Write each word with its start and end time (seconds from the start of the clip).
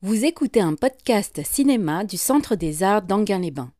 Vous 0.00 0.24
écoutez 0.24 0.60
un 0.60 0.76
podcast 0.76 1.40
cinéma 1.44 2.04
du 2.04 2.16
Centre 2.16 2.54
des 2.54 2.84
Arts 2.84 3.02
d'Anguin-les-Bains. 3.02 3.72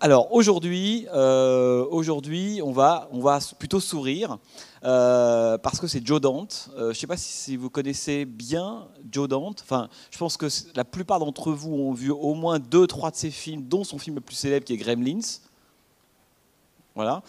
Alors 0.00 0.32
aujourd'hui, 0.32 1.06
euh, 1.14 1.86
on 1.88 2.72
va, 2.72 3.08
on 3.12 3.20
va 3.20 3.38
plutôt 3.56 3.78
sourire 3.78 4.38
euh, 4.82 5.56
parce 5.56 5.78
que 5.78 5.86
c'est 5.86 6.04
Joe 6.04 6.20
Dante. 6.20 6.70
Euh, 6.74 6.86
je 6.86 6.88
ne 6.88 6.92
sais 6.94 7.06
pas 7.06 7.16
si 7.16 7.56
vous 7.56 7.70
connaissez 7.70 8.24
bien 8.24 8.88
Joe 9.08 9.28
Dante. 9.28 9.60
Enfin, 9.62 9.88
je 10.10 10.18
pense 10.18 10.36
que 10.36 10.46
la 10.74 10.84
plupart 10.84 11.20
d'entre 11.20 11.52
vous 11.52 11.74
ont 11.74 11.92
vu 11.92 12.10
au 12.10 12.34
moins 12.34 12.58
deux, 12.58 12.88
trois 12.88 13.12
de 13.12 13.16
ses 13.16 13.30
films, 13.30 13.62
dont 13.68 13.84
son 13.84 13.98
film 13.98 14.16
le 14.16 14.22
plus 14.22 14.34
célèbre 14.34 14.64
qui 14.66 14.72
est 14.72 14.78
Gremlins. 14.78 15.20
Voilà. 16.96 17.22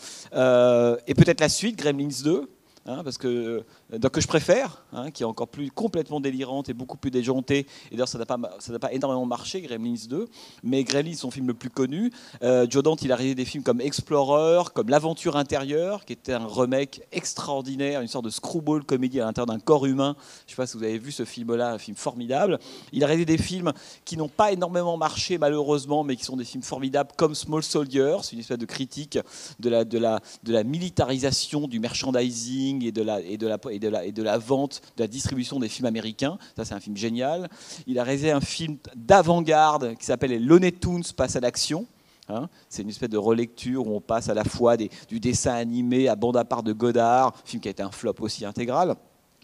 et 1.06 1.14
peut-être 1.14 1.40
la 1.40 1.50
suite, 1.50 1.78
Gremlins 1.78 2.24
2. 2.24 2.50
Hein, 2.88 3.02
parce 3.04 3.20
que, 3.20 3.64
euh, 3.94 4.10
que 4.10 4.22
je 4.22 4.28
préfère, 4.28 4.84
hein, 4.92 5.12
qui 5.12 5.22
est 5.22 5.26
encore 5.26 5.48
plus 5.48 5.70
complètement 5.70 6.20
délirante 6.20 6.68
et 6.70 6.74
beaucoup 6.74 6.98
plus 6.98 7.12
déjantée. 7.12 7.68
Et 7.92 7.92
d'ailleurs, 7.92 8.08
ça 8.08 8.18
n'a 8.18 8.26
pas, 8.26 8.40
pas 8.40 8.92
énormément 8.92 9.28
marché, 9.28 9.62
Gremlins 9.62 10.08
2, 10.10 10.28
mais 10.64 10.84
Gremlins, 10.84 11.14
son 11.14 11.30
film 11.30 11.46
le 11.46 11.54
plus 11.54 11.70
connu. 11.70 12.12
Euh, 12.42 12.66
Joe 12.68 12.82
Dante, 12.82 13.04
il 13.04 13.12
a 13.12 13.16
réalisé 13.16 13.36
des 13.36 13.46
films 13.46 13.64
comme 13.64 13.82
Explorer, 13.82 14.64
comme 14.74 14.90
L'Aventure 14.90 15.38
intérieure, 15.38 16.06
qui 16.06 16.14
était 16.14 16.34
un 16.34 16.48
remake 16.48 17.04
extraordinaire, 17.12 18.02
une 18.02 18.08
sorte 18.08 18.26
de 18.26 18.32
screwball 18.32 18.84
comédie 18.84 19.22
à 19.22 19.26
l'intérieur 19.26 19.46
d'un 19.46 19.60
corps 19.60 19.86
humain. 19.86 20.16
Je 20.18 20.46
ne 20.46 20.50
sais 20.50 20.56
pas 20.56 20.66
si 20.66 20.76
vous 20.76 20.84
avez 20.84 20.98
vu 20.98 21.12
ce 21.12 21.24
film-là, 21.24 21.74
un 21.74 21.78
film 21.78 21.96
formidable. 21.96 22.58
Il 22.94 23.04
a 23.04 23.08
réalisé 23.08 23.26
des 23.26 23.38
films 23.38 23.74
qui 24.06 24.18
n'ont 24.18 24.28
pas 24.28 24.54
énormément 24.54 24.98
marché, 24.98 25.38
malheureusement, 25.38 26.04
mais 26.04 26.16
qui 26.16 26.24
sont 26.24 26.36
des 26.36 26.46
films 26.46 26.64
formidables, 26.64 27.12
comme 27.16 27.36
Small 27.36 27.62
Soldier, 27.62 28.18
c'est 28.24 28.34
une 28.34 28.40
espèce 28.40 28.58
de 28.58 28.66
critique 28.66 29.20
de 29.60 29.70
la 29.70 30.64
militarisation 30.64 31.68
du 31.68 31.80
merchandising 31.80 32.72
et 32.88 32.92
de, 32.92 33.02
la, 33.02 33.22
et, 33.22 33.38
de 33.38 33.48
la, 33.48 33.58
et, 33.70 33.80
de 33.80 33.88
la, 33.88 34.06
et 34.06 34.12
de 34.12 34.24
la 34.24 34.38
vente, 34.38 34.82
de 34.98 35.04
la 35.04 35.08
distribution 35.08 35.60
des 35.60 35.70
films 35.70 35.88
américains. 35.88 36.38
Ça, 36.56 36.66
c'est 36.66 36.74
un 36.74 36.80
film 36.80 36.98
génial. 36.98 37.50
Il 37.88 38.00
a 38.00 38.04
réalisé 38.04 38.32
un 38.32 38.42
film 38.42 38.78
d'avant-garde 38.96 39.96
qui 39.98 40.06
s'appelle 40.06 40.32
Les 40.32 40.40
Looney 40.40 40.72
Tunes 40.72 41.04
passe 41.16 41.36
à 41.36 41.40
l'action. 41.40 41.86
Hein. 42.30 42.48
c'est 42.70 42.84
une 42.84 42.90
espèce 42.90 43.10
de 43.10 43.18
relecture 43.18 43.86
où 43.88 43.96
on 43.96 44.00
passe 44.00 44.30
à 44.30 44.34
la 44.34 44.46
fois 44.46 44.78
du 44.78 45.20
dessin 45.20 45.54
animé 45.54 46.08
à 46.08 46.16
bande 46.16 46.38
à 46.38 46.46
part 46.46 46.64
de 46.64 46.72
Godard, 46.72 47.34
film 47.44 47.62
qui 47.62 47.68
a 47.68 47.72
été 47.72 47.84
un 47.84 47.92
flop 47.92 48.16
aussi 48.20 48.46
intégral. 48.46 48.96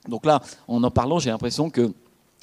Donc 0.07 0.25
là, 0.25 0.41
en 0.67 0.81
en 0.83 0.91
parlant, 0.91 1.19
j'ai 1.19 1.29
l'impression 1.29 1.69
que 1.69 1.91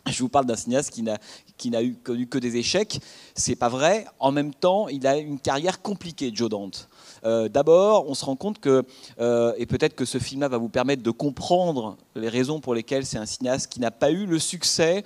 je 0.06 0.23
vous 0.23 0.29
parle 0.29 0.45
d'un 0.45 0.56
cinéaste 0.56 0.91
qui 0.91 1.03
n'a, 1.03 1.19
qui 1.56 1.70
n'a 1.70 1.83
eu, 1.83 1.95
connu 1.95 2.27
que 2.27 2.39
des 2.39 2.56
échecs. 2.56 3.01
C'est 3.34 3.56
pas 3.56 3.69
vrai. 3.69 4.06
En 4.19 4.33
même 4.33 4.53
temps, 4.53 4.89
il 4.89 5.06
a 5.06 5.17
une 5.17 5.39
carrière 5.39 5.81
compliquée, 5.81 6.31
Joe 6.34 6.51
Dante. 6.51 6.89
Euh, 7.25 7.48
d'abord, 7.48 8.08
on 8.08 8.14
se 8.14 8.25
rend 8.25 8.36
compte 8.36 8.58
que, 8.58 8.84
euh, 9.20 9.55
et 9.56 9.67
peut-être 9.67 9.94
que 9.94 10.05
ce 10.05 10.19
film-là 10.19 10.48
va 10.48 10.58
vous 10.58 10.69
permettre 10.69 11.03
de 11.03 11.11
comprendre 11.11 11.97
les 12.14 12.28
raisons 12.28 12.61
pour 12.61 12.75
lesquelles 12.75 13.06
c'est 13.06 13.19
un 13.19 13.27
cinéaste 13.27 13.72
qui 13.72 13.80
n'a 13.80 13.91
pas 13.91 14.11
eu 14.11 14.27
le 14.27 14.39
succès 14.39 15.05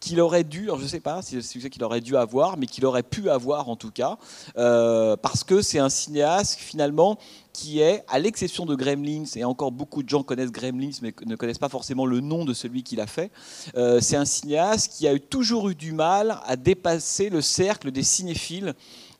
qu'il 0.00 0.20
aurait 0.20 0.44
dû, 0.44 0.68
je 0.76 0.82
ne 0.82 0.86
sais 0.86 1.00
pas 1.00 1.22
si 1.22 1.30
c'est 1.30 1.36
le 1.36 1.42
succès 1.42 1.70
qu'il 1.70 1.82
aurait 1.82 2.02
dû 2.02 2.14
avoir, 2.14 2.58
mais 2.58 2.66
qu'il 2.66 2.84
aurait 2.84 3.02
pu 3.02 3.30
avoir 3.30 3.70
en 3.70 3.76
tout 3.76 3.90
cas, 3.90 4.18
euh, 4.58 5.16
parce 5.16 5.44
que 5.44 5.62
c'est 5.62 5.78
un 5.78 5.88
cinéaste 5.88 6.58
finalement 6.58 7.16
qui 7.54 7.80
est, 7.80 8.04
à 8.08 8.18
l'exception 8.18 8.66
de 8.66 8.74
Gremlins, 8.74 9.24
et 9.34 9.44
encore 9.44 9.72
beaucoup 9.72 10.02
de 10.02 10.08
gens 10.08 10.22
connaissent 10.22 10.52
Gremlins, 10.52 10.90
mais 11.00 11.14
ne 11.24 11.36
connaissent 11.36 11.56
pas 11.56 11.70
forcément 11.70 12.04
le 12.04 12.20
nom 12.20 12.44
de 12.44 12.52
celui 12.52 12.82
qui 12.82 12.96
l'a 12.96 13.06
fait, 13.06 13.30
c'est 14.00 14.16
un 14.16 14.24
cinéaste 14.26 14.92
qui 14.92 15.08
a 15.08 15.18
toujours 15.18 15.70
eu 15.70 15.74
du 15.74 15.92
mal 15.92 16.38
à 16.44 16.56
dépasser 16.56 17.30
le 17.30 17.40
cercle 17.40 17.90
des 17.90 18.02
cinéphiles 18.02 18.74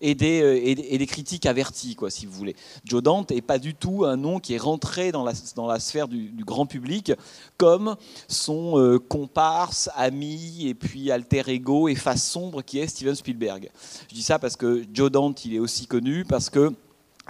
et 0.05 0.15
des, 0.15 0.43
euh, 0.43 0.61
et 0.63 0.99
des, 0.99 1.07
critiques 1.07 1.47
averties, 1.47 1.95
quoi, 1.95 2.11
si 2.11 2.27
vous 2.27 2.33
voulez. 2.33 2.55
Joe 2.85 3.03
Dante 3.03 3.31
n'est 3.31 3.41
pas 3.41 3.59
du 3.59 3.75
tout 3.75 4.05
un 4.05 4.17
nom 4.17 4.39
qui 4.39 4.53
est 4.53 4.59
rentré 4.59 5.13
dans 5.13 5.25
la, 5.25 5.33
dans 5.57 5.67
la 5.67 5.81
sphère 5.81 6.09
du, 6.09 6.31
grand 6.45 6.67
public 6.67 7.13
comme 7.57 7.97
son 8.29 8.79
euh, 8.79 8.99
comparse, 8.99 9.89
ami 9.97 10.69
et 10.69 10.75
puis 10.75 11.11
alter 11.11 11.45
ego 11.47 11.89
et 11.89 11.95
face 11.95 12.23
sombre 12.23 12.61
qui 12.61 12.79
est 12.79 12.87
Steven 12.87 13.15
Spielberg. 13.15 13.71
Je 14.11 14.15
dis 14.15 14.23
ça 14.23 14.39
parce 14.39 14.57
que 14.57 14.85
Joe 14.93 15.11
Dante, 15.11 15.47
il 15.47 15.55
est 15.55 15.59
aussi 15.59 15.87
connu 15.87 16.27
parce 16.27 16.51
que 16.51 16.75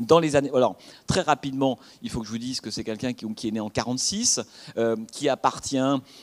dans 0.00 0.19
les 0.19 0.34
années, 0.34 0.50
alors 0.55 0.77
très 1.06 1.20
rapidement, 1.20 1.78
il 2.03 2.10
faut 2.10 2.21
que 2.21 2.27
je 2.27 2.32
vous 2.32 2.38
dise 2.38 2.60
que 2.60 2.71
c'est 2.71 2.82
quelqu'un 2.82 3.12
qui, 3.12 3.49
est 3.49 3.50
né 3.50 3.60
en 3.60 3.71
46, 3.71 4.41
euh, 4.77 4.97
qui 5.12 5.28
appartient 5.28 5.78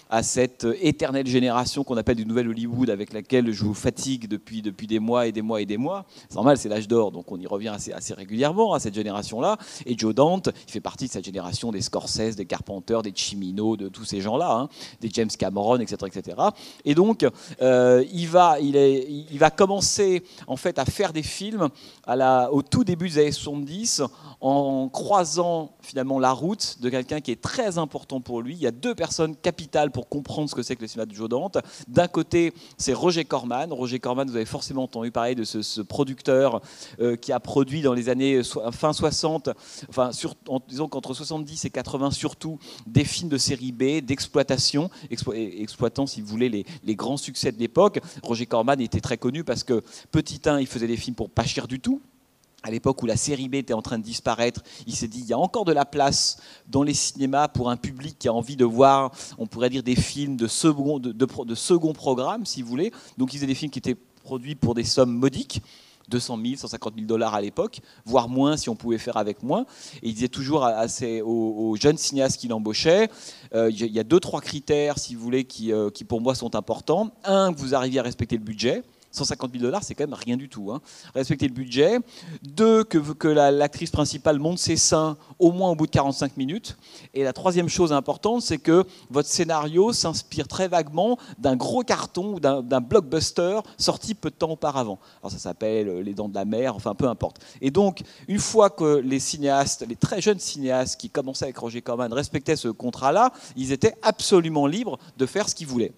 à 0.09 0.23
cette 0.23 0.67
éternelle 0.81 1.27
génération 1.27 1.83
qu'on 1.83 1.95
appelle 1.95 2.17
du 2.17 2.25
nouvel 2.25 2.49
Hollywood, 2.49 2.89
avec 2.89 3.13
laquelle 3.13 3.51
je 3.51 3.63
vous 3.63 3.73
fatigue 3.73 4.27
depuis, 4.27 4.61
depuis 4.61 4.87
des 4.87 4.99
mois 4.99 5.27
et 5.27 5.31
des 5.31 5.41
mois 5.41 5.61
et 5.61 5.65
des 5.65 5.77
mois. 5.77 6.05
C'est 6.27 6.35
normal, 6.35 6.57
c'est 6.57 6.67
l'âge 6.67 6.87
d'or, 6.87 7.11
donc 7.11 7.31
on 7.31 7.39
y 7.39 7.47
revient 7.47 7.69
assez, 7.69 7.93
assez 7.93 8.13
régulièrement 8.13 8.73
à 8.73 8.79
cette 8.79 8.93
génération-là. 8.93 9.57
Et 9.85 9.97
Joe 9.97 10.13
Dante, 10.13 10.49
il 10.67 10.71
fait 10.71 10.81
partie 10.81 11.07
de 11.07 11.11
cette 11.11 11.25
génération 11.25 11.71
des 11.71 11.81
Scorsese, 11.81 12.35
des 12.35 12.45
Carpenter, 12.45 12.99
des 13.03 13.13
Chimino, 13.15 13.77
de 13.77 13.87
tous 13.87 14.03
ces 14.03 14.19
gens-là, 14.19 14.51
hein, 14.51 14.69
des 14.99 15.09
James 15.13 15.29
Cameron, 15.29 15.79
etc., 15.79 15.97
etc. 16.13 16.37
Et 16.83 16.93
donc, 16.93 17.25
euh, 17.61 18.03
il 18.11 18.27
va, 18.27 18.59
il, 18.59 18.75
est, 18.75 19.07
il 19.09 19.39
va 19.39 19.49
commencer 19.49 20.23
en 20.47 20.57
fait 20.57 20.77
à 20.77 20.85
faire 20.85 21.13
des 21.13 21.23
films 21.23 21.69
au 22.51 22.61
tout 22.63 22.83
début 22.83 23.07
des 23.07 23.19
années 23.19 23.31
70 23.31 23.60
en 24.39 24.89
croisant 24.89 25.71
finalement 25.81 26.19
la 26.19 26.31
route 26.31 26.77
de 26.81 26.89
quelqu'un 26.89 27.21
qui 27.21 27.31
est 27.31 27.41
très 27.41 27.77
important 27.77 28.21
pour 28.21 28.41
lui. 28.41 28.55
Il 28.55 28.61
y 28.61 28.67
a 28.67 28.71
deux 28.71 28.95
personnes 28.95 29.35
capitales 29.35 29.91
pour 29.91 30.09
comprendre 30.09 30.49
ce 30.49 30.55
que 30.55 30.63
c'est 30.63 30.75
que 30.75 30.81
le 30.81 30.87
cinéma 30.87 31.05
de 31.05 31.13
Joe 31.13 31.29
Dante. 31.29 31.57
D'un 31.87 32.07
côté, 32.07 32.53
c'est 32.77 32.93
Roger 32.93 33.25
Corman. 33.25 33.71
Roger 33.71 33.99
Corman, 33.99 34.27
vous 34.27 34.35
avez 34.35 34.45
forcément 34.45 34.83
entendu 34.83 35.11
parler 35.11 35.35
de 35.35 35.43
ce, 35.43 35.81
producteur 35.81 36.61
euh, 36.99 37.15
qui 37.15 37.31
a 37.31 37.39
produit 37.39 37.81
dans 37.81 37.93
les 37.93 38.09
années 38.09 38.41
fin 38.71 38.93
60, 38.93 39.49
enfin, 39.89 40.11
en, 40.47 40.59
disons 40.67 40.87
qu'entre 40.87 41.13
70 41.13 41.65
et 41.65 41.69
80 41.69 42.11
surtout, 42.11 42.59
des 42.87 43.03
films 43.03 43.29
de 43.29 43.37
série 43.37 43.71
B, 43.71 44.03
d'exploitation, 44.03 44.89
exploitant, 45.09 46.05
si 46.05 46.21
vous 46.21 46.27
voulez, 46.27 46.49
les, 46.49 46.65
les 46.83 46.95
grands 46.95 47.17
succès 47.17 47.51
de 47.51 47.59
l'époque. 47.59 47.99
Roger 48.23 48.45
Corman 48.45 48.79
était 48.79 49.01
très 49.01 49.17
connu 49.17 49.43
parce 49.43 49.63
que, 49.63 49.83
petit 50.11 50.41
1, 50.45 50.59
il 50.59 50.67
faisait 50.67 50.87
des 50.87 50.97
films 50.97 51.15
pour 51.15 51.29
pas 51.29 51.45
cher 51.45 51.67
du 51.67 51.79
tout 51.79 52.01
à 52.63 52.71
l'époque 52.71 53.01
où 53.01 53.05
la 53.05 53.17
série 53.17 53.49
B 53.49 53.55
était 53.55 53.73
en 53.73 53.81
train 53.81 53.97
de 53.97 54.03
disparaître, 54.03 54.61
il 54.85 54.95
s'est 54.95 55.07
dit 55.07 55.19
il 55.19 55.27
y 55.27 55.33
a 55.33 55.37
encore 55.37 55.65
de 55.65 55.73
la 55.73 55.85
place 55.85 56.37
dans 56.67 56.83
les 56.83 56.93
cinémas 56.93 57.47
pour 57.47 57.69
un 57.69 57.77
public 57.77 58.17
qui 58.19 58.27
a 58.27 58.33
envie 58.33 58.55
de 58.55 58.65
voir, 58.65 59.11
on 59.37 59.47
pourrait 59.47 59.69
dire, 59.69 59.83
des 59.83 59.95
films 59.95 60.37
de 60.37 60.47
second, 60.47 60.99
programme, 61.93 62.45
si 62.45 62.61
vous 62.61 62.69
voulez. 62.69 62.91
Donc 63.17 63.33
il 63.33 63.37
faisait 63.37 63.47
des 63.47 63.55
films 63.55 63.71
qui 63.71 63.79
étaient 63.79 63.97
produits 64.23 64.55
pour 64.55 64.75
des 64.75 64.83
sommes 64.83 65.13
modiques. 65.13 65.61
200 66.09 66.39
000, 66.43 66.55
150 66.57 66.95
000 66.95 67.07
dollars 67.07 67.33
à 67.33 67.39
l'époque, 67.39 67.79
voire 68.03 68.27
moins 68.27 68.57
si 68.57 68.67
on 68.67 68.75
pouvait 68.75 68.97
faire 68.97 69.15
avec 69.15 69.43
moins. 69.43 69.65
Et 70.03 70.09
il 70.09 70.13
disait 70.13 70.27
toujours 70.27 70.67
aux, 71.23 71.77
jeunes 71.79 71.97
cinéastes 71.97 72.37
qu'il 72.37 72.51
embauchait, 72.51 73.09
euh, 73.55 73.71
il 73.71 73.85
y 73.85 73.99
a 73.99 74.03
deux, 74.03 74.19
trois 74.19 74.41
critères, 74.41 74.99
si 74.99 75.15
vous 75.15 75.21
voulez, 75.21 75.45
qui, 75.45 75.71
euh, 75.71 75.89
qui 75.89 76.03
pour 76.03 76.19
moi 76.19 76.35
sont 76.35 76.55
importants. 76.55 77.11
Un, 77.23 77.53
que 77.53 77.59
vous 77.59 77.73
arriviez 77.75 78.01
à 78.01 78.03
respecter 78.03 78.35
le 78.35 78.43
budget. 78.43 78.83
150 79.11 79.51
000 79.51 79.63
dollars, 79.63 79.83
c'est 79.83 79.95
quand 79.95 80.05
même 80.05 80.13
rien 80.13 80.37
du 80.37 80.49
tout. 80.49 80.71
Hein. 80.71 80.81
Respecter 81.13 81.47
le 81.47 81.53
budget. 81.53 81.99
Deux, 82.43 82.83
que, 82.83 83.27
l'actrice 83.27 83.91
principale 83.91 84.39
monte 84.39 84.59
ses 84.59 84.77
seins 84.77 85.17
au 85.39 85.51
moins 85.51 85.71
au 85.71 85.75
bout 85.75 85.85
de 85.85 85.91
45 85.91 86.37
minutes. 86.37 86.77
Et 87.13 87.23
la 87.23 87.33
troisième 87.33 87.69
chose 87.69 87.93
importante, 87.93 88.41
c'est 88.41 88.57
que 88.57 88.85
votre 89.09 89.29
scénario 89.29 89.93
s'inspire 89.93 90.47
très 90.47 90.67
vaguement 90.67 91.17
d'un 91.37 91.55
gros 91.55 91.83
carton 91.83 92.35
ou 92.35 92.39
d'un 92.39 92.81
blockbuster 92.81 93.59
sorti 93.77 94.13
peu 94.13 94.29
de 94.29 94.35
temps 94.35 94.51
auparavant. 94.51 94.99
Alors 95.21 95.31
ça 95.31 95.37
s'appelle 95.37 95.87
euh, 95.87 96.01
Les 96.01 96.13
Dents 96.13 96.29
de 96.29 96.35
la 96.35 96.45
Mer, 96.45 96.75
enfin 96.75 96.95
peu 96.95 97.07
importe. 97.07 97.41
Et 97.61 97.71
donc, 97.71 98.01
une 98.27 98.39
fois 98.39 98.69
que 98.69 98.97
les 98.97 99.19
cinéastes, 99.19 99.85
les 99.87 99.95
très 99.95 100.21
jeunes 100.21 100.39
cinéastes 100.39 100.99
qui 100.99 101.09
commençaient 101.09 101.45
avec 101.45 101.57
Roger 101.57 101.81
Corman 101.81 102.11
respectaient 102.13 102.55
ce 102.55 102.67
contrat-là, 102.67 103.31
ils 103.55 103.71
étaient 103.71 103.95
absolument 104.01 104.67
libres 104.67 104.97
de 105.17 105.25
faire 105.25 105.49
ce 105.49 105.55
qu'ils 105.55 105.67
voulaient. 105.67 105.93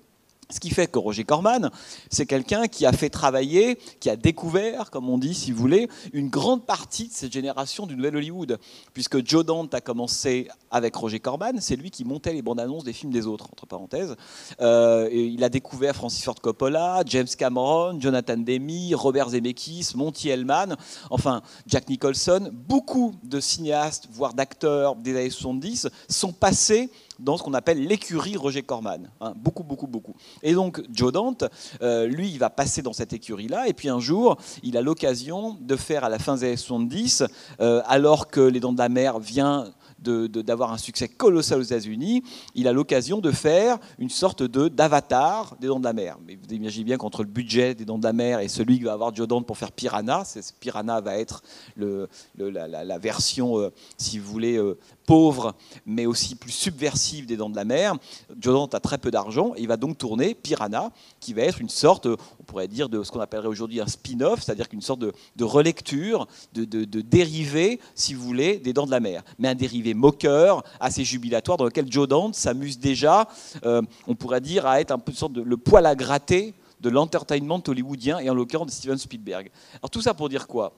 Ce 0.50 0.60
qui 0.60 0.70
fait 0.70 0.88
que 0.88 1.00
Roger 1.00 1.24
Corman, 1.24 1.72
c'est 2.10 2.26
quelqu'un 2.26 2.68
qui 2.68 2.86
a 2.86 2.92
fait 2.92 3.10
travailler, 3.10 3.78
qui 4.00 4.10
a 4.10 4.16
découvert, 4.16 4.92
comme 4.92 5.10
on 5.10 5.18
dit, 5.18 5.34
si 5.34 5.52
vous 5.52 5.60
voulez, 5.60 5.90
une 6.12 6.30
grande 6.30 6.66
partie 6.66 7.08
de 7.08 7.14
cette 7.14 7.32
génération 7.32 7.86
du 7.86 7.96
Nouvel 7.96 8.18
Hollywood. 8.18 8.60
Puisque 8.94 9.26
Joe 9.26 9.46
Dante 9.46 9.74
a 9.74 9.82
commencé 9.82 10.48
avec 10.70 10.96
Roger 10.96 11.20
Corman, 11.20 11.60
c'est 11.60 11.76
lui 11.76 11.92
qui 11.92 12.04
montait 12.04 12.34
les 12.34 12.42
bandes 12.42 12.60
annonces 12.60 12.84
des 12.84 12.94
films 12.94 13.12
des 13.12 13.26
autres, 13.26 13.46
entre 13.52 13.66
parenthèses. 13.66 14.16
Euh, 14.62 15.08
et 15.12 15.26
il 15.26 15.44
a 15.44 15.50
découvert 15.50 15.96
Francis 15.96 16.24
Ford 16.24 16.40
Coppola, 16.42 17.04
James 17.06 17.28
Cameron, 17.38 18.00
Jonathan 18.00 18.38
Demme, 18.38 18.94
Robert 18.94 19.30
Zemeckis, 19.30 19.92
Monty 19.96 20.30
Hellman, 20.30 20.76
enfin 21.10 21.42
Jack 21.68 21.90
Nicholson. 21.90 22.52
Beaucoup 22.52 23.16
de 23.24 23.40
cinéastes, 23.40 24.08
voire 24.12 24.34
d'acteurs 24.34 24.96
des 24.96 25.16
années 25.16 25.30
70 25.30 25.90
sont 26.10 26.34
passés 26.34 26.90
dans 27.24 27.38
ce 27.38 27.44
qu'on 27.44 27.54
appelle 27.54 27.86
l'écurie 27.86 28.38
Roger 28.38 28.62
Corman. 28.62 29.10
Hein, 29.22 29.34
beaucoup, 29.36 29.64
beaucoup, 29.64 29.88
beaucoup. 29.88 30.16
Et 30.42 30.54
donc, 30.54 30.84
Joe 30.92 31.12
Dante, 31.12 31.46
euh, 31.82 32.06
lui, 32.06 32.30
il 32.30 32.38
va 32.38 32.50
passer 32.50 32.82
dans 32.82 32.94
cette 32.94 33.14
écurie-là, 33.14 33.68
et 33.68 33.74
puis 33.74 33.90
un 33.90 34.00
jour, 34.00 34.38
il 34.62 34.78
a 34.78 34.82
l'occasion 34.82 35.58
de 35.62 35.76
faire 35.76 36.04
à 36.04 36.10
la 36.10 36.20
fin 36.20 36.36
des 36.36 36.44
années 36.46 36.58
70, 36.58 37.24
euh, 37.62 37.82
alors 37.86 38.28
que 38.28 38.42
Les 38.42 38.60
Dents 38.60 38.74
de 38.74 38.78
la 38.78 38.90
Mer 38.90 39.20
vient 39.20 39.72
d'avoir 40.04 40.74
un 40.74 40.78
succès 40.78 41.08
colossal 41.08 41.60
aux 41.60 41.64
États-Unis, 41.64 42.24
il 42.56 42.68
a 42.68 42.74
l'occasion 42.74 43.20
de 43.20 43.32
faire 43.32 43.78
une 44.00 44.10
sorte 44.10 44.44
de 44.44 44.68
d'avatar 44.68 45.56
des 45.62 45.68
Dents 45.68 45.80
de 45.80 45.86
la 45.86 45.94
Mer. 45.94 46.18
Mais 46.28 46.36
vous 46.36 46.54
imaginez 46.54 46.84
bien 46.84 46.98
qu'entre 46.98 47.24
le 47.24 47.30
budget 47.30 47.74
des 47.74 47.86
Dents 47.86 47.98
de 47.98 48.04
la 48.04 48.12
Mer 48.12 48.40
et 48.42 48.50
celui 48.50 48.80
que 48.80 48.86
va 48.86 48.94
avoir 48.94 49.16
Joe 49.16 49.30
Dante 49.30 49.46
pour 49.46 49.58
faire 49.58 49.72
Piranha, 49.72 50.24
Piranha 50.60 51.00
va 51.00 51.18
être 51.18 51.42
la, 51.78 52.98
version, 52.98 53.60
euh, 53.60 53.72
si 53.98 54.20
vous 54.20 54.30
voulez, 54.30 54.60
pauvre, 55.06 55.56
mais 55.86 56.06
aussi 56.06 56.36
plus 56.36 56.52
subversive 56.52 57.26
des 57.26 57.38
Dents 57.38 57.50
de 57.50 57.56
la 57.56 57.66
Mer. 57.66 57.96
Joe 58.40 58.54
Dante 58.54 58.76
a 58.76 58.80
très 58.80 58.98
peu 58.98 59.12
d'argent 59.12 59.54
et 59.56 59.62
il 59.62 59.68
va 59.68 59.78
donc 59.78 59.98
tourner 59.98 60.34
Piranha, 60.34 60.92
qui 61.20 61.34
va 61.34 61.44
être 61.44 61.62
une 61.62 61.70
sorte, 61.70 62.06
on 62.06 62.44
pourrait 62.46 62.68
dire, 62.68 62.90
de 62.90 63.04
ce 63.04 63.12
qu'on 63.12 63.20
appellerait 63.20 63.48
aujourd'hui 63.48 63.82
un 63.82 63.88
spin-off, 63.88 64.42
c'est-à-dire 64.42 64.70
qu'une 64.70 64.82
sorte 64.82 65.00
de, 65.00 65.44
relecture, 65.44 66.28
de, 66.54 66.86
dérivé, 67.02 67.80
si 67.96 68.14
vous 68.14 68.24
voulez, 68.24 68.58
des 68.58 68.74
Dents 68.74 68.86
de 68.86 68.92
la 68.92 69.00
Mer. 69.00 69.24
Mais 69.40 69.48
un 69.48 69.56
dérivé 69.56 69.94
moqueur, 69.94 70.64
assez 70.80 71.04
jubilatoire, 71.04 71.58
dans 71.58 71.66
lequel 71.66 71.92
Joe 71.92 72.08
Dante 72.08 72.36
s'amuse 72.36 72.80
déjà, 72.80 73.28
euh, 73.66 73.82
on 74.08 74.16
pourrait 74.16 74.42
dire, 74.42 74.66
à 74.66 74.82
être 74.82 74.92
un 74.92 75.00
peu 75.00 75.14
le 75.44 75.58
poil 75.58 75.86
à 75.86 75.96
gratter 75.96 76.54
de 76.84 76.90
l'entertainment 76.90 77.64
hollywoodien 77.66 78.20
et 78.20 78.30
en 78.30 78.34
l'occurrence 78.34 78.68
de 78.68 78.72
Steven 78.72 78.98
Spielberg. 78.98 79.50
Alors 79.76 79.90
tout 79.90 80.02
ça 80.02 80.14
pour 80.14 80.30
dire 80.30 80.48
quoi? 80.48 80.74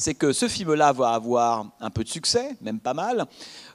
C'est 0.00 0.14
que 0.14 0.32
ce 0.32 0.48
film-là 0.48 0.92
va 0.92 1.10
avoir 1.10 1.66
un 1.78 1.90
peu 1.90 2.02
de 2.02 2.08
succès, 2.08 2.56
même 2.62 2.80
pas 2.80 2.94
mal. 2.94 3.26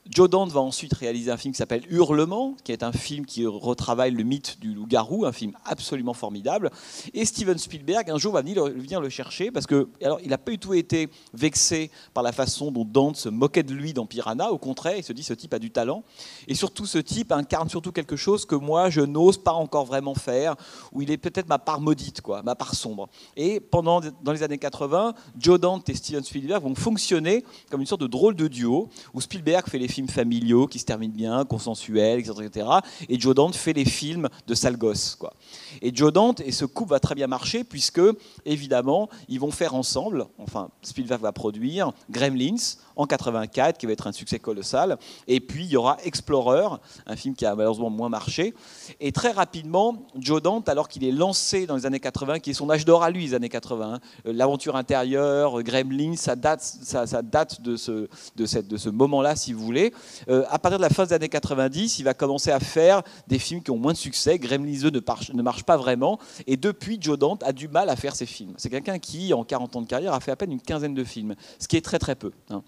Joe 0.08 0.30
Dante 0.30 0.52
va 0.52 0.62
ensuite 0.62 0.94
réaliser 0.94 1.32
un 1.32 1.38
film 1.38 1.52
qui 1.52 1.58
s'appelle 1.58 1.82
Hurlement, 1.90 2.56
qui 2.64 2.72
est 2.72 2.84
un 2.84 2.92
film 2.92 3.26
qui 3.26 3.44
retravaille 3.48 4.12
le 4.12 4.24
mythe 4.24 4.60
du 4.60 4.72
loup-garou, 4.72 5.26
un 5.26 5.32
film 5.32 5.54
absolument 5.66 6.14
formidable. 6.14 6.70
Et 7.16 7.26
Steven 7.26 7.58
Spielberg, 7.58 8.12
un 8.12 8.20
jour, 8.20 8.34
va 8.34 8.44
venir 8.44 9.02
le 9.02 9.10
chercher 9.10 9.50
parce 9.50 9.66
que, 9.66 9.90
alors, 10.04 10.20
il 10.22 10.30
n'a 10.30 10.38
pas 10.38 10.52
du 10.52 10.60
tout 10.60 10.76
été 10.76 11.10
vexé 11.34 11.90
par 12.14 12.24
la 12.24 12.32
façon 12.32 12.72
dont 12.72 12.86
Dante 12.86 13.16
se 13.16 13.30
moquait 13.30 13.64
de 13.64 13.74
lui 13.74 13.94
dans 13.94 14.06
Piranha. 14.06 14.52
Au 14.52 14.60
contraire, 14.60 14.96
il 14.96 15.04
se 15.04 15.12
dit 15.12 15.24
ce 15.24 15.34
type 15.34 15.56
a 15.56 15.60
du 15.60 15.72
talent. 15.72 16.04
Et 16.48 16.54
surtout, 16.54 16.86
ce 16.86 17.00
type 17.00 17.32
incarne 17.32 17.70
surtout 17.70 17.92
quelque 17.92 18.16
chose 18.16 18.46
que 18.46 18.56
moi, 18.56 18.92
je 18.92 19.02
n'ose 19.02 19.40
pas 19.40 19.54
encore 19.54 19.86
vraiment 19.86 20.14
faire, 20.14 20.56
où 20.92 21.02
il 21.02 21.10
est 21.10 21.18
peut-être 21.18 21.50
ma 21.50 21.58
part 21.58 21.82
maudite, 21.82 22.22
quoi, 22.22 22.44
ma 22.44 22.54
part 22.54 22.76
sombre. 22.76 23.10
Et 23.36 23.60
pendant, 23.60 24.02
dans 24.22 24.32
les 24.32 24.44
années 24.44 24.60
80, 24.60 25.16
Joe 25.40 25.60
Dante 25.60 25.90
et 25.90 25.96
Steven 25.96 26.24
Spielberg 26.24 26.62
vont 26.62 26.76
fonctionner 26.76 27.44
comme 27.72 27.82
une 27.82 27.88
sorte 27.88 28.02
de 28.02 28.08
drôle 28.08 28.36
de 28.36 28.48
duo, 28.48 28.88
où 29.16 29.20
Spielberg 29.20 29.68
fait 29.68 29.80
les 29.80 29.95
films 29.96 30.10
familiaux 30.10 30.68
qui 30.68 30.80
se 30.80 30.86
terminent 30.86 31.14
bien, 31.16 31.46
consensuels, 31.46 32.20
etc., 32.20 32.68
Et 33.08 33.20
Joe 33.20 33.34
Dante 33.34 33.56
fait 33.56 33.74
les 33.74 33.86
films 33.86 34.28
de 34.46 34.54
sale 34.54 34.78
gosse. 34.78 35.16
Quoi. 35.16 35.34
Et 35.82 35.96
Joe 35.96 36.12
Dante, 36.12 36.42
et 36.42 36.52
ce 36.52 36.66
couple 36.66 36.92
va 36.92 37.00
très 37.00 37.16
bien 37.16 37.28
marcher, 37.28 37.64
puisque, 37.64 38.02
évidemment, 38.46 39.10
ils 39.30 39.40
vont 39.40 39.52
faire 39.52 39.74
ensemble, 39.74 40.28
enfin, 40.38 40.70
Spielberg 40.82 41.22
va 41.22 41.32
produire 41.32 41.94
Gremlins 42.10 42.78
en 42.98 43.06
84, 43.06 43.78
qui 43.78 43.86
va 43.86 43.94
être 43.94 44.08
un 44.08 44.12
succès 44.12 44.40
colossal. 44.40 44.98
Et 45.28 45.40
puis, 45.40 45.66
il 45.66 45.72
y 45.72 45.78
aura 45.78 45.98
Explorer, 46.04 46.68
un 47.06 47.16
film 47.16 47.36
qui 47.36 47.46
a 47.46 47.56
malheureusement 47.56 47.90
moins 47.90 48.10
marché. 48.10 48.54
Et 49.00 49.12
très 49.12 49.32
rapidement, 49.32 50.06
Joe 50.18 50.42
Dante, 50.42 50.70
alors 50.70 50.88
qu'il 50.88 51.04
est 51.04 51.12
lancé 51.12 51.66
dans 51.66 51.76
les 51.76 51.86
années 51.86 52.00
80, 52.00 52.40
qui 52.40 52.52
est 52.52 52.54
son 52.54 52.70
âge 52.70 52.86
d'or 52.86 53.04
à 53.04 53.10
lui, 53.10 53.26
les 53.26 53.34
années 53.34 53.50
80, 53.50 53.94
hein, 53.94 54.00
l'aventure 54.26 54.76
intérieure, 54.76 55.62
Gremlins, 55.64 56.16
ça 56.16 56.36
date, 56.36 56.62
ça, 56.62 57.06
date 57.22 57.62
de 57.62 57.76
ce, 57.76 58.08
de 58.36 58.46
de 58.62 58.78
ce 58.78 58.90
moment-là, 58.90 59.36
si 59.36 59.54
vous 59.54 59.64
voulez. 59.64 59.85
Euh, 60.30 60.44
à 60.50 60.60
partir 60.60 60.78
de 60.78 60.84
la 60.84 60.90
fin 60.90 61.06
des 61.06 61.14
années 61.14 61.30
90, 61.30 62.00
il 62.00 62.04
va 62.04 62.14
commencer 62.14 62.52
à 62.52 62.60
faire 62.60 63.04
des 63.28 63.40
films 63.40 63.62
qui 63.62 63.72
ont 63.72 63.78
moins 63.78 63.94
de 63.94 63.98
succès. 63.98 64.40
Gremlins 64.40 64.80
2 64.80 64.90
ne, 64.90 65.34
ne 65.34 65.42
marche 65.42 65.64
pas 65.64 65.78
vraiment. 65.78 66.20
Et 66.48 66.58
depuis, 66.58 66.98
Joe 67.00 67.18
Dante 67.18 67.44
a 67.44 67.54
du 67.54 67.68
mal 67.68 67.90
à 67.90 67.96
faire 67.96 68.16
ses 68.16 68.26
films. 68.26 68.54
C'est 68.58 68.70
quelqu'un 68.70 69.00
qui, 69.00 69.34
en 69.34 69.44
40 69.44 69.76
ans 69.76 69.82
de 69.82 69.88
carrière, 69.88 70.14
a 70.14 70.20
fait 70.20 70.32
à 70.32 70.36
peine 70.36 70.52
une 70.52 70.62
quinzaine 70.62 70.94
de 70.94 71.04
films, 71.04 71.36
ce 71.60 71.68
qui 71.68 71.78
est 71.78 71.86
très 71.86 72.00
très 72.00 72.16
peu. 72.16 72.32
Hein. 72.50 72.64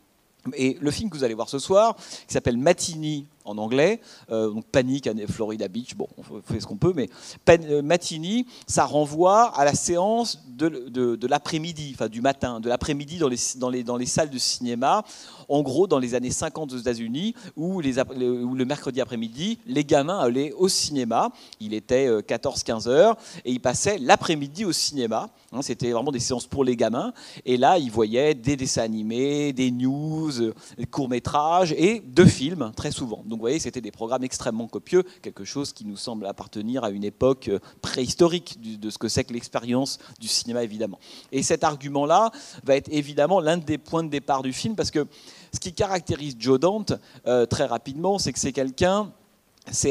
Et 0.55 0.77
le 0.79 0.91
film 0.91 1.09
que 1.09 1.17
vous 1.17 1.23
allez 1.23 1.33
voir 1.33 1.49
ce 1.49 1.59
soir, 1.59 1.95
qui 1.95 2.33
s'appelle 2.33 2.57
Matini 2.57 3.25
en 3.47 3.57
anglais, 3.57 4.01
euh, 4.29 4.51
donc 4.51 4.65
Panique 4.65 5.07
à 5.07 5.13
Florida 5.27 5.67
Beach, 5.67 5.95
bon, 5.95 6.07
on 6.17 6.41
fait 6.41 6.59
ce 6.59 6.67
qu'on 6.67 6.77
peut, 6.77 6.93
mais 6.95 7.09
euh, 7.49 7.81
Matini, 7.81 8.45
ça 8.67 8.85
renvoie 8.85 9.57
à 9.57 9.63
la 9.65 9.73
séance 9.73 10.43
de, 10.49 10.89
de, 10.89 11.27
l'après-midi, 11.27 11.91
enfin 11.93 12.09
du 12.09 12.21
matin, 12.21 12.59
de 12.59 12.69
l'après-midi 12.69 13.17
dans 13.17 13.29
les, 13.29 13.37
dans, 13.55 13.69
les, 13.69 13.83
dans 13.83 13.95
les 13.97 14.05
salles 14.05 14.29
de 14.29 14.37
cinéma, 14.37 15.03
en 15.49 15.61
gros 15.61 15.87
dans 15.87 15.99
les 15.99 16.13
années 16.13 16.31
50 16.31 16.73
aux 16.73 16.77
États-Unis, 16.77 17.33
où, 17.55 17.75
où 17.75 17.81
le 17.81 18.65
mercredi 18.65 19.01
après-midi, 19.01 19.59
les 19.65 19.85
gamins 19.85 20.19
allaient 20.19 20.51
au 20.51 20.67
cinéma, 20.67 21.29
il 21.59 21.73
était 21.73 22.09
14-15 22.09 22.87
euh, 22.87 22.91
heures, 22.91 23.17
et 23.45 23.51
ils 23.51 23.61
passaient 23.61 23.97
l'après-midi 23.97 24.65
au 24.65 24.73
cinéma, 24.73 25.29
hein, 25.53 25.61
c'était 25.61 25.91
vraiment 25.91 26.11
des 26.11 26.19
séances 26.19 26.47
pour 26.47 26.63
les 26.63 26.75
gamins, 26.75 27.13
et 27.45 27.57
là 27.57 27.77
ils 27.77 27.91
voyaient 27.91 28.33
des 28.33 28.57
dessins 28.57 28.83
animés, 28.83 29.53
des 29.53 29.71
news, 29.71 30.31
des 30.77 30.85
courts-métrages, 30.85 31.73
et 31.77 32.01
deux 32.01 32.25
films, 32.25 32.71
très 32.75 32.91
souvent. 32.91 33.23
Donc 33.25 33.36
vous 33.37 33.43
voyez, 33.43 33.59
c'était 33.59 33.81
des 33.81 33.91
programmes 33.91 34.23
extrêmement 34.23 34.67
copieux, 34.67 35.03
quelque 35.21 35.45
chose 35.45 35.73
qui 35.73 35.85
nous 35.85 35.97
semble 35.97 36.25
appartenir 36.25 36.83
à 36.83 36.89
une 36.89 37.03
époque 37.03 37.47
euh, 37.47 37.59
préhistorique 37.81 38.57
de 38.61 38.89
ce 38.89 38.97
que 38.97 39.07
c'est 39.07 39.23
que 39.23 39.33
l'expérience 39.33 39.99
du 40.19 40.27
cinéma, 40.27 40.63
évidemment. 40.63 40.99
Et 41.31 41.43
cet 41.43 41.63
argument-là 41.63 42.31
va 42.63 42.75
être 42.75 42.89
évidemment 42.91 43.39
l'un 43.39 43.57
des 43.57 43.77
points 43.77 44.03
de 44.03 44.09
départ 44.09 44.43
du 44.43 44.53
film, 44.53 44.75
parce 44.75 44.91
que 44.91 45.07
ce 45.53 45.59
qui 45.59 45.73
caractérise 45.73 46.35
Joe 46.39 46.59
Dante, 46.59 46.93
euh, 47.27 47.45
très 47.45 47.65
rapidement, 47.65 48.19
c'est 48.19 48.33
que 48.33 48.39
c'est 48.39 48.53
quelqu'un 48.53 49.11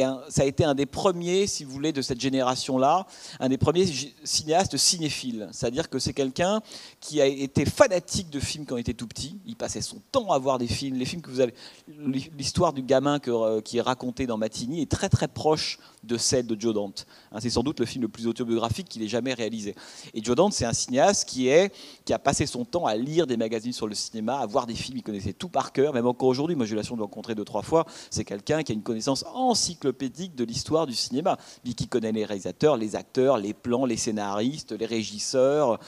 un, 0.03 0.21
ça 0.29 0.43
a 0.43 0.45
été 0.45 0.65
un 0.65 0.75
des 0.75 0.87
premiers, 0.87 1.47
si 1.47 1.65
vous 1.65 1.71
voulez, 1.71 1.93
de 1.93 2.03
cette 2.03 2.21
génération-là, 2.21 3.07
un 3.41 3.49
des 3.49 3.59
premiers 3.59 3.87
cinéastes 4.25 4.77
cinéphiles. 4.77 5.49
C'est-à-dire 5.53 5.91
que 5.91 5.99
c'est 5.99 6.13
quelqu'un 6.13 6.61
qui 7.01 7.21
a 7.21 7.27
été 7.27 7.65
fanatique 7.65 8.31
de 8.31 8.41
films 8.41 8.65
quand 8.67 8.77
il 8.77 8.81
était 8.81 8.95
tout 8.95 9.07
petit. 9.07 9.39
Il 9.47 9.57
passait 9.57 9.81
son 9.81 10.01
temps 10.13 10.31
à 10.31 10.39
voir 10.39 10.59
des 10.59 10.67
films. 10.67 10.97
Les 10.97 11.05
films 11.05 11.23
que 11.23 11.31
vous 11.31 11.41
avez, 11.41 11.55
l'histoire 11.89 12.73
du 12.73 12.83
gamin 12.83 13.19
euh, 13.29 13.61
qui 13.61 13.79
est 13.79 13.83
racontée 13.83 14.27
dans 14.27 14.39
Matigny 14.39 14.83
est 14.83 14.91
très 14.91 15.09
très 15.09 15.29
proche 15.29 15.79
de 16.07 16.17
celle 16.17 16.47
de 16.47 16.59
Joe 16.59 16.75
Dante. 16.75 17.07
Hein, 17.33 17.39
c'est 17.41 17.51
sans 17.51 17.63
doute 17.63 17.81
le 17.81 17.87
film 17.87 18.03
le 18.03 18.09
plus 18.09 18.27
autobiographique 18.27 18.89
qu'il 18.89 19.03
ait 19.03 19.09
jamais 19.09 19.35
réalisé. 19.35 19.75
Et 20.15 20.23
Joe 20.23 20.37
Dante, 20.37 20.53
c'est 20.53 20.65
un 20.65 20.73
cinéaste 20.73 21.29
qui, 21.29 21.49
est, 21.49 21.75
qui 22.05 22.13
a 22.13 22.19
passé 22.19 22.47
son 22.47 22.65
temps 22.65 22.87
à 22.87 22.97
lire 22.97 23.27
des 23.27 23.37
magazines 23.37 23.73
sur 23.73 23.87
le 23.87 23.95
cinéma, 23.95 24.39
à 24.39 24.47
voir 24.47 24.67
des 24.67 24.75
films, 24.75 24.99
il 24.99 25.03
connaissait 25.03 25.33
tout 25.33 25.49
par 25.49 25.73
cœur, 25.73 25.93
même 25.93 26.07
encore 26.07 26.29
aujourd'hui. 26.29 26.57
Moi, 26.57 26.67
j'ai 26.67 26.75
eu 26.75 26.79
de 26.79 26.97
le 26.97 27.03
rencontrer 27.03 27.35
deux, 27.35 27.45
trois 27.45 27.63
fois. 27.63 27.87
C'est 28.11 28.25
quelqu'un 28.25 28.63
qui 28.63 28.73
a 28.73 28.75
une 28.75 28.83
connaissance 28.83 29.25
encyclopédique 29.35 30.35
de 30.35 30.45
l'histoire 30.45 30.87
du 30.87 30.95
cinéma. 30.95 31.37
Lui 31.65 31.75
qui 31.75 31.89
connaît 31.89 32.13
les 32.13 32.25
réalisateurs, 32.25 32.77
les 32.77 32.97
acteurs, 32.97 33.39
les 33.39 33.55
plans, 33.55 33.85
les 33.85 33.97
scénaristes, 33.97 34.73
les 34.73 34.87
régisseurs. 34.87 35.79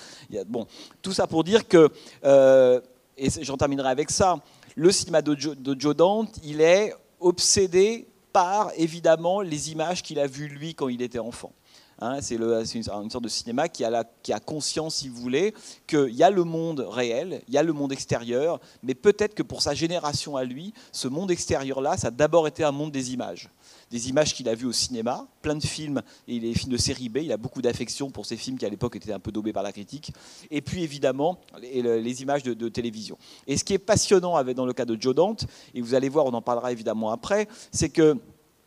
Bon, 0.46 0.66
tout 1.02 1.12
ça 1.12 1.26
pour 1.26 1.44
dire 1.44 1.68
que, 1.68 1.90
euh, 2.24 2.80
et 3.16 3.28
j'en 3.42 3.56
terminerai 3.56 3.88
avec 3.88 4.10
ça, 4.10 4.36
le 4.74 4.92
cinéma 4.92 5.22
de 5.22 5.34
de 5.34 5.80
Joe 5.80 5.94
Dante, 5.96 6.38
il 6.44 6.60
est 6.60 6.92
obsédé 7.20 8.06
par 8.38 8.70
évidemment 8.76 9.40
les 9.40 9.72
images 9.72 10.00
qu'il 10.00 10.20
a 10.20 10.28
vues 10.28 10.46
lui 10.46 10.72
quand 10.72 10.86
il 10.86 11.02
était 11.02 11.18
enfant. 11.18 11.52
Hein, 12.00 12.18
c'est 12.20 12.36
une, 12.36 12.84
sorte 13.10 13.24
de 13.24 13.28
cinéma 13.28 13.68
qui 13.68 13.84
a, 13.84 14.04
qui 14.22 14.32
a 14.32 14.38
conscience, 14.38 14.94
si 14.94 15.08
vous 15.08 15.20
voulez, 15.20 15.52
qu'il 15.88 16.14
y 16.14 16.22
a 16.22 16.30
le 16.30 16.44
monde 16.44 16.86
réel, 16.88 17.42
il 17.48 17.54
y 17.54 17.58
a 17.58 17.64
le 17.64 17.72
monde 17.72 17.90
extérieur, 17.90 18.60
mais 18.84 18.94
peut-être 18.94 19.34
que 19.34 19.42
pour 19.42 19.60
sa 19.60 19.74
génération 19.74 20.36
à 20.36 20.44
lui, 20.44 20.72
ce 20.92 21.08
monde 21.08 21.32
extérieur-là, 21.32 21.96
ça 21.96 22.06
a 22.06 22.10
d'abord 22.12 22.46
été 22.46 22.62
un 22.62 22.70
monde 22.70 22.92
des 22.92 23.12
images. 23.12 23.50
Des 23.90 24.08
images 24.08 24.34
qu'il 24.34 24.48
a 24.48 24.54
vues 24.54 24.66
au 24.66 24.72
cinéma, 24.72 25.26
plein 25.42 25.54
de 25.54 25.64
films, 25.64 26.02
et 26.26 26.38
les 26.38 26.54
films 26.54 26.72
de 26.72 26.76
série 26.76 27.08
B, 27.08 27.18
il 27.22 27.32
a 27.32 27.36
beaucoup 27.36 27.62
d'affection 27.62 28.10
pour 28.10 28.26
ces 28.26 28.36
films 28.36 28.58
qui 28.58 28.66
à 28.66 28.68
l'époque 28.68 28.96
étaient 28.96 29.12
un 29.12 29.20
peu 29.20 29.32
daubés 29.32 29.52
par 29.52 29.62
la 29.62 29.72
critique, 29.72 30.12
et 30.50 30.60
puis 30.60 30.82
évidemment 30.82 31.38
les, 31.60 32.22
images 32.22 32.42
de, 32.42 32.68
télévision. 32.68 33.16
Et 33.46 33.56
ce 33.56 33.64
qui 33.64 33.74
est 33.74 33.78
passionnant 33.78 34.42
dans 34.44 34.66
le 34.66 34.72
cas 34.72 34.84
de 34.84 35.00
Joe 35.00 35.14
Dante, 35.14 35.46
et 35.74 35.80
vous 35.80 35.94
allez 35.94 36.08
voir, 36.08 36.26
on 36.26 36.34
en 36.34 36.42
parlera 36.42 36.72
évidemment 36.72 37.10
après, 37.10 37.48
c'est 37.72 37.88
que 37.88 38.16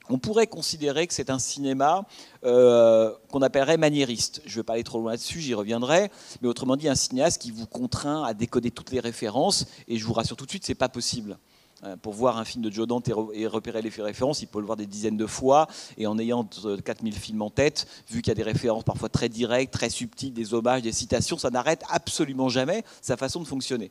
on 0.10 0.18
pourrait 0.18 0.48
considérer 0.48 1.08
que 1.08 1.14
c'est 1.14 1.30
un 1.30 1.40
cinéma 1.40 2.06
euh, 2.44 3.14
qu'on 3.30 3.42
appellerait 3.42 3.78
maniériste. 3.78 4.42
Je 4.46 4.52
ne 4.52 4.56
vais 4.56 4.64
pas 4.64 4.74
aller 4.74 4.84
trop 4.84 5.00
loin 5.00 5.12
là-dessus, 5.12 5.40
j'y 5.40 5.54
reviendrai, 5.54 6.12
mais 6.42 6.48
autrement 6.48 6.76
dit, 6.76 6.90
un 6.90 6.96
cinéaste 6.96 7.42
qui 7.42 7.52
vous 7.52 7.66
contraint 7.66 8.24
à 8.24 8.34
décoder 8.34 8.72
toutes 8.72 8.92
les 8.92 9.00
références, 9.00 9.66
et 9.88 9.98
je 9.98 10.06
vous 10.06 10.14
rassure 10.14 10.36
tout 10.36 10.46
de 10.46 10.50
suite, 10.50 10.66
ce 10.66 10.72
n'est 10.72 10.76
pas 10.76 10.90
possible. 10.90 11.38
Euh, 11.84 11.96
pour 11.98 12.14
voir 12.14 12.38
un 12.38 12.46
film 12.46 12.64
de 12.64 12.72
Joe 12.72 12.88
Dante 12.88 13.10
et 13.34 13.48
repérer 13.48 13.82
les 13.82 13.90
références, 13.90 14.42
il 14.42 14.48
peut 14.48 14.60
le 14.60 14.66
voir 14.66 14.78
des 14.78 14.86
dizaines 14.86 15.18
de 15.18 15.26
fois, 15.26 15.68
et 15.98 16.06
en 16.06 16.20
ayant 16.20 16.48
4000 16.86 17.14
films 17.14 17.42
en 17.42 17.50
tête, 17.50 17.88
vu 18.10 18.22
qu'il 18.22 18.30
y 18.30 18.32
a 18.32 18.36
des 18.36 18.44
références 18.44 18.84
parfois 18.84 19.10
très 19.10 19.30
directes, 19.30 19.74
très 19.74 19.90
subtiles, 19.90 20.34
des 20.34 20.54
hommages, 20.54 20.84
des 20.84 20.92
citations, 20.92 21.38
ça 21.38 21.50
n'arrête 21.50 21.84
absolument 21.90 22.50
jamais 22.50 22.84
sa 23.02 23.18
façon 23.18 23.40
de 23.42 23.48
fonctionner. 23.48 23.90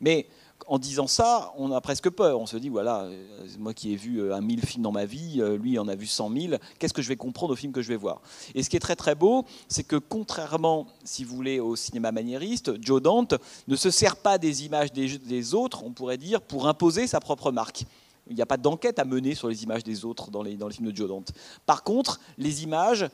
Mais 0.00 0.26
en 0.66 0.78
disant 0.78 1.06
ça, 1.06 1.52
on 1.56 1.72
a 1.72 1.80
presque 1.80 2.10
peur. 2.10 2.40
On 2.40 2.46
se 2.46 2.56
dit, 2.56 2.68
voilà, 2.68 3.02
euh, 3.02 3.46
moi 3.58 3.74
qui 3.74 3.92
ai 3.92 3.96
vu 3.96 4.18
euh, 4.18 4.34
un 4.34 4.40
mille 4.40 4.64
films 4.64 4.82
dans 4.82 4.92
ma 4.92 5.04
vie, 5.04 5.40
euh, 5.40 5.56
lui 5.56 5.78
en 5.78 5.88
a 5.88 5.94
vu 5.94 6.06
cent 6.06 6.28
mille, 6.28 6.58
qu'est-ce 6.78 6.94
que 6.94 7.02
je 7.02 7.08
vais 7.08 7.16
comprendre 7.16 7.52
au 7.52 7.56
film 7.56 7.72
que 7.72 7.82
je 7.82 7.88
vais 7.88 7.96
voir? 7.96 8.20
Et 8.54 8.62
ce 8.62 8.70
qui 8.70 8.76
est 8.76 8.80
très 8.80 8.96
très 8.96 9.14
beau, 9.14 9.44
c'est 9.68 9.84
que 9.84 9.96
contrairement, 9.96 10.86
si 11.04 11.24
vous 11.24 11.34
voulez, 11.36 11.60
au 11.60 11.76
cinéma 11.76 12.12
maniériste, 12.12 12.72
Joe 12.82 13.02
Dante 13.02 13.34
ne 13.68 13.76
se 13.76 13.90
sert 13.90 14.16
pas 14.16 14.38
des 14.38 14.64
images 14.64 14.92
des, 14.92 15.54
autres, 15.54 15.82
on 15.84 15.92
pourrait 15.92 16.18
dire, 16.18 16.40
pour 16.40 16.68
imposer 16.68 17.06
sa 17.06 17.20
propre 17.20 17.50
marque. 17.50 17.84
Il 18.28 18.36
n'y 18.36 18.42
a 18.42 18.46
pas 18.46 18.56
d'enquête 18.56 18.98
à 18.98 19.04
mener 19.04 19.34
sur 19.34 19.48
les 19.48 19.64
images 19.64 19.82
des 19.82 20.04
autres 20.04 20.30
dans 20.30 20.42
les, 20.42 20.54
dans 20.54 20.68
les 20.68 20.74
films 20.74 20.90
de 20.90 20.96
Joe 20.96 21.08
Dante. 21.08 21.32
Par 21.66 21.82
contre, 21.82 22.20
les 22.38 22.62
images 22.62 23.08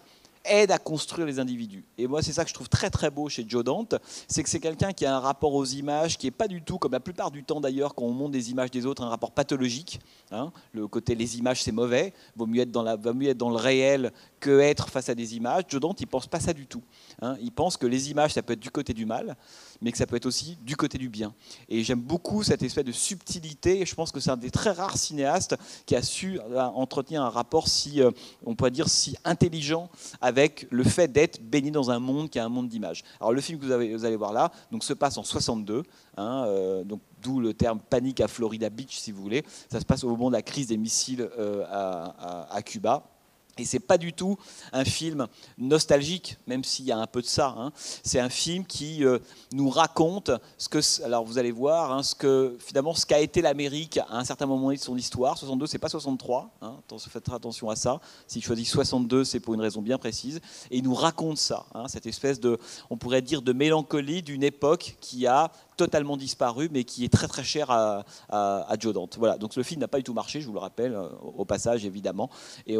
aide 0.48 0.70
à 0.70 0.78
construire 0.78 1.26
les 1.26 1.38
individus. 1.38 1.84
Et 1.98 2.06
moi, 2.06 2.22
c'est 2.22 2.32
ça 2.32 2.44
que 2.44 2.48
je 2.48 2.54
trouve 2.54 2.68
très 2.68 2.90
très 2.90 3.10
beau 3.10 3.28
chez 3.28 3.44
Joe 3.46 3.64
Dante, 3.64 3.94
c'est 4.28 4.42
que 4.42 4.48
c'est 4.48 4.60
quelqu'un 4.60 4.92
qui 4.92 5.06
a 5.06 5.16
un 5.16 5.20
rapport 5.20 5.54
aux 5.54 5.64
images 5.64 6.18
qui 6.18 6.26
est 6.26 6.32
pas 6.32 6.48
du 6.48 6.62
tout, 6.62 6.78
comme 6.78 6.92
la 6.92 7.00
plupart 7.00 7.30
du 7.30 7.44
temps 7.44 7.60
d'ailleurs, 7.60 7.94
quand 7.94 8.04
on 8.04 8.12
monte 8.12 8.32
des 8.32 8.50
images 8.50 8.70
des 8.70 8.86
autres, 8.86 9.02
un 9.02 9.08
rapport 9.08 9.32
pathologique. 9.32 10.00
Hein. 10.32 10.50
le 10.72 10.88
côté 10.88 11.14
les 11.14 11.38
images 11.38 11.62
c'est 11.62 11.72
mauvais, 11.72 12.12
vaut 12.34 12.46
mieux 12.46 12.62
être 12.62 12.72
dans 12.72 12.82
la, 12.82 12.96
vaut 12.96 13.14
mieux 13.14 13.28
être 13.28 13.38
dans 13.38 13.50
le 13.50 13.56
réel 13.56 14.12
que 14.40 14.60
être 14.60 14.88
face 14.88 15.08
à 15.08 15.14
des 15.14 15.36
images. 15.36 15.64
Joe 15.68 15.80
Dante, 15.80 16.00
il 16.00 16.06
pense 16.06 16.26
pas 16.26 16.40
ça 16.40 16.52
du 16.52 16.66
tout. 16.66 16.82
Hein. 17.22 17.36
Il 17.40 17.52
pense 17.52 17.76
que 17.76 17.86
les 17.86 18.10
images, 18.10 18.34
ça 18.34 18.42
peut 18.42 18.54
être 18.54 18.60
du 18.60 18.70
côté 18.70 18.92
du 18.92 19.06
mal, 19.06 19.36
mais 19.80 19.92
que 19.92 19.98
ça 19.98 20.06
peut 20.06 20.16
être 20.16 20.26
aussi 20.26 20.56
du 20.62 20.76
côté 20.76 20.98
du 20.98 21.08
bien. 21.08 21.34
Et 21.68 21.82
j'aime 21.82 22.00
beaucoup 22.00 22.42
cette 22.42 22.62
espèce 22.62 22.84
de 22.84 22.92
subtilité. 22.92 23.84
Je 23.84 23.94
pense 23.94 24.12
que 24.12 24.20
c'est 24.20 24.30
un 24.30 24.36
des 24.36 24.50
très 24.50 24.70
rares 24.70 24.96
cinéastes 24.96 25.56
qui 25.86 25.96
a 25.96 26.02
su 26.02 26.38
euh, 26.40 26.60
entretenir 26.60 27.22
un 27.22 27.30
rapport 27.30 27.68
si, 27.68 28.02
euh, 28.02 28.10
on 28.44 28.54
pourrait 28.54 28.70
dire, 28.70 28.88
si 28.88 29.16
intelligent 29.24 29.90
avec 30.20 30.66
le 30.70 30.84
fait 30.84 31.08
d'être 31.08 31.40
baigné 31.42 31.70
dans 31.70 31.90
un 31.90 31.98
monde 31.98 32.30
qui 32.30 32.38
est 32.38 32.42
un 32.42 32.48
monde 32.48 32.68
d'images. 32.68 33.02
Alors 33.20 33.32
le 33.32 33.40
film 33.40 33.58
que 33.58 33.66
vous, 33.66 33.72
avez, 33.72 34.04
allez 34.04 34.16
voir 34.16 34.32
là, 34.32 34.52
donc 34.70 34.84
se 34.84 34.92
passe 34.92 35.16
en 35.18 35.24
62, 35.24 35.82
hein, 36.16 36.44
euh, 36.46 36.84
donc 36.84 37.00
d'où 37.22 37.40
le 37.40 37.54
terme 37.54 37.80
panique 37.80 38.20
à 38.20 38.28
Florida 38.28 38.70
Beach, 38.70 38.98
si 38.98 39.12
vous 39.12 39.22
voulez. 39.22 39.44
Ça 39.70 39.80
se 39.80 39.84
passe 39.84 40.04
au 40.04 40.08
moment 40.10 40.28
de 40.28 40.34
la 40.34 40.42
crise 40.42 40.68
des 40.68 40.76
missiles 40.76 41.28
à 41.70 42.62
Cuba. 42.64 43.15
Et 43.58 43.64
c'est 43.64 43.80
pas 43.80 43.96
du 43.96 44.12
tout 44.12 44.36
un 44.72 44.84
film 44.84 45.26
nostalgique, 45.56 46.36
même 46.46 46.62
s'il 46.62 46.84
y 46.84 46.92
a 46.92 46.98
un 46.98 47.06
peu 47.06 47.22
de 47.22 47.26
ça. 47.26 47.54
Hein. 47.58 47.72
C'est 47.76 48.20
un 48.20 48.28
film 48.28 48.66
qui 48.66 49.04
euh, 49.04 49.18
nous 49.52 49.70
raconte 49.70 50.30
ce 50.58 50.68
que, 50.68 51.02
alors 51.04 51.24
vous 51.24 51.38
allez 51.38 51.52
voir, 51.52 51.92
hein, 51.92 52.02
ce 52.02 52.14
que 52.14 52.56
finalement 52.58 52.94
ce 52.94 53.06
qu'a 53.06 53.20
été 53.20 53.40
l'Amérique 53.40 53.98
à 53.98 54.18
un 54.18 54.24
certain 54.24 54.46
moment 54.46 54.70
de 54.70 54.76
son 54.76 54.96
histoire. 54.96 55.38
62, 55.38 55.66
c'est 55.66 55.78
pas 55.78 55.88
63. 55.88 56.50
Hein, 56.60 56.76
faites 57.08 57.28
attention 57.30 57.70
à 57.70 57.76
ça. 57.76 58.00
S'il 58.26 58.42
choisit 58.42 58.66
62, 58.66 59.24
c'est 59.24 59.40
pour 59.40 59.54
une 59.54 59.60
raison 59.60 59.80
bien 59.80 59.96
précise. 59.96 60.40
Et 60.70 60.78
il 60.78 60.84
nous 60.84 60.94
raconte 60.94 61.38
ça, 61.38 61.66
hein, 61.74 61.88
cette 61.88 62.06
espèce 62.06 62.40
de, 62.40 62.58
on 62.90 62.96
pourrait 62.96 63.22
dire, 63.22 63.42
de 63.42 63.52
mélancolie 63.52 64.22
d'une 64.22 64.42
époque 64.42 64.96
qui 65.00 65.26
a 65.26 65.50
totalement 65.76 66.16
disparu, 66.16 66.68
mais 66.70 66.84
qui 66.84 67.04
est 67.04 67.12
très 67.12 67.28
très 67.28 67.44
chère 67.44 67.70
à, 67.70 68.04
à, 68.28 68.74
Joe 68.78 68.94
Dante. 68.94 69.16
Voilà. 69.18 69.38
Donc 69.38 69.56
le 69.56 69.62
film 69.62 69.80
n'a 69.80 69.88
pas 69.88 69.98
du 69.98 70.04
tout 70.04 70.14
marché, 70.14 70.40
je 70.40 70.46
vous 70.46 70.54
le 70.54 70.58
rappelle, 70.58 70.94
euh, 70.94 71.08
au 71.22 71.44
passage 71.44 71.84
évidemment. 71.84 72.30
Et 72.66 72.76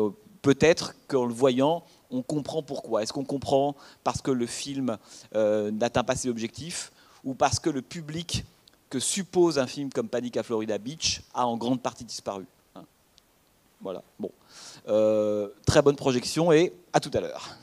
peut-être 0.47 0.95
qu'en 1.09 1.25
le 1.25 1.35
voyant, 1.35 1.83
on 2.09 2.23
comprend 2.23 2.62
pourquoi. 2.62 3.03
Est-ce 3.03 3.12
qu'on 3.12 3.25
comprend 3.25 3.75
parce 4.05 4.23
que 4.23 4.31
le 4.31 4.47
film 4.47 4.97
euh, 5.35 5.73
n'atteint 5.73 6.05
pas 6.05 6.15
ses 6.15 6.29
objectifs 6.29 6.93
ou 7.25 7.35
parce 7.35 7.59
que 7.59 7.69
le 7.69 7.83
public 7.83 8.45
que 8.88 9.00
suppose 9.00 9.59
un 9.59 9.67
film 9.67 9.91
comme 9.91 10.09
Panic 10.09 10.37
à 10.37 10.45
Florida 10.45 10.79
Beach 10.79 11.23
a 11.35 11.49
en 11.49 11.57
grande 11.57 11.83
partie 11.83 12.05
disparu 12.05 12.45
hein 12.76 12.85
Voilà. 13.81 14.05
Bon. 14.21 14.31
Euh, 14.87 15.49
très 15.67 15.83
bonne 15.83 15.97
projection 15.97 16.53
et 16.53 16.73
à 16.93 17.00
tout 17.00 17.11
à 17.12 17.21
l'heure. 17.21 17.57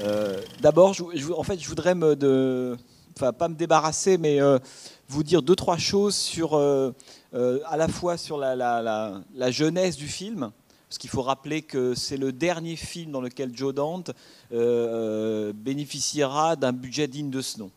Euh, 0.00 0.40
d'abord, 0.62 0.94
en 1.36 1.42
fait, 1.42 1.58
je 1.58 1.68
voudrais 1.68 1.94
pas 1.94 3.48
me 3.48 3.54
débarrasser, 3.54 4.16
mais 4.16 4.38
vous 5.06 5.22
dire 5.22 5.42
deux 5.42 5.54
trois 5.54 5.76
choses 5.76 6.16
sur 6.16 6.58
euh, 7.34 7.60
à 7.66 7.76
la 7.76 7.88
fois 7.88 8.16
sur 8.16 8.38
la, 8.38 9.50
jeunesse 9.50 9.96
du 9.96 10.08
film, 10.08 10.50
parce 10.88 10.98
qu'il 10.98 11.10
faut 11.10 11.22
rappeler 11.22 11.62
que 11.62 11.94
c'est 11.94 12.16
le 12.16 12.32
dernier 12.32 12.76
film 12.76 13.10
dans 13.10 13.20
lequel 13.20 13.50
Joe 13.54 13.74
Dante 13.74 14.10
euh, 14.10 14.12
euh, 14.52 15.52
bénéficiera 15.52 16.56
d'un 16.56 16.72
budget 16.72 17.08
digne 17.08 17.30
de 17.30 17.40
ce 17.40 17.58
nom. 17.58 17.70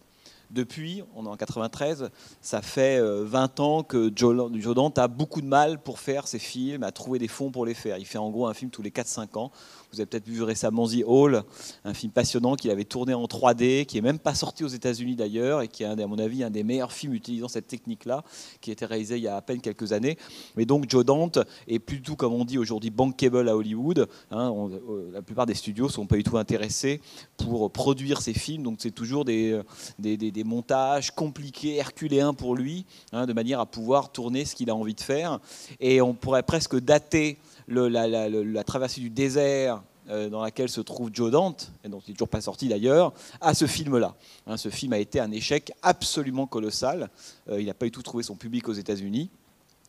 Depuis, 0.51 1.03
on 1.15 1.25
est 1.25 1.29
en 1.29 1.35
93, 1.35 2.09
ça 2.41 2.61
fait 2.61 2.99
20 3.01 3.59
ans 3.59 3.83
que 3.83 4.11
Joe, 4.15 4.51
Dante 4.73 4.97
a 4.97 5.07
beaucoup 5.07 5.41
de 5.41 5.47
mal 5.47 5.81
pour 5.81 5.99
faire 5.99 6.27
ses 6.27 6.39
films, 6.39 6.83
à 6.83 6.91
trouver 6.91 7.19
des 7.19 7.27
fonds 7.27 7.51
pour 7.51 7.65
les 7.65 7.73
faire. 7.73 7.97
Il 7.97 8.05
fait 8.05 8.17
en 8.17 8.29
gros 8.29 8.47
un 8.47 8.53
film 8.53 8.71
tous 8.71 8.81
les 8.81 8.89
4-5 8.89 9.37
ans. 9.37 9.51
Vous 9.91 9.99
avez 9.99 10.05
peut-être 10.05 10.27
vu 10.27 10.43
récemment 10.43 10.87
The 10.87 11.03
Hall, 11.05 11.43
un 11.83 11.93
film 11.93 12.11
passionnant 12.11 12.55
qu'il 12.55 12.69
avait 12.69 12.83
tourné 12.83 13.13
en 13.13 13.25
3D, 13.25 13.85
qui 13.85 13.97
n'est 13.97 14.01
même 14.01 14.19
pas 14.19 14.35
sorti 14.35 14.63
aux 14.63 14.67
États-Unis 14.67 15.15
d'ailleurs, 15.15 15.61
et 15.61 15.67
qui 15.67 15.83
est, 15.83 15.87
à 15.87 16.07
mon 16.07 16.19
avis, 16.19 16.43
un 16.43 16.49
des 16.49 16.63
meilleurs 16.63 16.91
films 16.91 17.13
utilisant 17.13 17.47
cette 17.47 17.67
technique-là, 17.67 18.23
qui 18.61 18.69
a 18.69 18.73
été 18.73 18.85
réalisé 18.85 19.17
il 19.17 19.23
y 19.23 19.27
a 19.27 19.35
à 19.35 19.41
peine 19.41 19.61
quelques 19.61 19.91
années. 19.91 20.17
Mais 20.55 20.65
donc, 20.65 20.89
Joe 20.89 21.03
Dante 21.03 21.39
est 21.67 21.79
plutôt, 21.79 22.15
comme 22.15 22.33
on 22.33 22.45
dit 22.45 22.57
aujourd'hui, 22.57 22.91
bankable 22.91 23.49
à 23.49 23.55
Hollywood. 23.55 24.07
Hein. 24.31 24.53
Euh, 24.71 25.11
la 25.11 25.21
plupart 25.21 25.45
des 25.45 25.55
studios 25.55 25.87
ne 25.87 25.91
sont 25.91 26.05
pas 26.05 26.17
du 26.17 26.23
tout 26.23 26.37
intéressés 26.37 27.01
pour 27.37 27.71
produire 27.71 28.21
ces 28.21 28.33
films, 28.33 28.63
donc 28.63 28.77
c'est 28.79 28.91
toujours 28.91 29.25
des, 29.25 29.59
des, 29.97 30.38
montages 30.43 31.11
compliqués, 31.11 31.75
herculéens 31.75 32.33
pour 32.33 32.55
lui, 32.55 32.85
hein, 33.11 33.25
de 33.25 33.33
manière 33.33 33.59
à 33.59 33.65
pouvoir 33.65 34.11
tourner 34.11 34.45
ce 34.45 34.55
qu'il 34.55 34.69
a 34.69 34.75
envie 34.75 34.93
de 34.93 35.01
faire. 35.01 35.39
Et 35.79 36.01
on 36.01 36.13
pourrait 36.13 36.43
presque 36.43 36.77
dater 36.79 37.37
la, 37.67 38.63
traversée 38.63 39.01
du 39.01 39.09
désert 39.09 39.83
euh, 40.09 40.29
dans 40.29 40.41
laquelle 40.41 40.69
se 40.69 40.81
trouve 40.81 41.09
Joe 41.13 41.31
Dante, 41.31 41.71
et 41.83 41.89
dont 41.89 41.99
il 41.99 42.11
n'est 42.11 42.15
toujours 42.15 42.29
pas 42.29 42.41
sorti 42.41 42.67
d'ailleurs, 42.67 43.13
à 43.41 43.53
ce 43.53 43.67
film-là. 43.67 44.15
Hein, 44.47 44.57
ce 44.57 44.69
film 44.69 44.93
a 44.93 44.97
été 44.97 45.19
un 45.19 45.31
échec 45.31 45.71
absolument 45.81 46.47
colossal. 46.47 47.09
Euh, 47.49 47.61
il 47.61 47.67
n'a 47.67 47.73
pas 47.73 47.85
du 47.85 47.91
tout 47.91 48.01
trouvé 48.01 48.23
son 48.23 48.35
public 48.35 48.67
aux 48.67 48.73
États-Unis. 48.73 49.29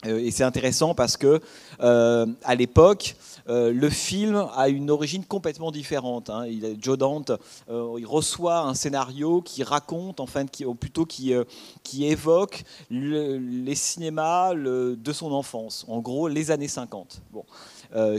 Euh, 0.06 0.18
et 0.18 0.30
c'est 0.30 0.44
intéressant 0.44 0.94
parce 0.94 1.16
que 1.16 1.40
à 1.80 2.54
l'époque, 2.54 3.16
le 3.46 3.88
film 3.88 4.46
a 4.54 4.68
une 4.68 4.90
origine 4.90 5.24
complètement 5.24 5.70
différente. 5.70 6.30
Hein. 6.30 6.44
Joe 6.80 6.98
Dante, 6.98 7.32
il 7.68 8.06
reçoit 8.06 8.60
un 8.60 8.74
scénario 8.74 9.40
qui 9.40 9.62
raconte, 9.62 10.20
enfin, 10.20 10.46
qui, 10.46 10.64
ou 10.64 10.74
plutôt 10.74 11.06
qui, 11.06 11.32
qui 11.82 12.06
évoque 12.06 12.62
les 12.90 13.74
cinémas 13.74 14.54
de 14.54 15.12
son 15.12 15.32
enfance. 15.32 15.84
En 15.88 16.00
gros, 16.00 16.28
les 16.28 16.50
années 16.50 16.68
50. 16.68 17.22
Bon. 17.32 17.44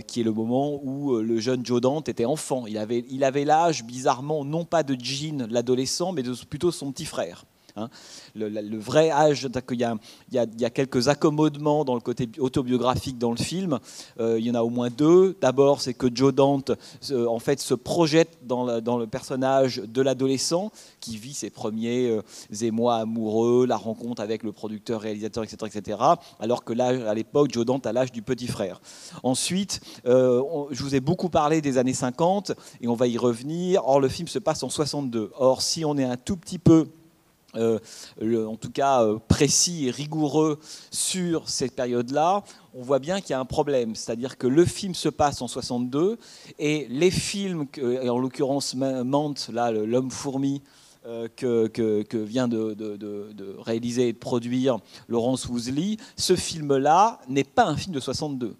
qui 0.07 0.21
est 0.21 0.23
le 0.23 0.33
moment 0.33 0.79
où 0.83 1.17
le 1.17 1.39
jeune 1.39 1.65
Joe 1.65 1.81
Dante 1.81 2.09
était 2.09 2.25
enfant. 2.25 2.65
Il 2.67 2.77
avait, 2.77 3.05
il 3.09 3.23
avait 3.23 3.45
l'âge, 3.45 3.83
bizarrement, 3.83 4.43
non 4.43 4.65
pas 4.65 4.83
de 4.83 4.97
Jean, 4.99 5.47
l'adolescent, 5.49 6.11
mais 6.11 6.23
de, 6.23 6.33
plutôt 6.49 6.71
son 6.71 6.91
petit 6.91 7.05
frère. 7.05 7.45
Hein. 7.75 7.89
Le, 8.35 8.77
vrai 8.77 9.09
âge, 9.09 9.47
il 9.71 9.79
y, 9.79 9.83
a, 9.83 9.97
y 10.31 10.65
a, 10.65 10.69
quelques 10.69 11.07
accommodements 11.07 11.85
dans 11.85 11.95
le 11.95 12.01
côté 12.01 12.29
autobiographique 12.39 13.17
dans 13.17 13.31
le 13.31 13.37
film. 13.37 13.79
Euh, 14.19 14.39
il 14.39 14.45
y 14.45 14.51
en 14.51 14.55
a 14.55 14.61
au 14.61 14.69
moins 14.69 14.89
deux. 14.89 15.37
D'abord, 15.41 15.81
c'est 15.81 15.93
que 15.93 16.07
Joe 16.13 16.33
Dante 16.33 16.71
euh, 17.11 17.27
en 17.27 17.39
fait, 17.39 17.59
se 17.59 17.73
projette 17.73 18.39
dans, 18.43 18.65
le 18.65 19.07
personnage 19.07 19.77
de 19.77 20.01
l'adolescent 20.01 20.71
qui 20.99 21.17
vit 21.17 21.33
ses 21.33 21.49
premiers 21.49 22.09
euh, 22.09 22.21
émois 22.61 22.97
amoureux, 22.97 23.65
la 23.65 23.77
rencontre 23.77 24.21
avec 24.21 24.43
le 24.43 24.51
producteur, 24.51 25.01
réalisateur, 25.01 25.43
etc. 25.43 25.71
etc. 25.73 25.97
alors 26.39 26.63
que 26.63 26.73
là, 26.73 27.09
à 27.09 27.13
l'époque, 27.13 27.51
Joe 27.51 27.65
Dante 27.65 27.85
a 27.85 27.93
l'âge 27.93 28.11
du 28.11 28.21
petit 28.21 28.47
frère. 28.47 28.81
Ensuite, 29.23 29.81
je 30.05 30.83
vous 30.83 30.95
ai 30.95 30.99
beaucoup 30.99 31.29
parlé 31.29 31.61
des 31.61 31.77
années 31.77 31.93
50 31.93 32.51
et 32.81 32.87
on 32.87 32.95
va 32.95 33.07
y 33.07 33.17
revenir. 33.17 33.85
Or, 33.85 33.99
le 33.99 34.09
film 34.09 34.27
se 34.27 34.39
passe 34.39 34.63
en 34.63 34.69
62. 34.69 35.31
Or, 35.37 35.61
si 35.61 35.85
on 35.85 35.97
est 35.97 36.03
un 36.03 36.17
tout 36.17 36.37
petit 36.37 36.59
peu 36.59 36.87
euh, 37.55 37.79
en 38.45 38.55
tout 38.55 38.71
cas 38.71 39.03
euh, 39.03 39.17
précis 39.27 39.87
et 39.87 39.91
rigoureux 39.91 40.59
sur 40.89 41.49
cette 41.49 41.75
période-là, 41.75 42.43
on 42.73 42.81
voit 42.81 42.99
bien 42.99 43.19
qu'il 43.19 43.31
y 43.31 43.33
a 43.33 43.39
un 43.39 43.45
problème. 43.45 43.95
C'est-à-dire 43.95 44.37
que 44.37 44.47
le 44.47 44.65
film 44.65 44.95
se 44.95 45.09
passe 45.09 45.41
en 45.41 45.47
62 45.47 46.17
et 46.59 46.87
les 46.89 47.11
films, 47.11 47.65
en 47.81 48.17
l'occurrence 48.17 48.75
Mante, 48.75 49.49
l'homme 49.53 50.11
fourmi, 50.11 50.61
euh, 51.07 51.27
que, 51.35 52.17
vient 52.17 52.47
de, 52.47 53.57
réaliser 53.57 54.09
et 54.09 54.13
de 54.13 54.19
produire 54.19 54.77
Laurence 55.07 55.47
Woosley, 55.47 55.97
ce 56.15 56.35
film-là 56.35 57.19
n'est 57.27 57.43
pas 57.43 57.65
un 57.65 57.75
film 57.75 57.95
de 57.95 57.99
62. 57.99 58.55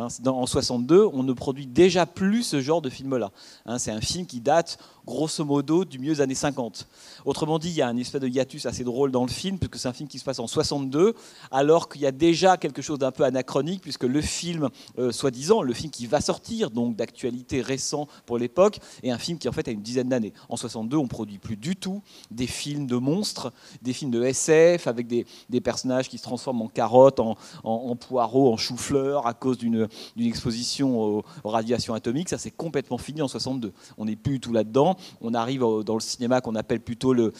Hein, 0.00 0.08
en 0.26 0.46
62, 0.46 1.08
on 1.12 1.22
ne 1.22 1.32
produit 1.32 1.66
déjà 1.66 2.06
plus 2.06 2.42
ce 2.42 2.60
genre 2.60 2.80
de 2.80 2.88
film-là. 2.88 3.30
Hein, 3.66 3.78
c'est 3.78 3.90
un 3.90 4.00
film 4.00 4.26
qui 4.26 4.40
date 4.40 4.78
grosso 5.04 5.44
modo 5.44 5.84
du 5.84 5.98
milieu 5.98 6.14
des 6.14 6.20
années 6.20 6.34
50. 6.34 6.86
Autrement 7.24 7.58
dit, 7.58 7.68
il 7.68 7.74
y 7.74 7.82
a 7.82 7.88
un 7.88 7.96
espèce 7.96 8.20
de 8.20 8.28
hiatus 8.28 8.66
assez 8.66 8.84
drôle 8.84 9.10
dans 9.10 9.24
le 9.24 9.30
film, 9.30 9.58
puisque 9.58 9.76
c'est 9.76 9.88
un 9.88 9.92
film 9.92 10.08
qui 10.08 10.18
se 10.18 10.24
passe 10.24 10.38
en 10.38 10.46
62, 10.46 11.14
alors 11.50 11.88
qu'il 11.88 12.00
y 12.02 12.06
a 12.06 12.12
déjà 12.12 12.56
quelque 12.56 12.80
chose 12.80 12.98
d'un 12.98 13.10
peu 13.10 13.24
anachronique, 13.24 13.82
puisque 13.82 14.04
le 14.04 14.20
film, 14.20 14.68
euh, 14.98 15.12
soi-disant, 15.12 15.62
le 15.62 15.74
film 15.74 15.90
qui 15.90 16.06
va 16.06 16.20
sortir, 16.20 16.70
donc 16.70 16.96
d'actualité 16.96 17.60
récent 17.60 18.08
pour 18.26 18.38
l'époque, 18.38 18.78
est 19.02 19.10
un 19.10 19.18
film 19.18 19.38
qui 19.38 19.48
en 19.48 19.52
fait 19.52 19.68
a 19.68 19.70
une 19.70 19.82
dizaine 19.82 20.08
d'années. 20.08 20.32
En 20.48 20.56
62, 20.56 20.96
on 20.96 21.08
produit 21.08 21.38
plus 21.38 21.56
du 21.56 21.76
tout 21.76 22.02
des 22.30 22.46
films 22.46 22.86
de 22.86 22.96
monstres, 22.96 23.52
des 23.82 23.92
films 23.92 24.10
de 24.10 24.22
SF, 24.22 24.86
avec 24.86 25.06
des, 25.06 25.26
personnages 25.60 26.08
qui 26.08 26.16
se 26.16 26.22
transforment 26.22 26.62
en 26.62 26.68
carottes, 26.68 27.20
en, 27.20 27.36
en, 27.64 27.94
poireaux, 27.94 28.50
en 28.50 28.56
choux-fleurs, 28.56 29.26
à 29.26 29.34
cause 29.34 29.58
d'une 29.58 29.88
exposition 30.18 31.00
aux, 31.00 31.24
radiations 31.44 31.94
atomiques. 31.94 32.28
Ça, 32.28 32.38
c'est 32.38 32.50
complètement 32.50 32.98
fini 32.98 33.22
en 33.22 33.28
62. 33.28 33.72
On 33.98 34.04
n'est 34.04 34.16
plus 34.16 34.34
du 34.34 34.40
tout 34.40 34.52
là-dedans 34.52 34.96
on 35.20 35.34
arrive 35.34 35.60
dans 35.84 35.94
le 35.94 36.00
cinéma 36.00 36.40
qu'on 36.40 36.54
appelle 36.54 36.80
plutôt 36.80 37.12
le, 37.12 37.32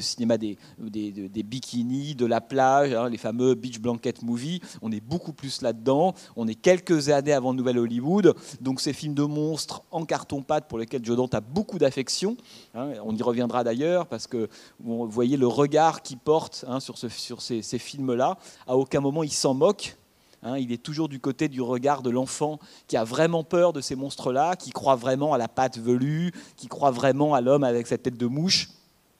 cinéma 0.00 0.38
des, 0.38 0.56
bikinis, 0.78 2.14
de 2.14 2.26
la 2.26 2.40
plage, 2.40 2.92
hein, 2.92 3.08
les 3.08 3.18
fameux 3.18 3.54
beach 3.54 3.80
blanket 3.80 4.22
movies. 4.22 4.60
On 4.82 4.92
est 4.92 5.00
beaucoup 5.00 5.32
plus 5.32 5.62
là-dedans. 5.62 6.14
On 6.36 6.46
est 6.48 6.54
quelques 6.54 7.08
années 7.08 7.32
avant 7.32 7.54
Nouvelle 7.54 7.78
Hollywood. 7.78 8.34
Donc 8.60 8.80
ces 8.80 8.92
films 8.92 9.14
de 9.14 9.24
monstres 9.24 9.82
en 9.90 10.04
carton-pâte 10.04 10.68
pour 10.68 10.78
lesquels 10.78 11.04
Joe 11.04 11.16
Dante 11.16 11.34
a 11.34 11.40
beaucoup 11.40 11.78
d'affection. 11.78 12.36
Hein, 12.74 12.92
on 13.04 13.14
y 13.14 13.22
reviendra 13.22 13.64
d'ailleurs 13.64 14.06
parce 14.06 14.26
que 14.26 14.48
vous 14.80 15.08
voyez 15.08 15.36
le 15.36 15.46
regard 15.46 16.02
qu'il 16.02 16.18
porte 16.18 16.64
hein, 16.68 16.80
sur, 16.80 16.98
ces, 16.98 17.62
ces 17.62 17.78
films-là. 17.78 18.38
À 18.66 18.76
aucun 18.76 19.00
moment 19.00 19.22
il 19.22 19.32
s'en 19.32 19.54
moque. 19.54 19.96
Hein, 20.42 20.56
il 20.58 20.72
est 20.72 20.82
toujours 20.82 21.08
du 21.08 21.18
côté 21.18 21.48
du 21.48 21.60
regard 21.60 22.02
de 22.02 22.10
l'enfant 22.10 22.58
qui 22.86 22.96
a 22.96 23.04
vraiment 23.04 23.42
peur 23.42 23.72
de 23.72 23.80
ces 23.80 23.96
monstres-là, 23.96 24.54
qui 24.56 24.70
croit 24.70 24.96
vraiment 24.96 25.32
à 25.34 25.38
la 25.38 25.48
pâte 25.48 25.78
velue, 25.78 26.32
qui 26.56 26.68
croit 26.68 26.92
vraiment 26.92 27.34
à 27.34 27.40
l'homme 27.40 27.64
avec 27.64 27.86
cette 27.86 28.04
tête 28.04 28.16
de 28.16 28.26
mouche 28.26 28.68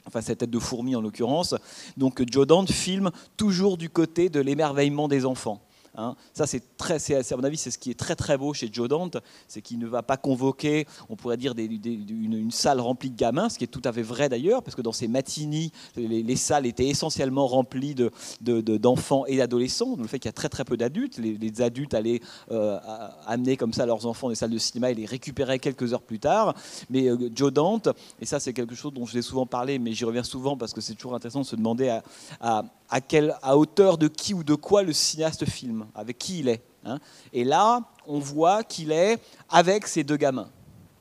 enfin 0.08 0.22
cette 0.22 0.38
tête 0.38 0.50
de 0.50 0.58
fourmi 0.58 0.96
en 0.96 1.02
l'occurrence. 1.02 1.54
Donc 1.96 2.22
Joe 2.30 2.46
Dante 2.46 2.72
filme 2.72 3.10
toujours 3.36 3.76
du 3.76 3.90
côté 3.90 4.30
de 4.30 4.40
l'émerveillement 4.40 5.06
des 5.06 5.26
enfants. 5.26 5.60
Hein. 5.98 6.14
Ça, 6.32 6.46
c'est 6.46 6.76
très, 6.76 6.98
c'est, 7.00 7.32
à 7.32 7.36
mon 7.36 7.44
avis, 7.44 7.56
c'est 7.56 7.72
ce 7.72 7.78
qui 7.78 7.90
est 7.90 7.98
très 7.98 8.14
très 8.14 8.38
beau 8.38 8.54
chez 8.54 8.70
Joe 8.72 8.88
Dante, 8.88 9.18
c'est 9.48 9.60
qu'il 9.60 9.78
ne 9.80 9.86
va 9.86 10.02
pas 10.02 10.16
convoquer, 10.16 10.86
on 11.08 11.16
pourrait 11.16 11.36
dire, 11.36 11.54
une, 11.58 12.50
salle 12.52 12.80
remplie 12.80 13.10
de 13.10 13.16
gamins, 13.16 13.48
ce 13.48 13.58
qui 13.58 13.64
est 13.64 13.68
tout 13.68 13.82
à 13.84 13.92
fait 13.92 14.02
vrai 14.02 14.28
d'ailleurs, 14.28 14.62
parce 14.62 14.76
que 14.76 14.82
dans 14.82 14.92
ces 14.92 15.08
matinées, 15.08 15.72
les, 15.96 16.36
salles 16.36 16.66
étaient 16.66 16.86
essentiellement 16.86 17.46
remplies 17.46 17.96
de, 17.96 18.10
d'enfants 18.40 19.26
et 19.26 19.38
d'adolescents. 19.38 19.96
Le 19.96 20.06
fait 20.06 20.18
qu'il 20.20 20.28
y 20.28 20.30
a 20.30 20.32
très 20.32 20.48
très 20.48 20.64
peu 20.64 20.76
d'adultes, 20.76 21.18
les, 21.18 21.60
adultes 21.60 21.94
allaient 21.94 22.20
euh, 22.52 22.78
amener 23.26 23.56
comme 23.56 23.72
ça 23.72 23.84
leurs 23.84 24.06
enfants 24.06 24.28
les 24.28 24.36
salles 24.36 24.50
de 24.50 24.58
cinéma 24.58 24.92
et 24.92 24.94
les 24.94 25.06
récupérer 25.06 25.58
quelques 25.58 25.92
heures 25.92 26.02
plus 26.02 26.20
tard. 26.20 26.54
Mais 26.90 27.08
euh, 27.08 27.28
Joe 27.34 27.52
Dante, 27.52 27.88
et 28.20 28.26
ça 28.26 28.38
c'est 28.38 28.52
quelque 28.52 28.76
chose 28.76 28.92
dont 28.92 29.04
je 29.04 29.14
vais 29.14 29.22
souvent 29.22 29.46
parler, 29.46 29.80
mais 29.80 29.92
j'y 29.92 30.04
reviens 30.04 30.22
souvent 30.22 30.56
parce 30.56 30.72
que 30.72 30.80
c'est 30.80 30.94
toujours 30.94 31.14
intéressant 31.14 31.40
de 31.40 31.46
se 31.46 31.56
demander 31.56 31.98
à, 32.40 32.64
à, 32.90 33.00
quelle, 33.00 33.36
à 33.42 33.56
hauteur 33.56 33.98
de 33.98 34.08
qui 34.08 34.34
ou 34.34 34.44
de 34.44 34.54
quoi 34.54 34.82
le 34.82 34.92
cinéaste 34.92 35.48
filme 35.48 35.86
avec 35.94 36.18
qui 36.18 36.40
il 36.40 36.48
est. 36.48 36.62
Hein. 36.84 36.98
Et 37.32 37.44
là, 37.44 37.82
on 38.06 38.18
voit 38.18 38.64
qu'il 38.64 38.92
est 38.92 39.18
avec 39.48 39.86
ces 39.86 40.04
deux 40.04 40.16
gamins. 40.16 40.48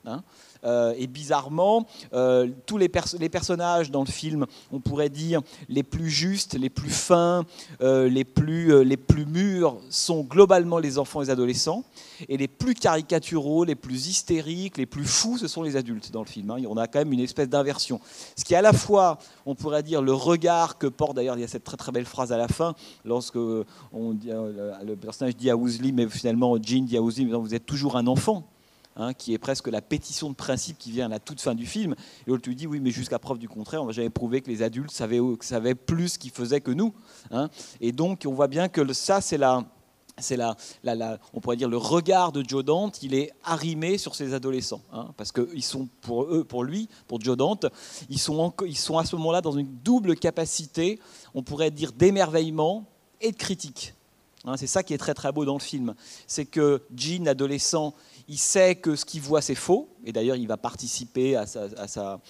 Hein. 0.06 0.24
Euh, 0.64 0.94
et 0.98 1.08
bizarrement, 1.08 1.86
euh, 2.14 2.50
tous 2.66 2.78
les, 2.78 2.90
personnages 2.90 3.92
dans 3.92 4.02
le 4.02 4.10
film, 4.10 4.46
on 4.72 4.80
pourrait 4.80 5.10
dire 5.10 5.42
les 5.70 5.84
plus 5.84 6.10
justes, 6.10 6.56
les 6.56 6.70
plus 6.70 6.90
fins, 6.90 7.46
euh, 7.82 8.10
les, 8.10 8.26
plus, 8.26 9.26
mûrs, 9.26 9.78
sont 9.90 10.24
globalement 10.24 10.80
les 10.80 10.98
enfants 10.98 11.22
et 11.22 11.26
les 11.26 11.32
adolescents. 11.32 11.84
Et 12.30 12.38
les 12.38 12.48
plus 12.48 12.74
caricaturaux, 12.74 13.64
les 13.64 13.76
plus 13.76 14.08
hystériques, 14.08 14.78
les 14.78 14.86
plus 14.86 15.06
fous, 15.06 15.38
ce 15.38 15.48
sont 15.48 15.64
les 15.64 15.76
adultes 15.76 16.12
dans 16.12 16.22
le 16.22 16.28
film. 16.28 16.52
Hein. 16.52 16.58
On 16.68 16.78
a 16.78 16.88
quand 16.88 17.00
même 17.00 17.14
une 17.14 17.20
espèce 17.20 17.50
d'inversion. 17.50 18.00
Ce 18.36 18.44
qui 18.44 18.54
est 18.54 18.58
à 18.58 18.62
la 18.62 18.74
fois, 18.74 19.18
on 19.46 19.56
pourrait 19.56 19.84
dire, 19.84 20.02
le 20.02 20.14
regard 20.14 20.78
que 20.78 20.88
porte, 20.88 21.16
d'ailleurs, 21.16 21.38
il 21.38 21.42
y 21.42 21.44
a 21.44 21.48
cette 21.48 21.64
très 21.64 21.78
très 21.78 21.92
belle 21.92 22.06
phrase 22.06 22.32
à 22.32 22.38
la 22.38 22.48
fin, 22.48 22.74
lorsque 23.06 23.36
le 23.36 23.66
personnage 25.00 25.36
dit 25.36 25.50
à 25.50 25.56
Weasley, 25.56 25.92
mais 25.92 26.08
finalement 26.08 26.56
Jean 26.62 26.86
dit 26.86 26.98
à 26.98 27.02
Weasley, 27.02 27.26
vous 27.26 27.56
êtes 27.56 27.66
toujours 27.66 27.98
un 27.98 28.08
enfant. 28.08 28.44
Hein, 29.00 29.14
qui 29.14 29.36
est 29.36 29.38
presque 29.38 29.68
la 29.68 29.80
pétition 29.80 30.28
de 30.28 30.34
principe 30.34 30.80
qui 30.80 30.90
vient 30.90 31.06
à 31.06 31.10
la 31.10 31.20
toute 31.20 31.40
fin 31.40 31.54
du 31.54 31.68
film. 31.68 31.94
Et 32.26 32.32
l'autre 32.32 32.50
lui 32.50 32.56
dit 32.56 32.66
oui, 32.66 32.80
mais 32.80 32.90
jusqu'à 32.90 33.20
preuve 33.20 33.38
du 33.38 33.48
contraire, 33.48 33.84
on 33.84 33.86
va 33.86 33.92
jamais 33.92 34.10
prouver 34.10 34.42
que 34.42 34.50
les 34.50 34.64
adultes 34.64 34.90
savaient, 34.90 35.20
savaient 35.42 35.76
plus 35.76 36.18
qu'ils 36.18 36.32
faisaient 36.32 36.62
que 36.62 36.72
nous. 36.72 36.96
Hein. 37.30 37.50
Et 37.80 37.92
donc 37.92 38.24
on 38.26 38.34
voit 38.34 38.48
bien 38.48 38.70
que 38.70 38.92
ça, 38.94 39.22
c'est 39.22 39.38
la, 39.38 39.64
c'est 40.18 40.36
la, 40.36 40.56
on 41.32 41.40
pourrait 41.40 41.58
dire 41.58 41.70
le 41.70 41.78
regard 41.78 42.32
de 42.32 42.44
Joe 42.48 42.66
Dante, 42.66 43.04
il 43.04 43.14
est 43.14 43.32
arrimé 43.44 44.00
sur 44.00 44.16
ces 44.16 44.34
adolescents, 44.34 44.82
hein, 44.92 45.14
parce 45.16 45.32
qu'ils 45.32 45.64
sont 45.64 45.88
pour 46.02 46.24
eux, 46.24 46.44
pour 46.44 46.64
lui, 46.64 46.90
pour 47.08 47.22
Joe 47.22 47.38
Dante, 47.38 47.68
ils 48.10 48.20
sont, 48.20 48.52
ils 48.66 48.78
sont 48.78 48.98
à 48.98 49.06
ce 49.06 49.16
moment-là 49.16 49.42
dans 49.42 49.52
une 49.52 49.78
double 49.84 50.16
capacité, 50.16 51.00
on 51.36 51.44
pourrait 51.44 51.70
dire 51.70 51.92
d'émerveillement 51.92 52.86
et 53.22 53.32
de 53.32 53.38
critique. 53.38 53.94
C'est 54.56 54.68
ça 54.68 54.84
qui 54.84 54.94
est 54.94 54.98
très 54.98 55.14
très 55.14 55.32
beau 55.32 55.44
dans 55.44 55.56
le 55.56 55.60
film, 55.60 55.96
c'est 56.28 56.46
que 56.46 56.84
Jean, 56.96 57.28
adolescent, 57.28 57.94
il 58.28 58.38
sait 58.38 58.76
que 58.76 58.96
ce 58.96 59.06
qu'il 59.06 59.22
voit, 59.22 59.42
c'est 59.42 59.56
faux. 59.56 59.90
Et 60.06 60.14
d'ailleurs, 60.14 60.36
il 60.36 60.48
va 60.48 60.58
participer 60.58 61.36
à, 61.36 61.46
sa, 61.46 62.22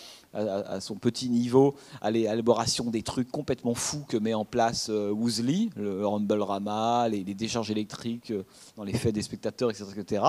son 0.80 0.96
petit 0.96 1.30
niveau 1.30 1.76
à 2.02 2.12
l'élaboration 2.12 2.86
des 2.86 3.04
trucs 3.04 3.32
complètement 3.32 3.74
fous 3.74 4.04
que 4.08 4.18
met 4.18 4.34
en 4.34 4.46
place 4.46 4.88
euh, 4.90 5.12
Woosley, 5.12 5.70
le 5.76 6.06
Rumble 6.06 6.42
Rama, 6.42 7.08
les, 7.10 7.24
décharges 7.24 7.72
électriques 7.72 8.32
euh, 8.32 8.44
dans 8.76 8.84
les 8.84 8.94
faits 8.94 9.14
des 9.14 9.22
spectateurs, 9.22 9.70
etc., 9.70 9.86
etc. 9.96 10.24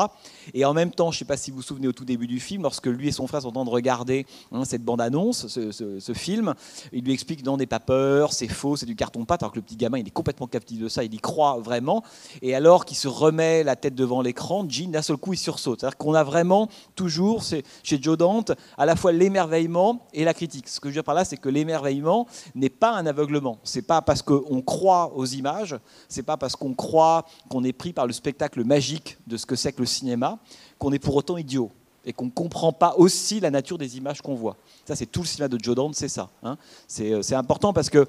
Et 0.55 0.65
en 0.65 0.75
même 0.75 0.91
temps, 0.91 1.11
je 1.11 1.17
ne 1.17 1.19
sais 1.21 1.25
pas 1.25 1.37
si 1.37 1.51
vous 1.51 1.59
vous 1.59 1.63
souvenez 1.63 1.89
au 1.89 1.93
tout 1.93 2.05
début 2.05 2.27
du 2.27 2.41
film, 2.41 2.63
lorsque 2.63 2.87
lui 2.87 3.09
et 3.09 3.13
son 3.13 3.27
frère 3.27 3.43
sont 3.43 3.49
en 3.49 3.53
train 3.53 3.65
de 3.65 3.71
regarder 3.71 4.27
hein, 4.53 4.65
cette 4.65 4.85
bande-annonce, 4.85 5.47
ce, 5.49 6.13
film, 6.15 6.55
il 6.93 7.05
lui 7.05 7.13
explique 7.13 7.45
non, 7.45 7.57
n'aie 7.57 7.67
pas 7.67 7.81
peur, 7.81 8.33
c'est 8.33 8.49
faux, 8.49 8.77
c'est 8.77 8.87
du 8.87 8.97
carton-pâte, 8.97 9.43
alors 9.43 9.53
que 9.53 9.59
le 9.59 9.63
petit 9.63 9.77
gamin, 9.77 9.99
il 9.99 10.07
est 10.07 10.11
complètement 10.13 10.47
captif 10.47 10.79
de 10.79 10.89
ça, 10.89 11.05
il 11.05 11.15
y 11.15 11.19
croit 11.19 11.59
vraiment. 11.59 12.03
Et 12.43 12.55
alors 12.55 12.85
qu'il 12.85 12.97
se 12.97 13.09
remet 13.09 13.63
la 13.63 13.77
tête 13.77 13.95
devant 13.95 14.23
l'écran, 14.23 14.67
Jean, 14.69 14.91
d'un 14.91 15.03
seul 15.03 15.17
coup, 15.17 15.33
il 15.33 15.39
sursaute. 15.39 15.81
C'est-à-dire 15.81 15.99
qu'on 15.99 16.15
a 16.15 16.25
vraiment 16.25 16.69
toujours, 16.95 17.43
chez 17.43 18.03
Joe 18.03 18.17
Dante, 18.17 18.53
à 18.77 18.87
la 18.87 18.97
fois 18.97 19.13
l'émerveillement, 19.13 19.98
et 20.13 20.25
la 20.25 20.35
critique. 20.35 20.69
Ce 20.69 20.81
que 20.81 20.89
je 20.89 20.91
veux 20.91 20.97
dire 20.97 21.05
par 21.05 21.15
là, 21.15 21.25
c'est 21.25 21.37
que 21.37 21.49
l'émerveillement 21.49 22.27
n'est 22.55 22.69
pas 22.69 22.93
un 22.93 23.07
aveuglement. 23.07 23.59
C'est 23.65 23.83
pas 23.83 24.03
parce 24.03 24.23
qu'on 24.23 24.63
croit 24.63 25.13
aux 25.15 25.27
images, 25.27 25.77
c'est 26.09 26.23
pas 26.23 26.37
parce 26.37 26.57
qu'on 26.57 26.75
croit 26.75 27.25
qu'on 27.49 27.65
est 27.65 27.73
pris 27.73 27.93
par 27.93 28.07
le 28.07 28.13
spectacle 28.13 28.65
magique 28.65 29.19
de 29.27 29.37
ce 29.37 29.47
que 29.47 29.57
c'est 29.57 29.73
que 29.73 29.81
le 29.81 29.87
cinéma 29.87 30.39
qu'on 30.79 30.93
est 30.93 30.99
pour 30.99 31.17
autant 31.17 31.37
idiot 31.37 31.71
et 32.05 32.13
qu'on 32.13 32.27
ne 32.27 32.31
comprend 32.31 32.73
pas 32.73 32.95
aussi 32.97 33.41
la 33.41 33.51
nature 33.51 33.77
des 33.77 33.99
images 33.99 34.23
qu'on 34.23 34.35
voit. 34.35 34.57
Ça, 34.87 34.97
c'est 34.97 35.07
tout 35.07 35.21
le 35.21 35.27
cinéma 35.27 35.49
de 35.49 35.59
Joe 35.63 35.75
Dante, 35.75 35.95
c'est 35.95 36.09
ça. 36.09 36.31
Hein. 36.43 36.57
Euh, 37.01 37.23
c'est 37.23 37.35
important 37.35 37.73
parce 37.73 37.91
que 37.91 38.07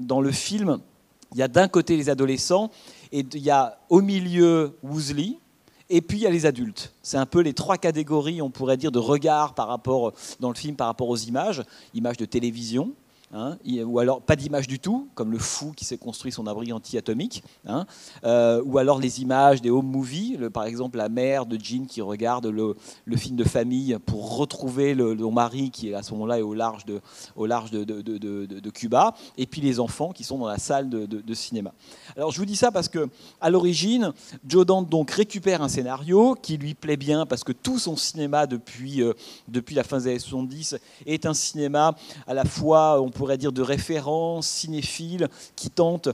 dans 0.00 0.20
le 0.20 0.32
film, 0.32 0.78
il 1.32 1.38
y 1.38 1.42
a 1.42 1.48
d'un 1.48 1.68
côté 1.68 1.96
les 1.96 2.10
adolescents 2.10 2.70
et 3.12 3.20
il 3.20 3.42
y 3.42 3.50
a 3.50 3.78
au 3.88 4.00
milieu 4.00 4.76
Woosley, 4.82 5.38
et 5.90 6.00
puis 6.00 6.18
il 6.18 6.22
y 6.22 6.26
a 6.26 6.30
les 6.30 6.46
adultes. 6.46 6.92
C'est 7.02 7.16
un 7.16 7.26
peu 7.26 7.40
les 7.40 7.54
trois 7.54 7.78
catégories, 7.78 8.42
on 8.42 8.50
pourrait 8.50 8.76
dire, 8.76 8.92
de 8.92 8.98
regard 8.98 9.54
par 9.54 9.68
rapport, 9.68 10.12
dans 10.40 10.48
le 10.48 10.54
film 10.54 10.76
par 10.76 10.86
rapport 10.86 11.08
aux 11.08 11.16
images. 11.16 11.62
Images 11.94 12.16
de 12.16 12.24
télévision, 12.24 12.92
Hein, 13.30 13.58
ou 13.84 13.98
alors 13.98 14.22
pas 14.22 14.36
d'image 14.36 14.66
du 14.66 14.78
tout, 14.78 15.08
comme 15.14 15.30
le 15.30 15.38
fou 15.38 15.72
qui 15.76 15.84
s'est 15.84 15.98
construit 15.98 16.32
son 16.32 16.46
abri 16.46 16.72
anti-atomique, 16.72 17.44
hein, 17.66 17.84
euh, 18.24 18.62
ou 18.64 18.78
alors 18.78 18.98
les 18.98 19.20
images 19.20 19.60
des 19.60 19.68
home 19.68 19.86
movies, 19.86 20.48
par 20.50 20.64
exemple 20.64 20.96
la 20.96 21.10
mère 21.10 21.44
de 21.44 21.58
Jean 21.62 21.84
qui 21.86 22.00
regarde 22.00 22.46
le, 22.46 22.74
film 23.16 23.36
de 23.36 23.44
famille 23.44 23.98
pour 24.06 24.38
retrouver 24.38 24.94
le, 24.94 25.14
mari 25.30 25.70
qui 25.70 25.92
à 25.92 26.02
ce 26.02 26.12
moment-là 26.12 26.38
est 26.38 26.42
au 26.42 26.54
large, 26.54 26.86
de, 26.86 27.02
au 27.36 27.44
large 27.44 27.70
de, 27.70 28.70
Cuba, 28.70 29.14
et 29.36 29.44
puis 29.44 29.60
les 29.60 29.78
enfants 29.78 30.12
qui 30.12 30.24
sont 30.24 30.38
dans 30.38 30.46
la 30.46 30.58
salle 30.58 30.88
de, 30.88 31.34
cinéma. 31.34 31.74
Alors 32.16 32.30
je 32.30 32.38
vous 32.38 32.46
dis 32.46 32.56
ça 32.56 32.72
parce 32.72 32.88
que 32.88 33.10
à 33.42 33.50
l'origine, 33.50 34.12
Joe 34.46 34.64
Dante 34.64 34.88
donc 34.88 35.10
récupère 35.10 35.60
un 35.60 35.68
scénario 35.68 36.34
qui 36.34 36.56
lui 36.56 36.72
plaît 36.72 36.96
bien 36.96 37.26
parce 37.26 37.44
que 37.44 37.52
tout 37.52 37.78
son 37.78 37.94
cinéma 37.94 38.46
depuis, 38.46 39.02
euh, 39.02 39.12
depuis 39.48 39.74
la 39.74 39.84
fin 39.84 39.98
des 39.98 40.06
années 40.06 40.18
70 40.18 40.78
est 41.04 41.26
un 41.26 41.34
cinéma 41.34 41.94
à 42.26 42.32
la 42.32 42.46
fois, 42.46 43.02
on 43.02 43.10
pourrait 43.18 43.36
dire, 43.36 43.52
de 43.52 43.62
référence 43.62 44.46
cinéphile 44.46 45.28
qui 45.56 45.70
tente 45.70 46.08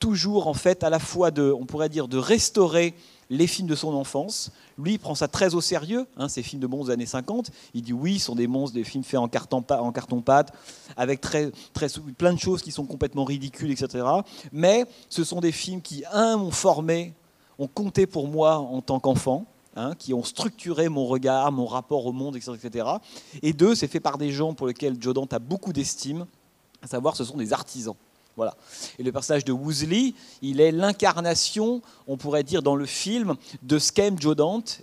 toujours, 0.00 0.48
en 0.48 0.54
fait, 0.54 0.82
à 0.82 0.90
la 0.90 0.98
fois 0.98 1.30
de, 1.30 1.52
on 1.52 1.66
pourrait 1.66 1.88
dire, 1.88 2.08
de 2.08 2.18
restaurer 2.18 2.94
les 3.30 3.46
films 3.46 3.68
de 3.68 3.74
son 3.76 3.94
enfance. 3.94 4.50
Lui, 4.76 4.94
il 4.94 4.98
prend 4.98 5.14
ça 5.14 5.28
très 5.28 5.54
au 5.54 5.60
sérieux, 5.60 6.06
hein, 6.16 6.28
ces 6.28 6.42
films 6.42 6.60
de 6.60 6.66
monstres 6.66 6.86
des 6.86 6.92
années 6.94 7.06
50. 7.06 7.50
Il 7.74 7.82
dit 7.82 7.92
oui, 7.92 8.18
ce 8.18 8.26
sont 8.26 8.34
des 8.34 8.48
monstres, 8.48 8.74
des 8.74 8.84
films 8.84 9.04
faits 9.04 9.20
en 9.20 9.28
carton-pâte, 9.28 10.52
avec 10.96 11.20
très, 11.20 11.52
très, 11.74 11.86
plein 12.16 12.32
de 12.32 12.38
choses 12.38 12.62
qui 12.62 12.72
sont 12.72 12.86
complètement 12.86 13.24
ridicules, 13.24 13.70
etc. 13.70 14.04
Mais 14.50 14.84
ce 15.08 15.22
sont 15.24 15.40
des 15.40 15.52
films 15.52 15.80
qui, 15.80 16.04
un, 16.10 16.38
m'ont 16.38 16.50
formé, 16.50 17.14
ont 17.58 17.68
compté 17.68 18.06
pour 18.06 18.26
moi 18.26 18.56
en 18.56 18.80
tant 18.80 18.98
qu'enfant. 18.98 19.46
Hein, 19.76 19.94
qui 19.96 20.12
ont 20.12 20.24
structuré 20.24 20.88
mon 20.88 21.06
regard, 21.06 21.52
mon 21.52 21.66
rapport 21.66 22.04
au 22.04 22.12
monde, 22.12 22.34
etc. 22.34 22.52
etc. 22.60 22.88
Et 23.42 23.52
deux, 23.52 23.76
c'est 23.76 23.86
fait 23.86 24.00
par 24.00 24.18
des 24.18 24.32
gens 24.32 24.52
pour 24.52 24.66
lesquels 24.66 24.96
Joe 24.98 25.14
Dante 25.14 25.32
a 25.34 25.38
beaucoup 25.38 25.72
d'estime, 25.72 26.26
à 26.82 26.86
savoir 26.86 27.16
ce 27.16 27.24
sont 27.24 27.36
des 27.36 27.52
artisans. 27.52 27.94
Voilà. 28.36 28.54
Et 29.00 29.02
le 29.02 29.10
personnage 29.10 29.44
de 29.44 29.50
Woosley, 29.50 30.14
il 30.42 30.60
est 30.60 30.70
l'incarnation, 30.70 31.82
on 32.06 32.16
pourrait 32.16 32.44
dire 32.44 32.62
dans 32.62 32.76
le 32.76 32.86
film, 32.86 33.34
de 33.64 33.80
ce 33.80 33.90
qu'aime 33.90 34.16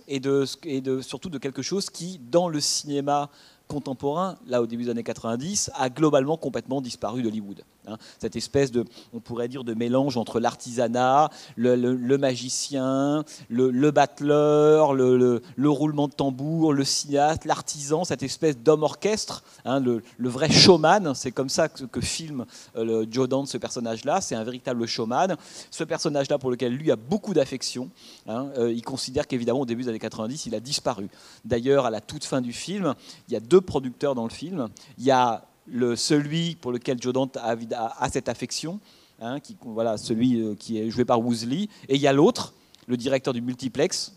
et 0.08 0.20
de, 0.20 1.00
surtout 1.00 1.30
de 1.30 1.38
quelque 1.38 1.62
chose 1.62 1.88
qui, 1.88 2.20
dans 2.30 2.50
le 2.50 2.60
cinéma 2.60 3.30
contemporain, 3.66 4.36
là 4.46 4.60
au 4.60 4.66
début 4.66 4.84
des 4.84 4.90
années 4.90 5.02
90, 5.02 5.70
a 5.74 5.88
globalement 5.88 6.36
complètement 6.36 6.82
disparu 6.82 7.22
d'Hollywood. 7.22 7.62
Hein. 7.86 7.96
cette 8.18 8.36
espèce 8.36 8.72
de, 8.72 8.84
on 9.12 9.20
pourrait 9.20 9.48
dire, 9.48 9.64
de 9.64 9.74
mélange 9.74 10.16
entre 10.16 10.40
l'artisanat, 10.40 11.30
le, 11.56 12.16
magicien, 12.16 13.24
le, 13.48 13.90
battleur, 13.90 14.94
le, 14.94 15.40
roulement 15.66 16.08
de 16.08 16.12
tambour, 16.12 16.72
le 16.72 16.84
cinéaste, 16.84 17.44
l'artisan, 17.44 18.04
cette 18.04 18.22
espèce 18.22 18.58
d'homme 18.58 18.82
orchestre, 18.82 19.42
hein, 19.64 19.80
le, 19.80 20.02
vrai 20.18 20.50
showman. 20.50 21.14
C'est 21.14 21.32
comme 21.32 21.48
ça 21.48 21.68
que, 21.68 22.00
filme 22.00 22.44
euh, 22.76 23.06
Joe 23.10 23.28
Dante 23.28 23.48
ce 23.48 23.58
personnage-là. 23.58 24.20
C'est 24.20 24.34
un 24.34 24.44
véritable 24.44 24.86
showman. 24.86 25.36
Ce 25.70 25.84
personnage-là, 25.84 26.38
pour 26.38 26.50
lequel 26.50 26.72
lui 26.72 26.90
a 26.90 26.96
beaucoup 26.96 27.34
d'affection, 27.34 27.90
hein, 28.28 28.48
euh, 28.58 28.72
il 28.72 28.82
considère 28.82 29.26
qu'évidemment, 29.26 29.60
au 29.60 29.66
début 29.66 29.82
des 29.82 29.88
années 29.88 29.98
90, 29.98 30.46
il 30.46 30.54
a 30.54 30.60
disparu. 30.60 31.08
D'ailleurs, 31.44 31.86
à 31.86 31.90
la 31.90 32.00
toute 32.00 32.24
fin 32.24 32.40
du 32.40 32.52
film, 32.52 32.94
il 33.28 33.34
y 33.34 33.36
a 33.36 33.40
deux 33.40 33.60
producteurs 33.60 34.14
dans 34.14 34.24
le 34.24 34.30
film. 34.30 34.68
Il 34.98 35.04
y 35.04 35.10
a 35.10 35.44
le, 35.66 35.96
celui 35.96 36.56
pour 36.56 36.72
lequel 36.72 37.00
Joe 37.00 37.12
Dante 37.12 37.36
a, 37.36 38.08
cette 38.10 38.28
affection, 38.28 38.80
hein, 39.20 39.40
qui, 39.40 39.56
voilà, 39.64 39.96
celui 39.96 40.40
euh, 40.40 40.54
qui 40.54 40.78
est 40.78 40.90
joué 40.90 41.04
par 41.04 41.20
Woosley, 41.20 41.68
et 41.88 41.94
il 41.94 42.00
y 42.00 42.06
a 42.06 42.12
l'autre, 42.12 42.54
le 42.86 42.96
directeur 42.96 43.34
du 43.34 43.42
multiplex, 43.42 44.14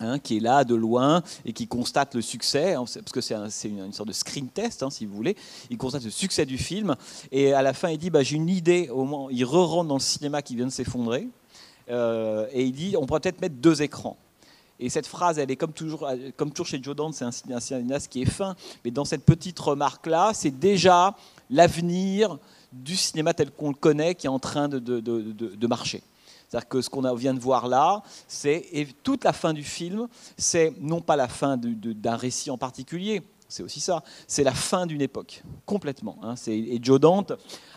hein, 0.00 0.18
qui 0.18 0.36
est 0.36 0.40
là 0.40 0.64
de 0.64 0.74
loin 0.74 1.22
et 1.44 1.52
qui 1.52 1.66
constate 1.66 2.14
le 2.14 2.22
succès, 2.22 2.74
hein, 2.74 2.84
parce 2.84 3.12
que 3.12 3.20
c'est 3.20 3.34
une, 3.68 3.92
sorte 3.92 4.08
de 4.08 4.14
screen 4.14 4.48
test, 4.48 4.88
si 4.90 5.06
vous 5.06 5.14
voulez. 5.14 5.36
Il 5.70 5.78
constate 5.78 6.04
le 6.04 6.10
succès 6.10 6.46
du 6.46 6.58
film 6.58 6.96
et 7.32 7.52
à 7.52 7.62
la 7.62 7.72
fin 7.72 7.88
il 7.88 7.98
dit 7.98 8.10
bah, 8.10 8.22
j'ai 8.22 8.36
une 8.36 8.48
idée. 8.48 8.88
Au 8.90 9.04
moment, 9.04 9.30
il 9.30 9.44
re-rentre 9.44 9.88
dans 9.88 9.96
le 9.96 10.00
cinéma 10.00 10.42
qui 10.42 10.56
vient 10.56 10.66
de 10.66 10.70
s'effondrer 10.70 11.28
euh, 11.90 12.46
et 12.52 12.64
il 12.64 12.72
dit 12.72 12.96
on 12.96 13.06
pourrait 13.06 13.20
peut-être 13.20 13.40
mettre 13.40 13.56
deux 13.56 13.82
écrans. 13.82 14.16
Et 14.78 14.90
cette 14.90 15.06
phrase, 15.06 15.38
elle 15.38 15.50
est 15.50 15.56
comme 15.56 15.72
toujours, 15.72 16.08
comme 16.36 16.50
toujours 16.50 16.66
chez 16.66 16.82
Joe 16.82 16.96
c'est 17.12 17.24
un, 17.24 17.60
cinéaste 17.60 18.08
qui 18.10 18.22
est 18.22 18.26
fin, 18.26 18.54
mais 18.84 18.90
dans 18.90 19.04
cette 19.04 19.24
petite 19.24 19.58
remarque-là, 19.58 20.32
c'est 20.34 20.50
déjà 20.50 21.14
l'avenir 21.50 22.38
du 22.72 22.96
cinéma 22.96 23.32
tel 23.32 23.50
qu'on 23.50 23.68
le 23.68 23.74
connaît 23.74 24.14
qui 24.14 24.26
est 24.26 24.30
en 24.30 24.38
train 24.38 24.68
de, 24.68 24.78
de, 24.78 25.66
marcher. 25.66 26.02
C'est-à-dire 26.48 26.68
que 26.68 26.80
ce 26.80 26.90
qu'on 26.90 27.14
vient 27.14 27.34
de 27.34 27.40
voir 27.40 27.68
là, 27.68 28.02
c'est 28.28 28.86
toute 29.02 29.24
la 29.24 29.32
fin 29.32 29.52
du 29.52 29.64
film, 29.64 30.08
c'est 30.36 30.72
non 30.80 31.00
pas 31.00 31.16
la 31.16 31.28
fin 31.28 31.56
d'un 31.56 32.16
récit 32.16 32.50
en 32.50 32.58
particulier, 32.58 33.22
c'est 33.48 33.62
aussi 33.62 33.80
ça. 33.80 34.02
C'est 34.26 34.44
la 34.44 34.52
fin 34.52 34.86
d'une 34.86 35.02
époque, 35.02 35.42
complètement. 35.64 36.18
Hein. 36.22 36.34
Et 36.46 36.78
Joe 36.82 37.00
Dante, 37.00 37.32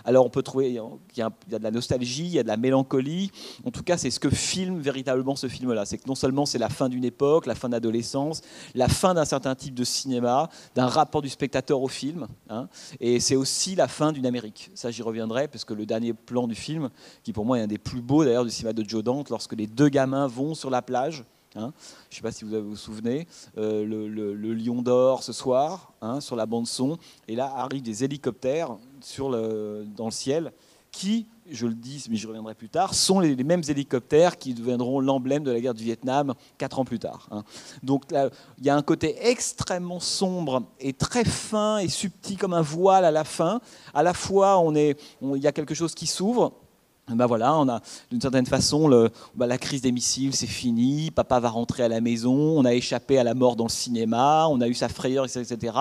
alors 0.06 0.26
on 0.26 0.30
peut 0.30 0.42
trouver, 0.44 0.70
il 0.70 0.82
y, 1.18 1.22
a, 1.22 1.30
de 1.30 1.58
la 1.64 1.72
nostalgie, 1.72 2.26
il 2.26 2.32
y 2.32 2.40
a 2.40 2.44
de 2.44 2.48
la 2.48 2.58
mélancolie. 2.58 3.32
En 3.66 3.72
tout 3.72 3.84
cas, 3.84 3.98
c'est 3.98 4.12
ce 4.12 4.20
que 4.20 4.30
filme 4.30 4.80
véritablement 4.80 5.36
ce 5.36 5.48
film-là. 5.48 5.86
C'est 5.86 5.98
que 5.98 6.08
non 6.08 6.16
seulement 6.16 6.46
c'est 6.46 6.58
la 6.58 6.70
fin 6.70 6.90
d'une 6.90 7.06
époque, 7.06 7.46
la 7.46 7.56
fin 7.56 7.70
d'adolescence, 7.70 8.42
la 8.76 8.88
fin 8.88 9.14
d'un 9.14 9.26
certain 9.26 9.56
type 9.56 9.76
de 9.76 9.84
cinéma, 9.84 10.50
d'un 10.76 10.88
rapport 10.88 11.22
du 11.22 11.30
spectateur 11.30 11.82
au 11.82 11.88
film, 11.88 12.28
hein. 12.50 12.68
et 13.00 13.20
c'est 13.20 13.36
aussi 13.36 13.76
la 13.76 13.88
fin 13.88 14.12
d'une 14.12 14.26
Amérique. 14.26 14.72
Ça, 14.74 14.92
j'y 14.92 15.02
reviendrai, 15.02 15.48
parce 15.48 15.66
que 15.66 15.74
le 15.74 15.86
dernier 15.86 16.14
plan 16.14 16.48
du 16.48 16.56
film, 16.56 16.90
qui 17.24 17.34
pour 17.34 17.46
moi 17.46 17.60
est 17.60 17.64
un 17.64 17.68
des 17.68 17.78
plus 17.78 18.02
beaux 18.02 18.24
d'ailleurs 18.24 18.46
du 18.46 18.52
cinéma 18.52 18.74
de 18.74 18.88
Joe 18.88 19.04
Dante, 19.04 19.30
lorsque 19.30 19.54
les 19.54 19.68
deux 19.68 19.90
gamins 19.90 20.28
vont 20.28 20.54
sur 20.54 20.70
la 20.70 20.82
plage, 20.82 21.24
Hein. 21.56 21.74
Je 22.10 22.16
ne 22.16 22.18
sais 22.18 22.22
pas 22.22 22.32
si 22.32 22.46
vous 22.46 22.62
vous 22.62 22.76
souvenez, 22.76 23.28
euh, 23.58 23.86
le, 23.86 24.54
Lion 24.54 24.82
d'Or 24.82 25.24
ce 25.24 25.34
soir, 25.34 25.94
hein, 26.02 26.22
sur 26.22 26.36
la 26.36 26.46
bande 26.46 26.68
son, 26.68 26.98
et 27.28 27.36
là 27.36 27.52
arrivent 27.56 27.82
des 27.82 28.04
hélicoptères 28.04 28.78
dans 29.18 30.06
le 30.06 30.12
ciel 30.12 30.52
qui, 30.92 31.28
je 31.50 31.68
le 31.68 31.74
dis, 31.74 32.06
mais 32.10 32.16
je 32.16 32.28
reviendrai 32.28 32.56
plus 32.56 32.70
tard, 32.70 32.94
sont 32.94 33.20
les, 33.20 33.36
mêmes 33.44 33.64
hélicoptères 33.68 34.38
qui 34.38 34.54
deviendront 34.54 35.00
l'emblème 35.00 35.44
de 35.44 35.52
la 35.52 35.60
guerre 35.60 35.74
du 35.74 35.84
Vietnam 35.84 36.34
quatre 36.58 36.80
ans 36.80 36.86
plus 36.86 37.00
tard. 37.00 37.28
Hein. 37.32 37.44
Donc 37.84 38.04
il 38.12 38.66
y 38.66 38.70
a 38.70 38.76
un 38.76 38.82
côté 38.82 39.16
extrêmement 39.28 40.00
sombre 40.00 40.64
et 40.80 40.94
très 40.94 41.26
fin 41.26 41.78
et 41.80 41.88
subtil 41.88 42.38
comme 42.38 42.54
un 42.54 42.62
voile 42.62 43.06
à 43.06 43.12
la 43.12 43.24
fin. 43.24 43.62
À 43.94 44.04
la 44.04 44.14
fois, 44.14 44.60
on 44.60 44.76
est, 44.76 45.00
il 45.22 45.42
y 45.42 45.48
a 45.48 45.52
quelque 45.52 45.76
chose 45.76 45.96
qui 45.96 46.08
s'ouvre 46.08 46.54
ben 47.16 47.26
voilà, 47.26 47.58
on 47.58 47.68
a 47.68 47.82
d'une 48.12 48.22
certaine 48.22 48.46
façon 48.46 48.90
ben 49.36 49.48
la 49.48 49.58
crise 49.58 49.82
des 49.82 49.92
missiles, 49.92 50.36
c'est 50.36 50.48
fini. 50.48 51.12
Papa 51.12 51.40
va 51.40 51.50
rentrer 51.50 51.84
à 51.84 51.88
la 51.88 52.02
maison. 52.02 52.34
On 52.34 52.66
a 52.66 52.74
échappé 52.74 53.18
à 53.18 53.24
la 53.24 53.34
mort 53.34 53.56
dans 53.56 53.66
le 53.66 53.70
cinéma. 53.70 54.48
On 54.50 54.62
a 54.62 54.68
eu 54.68 54.74
sa 54.74 54.90
frayeur, 54.90 55.26
etc. 55.26 55.74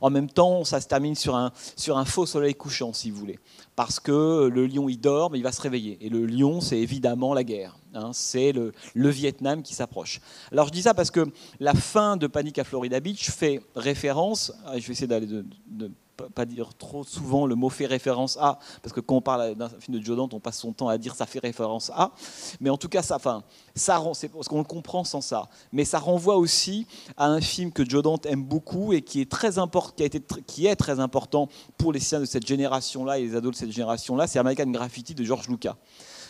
En 0.00 0.10
même 0.10 0.28
temps, 0.28 0.64
ça 0.64 0.80
se 0.80 0.88
termine 0.88 1.14
sur 1.14 1.36
un, 1.36 1.52
sur 1.76 1.98
un 1.98 2.04
faux 2.04 2.26
soleil 2.26 2.54
couchant, 2.54 2.92
si 2.92 3.10
vous 3.10 3.18
voulez, 3.18 3.38
parce 3.76 4.00
que 4.00 4.48
le 4.52 4.66
lion 4.66 4.88
il 4.88 4.98
dort, 4.98 5.30
mais 5.30 5.38
il 5.38 5.44
va 5.44 5.52
se 5.52 5.62
réveiller. 5.62 5.98
Et 6.00 6.08
le 6.08 6.26
lion, 6.26 6.60
c'est 6.60 6.78
évidemment 6.78 7.34
la 7.34 7.44
guerre. 7.44 7.76
Hein. 7.94 8.10
c'est 8.12 8.50
le, 8.50 8.72
le, 8.94 9.08
Vietnam 9.08 9.62
qui 9.62 9.72
s'approche. 9.72 10.20
Alors 10.50 10.66
je 10.66 10.72
dis 10.72 10.82
ça 10.82 10.94
parce 10.94 11.12
que 11.12 11.28
la 11.60 11.74
fin 11.74 12.16
de 12.16 12.26
Panique 12.26 12.58
à 12.58 12.64
Florida 12.64 12.98
Beach 12.98 13.30
fait 13.30 13.62
référence. 13.76 14.52
Je 14.74 14.84
vais 14.84 14.92
essayer 14.92 15.06
d'aller 15.06 15.28
de 15.28 15.90
pas 16.34 16.44
dire 16.44 16.74
trop 16.74 17.04
souvent 17.04 17.46
le 17.46 17.54
mot 17.54 17.68
fait 17.68 17.86
référence 17.86 18.36
à, 18.40 18.58
parce 18.82 18.92
que 18.92 19.00
quand 19.00 19.16
on 19.16 19.20
parle 19.20 19.54
d'un 19.54 19.68
film 19.68 19.98
de 19.98 20.04
Joe 20.04 20.16
Dante, 20.16 20.34
on 20.34 20.40
passe 20.40 20.58
son 20.58 20.72
temps 20.72 20.88
à 20.88 20.98
dire 20.98 21.14
ça 21.14 21.26
fait 21.26 21.38
référence 21.38 21.90
à. 21.94 22.12
Mais 22.60 22.70
en 22.70 22.76
tout 22.76 22.88
cas, 22.88 23.02
ça, 23.02 23.16
enfin, 23.16 23.42
ça 23.74 24.02
c'est 24.14 24.28
parce 24.28 24.48
qu'on 24.48 24.58
le 24.58 24.64
comprend 24.64 25.04
sans 25.04 25.20
ça. 25.20 25.48
Mais 25.72 25.84
ça 25.84 25.98
renvoie 25.98 26.36
aussi 26.36 26.86
à 27.16 27.26
un 27.26 27.40
film 27.40 27.72
que 27.72 27.88
Joe 27.88 28.02
Dante 28.02 28.26
aime 28.26 28.44
beaucoup 28.44 28.92
et 28.92 29.02
qui 29.02 29.20
est 29.20 29.30
très 29.30 29.58
important, 29.58 29.94
qui, 29.96 30.02
a 30.02 30.06
été, 30.06 30.22
qui 30.46 30.66
est 30.66 30.76
très 30.76 31.00
important 31.00 31.48
pour 31.78 31.92
les 31.92 32.00
siens 32.00 32.20
de 32.20 32.24
cette 32.24 32.46
génération-là 32.46 33.18
et 33.18 33.22
les 33.22 33.36
ados 33.36 33.52
de 33.52 33.56
cette 33.56 33.72
génération-là. 33.72 34.26
C'est 34.26 34.38
American 34.38 34.70
Graffiti 34.70 35.14
de 35.14 35.24
George 35.24 35.48
Lucas. 35.48 35.76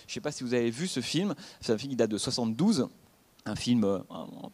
Je 0.06 0.12
ne 0.12 0.14
sais 0.14 0.20
pas 0.20 0.32
si 0.32 0.44
vous 0.44 0.54
avez 0.54 0.70
vu 0.70 0.86
ce 0.86 1.00
film. 1.00 1.34
C'est 1.60 1.72
un 1.72 1.78
film 1.78 1.90
qui 1.90 1.96
date 1.96 2.10
de 2.10 2.18
72 2.18 2.88
un 3.46 3.56
film, 3.56 3.84
euh, 3.84 3.98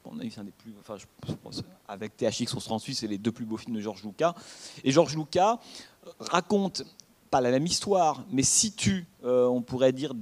on 0.04 0.18
a 0.18 0.22
un 0.22 0.44
des 0.44 0.50
plus, 0.50 0.74
enfin, 0.80 0.96
je 0.96 1.34
pense, 1.34 1.62
avec 1.86 2.16
THX 2.16 2.46
38, 2.46 2.94
c'est 2.94 3.06
les 3.06 3.18
deux 3.18 3.32
plus 3.32 3.44
beaux 3.44 3.56
films 3.56 3.76
de 3.76 3.80
Georges 3.80 4.04
Lucas. 4.04 4.34
Et 4.82 4.90
Georges 4.90 5.16
Lucas 5.16 5.58
raconte 6.18 6.82
pas 7.30 7.40
la 7.40 7.50
même 7.52 7.66
histoire, 7.66 8.24
mais 8.32 8.42
situe, 8.42 9.06
euh, 9.24 9.46
on 9.46 9.62
pourrait 9.62 9.92
dire, 9.92 10.12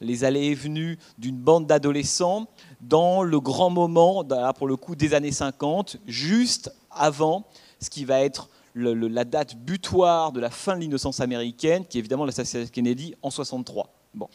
les 0.00 0.24
allées 0.24 0.46
et 0.46 0.54
venues 0.54 0.98
d'une 1.18 1.36
bande 1.36 1.66
d'adolescents 1.66 2.46
dans 2.80 3.24
le 3.24 3.40
grand 3.40 3.70
moment, 3.70 4.24
pour 4.54 4.68
le 4.68 4.76
coup, 4.76 4.94
des 4.94 5.14
années 5.14 5.32
50, 5.32 5.96
juste 6.06 6.72
avant 6.90 7.44
ce 7.80 7.90
qui 7.90 8.04
va 8.04 8.20
être 8.20 8.48
la 8.76 9.24
date 9.24 9.56
butoir 9.56 10.30
de 10.30 10.40
la 10.40 10.50
fin 10.50 10.76
de 10.76 10.80
l'innocence 10.80 11.18
américaine, 11.18 11.84
qui 11.84 11.98
est 11.98 12.00
évidemment 12.00 12.24
l'assassinat 12.24 12.64
de 12.64 12.70
Kennedy 12.70 13.14
en 13.22 13.30
63. 13.30 13.92
Bon 14.14 14.28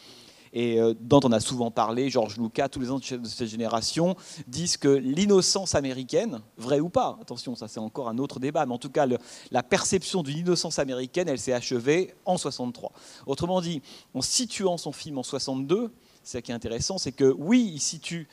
et 0.52 0.80
euh, 0.80 0.94
dont 1.00 1.20
on 1.24 1.32
a 1.32 1.40
souvent 1.40 1.70
parlé, 1.70 2.10
Georges 2.10 2.38
Lucas, 2.38 2.68
tous 2.68 2.80
les 2.80 2.90
ans 2.90 2.98
de 2.98 3.04
cette 3.04 3.46
génération, 3.46 4.16
disent 4.46 4.76
que 4.76 4.88
l'innocence 4.88 5.74
américaine, 5.74 6.40
vrai 6.56 6.80
ou 6.80 6.88
pas, 6.88 7.18
attention, 7.20 7.54
ça 7.54 7.68
c'est 7.68 7.80
encore 7.80 8.08
un 8.08 8.18
autre 8.18 8.40
débat, 8.40 8.66
mais 8.66 8.74
en 8.74 8.78
tout 8.78 8.90
cas, 8.90 9.06
la 9.50 9.62
perception 9.62 10.22
d'une 10.22 10.38
innocence 10.38 10.78
américaine, 10.78 11.28
elle 11.28 11.38
s'est 11.38 11.52
achevée 11.52 12.14
en 12.24 12.36
63. 12.36 12.92
Autrement 13.26 13.60
dit, 13.60 13.82
en 14.14 14.22
situant 14.22 14.76
son 14.76 14.92
film 14.92 15.18
en 15.18 15.22
62, 15.22 15.92
ce 16.22 16.38
qui 16.38 16.50
est 16.50 16.54
intéressant, 16.54 16.98
c'est 16.98 17.12
que 17.12 17.34
oui, 17.38 17.70
il 17.74 17.80
situe 17.80 18.28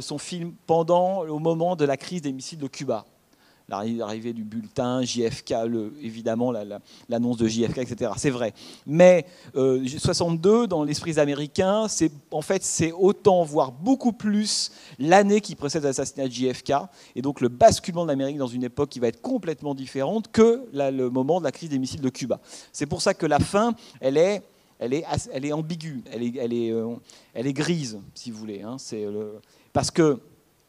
son 0.00 0.18
film 0.18 0.54
pendant, 0.66 1.22
au 1.22 1.38
moment 1.38 1.74
de 1.74 1.84
la 1.84 1.96
crise 1.96 2.22
des 2.22 2.32
missiles 2.32 2.58
de 2.58 2.68
Cuba 2.68 3.04
l'arrivée 3.72 4.32
du 4.32 4.44
bulletin, 4.44 5.02
JFK, 5.02 5.54
évidemment 6.00 6.52
l'annonce 7.08 7.36
de 7.36 7.48
JFK, 7.48 7.78
etc. 7.78 8.12
C'est 8.16 8.30
vrai. 8.30 8.52
Mais 8.86 9.26
62, 9.54 10.50
euh, 10.50 10.66
dans 10.66 10.84
l'esprit 10.84 11.18
américain, 11.18 11.88
c'est 11.88 12.12
en 12.30 12.42
fait 12.42 12.62
c'est 12.62 12.92
autant, 12.92 13.42
voire 13.42 13.72
beaucoup 13.72 14.12
plus, 14.12 14.72
l'année 14.98 15.40
qui 15.40 15.54
précède 15.54 15.84
l'assassinat 15.84 16.28
de 16.28 16.32
JFK, 16.32 16.72
et 17.16 17.22
donc 17.22 17.40
le 17.40 17.48
basculement 17.48 18.04
de 18.04 18.08
l'Amérique 18.08 18.38
dans 18.38 18.46
une 18.46 18.64
époque 18.64 18.90
qui 18.90 19.00
va 19.00 19.08
être 19.08 19.20
complètement 19.20 19.74
différente 19.74 20.30
que 20.30 20.64
le 20.72 21.08
moment 21.08 21.40
de 21.40 21.44
la 21.44 21.52
crise 21.52 21.70
des 21.70 21.78
missiles 21.78 22.00
de 22.00 22.10
Cuba. 22.10 22.40
C'est 22.72 22.86
pour 22.86 23.02
ça 23.02 23.14
que 23.14 23.26
la 23.26 23.38
fin, 23.38 23.74
elle 24.00 24.16
est 24.16 24.42
elle 24.82 24.94
est, 24.94 25.04
elle 25.32 25.44
est 25.44 25.52
ambiguë, 25.52 26.02
elle 26.12 26.22
est, 26.24 26.36
elle 26.38 26.52
est, 26.52 26.72
euh, 26.72 26.96
elle 27.34 27.46
est 27.46 27.52
grise, 27.52 28.00
si 28.14 28.32
vous 28.32 28.38
voulez. 28.38 28.62
Hein. 28.62 28.78
Le, 28.90 29.34
parce 29.72 29.92
que 29.92 30.18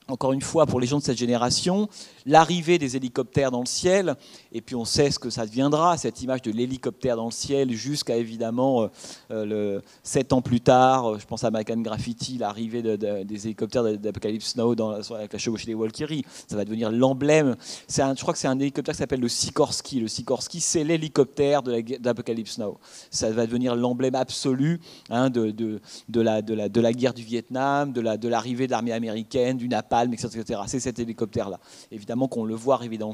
encore 0.07 0.33
une 0.33 0.41
fois, 0.41 0.65
pour 0.65 0.79
les 0.79 0.87
gens 0.87 0.99
de 0.99 1.03
cette 1.03 1.17
génération, 1.17 1.87
l'arrivée 2.25 2.77
des 2.77 2.95
hélicoptères 2.95 3.51
dans 3.51 3.61
le 3.61 3.65
ciel, 3.65 4.15
et 4.51 4.61
puis 4.61 4.75
on 4.75 4.85
sait 4.85 5.11
ce 5.11 5.19
que 5.19 5.29
ça 5.29 5.45
deviendra, 5.45 5.97
cette 5.97 6.21
image 6.21 6.41
de 6.41 6.51
l'hélicoptère 6.51 7.15
dans 7.15 7.25
le 7.25 7.31
ciel, 7.31 7.71
jusqu'à 7.71 8.17
évidemment, 8.17 8.83
euh, 8.83 8.87
euh, 9.31 9.81
sept 10.03 10.33
ans 10.33 10.41
plus 10.41 10.61
tard, 10.61 11.13
euh, 11.13 11.19
je 11.19 11.25
pense 11.25 11.43
à 11.43 11.51
Macan 11.51 11.77
Graffiti, 11.77 12.37
l'arrivée 12.37 12.81
des 12.81 13.45
hélicoptères 13.45 13.83
d'Apocalypse 13.97 14.55
Now 14.55 14.75
dans, 14.75 14.91
avec 15.11 15.33
la 15.33 15.39
chevauchée 15.39 15.67
des 15.67 15.73
Walkyrie, 15.73 16.25
ça 16.47 16.55
va 16.55 16.65
devenir 16.65 16.91
l'emblème. 16.91 17.55
je 17.89 18.21
crois 18.21 18.33
que 18.33 18.39
c'est 18.39 18.47
un 18.47 18.59
hélicoptère 18.59 18.93
qui 18.93 18.99
s'appelle 18.99 19.21
le 19.21 19.29
Sikorsky. 19.29 19.99
Le 19.99 20.07
Sikorsky, 20.07 20.59
c'est 20.59 20.83
l'hélicoptère 20.83 21.63
d'Apocalypse 21.63 22.57
Now. 22.57 22.77
Ça 23.09 23.31
va 23.31 23.45
devenir 23.45 23.75
l'emblème 23.75 24.15
absolu 24.15 24.79
hein, 25.09 25.29
de 25.29 25.79
la 26.19 26.93
guerre 26.93 27.13
du 27.13 27.23
Vietnam, 27.23 27.93
de 27.93 28.27
l'arrivée 28.27 28.67
de 28.67 28.71
l'armée 28.71 28.91
américaine, 28.93 29.57
du 29.57 29.67
etc. 30.01 30.61
C'est 30.67 30.79
cet 30.79 30.99
hélicoptère-là. 30.99 31.59
Évidemment, 31.91 32.27
qu'on 32.27 32.45
le 32.45 32.55
voit 32.55 32.75
arriver 32.75 32.97
dans 32.97 33.13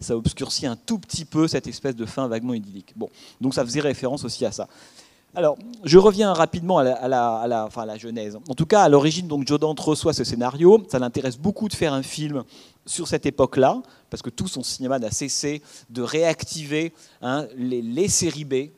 ça 0.00 0.16
obscurcit 0.16 0.66
un 0.66 0.76
tout 0.76 0.98
petit 0.98 1.24
peu 1.24 1.46
cette 1.48 1.66
espèce 1.66 1.94
de 1.94 2.06
fin 2.06 2.26
vaguement 2.28 2.54
idyllique. 2.54 2.92
Bon, 2.96 3.08
donc 3.40 3.54
ça 3.54 3.64
faisait 3.64 3.80
référence 3.80 4.24
aussi 4.24 4.44
à 4.44 4.52
ça. 4.52 4.68
Alors, 5.34 5.58
je 5.84 5.98
reviens 5.98 6.32
rapidement 6.32 6.78
à 6.78 7.08
la, 7.08 7.64
enfin, 7.66 7.84
la 7.84 7.98
genèse. 7.98 8.38
En 8.48 8.54
tout 8.54 8.64
cas, 8.64 8.82
à 8.82 8.88
l'origine, 8.88 9.28
donc 9.28 9.46
Joe 9.46 9.60
Dante 9.60 9.78
reçoit 9.80 10.14
ce 10.14 10.24
scénario. 10.24 10.82
Ça 10.90 10.98
l'intéresse 10.98 11.36
beaucoup 11.36 11.68
de 11.68 11.74
faire 11.74 11.92
un 11.92 12.02
film 12.02 12.42
sur 12.86 13.06
cette 13.06 13.26
époque-là, 13.26 13.82
parce 14.08 14.22
que 14.22 14.30
tout 14.30 14.48
son 14.48 14.62
cinéma 14.62 14.98
n'a 14.98 15.10
cessé 15.10 15.60
de 15.90 16.00
réactiver 16.00 16.94
hein, 17.20 17.46
les 17.58 18.08
séries 18.08 18.44
B, 18.46 18.70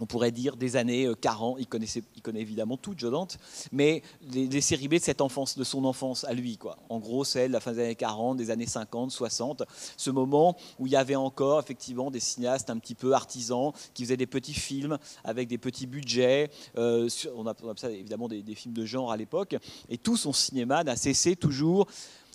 on 0.00 0.06
pourrait 0.06 0.30
dire 0.30 0.56
des 0.56 0.76
années 0.76 1.08
40, 1.20 1.56
euh, 1.56 1.60
il, 1.60 1.66
connaissait, 1.66 2.02
il 2.16 2.22
connaît 2.22 2.40
évidemment 2.40 2.76
tout, 2.76 2.94
Joe 2.96 3.10
Dante, 3.10 3.38
mais 3.72 4.02
des, 4.22 4.60
séries 4.60 4.88
B 4.88 4.94
de 4.94 4.98
cette 4.98 5.20
enfance, 5.20 5.56
de 5.56 5.64
son 5.64 5.84
enfance 5.84 6.24
à 6.24 6.32
lui. 6.32 6.56
Quoi. 6.56 6.78
En 6.88 6.98
gros, 6.98 7.24
c'est 7.24 7.48
la 7.48 7.60
fin 7.60 7.72
des 7.72 7.80
années 7.80 7.94
40, 7.94 8.36
des 8.36 8.50
années 8.50 8.66
50, 8.66 9.10
60, 9.10 9.62
ce 9.96 10.10
moment 10.10 10.56
où 10.78 10.86
il 10.86 10.92
y 10.92 10.96
avait 10.96 11.16
encore 11.16 11.60
effectivement 11.60 12.10
des 12.10 12.20
cinéastes 12.20 12.70
un 12.70 12.78
petit 12.78 12.94
peu 12.94 13.12
artisans 13.12 13.72
qui 13.94 14.04
faisaient 14.04 14.16
des 14.16 14.26
petits 14.26 14.54
films 14.54 14.98
avec 15.24 15.48
des 15.48 15.58
petits 15.58 15.86
budgets. 15.86 16.50
Euh, 16.76 17.08
on 17.36 17.46
appelle 17.46 17.68
ça 17.76 17.90
évidemment 17.90 18.28
des, 18.28 18.42
des 18.42 18.54
films 18.54 18.74
de 18.74 18.84
genre 18.84 19.12
à 19.12 19.16
l'époque, 19.16 19.56
et 19.88 19.98
tout 19.98 20.16
son 20.16 20.32
cinéma 20.32 20.84
n'a 20.84 20.96
cessé 20.96 21.36
toujours 21.36 21.86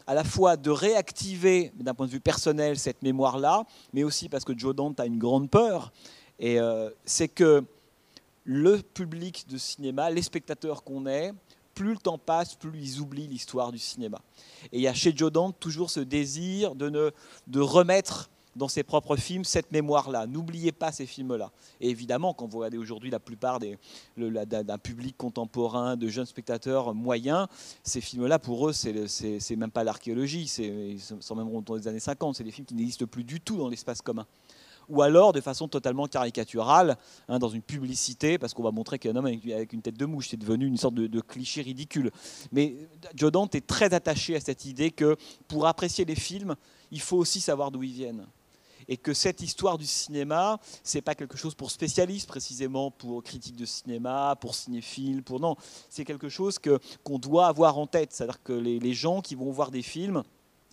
à 0.08 0.14
la 0.14 0.24
fois 0.24 0.58
de 0.58 0.70
réactiver 0.70 1.72
d'un 1.76 1.94
point 1.94 2.08
de 2.08 2.12
vue 2.12 2.20
personnel 2.20 2.78
cette 2.78 3.02
mémoire-là, 3.02 3.66
mais 3.94 4.04
aussi 4.04 4.30
parce 4.30 4.44
que 4.44 4.58
Joe 4.58 4.76
Dante 4.76 5.00
a 5.00 5.06
une 5.06 5.18
grande 5.18 5.50
peur, 5.50 5.94
et 6.44 6.60
euh, 6.60 6.90
c'est 7.06 7.30
que 7.30 7.64
le 8.44 8.82
public 8.82 9.46
de 9.48 9.58
cinéma, 9.58 10.10
les 10.10 10.22
spectateurs 10.22 10.84
qu'on 10.84 11.06
est, 11.06 11.32
plus 11.74 11.94
le 11.94 11.98
temps 11.98 12.18
passe, 12.18 12.56
plus 12.56 12.78
ils 12.78 13.00
oublient 13.00 13.28
l'histoire 13.28 13.72
du 13.72 13.80
cinéma. 13.80 14.20
Et 14.74 14.80
il 14.80 14.82
y 14.82 14.90
a 14.90 14.94
chez 14.94 15.16
Joe 15.16 15.32
Dante 15.32 15.56
toujours 15.58 15.90
ce 15.90 16.02
désir 16.02 16.76
de, 16.76 16.90
ne, 16.90 17.12
de 17.48 17.62
remettre 17.62 18.30
dans 18.58 18.68
ses 18.68 18.84
propres 18.84 19.16
films 19.16 19.46
cette 19.46 19.72
mémoire-là. 19.72 20.28
N'oubliez 20.28 20.74
pas 20.74 20.92
ces 20.92 21.06
films-là. 21.06 21.50
Et 21.80 21.90
évidemment, 21.90 22.34
quand 22.34 22.46
vous 22.46 22.58
regardez 22.60 22.78
aujourd'hui 22.78 23.10
la 23.10 23.20
plupart 23.20 23.60
d'un 24.18 24.78
public 24.78 25.16
contemporain, 25.18 25.96
de 25.96 26.10
jeunes 26.10 26.26
spectateurs 26.26 26.94
moyens, 26.94 27.48
ces 27.84 28.02
films-là, 28.02 28.38
pour 28.38 28.68
eux, 28.68 28.74
c'est 28.74 29.56
même 29.56 29.72
pas 29.72 29.86
l'archéologie, 29.86 30.50
c'est 30.50 30.98
même 31.36 31.62
dans 31.62 31.76
les 31.76 31.88
années 31.88 32.02
50, 32.02 32.36
c'est 32.36 32.44
des 32.44 32.52
films 32.52 32.68
qui 32.68 32.76
n'existent 32.76 33.06
plus 33.06 33.24
du 33.24 33.40
tout 33.40 33.56
dans 33.56 33.70
l'espace 33.70 34.02
commun. 34.02 34.28
Ou 34.90 35.02
alors 35.02 35.34
de 35.34 35.42
façon 35.42 35.68
totalement 35.68 36.08
caricaturale, 36.08 36.98
hein, 37.28 37.40
dans 37.40 37.50
une 37.50 37.62
publicité, 37.62 38.38
parce 38.38 38.54
qu'on 38.54 38.64
va 38.64 38.72
montrer 38.72 39.00
qu'un 39.00 39.16
homme 39.16 39.26
avec, 39.26 39.74
une 39.74 39.82
tête 39.82 39.98
de 39.98 40.06
mouche, 40.06 40.30
c'est 40.30 40.38
devenu 40.38 40.66
une 40.66 40.78
sorte 40.78 40.96
de, 40.96 41.22
cliché 41.22 41.62
ridicule. 41.62 42.12
Mais 42.52 42.76
Joe 43.16 43.32
Dante 43.32 43.56
est 43.56 43.66
très 43.66 43.94
attaché 43.94 44.36
à 44.36 44.40
cette 44.40 44.66
idée 44.66 44.92
que 44.92 45.16
pour 45.48 45.68
apprécier 45.68 46.06
les 46.06 46.16
films, 46.16 46.56
il 46.92 47.02
faut 47.02 47.18
aussi 47.18 47.42
savoir 47.42 47.72
d'où 47.72 47.84
ils 47.84 47.94
viennent. 47.94 48.26
Et 48.90 48.98
que 48.98 49.14
cette 49.14 49.40
histoire 49.40 49.78
du 49.78 49.86
cinéma, 49.86 50.60
c'est 50.84 51.02
pas 51.02 51.16
quelque 51.16 51.38
chose 51.38 51.56
pour 51.56 51.72
spécialistes 51.72 52.28
précisément, 52.28 52.92
pour 52.92 53.24
critiques 53.24 53.56
de 53.56 53.66
cinéma, 53.66 54.36
pour 54.42 54.56
cinéphiles, 54.56 55.24
pour 55.24 55.40
non, 55.40 55.56
c'est 55.90 56.04
quelque 56.04 56.28
chose 56.28 56.60
que 56.60 56.80
qu'on 57.04 57.18
doit 57.18 57.48
avoir 57.48 57.78
en 57.78 57.88
tête, 57.88 58.12
c'est-à-dire 58.12 58.44
que 58.44 58.52
les 58.52 58.94
gens 58.94 59.22
qui 59.22 59.36
vont 59.36 59.52
voir 59.52 59.72
des 59.72 59.82
films 59.82 60.24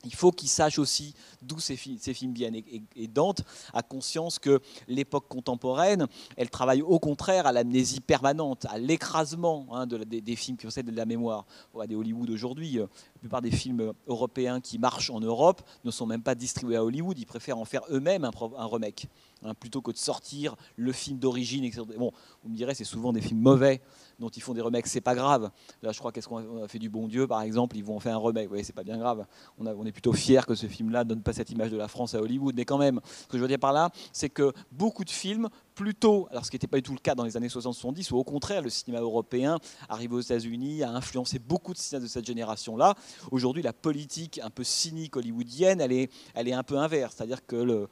il 0.05 0.15
faut 0.15 0.33
qu'ils 0.33 0.49
sachent 0.49 0.79
aussi 0.79 1.15
d'où 1.43 1.59
ces, 1.59 1.77
films 1.77 2.33
viennent. 2.33 2.55
Et, 2.55 3.09
Dante 3.09 3.43
a 3.73 3.83
conscience 3.83 4.39
que 4.39 4.61
l'époque 4.89 5.27
contemporaine, 5.29 6.07
elle 6.37 6.51
travaille 6.51 6.83
au 6.83 6.99
contraire 6.99 7.47
à 7.47 7.53
l'amnésie 7.53 8.01
permanente, 8.01 8.67
à 8.71 8.79
l'écrasement 8.79 9.67
hein, 9.73 9.87
des, 9.87 10.37
films 10.37 10.57
qui 10.57 10.67
possèdent 10.67 10.91
de 10.91 10.97
la 10.97 11.07
mémoire. 11.07 11.47
On 11.75 11.85
des 11.85 11.95
Hollywood 11.95 12.31
aujourd'hui, 12.31 12.79
euh, 12.79 12.87
la 13.15 13.21
plupart 13.21 13.43
des 13.43 13.51
films 13.51 13.93
européens 14.07 14.61
qui 14.61 14.79
marchent 14.79 15.11
en 15.11 15.21
Europe 15.21 15.63
ne 15.85 15.91
sont 15.91 16.07
même 16.07 16.23
pas 16.23 16.35
distribués 16.35 16.77
à 16.77 16.85
Hollywood, 16.85 17.19
ils 17.19 17.27
préfèrent 17.27 17.59
en 17.59 17.65
faire 17.65 17.83
eux-mêmes 17.91 18.25
un, 18.25 18.31
un 18.57 18.67
remake. 18.67 19.09
Hein, 19.43 19.55
plutôt 19.55 19.81
que 19.81 19.91
de 19.91 19.97
sortir 19.97 20.55
le 20.77 20.93
film 20.93 21.19
d'origine. 21.19 21.71
Bon, 21.97 22.13
vous 22.43 22.51
me 22.51 22.57
direz, 22.57 22.75
c'est 22.75 22.85
souvent 22.85 23.11
des 23.11 23.23
films 23.23 23.41
mauvais 23.41 23.81
dont 24.19 24.29
ils 24.29 24.43
font 24.43 24.53
des 24.53 24.61
remakes, 24.61 24.87
c'est 24.87 25.01
pas 25.01 25.15
grave. 25.15 25.51
Là, 25.83 25.93
je 25.93 25.99
crois 25.99 26.13
qu'est-ce 26.13 26.29
qu'on 26.29 26.63
a 26.63 26.69
fait 26.69 26.79
du 26.79 26.91
Bon 26.91 27.09
Dieu, 27.09 27.27
par 27.27 27.41
exemple, 27.41 27.75
ils 27.79 27.83
vont 27.83 27.97
en 27.97 28.01
faire 28.01 28.15
un 28.15 28.19
remake. 28.19 28.51
Oui, 28.53 28.63
c'est 28.65 28.75
pas 28.75 28.85
bien 28.85 28.99
grave. 28.99 29.27
On, 29.59 29.87
est 29.87 29.93
plutôt 29.93 30.13
fiers 30.13 30.43
que 30.47 30.55
ce 30.55 30.67
film-là 30.67 31.05
donne 31.05 31.23
pas 31.23 31.33
cette 31.33 31.49
image 31.49 31.71
de 31.71 31.79
la 31.79 31.89
France 31.89 32.15
à 32.15 32.21
Hollywood, 32.21 32.55
mais 32.55 32.67
quand 32.67 32.77
même, 32.77 33.01
ce 33.23 33.27
que 33.29 33.39
je 33.39 33.43
veux 33.43 33.49
dire 33.49 33.59
par 33.59 33.73
là, 33.73 33.91
c'est 34.13 34.29
que 34.29 34.53
beaucoup 34.73 35.05
de 35.05 35.11
films 35.11 35.49
plutôt, 35.75 36.29
alors 36.31 36.45
ce 36.45 36.51
qui 36.51 36.57
n'était 36.57 36.67
pas 36.67 36.77
du 36.77 36.83
tout 36.83 36.93
le 36.93 36.99
cas 36.99 37.15
dans 37.15 37.25
les 37.25 37.39
années 37.39 37.49
60-70, 37.49 38.13
ou 38.13 38.19
au 38.19 38.25
contraire, 38.25 38.61
le 38.61 38.69
cinéma 38.69 39.01
européen, 39.01 39.59
arrivé 39.89 40.15
aux 40.15 40.21
États-Unis, 40.21 40.83
a 40.83 40.91
influencé 40.91 41.39
beaucoup 41.39 41.73
de 41.73 41.79
cinéastes 41.79 42.05
de 42.05 42.11
cette 42.11 42.27
génération-là. 42.27 42.97
Aujourd'hui, 43.31 43.63
la 43.63 43.73
politique 43.73 44.39
un 44.45 44.51
peu 44.51 44.65
cynique 44.65 45.17
hollywoodienne, 45.17 45.81
elle 45.81 45.93
est, 45.93 46.13
elle 46.35 46.47
est 46.47 46.53
un 46.53 46.63
peu 46.63 46.77
inverse. 46.77 47.15
C'est-à-dire 47.17 47.47
que 47.47 47.57
le, 47.57 47.89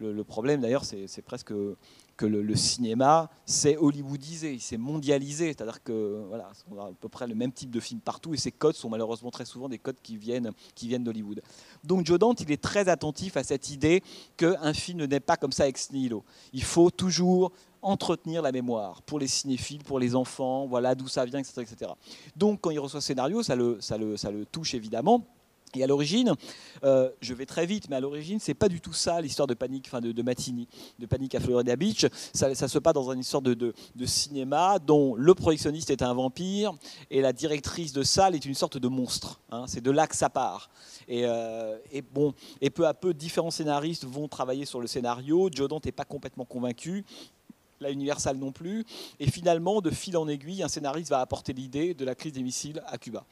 le, 0.00 0.24
problème 0.24 0.60
d'ailleurs, 0.60 0.84
c'est 0.84 1.22
presque 1.22 1.52
que 2.16 2.26
le, 2.26 2.56
cinéma 2.56 3.30
s'est 3.46 3.76
hollywoodisé, 3.76 4.58
s'est 4.58 4.76
mondialisé, 4.76 5.48
c'est-à-dire 5.48 5.82
que 5.82 6.24
voilà, 6.28 6.50
on 6.70 6.78
a 6.78 6.88
à 6.88 6.92
peu 6.92 7.08
près 7.08 7.26
le 7.26 7.34
même 7.34 7.52
type 7.52 7.70
de 7.70 7.80
film 7.80 8.00
partout 8.00 8.34
et 8.34 8.36
ces 8.36 8.50
codes 8.50 8.74
sont 8.74 8.88
malheureusement 8.88 9.30
très 9.30 9.44
souvent 9.44 9.68
des 9.68 9.78
codes 9.78 10.00
qui 10.02 10.16
viennent, 10.16 10.52
d'Hollywood. 10.76 11.42
Donc 11.84 12.04
Joe 12.04 12.18
Dante, 12.18 12.40
il 12.40 12.50
est 12.50 12.60
très 12.60 12.88
attentif 12.88 13.36
à 13.36 13.44
cette 13.44 13.70
idée 13.70 14.02
qu'un 14.36 14.72
film 14.74 15.04
n'est 15.04 15.20
pas 15.20 15.36
comme 15.36 15.52
ça 15.52 15.68
ex 15.68 15.92
nihilo. 15.92 16.24
Il 16.52 16.64
faut 16.64 16.90
toujours 16.90 17.52
entretenir 17.82 18.42
la 18.42 18.50
mémoire 18.50 19.02
pour 19.02 19.20
les 19.20 19.28
cinéphiles, 19.28 19.84
pour 19.84 20.00
les 20.00 20.16
enfants, 20.16 20.66
voilà 20.66 20.96
d'où 20.96 21.06
ça 21.06 21.24
vient, 21.24 21.38
etc., 21.38 21.62
etc. 21.62 21.92
Donc 22.36 22.60
quand 22.62 22.70
il 22.70 22.80
reçoit 22.80 23.00
ce 23.00 23.06
scénario, 23.06 23.44
ça 23.44 23.54
le 23.54 24.44
touche 24.50 24.74
évidemment. 24.74 25.24
Et 25.74 25.84
à 25.84 25.86
l'origine, 25.86 26.34
euh, 26.84 27.10
je 27.20 27.34
vais 27.34 27.46
très 27.46 27.66
vite, 27.66 27.88
mais 27.88 27.96
à 27.96 28.00
l'origine, 28.00 28.40
c'est 28.40 28.54
pas 28.54 28.68
du 28.68 28.80
tout 28.80 28.92
ça 28.92 29.20
l'histoire 29.20 29.46
de 29.46 29.54
panique, 29.54 29.86
enfin 29.88 30.00
de, 30.00 30.22
Matini, 30.22 30.68
de 30.98 31.06
panique 31.06 31.34
à 31.34 31.40
Florida 31.40 31.76
Beach. 31.76 32.06
Ça, 32.32 32.54
se 32.54 32.78
passe 32.78 32.94
dans 32.94 33.12
une 33.12 33.20
histoire 33.20 33.42
de, 33.42 33.74
cinéma 34.04 34.78
dont 34.78 35.14
le 35.14 35.34
projectionniste 35.34 35.90
est 35.90 36.02
un 36.02 36.14
vampire 36.14 36.72
et 37.10 37.20
la 37.20 37.32
directrice 37.32 37.92
de 37.92 38.02
salle 38.02 38.34
est 38.34 38.44
une 38.44 38.54
sorte 38.54 38.78
de 38.78 38.88
monstre. 38.88 39.40
Hein. 39.50 39.64
c'est 39.66 39.82
de 39.82 39.90
là 39.90 40.06
que 40.06 40.16
ça 40.16 40.30
part. 40.30 40.70
Et, 41.06 41.22
euh, 41.24 41.76
et, 41.92 42.02
bon, 42.02 42.34
et 42.60 42.70
peu 42.70 42.86
à 42.86 42.94
peu, 42.94 43.12
différents 43.14 43.50
scénaristes 43.50 44.04
vont 44.04 44.28
travailler 44.28 44.64
sur 44.64 44.80
le 44.80 44.86
scénario. 44.86 45.48
Joe 45.52 45.68
n'est 45.84 45.92
pas 45.92 46.04
complètement 46.04 46.44
convaincu 46.44 47.04
la 47.80 47.90
Universal 47.90 48.36
non 48.36 48.52
plus. 48.52 48.84
Et 49.20 49.30
finalement, 49.30 49.80
de 49.80 49.90
fil 49.90 50.16
en 50.16 50.28
aiguille, 50.28 50.62
un 50.62 50.68
scénariste 50.68 51.10
va 51.10 51.20
apporter 51.20 51.52
l'idée 51.52 51.94
de 51.94 52.04
la 52.04 52.14
crise 52.14 52.32
des 52.32 52.42
missiles 52.42 52.82
à 52.86 52.98
Cuba. 52.98 53.24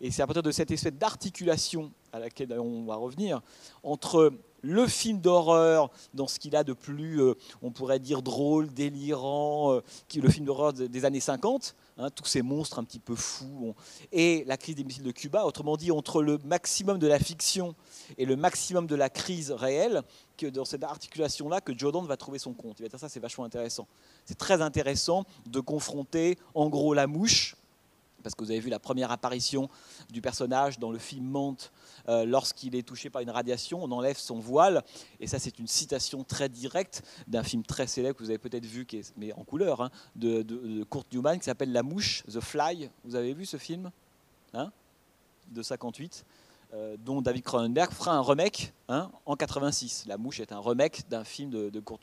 Et 0.00 0.10
c'est 0.10 0.22
à 0.22 0.26
partir 0.26 0.42
de 0.42 0.50
cette 0.50 0.70
espèce 0.70 0.94
d'articulation 0.94 1.92
à 2.12 2.18
laquelle 2.18 2.52
on 2.58 2.84
va 2.84 2.96
revenir 2.96 3.42
entre 3.82 4.32
le 4.62 4.86
film 4.86 5.20
d'horreur 5.20 5.90
dans 6.14 6.26
ce 6.26 6.38
qu'il 6.38 6.56
a 6.56 6.64
de 6.64 6.72
plus, 6.72 7.20
euh, 7.20 7.34
on 7.62 7.70
pourrait 7.70 8.00
dire, 8.00 8.22
drôle, 8.22 8.72
délirant, 8.72 9.74
euh, 9.74 9.82
le 10.16 10.28
film 10.30 10.46
d'horreur 10.46 10.72
des 10.72 11.04
années 11.04 11.20
50, 11.20 11.76
hein, 11.96 12.10
tous 12.10 12.26
ces 12.26 12.42
monstres 12.42 12.78
un 12.78 12.84
petit 12.84 12.98
peu 12.98 13.14
fous, 13.14 13.74
et 14.10 14.44
la 14.46 14.56
crise 14.56 14.74
des 14.74 14.84
missiles 14.84 15.04
de 15.04 15.12
Cuba, 15.12 15.44
autrement 15.44 15.76
dit, 15.76 15.92
entre 15.92 16.22
le 16.22 16.38
maximum 16.38 16.98
de 16.98 17.06
la 17.06 17.18
fiction 17.18 17.74
et 18.16 18.24
le 18.24 18.36
maximum 18.36 18.86
de 18.86 18.96
la 18.96 19.10
crise 19.10 19.52
réelle, 19.52 20.02
que 20.36 20.46
dans 20.46 20.64
cette 20.64 20.84
articulation-là, 20.84 21.60
que 21.60 21.76
Jordan 21.76 22.04
va 22.06 22.16
trouver 22.16 22.38
son 22.38 22.52
compte. 22.52 22.78
Il 22.80 22.82
va 22.82 22.88
dire 22.88 22.98
ça, 22.98 23.08
c'est 23.08 23.20
vachement 23.20 23.44
intéressant. 23.44 23.86
C'est 24.24 24.38
très 24.38 24.62
intéressant 24.62 25.24
de 25.46 25.60
confronter, 25.60 26.38
en 26.54 26.68
gros, 26.68 26.94
la 26.94 27.06
mouche, 27.06 27.56
parce 28.22 28.34
que 28.34 28.44
vous 28.44 28.50
avez 28.50 28.60
vu 28.60 28.70
la 28.70 28.78
première 28.78 29.10
apparition 29.10 29.68
du 30.10 30.20
personnage 30.20 30.78
dans 30.78 30.90
le 30.90 30.98
film 30.98 31.24
Monte, 31.24 31.72
euh, 32.08 32.24
lorsqu'il 32.24 32.74
est 32.74 32.82
touché 32.82 33.10
par 33.10 33.22
une 33.22 33.30
radiation, 33.30 33.82
on 33.82 33.90
enlève 33.92 34.16
son 34.16 34.38
voile, 34.38 34.82
et 35.20 35.26
ça 35.26 35.38
c'est 35.38 35.58
une 35.58 35.66
citation 35.66 36.24
très 36.24 36.48
directe 36.48 37.02
d'un 37.26 37.42
film 37.42 37.62
très 37.62 37.86
célèbre 37.86 38.18
que 38.18 38.24
vous 38.24 38.30
avez 38.30 38.38
peut-être 38.38 38.66
vu, 38.66 38.86
mais 39.16 39.32
en 39.32 39.44
couleur, 39.44 39.82
hein, 39.82 39.90
de, 40.16 40.42
de, 40.42 40.84
Kurt 40.84 41.12
Newman, 41.12 41.38
qui 41.38 41.44
s'appelle 41.44 41.72
La 41.72 41.82
Mouche, 41.82 42.24
The 42.30 42.40
Fly. 42.40 42.90
Vous 43.04 43.14
avez 43.14 43.34
vu 43.34 43.46
ce 43.46 43.56
film 43.56 43.90
hein, 44.54 44.70
de 45.50 45.62
58 45.62 46.24
euh, 46.24 46.47
dont 46.98 47.22
David 47.22 47.44
Cronenberg 47.44 47.92
fera 47.92 48.12
un 48.12 48.22
remake 48.22 48.72
hein, 48.88 49.10
en 49.26 49.36
86. 49.36 50.04
La 50.06 50.18
Mouche 50.18 50.40
est 50.40 50.52
un 50.52 50.60
remake 50.60 51.08
d'un 51.08 51.24
film 51.24 51.50
de, 51.50 51.70
de 51.70 51.80
Kurt 51.80 52.00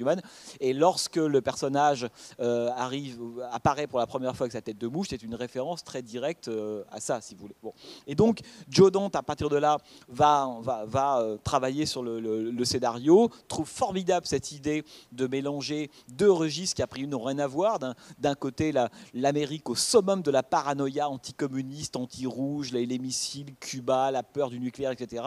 Et 0.59 0.73
lorsque 0.73 1.17
le 1.17 1.41
personnage 1.41 2.07
euh, 2.39 2.69
arrive, 2.75 3.19
apparaît 3.51 3.87
pour 3.87 3.99
la 3.99 4.07
première 4.07 4.35
fois 4.35 4.45
avec 4.45 4.53
sa 4.53 4.61
tête 4.61 4.77
de 4.77 4.87
mouche, 4.87 5.07
c'est 5.09 5.23
une 5.23 5.35
référence 5.35 5.83
très 5.83 6.01
directe 6.01 6.47
euh, 6.47 6.83
à 6.91 6.99
ça, 6.99 7.21
si 7.21 7.35
vous 7.35 7.41
voulez. 7.41 7.55
Et 8.07 8.15
donc, 8.15 8.39
Joe 8.69 8.91
Dante, 8.91 9.15
à 9.15 9.23
partir 9.23 9.49
de 9.49 9.57
là, 9.57 9.77
va, 10.07 10.57
va, 10.61 10.85
va 10.85 11.37
travailler 11.43 11.85
sur 11.85 12.03
le, 12.03 12.19
le, 12.19 12.65
scénario, 12.65 13.29
trouve 13.47 13.67
formidable 13.67 14.25
cette 14.25 14.51
idée 14.51 14.83
de 15.11 15.27
mélanger 15.27 15.89
deux 16.09 16.31
registres 16.31 16.75
qui, 16.75 16.81
a 16.81 16.87
priori, 16.87 17.07
n'ont 17.09 17.23
rien 17.23 17.39
à 17.39 17.47
voir. 17.47 17.79
D'un 18.19 18.35
côté, 18.35 18.73
l'Amérique 19.13 19.69
au 19.69 19.75
summum 19.75 20.21
de 20.21 20.31
la 20.31 20.43
paranoïa 20.43 21.09
anticommuniste, 21.09 21.95
anti-rouge, 21.95 22.71
les, 22.71 22.85
les 22.85 22.99
missiles, 22.99 23.53
Cuba, 23.59 24.11
la 24.11 24.23
peur 24.23 24.49
du 24.49 24.54
nucléaire, 24.59 24.91
etc. 24.91 25.23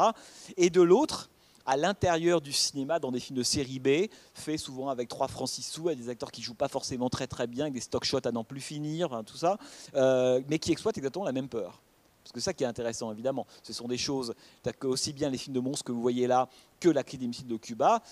Et 0.56 0.70
de 0.70 0.82
l'autre, 0.82 1.30
à 1.68 1.76
l'intérieur 1.76 2.40
du 2.40 2.52
cinéma, 2.52 2.98
dans 2.98 3.12
des 3.12 3.20
films 3.20 3.38
de 3.38 3.42
série 3.42 3.78
B, 3.78 4.10
fait 4.32 4.56
souvent 4.56 4.88
avec 4.88 5.08
trois 5.08 5.28
francs 5.28 5.50
six 5.50 5.62
sous, 5.62 5.88
avec 5.88 6.00
des 6.00 6.08
acteurs 6.08 6.30
qui 6.30 6.40
jouent 6.40 6.54
pas 6.54 6.68
forcément 6.68 7.10
très 7.10 7.26
très 7.26 7.46
bien, 7.46 7.64
avec 7.64 7.74
des 7.74 7.80
stock 7.80 8.04
shots 8.04 8.26
à 8.26 8.32
n'en 8.32 8.42
plus 8.42 8.62
finir, 8.62 9.22
tout 9.26 9.36
ça, 9.36 9.58
euh, 9.94 10.40
mais 10.48 10.58
qui 10.58 10.72
exploitent 10.72 10.96
exactement 10.96 11.26
la 11.26 11.32
même 11.32 11.48
peur. 11.48 11.82
Parce 12.28 12.32
que 12.32 12.40
ça 12.40 12.52
qui 12.54 12.64
est 12.64 12.66
intéressant, 12.66 13.12
évidemment, 13.12 13.46
ce 13.62 13.72
sont 13.72 13.86
des 13.86 13.98
choses, 13.98 14.34
que 14.78 14.86
aussi 14.86 15.12
bien 15.12 15.30
les 15.30 15.38
films 15.38 15.54
de 15.54 15.60
monstres 15.60 15.84
que 15.84 15.92
vous 15.92 16.00
voyez 16.02 16.26
là 16.26 16.48
que 16.80 16.88
la 16.88 17.02
crise 17.02 17.20
des 17.20 17.26
de 17.26 17.56
Cuba 17.56 18.02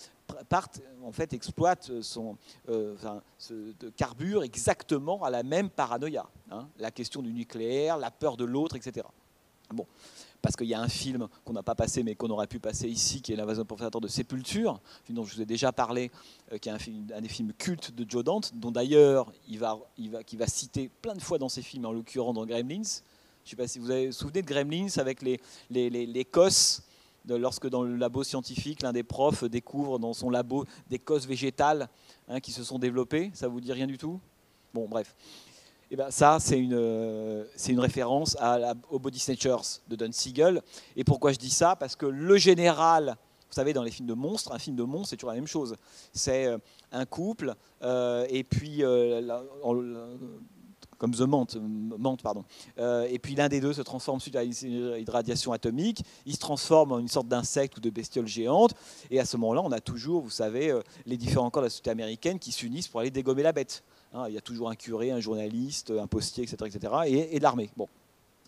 partent, 0.48 0.80
en 1.04 1.12
fait, 1.12 1.32
exploitent 1.32 2.02
son, 2.02 2.36
euh, 2.68 2.94
enfin, 2.94 3.22
carbure 3.96 4.42
exactement 4.42 5.22
à 5.22 5.30
la 5.30 5.42
même 5.42 5.70
paranoïa. 5.70 6.26
Hein. 6.50 6.68
la 6.78 6.90
question 6.90 7.22
du 7.22 7.32
nucléaire, 7.32 7.98
la 7.98 8.10
peur 8.10 8.36
de 8.36 8.44
l'autre, 8.44 8.76
etc. 8.76 9.06
Bon, 9.70 9.86
parce 10.42 10.56
qu'il 10.56 10.66
y 10.66 10.74
a 10.74 10.80
un 10.80 10.88
film 10.88 11.28
qu'on 11.44 11.52
n'a 11.52 11.62
pas 11.62 11.74
passé 11.74 12.02
mais 12.02 12.14
qu'on 12.14 12.30
aurait 12.30 12.46
pu 12.46 12.58
passer 12.58 12.88
ici, 12.88 13.22
qui 13.22 13.32
est 13.32 13.36
L'invasion 13.36 13.64
profanateur 13.64 14.00
de 14.00 14.08
Sépulture, 14.08 14.80
film 15.04 15.16
dont 15.16 15.24
je 15.24 15.34
vous 15.34 15.42
ai 15.42 15.46
déjà 15.46 15.72
parlé, 15.72 16.10
euh, 16.52 16.58
qui 16.58 16.68
est 16.68 16.72
un, 16.72 17.20
des 17.20 17.28
films 17.28 17.52
cultes 17.52 17.92
de 17.92 18.08
Joe 18.08 18.24
Dante, 18.24 18.52
dont 18.54 18.70
d'ailleurs 18.70 19.32
il 19.48 19.58
va, 19.58 19.78
qui 20.26 20.36
va 20.36 20.46
citer 20.46 20.90
plein 21.02 21.14
de 21.14 21.22
fois 21.22 21.38
dans 21.38 21.48
ses 21.48 21.62
films, 21.62 21.84
en 21.84 21.92
l'occurrence 21.92 22.34
dans 22.34 22.46
Gremlins. 22.46 22.82
Je 23.44 23.48
ne 23.48 23.50
sais 23.50 23.56
pas 23.56 23.68
si 23.68 23.78
vous 23.78 23.86
vous 23.86 24.12
souvenez 24.12 24.42
de 24.42 24.46
Gremlins 24.46 24.88
avec 24.96 25.22
les, 25.22 25.40
les, 25.70 25.90
les, 25.90 26.24
cosses 26.24 26.82
lorsque 27.28 27.68
dans 27.68 27.82
le 27.82 27.96
labo 27.96 28.24
scientifique, 28.24 28.82
l'un 28.82 28.92
des 28.92 29.02
profs 29.02 29.44
découvre 29.44 29.98
dans 29.98 30.12
son 30.14 30.30
labo 30.30 30.64
des 30.90 30.98
cosses 30.98 31.26
végétales 31.26 31.88
hein, 32.28 32.40
qui 32.40 32.52
se 32.52 32.64
sont 32.64 32.78
développées. 32.78 33.30
Ça 33.34 33.48
vous 33.48 33.60
dit 33.60 33.72
rien 33.72 33.86
du 33.86 33.98
tout? 33.98 34.20
Bon, 34.74 34.88
bref. 34.88 35.14
Eh 35.88 35.94
ben 35.94 36.10
ça, 36.10 36.38
c'est 36.40 36.58
une, 36.58 36.74
euh, 36.74 37.44
référence 37.76 38.36
à 38.40 38.74
aux 38.90 38.98
Body 38.98 39.20
Snatchers 39.20 39.80
de 39.86 39.94
Don 39.94 40.10
Siegel. 40.10 40.60
Et 40.96 41.04
pourquoi 41.04 41.32
je 41.32 41.38
dis 41.38 41.50
ça? 41.50 41.76
Parce 41.76 41.94
que 41.94 42.06
le 42.06 42.36
général, 42.38 43.16
vous 43.48 43.54
savez, 43.54 43.72
dans 43.72 43.84
les 43.84 43.92
films 43.92 44.08
de 44.08 44.14
monstres, 44.14 44.52
un 44.52 44.58
film 44.58 44.74
de 44.74 44.82
monstre, 44.82 45.10
c'est 45.10 45.16
toujours 45.16 45.30
la 45.30 45.36
même 45.36 45.46
chose. 45.46 45.76
C'est 46.12 46.46
euh, 46.46 46.58
un 46.90 47.04
couple, 47.04 47.54
euh, 47.82 48.26
et 48.28 48.42
puis, 48.42 48.82
comme 50.98 51.14
The 51.14 51.20
Mante, 51.20 52.22
pardon. 52.22 52.44
et 52.78 53.18
puis 53.20 53.34
l'un 53.36 53.48
des 53.48 53.60
deux 53.60 53.74
se 53.74 53.82
transforme 53.82 54.18
suite 54.18 54.34
à 54.34 54.42
une 54.42 55.04
radiation 55.06 55.52
atomique, 55.52 56.02
il 56.24 56.34
se 56.34 56.40
transforme 56.40 56.92
en 56.92 56.98
une 56.98 57.08
sorte 57.08 57.28
d'insecte 57.28 57.76
ou 57.76 57.80
de 57.80 57.90
bestiole 57.90 58.26
géante, 58.26 58.74
et 59.10 59.20
à 59.20 59.24
ce 59.24 59.36
moment-là, 59.36 59.62
on 59.62 59.72
a 59.72 59.80
toujours, 59.80 60.22
vous 60.22 60.30
savez, 60.30 60.74
les 61.04 61.18
différents 61.18 61.50
corps 61.50 61.62
de 61.62 61.66
la 61.66 61.70
société 61.70 61.90
américaine 61.90 62.38
qui 62.38 62.50
s'unissent 62.50 62.88
pour 62.88 63.00
aller 63.00 63.10
dégommer 63.10 63.42
la 63.42 63.52
bête. 63.52 63.84
Hein, 64.12 64.26
il 64.28 64.34
y 64.34 64.38
a 64.38 64.40
toujours 64.40 64.70
un 64.70 64.76
curé, 64.76 65.10
un 65.10 65.20
journaliste, 65.20 65.90
un 65.90 66.06
postier, 66.06 66.44
etc., 66.44 66.56
etc., 66.66 66.92
et, 67.32 67.38
l'armée. 67.40 67.70
Bon. 67.76 67.88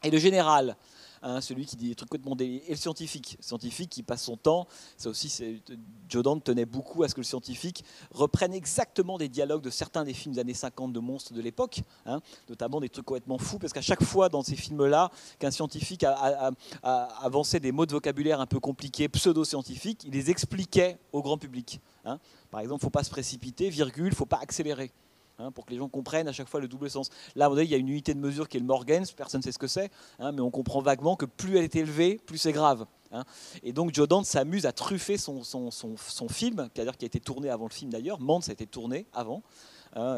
Et 0.04 0.10
le 0.10 0.18
général 0.18 0.76
hein, 1.22 1.40
celui 1.40 1.66
qui 1.66 1.76
dit 1.76 1.88
des 1.88 1.94
trucs 1.94 2.08
complètement 2.08 2.36
délire, 2.36 2.62
et 2.66 2.70
le 2.70 2.76
scientifique, 2.76 3.36
scientifique 3.40 3.90
qui 3.90 4.04
passe 4.04 4.22
son 4.22 4.36
temps, 4.36 4.68
ça 4.96 5.10
aussi, 5.10 5.60
Dante 6.08 6.44
tenait 6.44 6.64
beaucoup 6.64 7.02
à 7.02 7.08
ce 7.08 7.14
que 7.14 7.20
le 7.20 7.24
scientifique 7.24 7.84
reprenne 8.12 8.54
exactement 8.54 9.18
des 9.18 9.28
dialogues 9.28 9.62
de 9.62 9.70
certains 9.70 10.04
des 10.04 10.14
films 10.14 10.34
des 10.34 10.40
années 10.40 10.54
50 10.54 10.92
de 10.92 11.00
monstres 11.00 11.32
de 11.32 11.40
l'époque, 11.40 11.80
hein, 12.06 12.20
notamment 12.48 12.80
des 12.80 12.88
trucs 12.88 13.04
complètement 13.04 13.38
fous, 13.38 13.58
parce 13.58 13.72
qu'à 13.72 13.82
chaque 13.82 14.04
fois 14.04 14.28
dans 14.28 14.42
ces 14.42 14.56
films-là, 14.56 15.10
qu'un 15.40 15.50
scientifique 15.50 16.04
a, 16.04 16.52
des 17.60 17.72
mots 17.72 17.86
de 17.86 17.92
vocabulaire 17.92 18.40
un 18.40 18.46
peu 18.46 18.60
compliqués, 18.60 19.08
pseudo-scientifiques, 19.08 20.04
il 20.04 20.12
les 20.12 20.30
expliquait 20.30 20.98
au 21.12 21.22
grand 21.22 21.36
public. 21.38 21.80
Par 22.50 22.60
exemple, 22.60 22.80
il 22.80 22.86
ne 22.86 22.88
faut 22.88 22.90
pas 22.90 23.04
se 23.04 23.10
précipiter, 23.10 23.68
virgule, 23.68 24.06
il 24.06 24.10
ne 24.10 24.14
faut 24.14 24.24
pas 24.24 24.38
accélérer. 24.40 24.92
Hein, 25.40 25.52
pour 25.52 25.66
que 25.66 25.70
les 25.70 25.78
gens 25.78 25.88
comprennent 25.88 26.26
à 26.26 26.32
chaque 26.32 26.48
fois 26.48 26.58
le 26.58 26.66
double 26.66 26.90
sens. 26.90 27.10
Là, 27.36 27.48
il 27.58 27.70
y 27.70 27.74
a 27.74 27.76
une 27.76 27.88
unité 27.88 28.12
de 28.12 28.18
mesure 28.18 28.48
qui 28.48 28.56
est 28.56 28.60
le 28.60 28.66
Morgans, 28.66 29.04
personne 29.16 29.38
ne 29.38 29.44
sait 29.44 29.52
ce 29.52 29.58
que 29.58 29.68
c'est, 29.68 29.88
hein, 30.18 30.32
mais 30.32 30.40
on 30.40 30.50
comprend 30.50 30.80
vaguement 30.82 31.14
que 31.14 31.26
plus 31.26 31.56
elle 31.56 31.62
est 31.62 31.76
élevée, 31.76 32.20
plus 32.26 32.38
c'est 32.38 32.50
grave. 32.50 32.86
Hein. 33.12 33.22
Et 33.62 33.72
donc 33.72 33.94
Joe 33.94 34.08
Dante 34.08 34.26
s'amuse 34.26 34.66
à 34.66 34.72
truffer 34.72 35.16
son, 35.16 35.42
film, 36.28 36.68
qui 36.74 36.80
a 36.80 36.92
été 37.00 37.20
tourné 37.20 37.50
avant 37.50 37.66
le 37.66 37.72
film 37.72 37.92
d'ailleurs, 37.92 38.18
Mance 38.18 38.48
a 38.48 38.52
été 38.52 38.66
tourné 38.66 39.06
avant, 39.12 39.44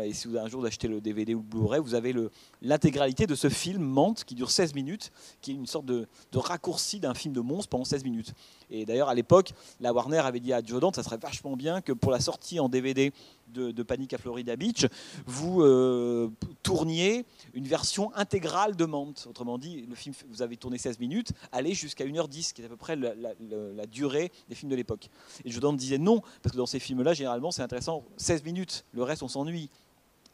et 0.02 0.12
si 0.12 0.28
vous 0.28 0.36
avez 0.36 0.44
un 0.44 0.48
jour 0.48 0.62
d'acheter 0.62 0.88
le 0.88 1.00
DVD 1.00 1.34
ou 1.34 1.38
le 1.38 1.44
Blu-ray, 1.44 1.80
vous 1.80 1.94
avez 1.94 2.14
l'intégralité 2.60 3.26
de 3.26 3.34
ce 3.34 3.48
film 3.48 3.82
Mante 3.82 4.24
qui 4.24 4.34
dure 4.34 4.50
16 4.50 4.74
minutes, 4.74 5.10
qui 5.40 5.52
est 5.52 5.54
une 5.54 5.66
sorte 5.66 5.86
de, 5.86 6.06
raccourci 6.34 7.00
d'un 7.00 7.14
film 7.14 7.32
de 7.32 7.40
monstre 7.40 7.70
pendant 7.70 7.84
16 7.84 8.04
minutes. 8.04 8.34
Et 8.70 8.84
d'ailleurs, 8.84 9.08
à 9.08 9.14
l'époque, 9.14 9.52
la 9.80 9.92
Warner 9.92 10.18
avait 10.18 10.40
dit 10.40 10.52
à 10.52 10.62
Joe 10.62 10.80
Dante, 10.80 10.96
ça 10.96 11.02
serait 11.02 11.16
vachement 11.16 11.56
bien 11.56 11.80
que 11.80 11.92
pour 11.92 12.10
la 12.10 12.20
sortie 12.20 12.60
en 12.60 12.68
DVD 12.68 13.12
de, 13.52 13.70
de 13.70 13.82
Panic 13.82 14.12
à 14.12 14.18
Florida 14.18 14.56
Beach, 14.56 14.86
vous 15.26 15.62
euh, 15.62 16.30
tourniez 16.62 17.24
une 17.54 17.66
version 17.66 18.14
intégrale 18.14 18.76
de 18.76 18.84
Mante. 18.84 19.26
Autrement 19.28 19.58
dit, 19.58 19.86
le 19.88 19.94
film, 19.94 20.14
vous 20.28 20.42
avez 20.42 20.56
tourné 20.56 20.78
16 20.78 20.98
minutes, 20.98 21.32
allez 21.52 21.74
jusqu'à 21.74 22.04
1h10, 22.04 22.52
qui 22.52 22.62
est 22.62 22.64
à 22.64 22.68
peu 22.68 22.76
près 22.76 22.96
la, 22.96 23.86
durée 23.86 24.30
des 24.48 24.54
films 24.54 24.70
de 24.70 24.76
l'époque. 24.76 25.08
Et 25.44 25.50
Joe 25.50 25.60
Dante 25.60 25.76
disait 25.76 25.98
non, 25.98 26.20
parce 26.42 26.52
que 26.52 26.58
dans 26.58 26.66
ces 26.66 26.78
films-là, 26.78 27.14
généralement, 27.14 27.50
c'est 27.50 27.62
intéressant 27.62 28.04
16 28.16 28.44
minutes, 28.44 28.84
le 28.92 29.02
reste, 29.02 29.22
on 29.22 29.28
s'ennuie. 29.28 29.70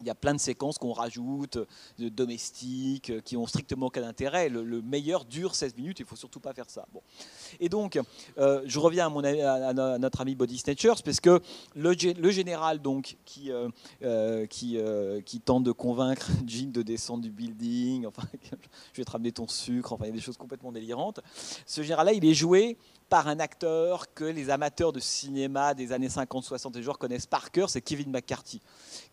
Il 0.01 0.07
y 0.07 0.11
a 0.11 0.15
plein 0.15 0.35
de 0.35 0.41
séquences 0.41 0.77
qu'on 0.77 0.93
rajoute, 0.93 1.59
de 1.99 2.09
domestiques, 2.09 3.11
euh, 3.11 3.21
qui 3.21 3.37
ont 3.37 3.47
strictement 3.47 3.87
aucun 3.87 4.03
intérêt. 4.03 4.49
Le, 4.51 4.83
meilleur 4.83 5.25
dure 5.25 5.55
16 5.55 5.75
minutes, 5.77 6.01
il 6.01 6.03
ne 6.03 6.09
faut 6.09 6.17
surtout 6.17 6.41
pas 6.41 6.53
faire 6.53 6.69
ça. 6.69 6.87
Bon. 6.93 7.01
Et 7.61 7.69
donc, 7.69 7.99
euh, 8.39 8.63
je 8.67 8.79
reviens 8.79 9.07
à, 9.07 9.99
notre 9.99 10.21
ami 10.21 10.35
Body 10.35 10.59
Snatchers, 10.59 11.03
parce 11.05 11.21
que 11.21 11.41
le, 11.75 12.31
général 12.31 12.81
donc, 12.81 13.17
qui, 13.25 13.51
euh, 13.51 14.47
qui, 14.47 15.41
tente 15.41 15.65
de 15.65 15.73
convaincre 15.73 16.29
Jean 16.47 16.71
de 16.71 16.83
descendre 16.83 17.23
du 17.23 17.31
building, 17.31 18.07
enfin, 18.07 18.23
je 18.93 18.99
vais 18.99 19.05
te 19.05 19.11
ramener 19.11 19.33
ton 19.33 19.49
sucre, 19.49 19.93
enfin, 19.93 20.05
il 20.05 20.09
y 20.09 20.13
a 20.13 20.15
des 20.15 20.21
choses 20.21 20.37
complètement 20.37 20.73
délirantes. 20.73 21.21
Ce 21.65 21.83
général-là, 21.83 22.13
il 22.13 22.25
est 22.25 22.35
joué 22.35 22.77
par 23.09 23.29
un 23.29 23.39
acteur 23.39 24.13
que 24.15 24.25
les 24.25 24.51
amateurs 24.51 24.93
de 24.93 25.01
cinéma 25.01 25.75
des 25.75 25.93
années 25.93 26.09
50-60 26.09 26.77
et 26.77 26.83
jours 26.83 26.99
connaissent 26.99 27.27
par 27.27 27.51
cœur, 27.51 27.71
c'est 27.71 27.81
Kevin 27.81 28.11
McCarthy. 28.11 28.61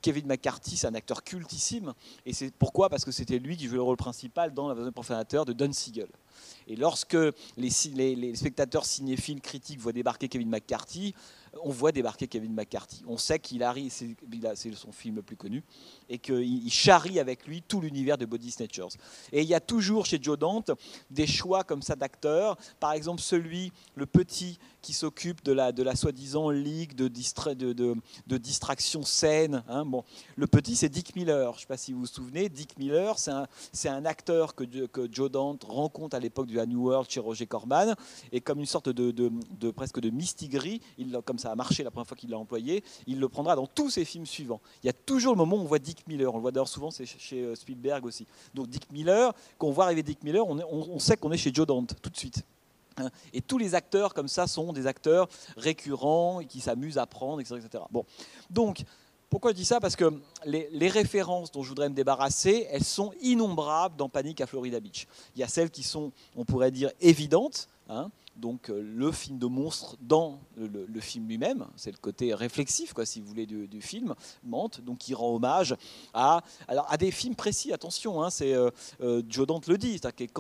Kevin 0.01 0.25
McCarthy, 0.27 0.77
c'est 0.77 0.87
un 0.87 0.95
acteur 0.95 1.23
cultissime, 1.23 1.93
et 2.25 2.33
c'est 2.33 2.51
pourquoi? 2.51 2.89
Parce 2.89 3.05
que 3.05 3.11
c'était 3.11 3.39
lui 3.39 3.55
qui 3.55 3.67
jouait 3.67 3.77
le 3.77 3.83
rôle 3.83 3.97
principal 3.97 4.53
dans 4.53 4.67
La 4.67 4.91
profanateur 4.91 5.45
de 5.45 5.53
Don 5.53 5.71
Siegel. 5.71 6.09
Et 6.67 6.75
lorsque 6.75 7.17
les, 7.57 8.15
les, 8.15 8.35
spectateurs 8.35 8.85
cinéphiles 8.85 9.41
critiques 9.41 9.79
voient 9.79 9.91
débarquer 9.91 10.27
Kevin 10.27 10.49
McCarthy, 10.49 11.13
on 11.61 11.69
voit 11.69 11.91
débarquer 11.91 12.27
Kevin 12.27 12.53
McCarthy. 12.53 13.03
On 13.07 13.17
sait 13.17 13.39
qu'il 13.39 13.63
arrive, 13.63 13.91
c'est 13.91 14.73
son 14.75 14.91
film 14.91 15.17
le 15.17 15.21
plus 15.21 15.35
connu, 15.35 15.63
et 16.09 16.17
qu'il 16.17 16.71
charrie 16.71 17.19
avec 17.19 17.45
lui 17.45 17.61
tout 17.61 17.81
l'univers 17.81 18.17
de 18.17 18.25
Body 18.25 18.51
Snatchers. 18.51 18.97
Et 19.31 19.41
il 19.41 19.47
y 19.47 19.53
a 19.53 19.59
toujours 19.59 20.05
chez 20.05 20.19
Joe 20.21 20.37
Dante 20.37 20.71
des 21.09 21.27
choix 21.27 21.63
comme 21.63 21.81
ça 21.81 21.95
d'acteurs. 21.95 22.57
Par 22.79 22.93
exemple, 22.93 23.21
celui, 23.21 23.71
le 23.95 24.05
petit 24.05 24.59
qui 24.81 24.93
s'occupe 24.93 25.43
de 25.43 25.53
la, 25.53 25.71
de 25.71 25.81
la 25.81 25.95
soi-disant 25.95 26.49
ligue 26.49 26.93
de, 26.93 27.07
de, 27.07 27.95
de, 28.27 28.37
distraction 28.37 29.03
saine. 29.03 29.63
Hein. 29.69 29.85
Bon, 29.85 30.03
le 30.35 30.45
petit, 30.45 30.75
c'est 30.75 30.89
Dick 30.89 31.15
Miller. 31.15 31.53
Je 31.53 31.57
ne 31.57 31.61
sais 31.61 31.67
pas 31.67 31.77
si 31.77 31.93
vous 31.93 32.01
vous 32.01 32.05
souvenez. 32.05 32.49
Dick 32.49 32.77
Miller, 32.77 33.17
c'est 33.17 33.31
un, 33.31 33.47
un, 33.85 34.05
acteur 34.05 34.55
que, 34.55 34.63
que, 34.63 35.07
Joe 35.11 35.31
Dante 35.31 35.63
rencontre 35.63 36.15
à 36.15 36.19
l'époque 36.19 36.47
du 36.47 36.57
New 36.67 36.87
World 36.87 37.09
chez 37.09 37.21
Roger 37.21 37.47
Corman. 37.47 37.95
Et 38.31 38.41
comme 38.41 38.59
une 38.59 38.65
sorte 38.65 38.89
de, 38.89 39.71
presque 39.71 40.01
de 40.01 40.09
mistigris, 40.09 40.81
il, 40.97 41.17
comme 41.25 41.39
ça 41.43 41.51
a 41.51 41.55
marché 41.55 41.83
la 41.83 41.91
première 41.91 42.07
fois 42.07 42.17
qu'il 42.17 42.29
l'a 42.29 42.37
employé, 42.37 42.83
il 43.05 43.19
le 43.19 43.27
prendra 43.27 43.55
dans 43.55 43.67
tous 43.67 43.89
ses 43.89 44.05
films 44.05 44.25
suivants. 44.25 44.61
Il 44.81 44.87
y 44.87 44.89
a 44.89 44.93
toujours 44.93 45.33
le 45.33 45.37
moment 45.37 45.57
où 45.57 45.59
on 45.59 45.65
voit 45.65 45.79
Dick 45.79 46.07
Miller. 46.07 46.33
On 46.33 46.37
le 46.37 46.41
voit 46.41 46.51
d'ailleurs 46.51 46.69
souvent, 46.69 46.89
c'est 46.89 47.05
chez 47.05 47.41
euh, 47.41 47.55
Spielberg 47.55 48.05
aussi. 48.05 48.25
Donc 48.53 48.69
Dick 48.69 48.89
Miller, 48.91 49.33
quand 49.57 49.67
on 49.67 49.71
voit 49.71 49.85
arriver 49.85 50.03
Dick 50.03 50.23
Miller, 50.23 50.45
on, 50.47 50.99
sait 50.99 51.17
qu'on 51.17 51.31
est 51.31 51.37
chez 51.37 51.53
Joe 51.53 51.67
Dante 51.67 51.95
tout 52.01 52.09
de 52.09 52.17
suite. 52.17 52.43
Hein. 52.97 53.09
Et 53.33 53.41
tous 53.41 53.57
les 53.57 53.75
acteurs 53.75 54.13
comme 54.13 54.29
ça 54.29 54.47
sont 54.47 54.71
des 54.71 54.87
acteurs 54.87 55.27
récurrents 55.57 56.39
et 56.39 56.45
qui 56.45 56.61
s'amusent 56.61 56.97
à 56.97 57.05
prendre, 57.05 57.41
etc., 57.41 57.83
Bon, 57.91 58.05
donc 58.49 58.83
pourquoi 59.29 59.51
je 59.51 59.55
dis 59.55 59.65
ça? 59.65 59.81
Parce 59.81 59.95
que 59.95 60.13
les, 60.45 60.69
les, 60.71 60.89
références 60.89 61.51
dont 61.51 61.63
je 61.63 61.69
voudrais 61.69 61.89
me 61.89 61.95
débarrasser, 61.95 62.67
elles 62.69 62.83
sont 62.83 63.11
innombrables 63.21 63.95
dans 63.97 64.07
Panique 64.07 64.39
à 64.41 64.47
Florida 64.47 64.79
Beach. 64.79 65.07
Il 65.35 65.41
y 65.41 65.43
a 65.43 65.47
celles 65.47 65.71
qui 65.71 65.81
sont, 65.81 66.11
on 66.35 66.45
pourrait 66.45 66.69
dire, 66.71 66.91
évidentes. 67.01 67.67
Hein, 67.89 68.11
donc 68.35 68.69
euh, 68.69 68.81
le 68.81 69.11
film 69.11 69.37
de 69.37 69.45
monstre 69.45 69.95
dans 70.01 70.39
le, 70.57 70.99
film 70.99 71.27
lui-même, 71.27 71.65
c'est 71.75 71.91
le 71.91 71.97
côté 71.97 72.33
réflexif, 72.33 72.93
quoi, 72.93 73.05
si 73.05 73.21
vous 73.21 73.27
voulez, 73.27 73.45
du, 73.45 73.81
film, 73.81 74.15
Mente, 74.43 74.81
donc 74.81 74.99
qui 74.99 75.13
rend 75.13 75.35
hommage 75.35 75.75
à, 76.13 76.41
alors, 76.67 76.85
à 76.89 76.97
des 76.97 77.11
films 77.11 77.35
précis, 77.35 77.73
attention, 77.73 78.23
hein, 78.23 78.29
c'est 78.29 78.53
euh, 78.53 78.69
euh, 79.01 79.21
Joe 79.27 79.47
Dante 79.47 79.67
le 79.67 79.77
dit, 79.77 79.99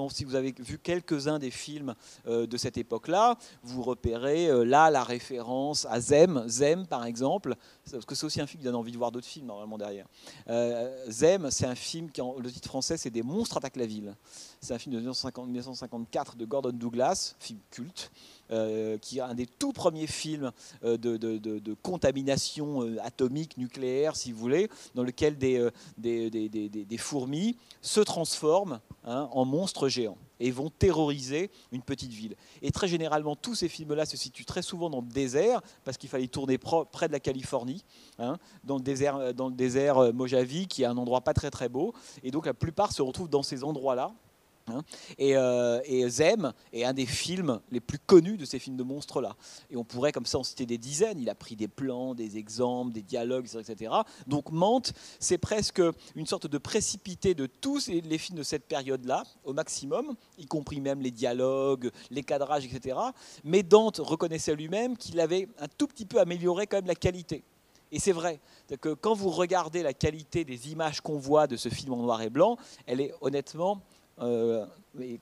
si 0.09 0.23
vous 0.23 0.35
avez 0.35 0.53
vu 0.57 0.79
quelques-uns 0.79 1.39
des 1.39 1.51
films 1.51 1.95
de 2.25 2.57
cette 2.57 2.77
époque-là, 2.77 3.37
vous 3.63 3.81
repérez 3.81 4.65
là 4.65 4.89
la 4.89 5.03
référence 5.03 5.85
à 5.89 5.99
Zem, 5.99 6.43
Zem 6.47 6.85
par 6.87 7.05
exemple, 7.05 7.55
parce 7.91 8.05
que 8.05 8.15
c'est 8.15 8.25
aussi 8.25 8.41
un 8.41 8.47
film 8.47 8.59
qui 8.59 8.65
donne 8.65 8.75
envie 8.75 8.91
de 8.91 8.97
voir 8.97 9.11
d'autres 9.11 9.27
films 9.27 9.47
normalement 9.47 9.77
derrière. 9.77 10.07
Zem, 11.09 11.51
c'est 11.51 11.65
un 11.65 11.75
film 11.75 12.09
qui, 12.11 12.21
le 12.21 12.51
titre 12.51 12.67
français, 12.67 12.97
c'est 12.97 13.09
Des 13.09 13.23
monstres 13.23 13.57
attaquent 13.57 13.77
la 13.77 13.85
ville. 13.85 14.15
C'est 14.61 14.73
un 14.73 14.79
film 14.79 14.95
de 14.95 14.99
1954 14.99 16.35
de 16.35 16.45
Gordon 16.45 16.71
Douglas, 16.71 17.35
film 17.39 17.59
culte, 17.69 18.11
euh, 18.51 18.97
qui 18.97 19.19
est 19.19 19.21
un 19.21 19.33
des 19.33 19.47
tout 19.47 19.71
premiers 19.71 20.05
films 20.05 20.51
euh, 20.83 20.97
de, 20.97 21.73
contamination 21.81 22.83
euh, 22.83 22.97
atomique, 23.01 23.57
nucléaire, 23.57 24.15
si 24.15 24.31
vous 24.31 24.39
voulez, 24.39 24.69
dans 24.95 25.03
lequel 25.03 25.37
des, 25.37 25.69
des, 25.97 26.97
fourmis 26.97 27.57
se 27.81 28.01
transforment 28.01 28.79
hein, 29.05 29.29
en 29.31 29.45
monstres 29.45 29.87
géants 29.87 30.17
et 30.43 30.51
vont 30.51 30.69
terroriser 30.69 31.49
une 31.71 31.81
petite 31.81 32.11
ville. 32.11 32.35
Et 32.61 32.71
très 32.71 32.89
généralement, 32.89 33.37
tous 33.37 33.55
ces 33.55 33.69
films-là 33.69 34.05
se 34.05 34.17
situent 34.17 34.43
très 34.43 34.61
souvent 34.61 34.89
dans 34.89 34.99
le 34.99 35.07
désert, 35.07 35.61
parce 35.85 35.97
qu'il 35.97 36.09
fallait 36.09 36.27
tourner 36.27 36.57
près 36.57 37.07
de 37.07 37.13
la 37.13 37.21
Californie, 37.21 37.85
hein, 38.19 38.37
dans, 38.65 38.75
le 38.75 38.83
désert, 38.83 39.33
dans 39.33 39.47
le 39.47 39.55
désert 39.55 40.13
Mojave, 40.13 40.67
qui 40.67 40.83
est 40.83 40.85
un 40.85 40.97
endroit 40.97 41.21
pas 41.21 41.33
très 41.33 41.49
très 41.49 41.69
beau. 41.69 41.93
Et 42.23 42.31
donc 42.31 42.45
la 42.45 42.53
plupart 42.53 42.91
se 42.91 43.01
retrouvent 43.01 43.29
dans 43.29 43.41
ces 43.41 43.63
endroits-là. 43.63 44.13
Hein. 44.67 44.81
Euh, 45.19 45.81
et, 45.85 46.07
Zem 46.09 46.53
est 46.71 46.85
un 46.85 46.93
des 46.93 47.05
films 47.05 47.59
les 47.71 47.79
plus 47.79 47.99
connus 47.99 48.37
de 48.37 48.45
ces 48.45 48.59
films 48.59 48.77
de 48.77 48.83
monstres-là. 48.83 49.35
Et 49.69 49.77
on 49.77 49.83
pourrait 49.83 50.11
comme 50.11 50.25
ça 50.25 50.37
en 50.37 50.43
citer 50.43 50.65
des 50.65 50.77
dizaines. 50.77 51.19
Il 51.19 51.29
a 51.29 51.35
pris 51.35 51.55
des 51.55 51.67
plans, 51.67 52.15
des 52.15 52.37
exemples, 52.37 52.93
des 52.93 53.01
dialogues, 53.01 53.47
etc. 53.55 53.93
Donc 54.27 54.51
Mante, 54.51 54.93
c'est 55.19 55.37
presque 55.37 55.81
une 56.15 56.25
sorte 56.25 56.47
de 56.47 56.57
précipité 56.57 57.33
de 57.33 57.45
tous 57.45 57.87
les 57.87 58.17
films 58.17 58.37
de 58.37 58.43
cette 58.43 58.65
période-là, 58.65 59.23
au 59.43 59.53
maximum, 59.53 60.15
y 60.37 60.45
compris 60.45 60.79
même 60.79 61.01
les 61.01 61.11
dialogues, 61.11 61.91
les 62.09 62.23
cadrages, 62.23 62.65
etc. 62.65 62.97
Mais 63.43 63.63
Dante 63.63 63.97
reconnaissait 63.97 64.55
lui-même 64.55 64.97
qu'il 64.97 65.19
avait 65.19 65.49
un 65.59 65.67
tout 65.67 65.87
petit 65.87 66.05
peu 66.05 66.19
amélioré 66.19 66.67
quand 66.67 66.77
même 66.77 66.87
la 66.87 66.95
qualité. 66.95 67.43
Et 67.93 67.99
c'est 67.99 68.11
vrai 68.11 68.39
que 68.81 68.95
quand 68.95 69.13
vous 69.13 69.29
regardez 69.29 69.83
la 69.83 69.93
qualité 69.93 70.43
des 70.43 70.71
images 70.71 70.99
qu'on 70.99 71.19
voit 71.19 71.45
de 71.45 71.55
ce 71.55 71.69
film 71.69 71.93
en 71.93 71.97
noir 71.97 72.23
et 72.23 72.31
blanc, 72.31 72.57
elle 72.87 72.99
est 72.99 73.13
honnêtement 73.21 73.83
euh, 74.19 74.65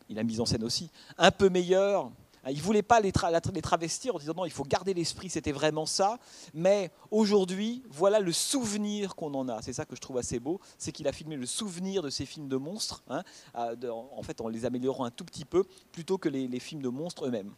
il 0.09 0.19
a 0.19 0.23
mis 0.23 0.39
en 0.39 0.45
scène 0.45 0.63
aussi, 0.63 0.89
un 1.17 1.31
peu 1.31 1.49
meilleur. 1.49 2.11
Il 2.49 2.57
ne 2.57 2.61
voulait 2.63 2.81
pas 2.81 2.99
les, 2.99 3.11
travestir 3.11 4.15
en 4.15 4.19
disant 4.19 4.33
non, 4.35 4.45
il 4.45 4.51
faut 4.51 4.63
garder 4.63 4.95
l'esprit, 4.95 5.29
c'était 5.29 5.51
vraiment 5.51 5.85
ça. 5.85 6.17
Mais 6.55 6.89
aujourd'hui, 7.11 7.83
voilà 7.89 8.19
le 8.19 8.31
souvenir 8.31 9.15
qu'on 9.15 9.33
en 9.35 9.47
a. 9.47 9.61
C'est 9.61 9.73
ça 9.73 9.85
que 9.85 9.95
je 9.95 10.01
trouve 10.01 10.17
assez 10.17 10.39
beau, 10.39 10.59
c'est 10.79 10.91
qu'il 10.91 11.07
a 11.07 11.11
filmé 11.11 11.35
le 11.35 11.45
souvenir 11.45 12.01
de 12.01 12.09
ces 12.09 12.25
films 12.25 12.47
de 12.47 12.57
monstres, 12.57 13.03
hein, 13.09 13.23
en 13.53 14.23
fait 14.23 14.41
en 14.41 14.47
les 14.47 14.65
améliorant 14.65 15.05
un 15.05 15.11
tout 15.11 15.25
petit 15.25 15.45
peu, 15.45 15.65
plutôt 15.91 16.17
que 16.17 16.29
les, 16.29 16.47
les 16.47 16.59
films 16.59 16.81
de 16.81 16.89
monstres 16.89 17.27
eux-mêmes. 17.27 17.53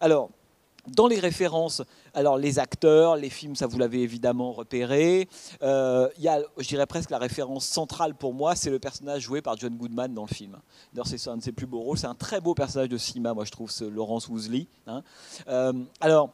Alors, 0.00 0.30
dans 0.86 1.06
les 1.06 1.18
références, 1.18 1.82
alors 2.14 2.38
les 2.38 2.58
acteurs, 2.58 3.16
les 3.16 3.30
films, 3.30 3.56
ça 3.56 3.66
vous 3.66 3.78
l'avez 3.78 4.02
évidemment 4.02 4.52
repéré. 4.52 5.28
Euh, 5.62 6.08
il 6.16 6.24
y 6.24 6.28
a, 6.28 6.40
je 6.56 6.68
dirais 6.68 6.86
presque 6.86 7.10
la 7.10 7.18
référence 7.18 7.66
centrale 7.66 8.14
pour 8.14 8.32
moi, 8.32 8.56
c'est 8.56 8.70
le 8.70 8.78
personnage 8.78 9.22
joué 9.22 9.42
par 9.42 9.56
John 9.56 9.76
Goodman 9.76 10.14
dans 10.14 10.26
le 10.28 10.34
film. 10.34 10.58
D'ailleurs, 10.92 11.06
c'est 11.06 11.28
un 11.28 11.36
de 11.36 11.42
ses 11.42 11.52
plus 11.52 11.66
beaux 11.66 11.80
rôles. 11.80 11.98
C'est 11.98 12.06
un 12.06 12.14
très 12.14 12.40
beau 12.40 12.54
personnage 12.54 12.88
de 12.88 12.98
cinéma, 12.98 13.34
moi 13.34 13.44
je 13.44 13.50
trouve, 13.50 13.70
ce 13.70 13.84
Laurence 13.84 14.28
Woosley. 14.28 14.66
Hein. 14.86 15.02
Euh, 15.48 15.72
alors, 16.00 16.30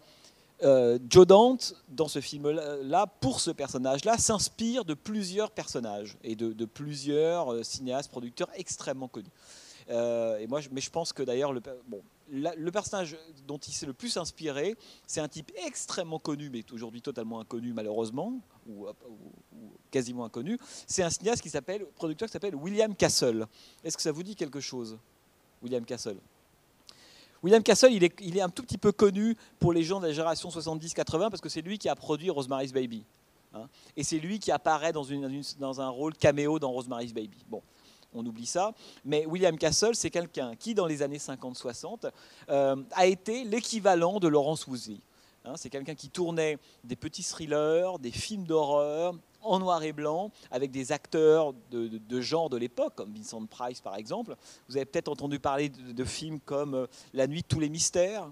euh, 0.62 0.98
Joe 1.10 1.26
Dante, 1.26 1.74
dans 1.88 2.08
ce 2.08 2.20
film-là, 2.20 3.06
pour 3.20 3.40
ce 3.40 3.50
personnage-là, 3.50 4.18
s'inspire 4.18 4.84
de 4.84 4.94
plusieurs 4.94 5.50
personnages 5.50 6.16
et 6.22 6.36
de, 6.36 6.52
de 6.52 6.64
plusieurs 6.64 7.64
cinéastes, 7.64 8.10
producteurs 8.10 8.48
extrêmement 8.54 9.08
connus. 9.08 9.30
Et 9.88 10.46
moi, 10.46 10.60
mais 10.72 10.80
je 10.80 10.90
pense 10.90 11.12
que 11.12 11.22
d'ailleurs, 11.22 11.52
le, 12.30 12.70
personnage 12.70 13.16
dont 13.46 13.58
il 13.58 13.72
s'est 13.72 13.86
le 13.86 13.92
plus 13.92 14.16
inspiré, 14.16 14.76
c'est 15.06 15.20
un 15.20 15.28
type 15.28 15.52
extrêmement 15.66 16.18
connu, 16.18 16.50
mais 16.50 16.64
aujourd'hui 16.72 17.02
totalement 17.02 17.40
inconnu 17.40 17.72
malheureusement, 17.72 18.40
ou, 18.68 18.86
quasiment 19.90 20.24
inconnu. 20.24 20.58
C'est 20.86 21.02
un 21.02 21.10
cinéaste 21.10 21.42
qui 21.42 21.50
s'appelle, 21.50 21.86
producteur 21.96 22.28
qui 22.28 22.32
s'appelle 22.32 22.54
William 22.54 22.94
Castle. 22.94 23.46
Est-ce 23.84 23.96
que 23.96 24.02
ça 24.02 24.12
vous 24.12 24.22
dit 24.22 24.36
quelque 24.36 24.60
chose, 24.60 24.98
William 25.62 25.84
Castle? 25.84 26.16
William 27.42 27.62
Castle, 27.62 27.92
il 27.92 28.02
est, 28.04 28.40
un 28.40 28.48
tout 28.48 28.62
petit 28.62 28.78
peu 28.78 28.90
connu 28.90 29.36
pour 29.58 29.74
les 29.74 29.82
gens 29.82 30.00
de 30.00 30.06
la 30.06 30.12
génération 30.12 30.48
70-80 30.48 31.28
parce 31.28 31.42
que 31.42 31.50
c'est 31.50 31.60
lui 31.60 31.78
qui 31.78 31.90
a 31.90 31.94
produit 31.94 32.30
Rosemary's 32.30 32.72
Baby. 32.72 33.04
Hein. 33.56 33.68
et 33.96 34.02
c'est 34.02 34.18
lui 34.18 34.40
qui 34.40 34.50
apparaît 34.50 34.92
dans, 34.92 35.04
dans, 35.60 35.80
un 35.80 35.88
rôle 35.88 36.14
caméo 36.14 36.58
dans 36.58 36.72
Rosemary's 36.72 37.12
Baby. 37.12 37.38
Bon, 37.48 37.62
on 38.14 38.24
oublie 38.24 38.46
ça. 38.46 38.72
Mais 39.04 39.26
William 39.26 39.58
Castle, 39.58 39.94
c'est 39.94 40.10
quelqu'un 40.10 40.54
qui, 40.56 40.74
dans 40.74 40.86
les 40.86 41.02
années 41.02 41.18
50-60, 41.18 42.10
euh, 42.48 42.76
a 42.92 43.06
été 43.06 43.44
l'équivalent 43.44 44.18
de 44.20 44.28
Laurence 44.28 44.66
Woosley. 44.66 45.00
Hein, 45.44 45.54
c'est 45.56 45.68
quelqu'un 45.68 45.94
qui 45.94 46.08
tournait 46.08 46.58
des 46.84 46.96
petits 46.96 47.22
thrillers, 47.22 47.98
des 47.98 48.10
films 48.10 48.44
d'horreur 48.44 49.14
en 49.42 49.58
noir 49.58 49.82
et 49.82 49.92
blanc, 49.92 50.30
avec 50.50 50.70
des 50.70 50.90
acteurs 50.90 51.52
de, 51.70 52.20
genre 52.22 52.48
de 52.48 52.56
l'époque, 52.56 52.94
comme 52.94 53.12
Vincent 53.12 53.44
Price 53.44 53.80
par 53.82 53.96
exemple. 53.96 54.36
Vous 54.68 54.76
avez 54.76 54.86
peut-être 54.86 55.08
entendu 55.08 55.38
parler 55.38 55.68
de, 55.68 56.04
films 56.04 56.40
comme 56.40 56.74
euh, 56.74 56.86
La 57.12 57.26
nuit 57.26 57.42
de 57.42 57.46
tous 57.46 57.60
les 57.60 57.68
mystères, 57.68 58.30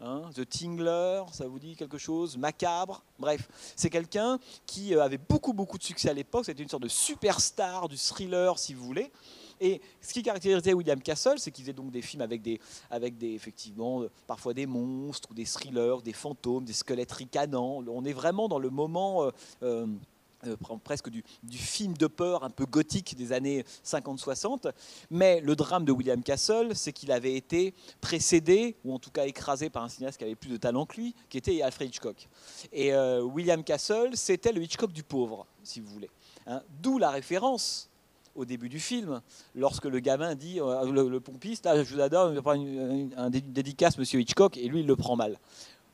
hein, 0.00 0.22
The 0.34 0.48
Tingler, 0.48 1.22
ça 1.32 1.46
vous 1.46 1.58
dit 1.58 1.76
quelque 1.76 1.98
chose 1.98 2.36
Macabre, 2.36 3.02
bref. 3.18 3.48
C'est 3.76 3.90
quelqu'un 3.90 4.38
qui 4.66 4.94
euh, 4.94 5.02
avait 5.02 5.18
beaucoup 5.18 5.52
beaucoup 5.52 5.78
de 5.78 5.82
succès 5.82 6.10
à 6.10 6.14
l'époque, 6.14 6.46
c'était 6.46 6.62
une 6.62 6.68
sorte 6.68 6.82
de 6.82 6.88
superstar 6.88 7.88
du 7.88 7.96
thriller 7.96 8.58
si 8.58 8.74
vous 8.74 8.84
voulez. 8.84 9.10
Et 9.60 9.82
ce 10.00 10.14
qui 10.14 10.22
caractérisait 10.22 10.72
William 10.72 11.00
Castle, 11.00 11.38
c'est 11.38 11.50
qu'il 11.50 11.64
faisait 11.64 11.74
donc 11.74 11.90
des 11.90 12.00
films 12.00 12.22
avec 12.22 12.40
des, 12.40 12.58
avec 12.90 13.18
des, 13.18 13.32
effectivement, 13.32 14.04
parfois 14.26 14.54
des 14.54 14.66
monstres 14.66 15.28
ou 15.30 15.34
des 15.34 15.44
thrillers, 15.44 16.00
des 16.02 16.14
fantômes, 16.14 16.64
des 16.64 16.72
squelettes 16.72 17.12
ricanants. 17.12 17.84
On 17.86 18.04
est 18.06 18.14
vraiment 18.14 18.48
dans 18.48 18.58
le 18.58 18.70
moment 18.70 19.24
euh, 19.24 19.30
euh, 19.62 19.86
euh, 20.46 20.56
presque 20.82 21.10
du, 21.10 21.22
film 21.52 21.96
de 21.96 22.06
peur 22.06 22.44
un 22.44 22.50
peu 22.50 22.66
gothique 22.66 23.16
des 23.16 23.32
années 23.32 23.64
50-60. 23.84 24.72
Mais 25.10 25.40
le 25.40 25.56
drame 25.56 25.84
de 25.84 25.92
William 25.92 26.22
Castle, 26.22 26.74
c'est 26.74 26.92
qu'il 26.92 27.12
avait 27.12 27.34
été 27.34 27.74
précédé, 28.00 28.76
ou 28.84 28.94
en 28.94 28.98
tout 28.98 29.10
cas 29.10 29.26
écrasé 29.26 29.70
par 29.70 29.82
un 29.82 29.88
cinéaste 29.88 30.18
qui 30.18 30.24
avait 30.24 30.34
plus 30.34 30.50
de 30.50 30.56
talent 30.56 30.86
que 30.86 30.96
lui, 30.96 31.14
qui 31.28 31.38
était 31.38 31.62
Alfred 31.62 31.88
Hitchcock. 31.88 32.28
Et 32.72 32.94
William 32.94 33.62
Castle, 33.64 34.10
c'était 34.14 34.52
le 34.52 34.62
Hitchcock 34.62 34.92
du 34.92 35.02
pauvre, 35.02 35.46
si 35.62 35.80
vous 35.80 35.88
voulez. 35.88 36.10
Hein. 36.46 36.62
D'où 36.80 36.98
la 36.98 37.10
référence 37.10 37.90
au 38.34 38.44
début 38.44 38.68
du 38.68 38.80
film, 38.80 39.20
lorsque 39.54 39.84
le 39.84 40.00
gamin 40.00 40.34
dit, 40.34 40.60
euh, 40.60 40.90
le, 40.90 41.20
pompiste, 41.20 41.66
là, 41.66 41.82
je 41.82 41.94
vous 41.94 42.00
adore, 42.00 42.32
un, 42.46 43.08
un 43.16 43.30
dédicace, 43.30 43.98
monsieur 43.98 44.20
Hitchcock, 44.20 44.56
et 44.56 44.68
lui, 44.68 44.80
il 44.80 44.86
le 44.86 44.96
prend 44.96 45.16
mal. 45.16 45.38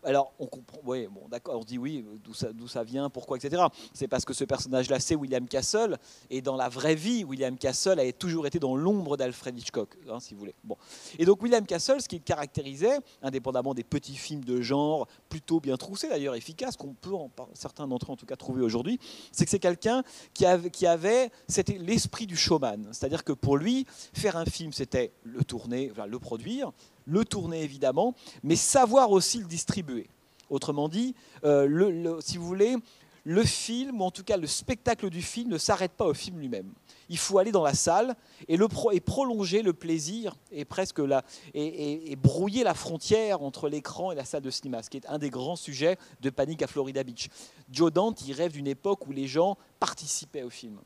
Alors, 0.06 0.32
on 0.38 0.46
comprend, 0.46 0.78
oui, 0.84 1.08
bon, 1.10 1.26
d'accord, 1.28 1.58
on 1.60 1.64
dit 1.64 1.78
oui, 1.78 2.04
d'où 2.22 2.32
ça, 2.32 2.48
ça, 2.68 2.84
vient, 2.84 3.10
pourquoi, 3.10 3.38
etc. 3.38 3.60
C'est 3.92 4.06
parce 4.06 4.24
que 4.24 4.32
ce 4.32 4.44
personnage-là, 4.44 5.00
c'est 5.00 5.16
William 5.16 5.48
Castle, 5.48 5.98
et 6.30 6.40
dans 6.40 6.54
la 6.54 6.68
vraie 6.68 6.94
vie, 6.94 7.24
William 7.24 7.58
Castle 7.58 7.98
a 7.98 8.12
toujours 8.12 8.46
été 8.46 8.60
dans 8.60 8.76
l'ombre 8.76 9.16
d'Alfred 9.16 9.58
Hitchcock, 9.58 9.96
hein, 10.08 10.20
si 10.20 10.34
vous 10.34 10.40
voulez. 10.40 10.54
Bon. 10.62 10.76
Et 11.18 11.24
donc, 11.24 11.42
William 11.42 11.66
Castle, 11.66 12.00
ce 12.00 12.06
qui 12.06 12.20
caractérisait, 12.20 12.98
indépendamment 13.20 13.74
des 13.74 13.82
petits 13.82 14.14
films 14.14 14.44
de 14.44 14.60
genre, 14.62 15.08
plutôt 15.28 15.58
bien 15.58 15.76
troussés 15.76 16.08
d'ailleurs, 16.08 16.36
efficaces, 16.36 16.76
qu'on 16.76 16.94
peut, 16.94 17.14
en, 17.14 17.28
certains 17.54 17.88
d'entre 17.88 18.10
eux 18.10 18.12
en 18.12 18.16
tout 18.16 18.26
cas, 18.26 18.36
trouver 18.36 18.62
aujourd'hui, 18.62 19.00
c'est 19.32 19.44
que 19.44 19.50
c'est 19.50 19.58
quelqu'un 19.58 20.04
qui 20.32 20.46
avait, 20.46 20.70
qui 20.70 20.86
avait 20.86 21.32
c'était 21.48 21.78
l'esprit 21.78 22.28
du 22.28 22.36
showman. 22.36 22.90
C'est-à-dire 22.92 23.24
que 23.24 23.32
pour 23.32 23.56
lui, 23.56 23.86
faire 24.12 24.36
un 24.36 24.44
film, 24.44 24.72
c'était 24.72 25.12
le 25.24 25.42
tourner, 25.42 25.92
le 26.08 26.18
produire, 26.20 26.72
le 27.06 27.24
tourner 27.24 27.62
évidemment, 27.62 28.14
mais 28.42 28.56
savoir 28.56 29.10
aussi 29.10 29.38
le 29.38 29.46
distribuer. 29.46 30.08
Autrement 30.50 30.88
dit, 30.88 31.14
euh, 31.44 32.20
si 32.20 32.36
vous 32.36 32.46
voulez, 32.46 32.76
le 33.24 33.42
film, 33.42 34.00
ou 34.00 34.04
en 34.04 34.12
tout 34.12 34.22
cas 34.22 34.36
le 34.36 34.46
spectacle 34.46 35.10
du 35.10 35.20
film, 35.20 35.50
ne 35.50 35.58
s'arrête 35.58 35.90
pas 35.92 36.06
au 36.06 36.14
film 36.14 36.38
lui-même. 36.38 36.70
Il 37.08 37.18
faut 37.18 37.38
aller 37.38 37.50
dans 37.50 37.64
la 37.64 37.74
salle 37.74 38.14
et, 38.46 38.56
et 38.92 39.00
prolonger 39.00 39.62
le 39.62 39.72
plaisir 39.72 40.36
et 40.52 40.64
presque 40.64 41.00
la, 41.00 41.24
et, 41.52 42.14
brouiller 42.14 42.62
la 42.62 42.74
frontière 42.74 43.42
entre 43.42 43.68
l'écran 43.68 44.12
et 44.12 44.14
la 44.14 44.24
salle 44.24 44.42
de 44.42 44.50
cinéma, 44.50 44.82
ce 44.84 44.90
qui 44.90 44.98
est 44.98 45.06
un 45.08 45.18
des 45.18 45.30
grands 45.30 45.56
sujets 45.56 45.98
de 46.20 46.30
Panique 46.30 46.62
à 46.62 46.68
Florida 46.68 47.02
Beach. 47.02 47.28
Joe 47.68 47.92
Dante, 47.92 48.22
il 48.26 48.32
rêve 48.32 48.52
d'une 48.52 48.68
époque 48.68 49.06
où 49.08 49.12
les 49.12 49.26
gens 49.26 49.56
participaient 49.80 50.44
au 50.44 50.50
film, 50.50 50.78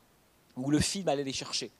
où 0.57 0.71
le 0.71 0.79
film 0.79 1.07
allait 1.09 1.23
les 1.23 1.33
chercher 1.33 1.71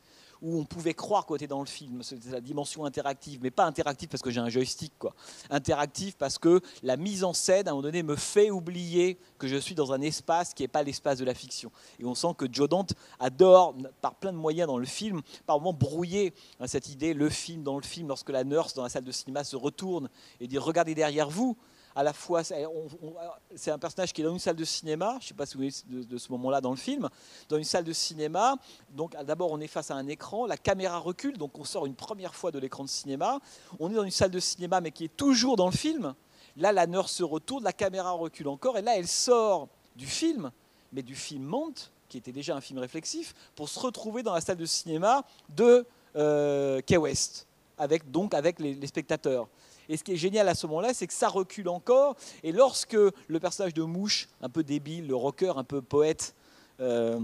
où 0.42 0.60
on 0.60 0.66
pouvait 0.66 0.94
croire 0.94 1.26
qu'on 1.26 1.36
était 1.36 1.48
dans 1.48 1.60
le 1.60 1.68
film. 1.68 2.02
C'est 2.04 2.26
la 2.32 2.42
dimension 2.42 2.86
interactive, 2.86 3.40
mais 3.42 3.52
pas 3.52 3.66
interactive 3.66 4.10
parce 4.10 4.24
que 4.24 4.32
j'ai 4.32 4.40
un 4.40 4.50
joystick, 4.50 4.94
quoi. 4.98 5.14
Interactive 5.50 6.16
parce 6.18 6.38
que 6.38 6.62
la 6.84 6.98
mise 6.98 7.24
en 7.24 7.34
scène, 7.34 7.68
à 7.68 7.72
un 7.72 7.74
moment 7.74 7.84
donné, 7.84 8.04
me 8.04 8.16
fait 8.16 8.50
oublier 8.50 9.20
que 9.38 9.48
je 9.48 9.58
suis 9.58 9.76
dans 9.76 9.94
un 9.94 10.02
espace 10.02 10.54
qui 10.54 10.64
n'est 10.64 10.68
pas 10.68 10.84
l'espace 10.84 11.20
de 11.20 11.26
la 11.26 11.34
fiction. 11.34 11.72
Et 12.00 12.06
on 12.06 12.16
sent 12.16 12.34
que 12.38 12.46
Joe 12.52 12.68
Dante 12.68 12.94
adore, 13.20 13.76
par 14.02 14.16
plein 14.16 14.32
de 14.32 14.38
moyens 14.38 14.68
dans 14.68 14.78
le 14.78 14.86
film, 14.86 15.22
par 15.46 15.60
moments 15.60 15.74
brouiller 15.74 16.34
hein, 16.60 16.68
cette 16.68 16.90
idée, 16.90 17.14
le 17.14 17.30
film 17.30 17.64
dans 17.64 17.78
le 17.78 17.84
film, 17.84 18.08
lorsque 18.08 18.30
la 18.30 18.44
nurse 18.44 18.74
dans 18.74 18.84
la 18.84 18.90
salle 18.90 19.04
de 19.04 19.12
cinéma 19.12 19.44
se 19.44 19.56
retourne 19.56 20.10
et 20.40 20.48
dit 20.48 20.58
Regardez 20.58 20.96
derrière 20.96 21.30
vous 21.30 21.58
à 21.96 22.04
la 22.04 22.14
fois, 22.14 22.42
c'est 22.44 23.72
un 23.72 23.80
personnage 23.80 24.14
qui 24.14 24.22
est 24.22 24.24
dans 24.24 24.32
une 24.32 24.40
salle 24.40 24.56
de 24.56 24.64
cinéma, 24.64 25.18
je 25.20 25.26
ne 25.26 25.28
sais 25.30 25.34
pas 25.34 25.46
si 25.46 25.56
vous 25.56 25.60
voyez 25.60 26.06
de, 26.06 26.18
ce 26.18 26.32
moment-là 26.32 26.62
dans 26.62 26.72
le 26.72 26.78
film, 26.78 27.10
dans 27.50 27.58
une 27.58 27.64
salle 27.64 27.84
de 27.84 27.94
cinéma, 27.94 28.56
donc 28.92 29.16
d'abord 29.26 29.52
on 29.52 29.60
est 29.60 29.68
face 29.68 29.92
à 29.92 29.96
un 29.96 30.08
écran, 30.08 30.46
la 30.46 30.58
caméra 30.58 30.98
recule, 31.00 31.38
donc 31.38 31.58
on 31.60 31.64
sort 31.64 31.86
une 31.86 31.96
première 31.96 32.34
fois 32.34 32.52
de 32.52 32.60
l'écran 32.60 32.84
de 32.84 32.90
cinéma, 32.90 33.40
on 33.80 33.92
est 33.92 33.96
dans 33.96 34.04
une 34.04 34.12
salle 34.12 34.32
de 34.32 34.40
cinéma 34.40 34.80
mais 34.80 34.92
qui 34.92 35.06
est 35.06 35.18
toujours 35.18 35.58
dans 35.58 35.68
le 35.68 35.76
film, 35.76 36.14
là 36.58 36.72
la 36.72 36.88
nurse 36.88 37.12
se 37.12 37.24
retourne, 37.24 37.64
la 37.64 37.74
caméra 37.74 38.12
recule 38.12 38.48
encore, 38.48 38.78
et 38.78 38.82
là 38.82 38.98
elle 38.98 39.08
sort 39.08 39.68
du 39.96 40.06
film, 40.06 40.52
mais 40.94 41.02
du 41.02 41.16
film 41.16 41.44
monte, 41.44 41.92
qui 42.08 42.18
était 42.18 42.32
déjà 42.34 42.56
un 42.56 42.62
film 42.62 42.80
réflexif, 42.80 43.34
pour 43.56 43.70
se 43.70 43.80
retrouver 43.80 44.24
dans 44.24 44.34
la 44.34 44.42
salle 44.42 44.58
de 44.58 44.66
cinéma 44.66 45.24
de 45.50 45.86
euh, 46.16 46.82
Key 46.82 46.98
West, 46.98 47.48
avec, 47.78 48.10
donc 48.12 48.34
avec 48.34 48.60
les 48.60 48.88
spectateurs. 48.88 49.48
Et 49.92 49.98
ce 49.98 50.06
qui 50.06 50.14
est 50.14 50.18
génial 50.18 50.48
à 50.48 50.56
ce 50.56 50.66
moment-là, 50.68 50.94
c'est 50.94 51.06
que 51.06 51.14
ça 51.14 51.28
recule 51.28 51.68
encore. 51.68 52.16
Et 52.44 52.54
lorsque 52.54 52.94
le 52.96 53.40
personnage 53.42 53.74
de 53.74 53.84
Mouche, 53.84 54.30
un 54.42 54.48
peu 54.48 54.64
débile, 54.64 55.06
le 55.06 55.16
rocker, 55.18 55.58
un 55.58 55.66
peu 55.66 55.82
poète, 55.82 56.34
euh, 56.80 57.20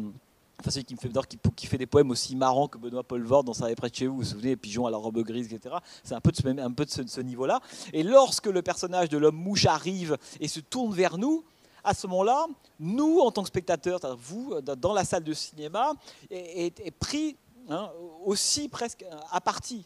enfin 0.60 0.72
celui 0.72 0.84
qui 0.84 0.94
me 0.94 1.00
fait 1.00 1.10
qui, 1.30 1.38
qui, 1.56 1.66
fait 1.66 1.78
des 1.78 1.86
poèmes 1.86 2.12
aussi 2.12 2.36
marrants 2.36 2.68
que 2.68 2.78
Benoît 2.78 3.06
Paul 3.06 3.24
Vord 3.24 3.46
dans 3.46 3.54
Ça 3.54 3.74
près 3.78 3.90
de 3.90 3.96
chez 3.96 4.08
vous, 4.08 4.16
vous 4.16 4.20
vous 4.20 4.26
souvenez, 4.26 4.58
Pigeon 4.58 4.86
à 4.86 4.92
la 4.92 4.98
robe 4.98 5.18
grise, 5.20 5.54
etc. 5.54 5.76
C'est 6.04 6.14
un 6.14 6.20
peu 6.20 6.34
de 6.34 6.92
ce, 6.92 7.22
niveau-là. 7.22 7.62
Et 7.94 8.04
lorsque 8.04 8.48
le 8.48 8.62
personnage 8.62 9.08
de 9.08 9.18
l'homme 9.18 9.38
mouche 9.38 9.66
arrive 9.66 10.18
et 10.42 10.50
se 10.50 10.60
tourne 10.60 10.94
vers 10.94 11.18
nous, 11.18 11.46
à 11.86 11.94
ce 11.94 12.06
moment-là, 12.08 12.48
nous, 12.82 13.20
en 13.20 13.32
tant 13.32 13.44
que 13.44 13.48
spectateurs, 13.48 14.02
vous, 14.20 14.60
dans 14.60 14.94
la 14.94 15.06
salle 15.06 15.24
de 15.24 15.32
cinéma, 15.32 15.94
est, 16.30 16.92
pris 17.00 17.38
hein, 17.70 17.90
aussi 18.26 18.68
presque 18.68 19.06
à 19.32 19.40
partie 19.40 19.86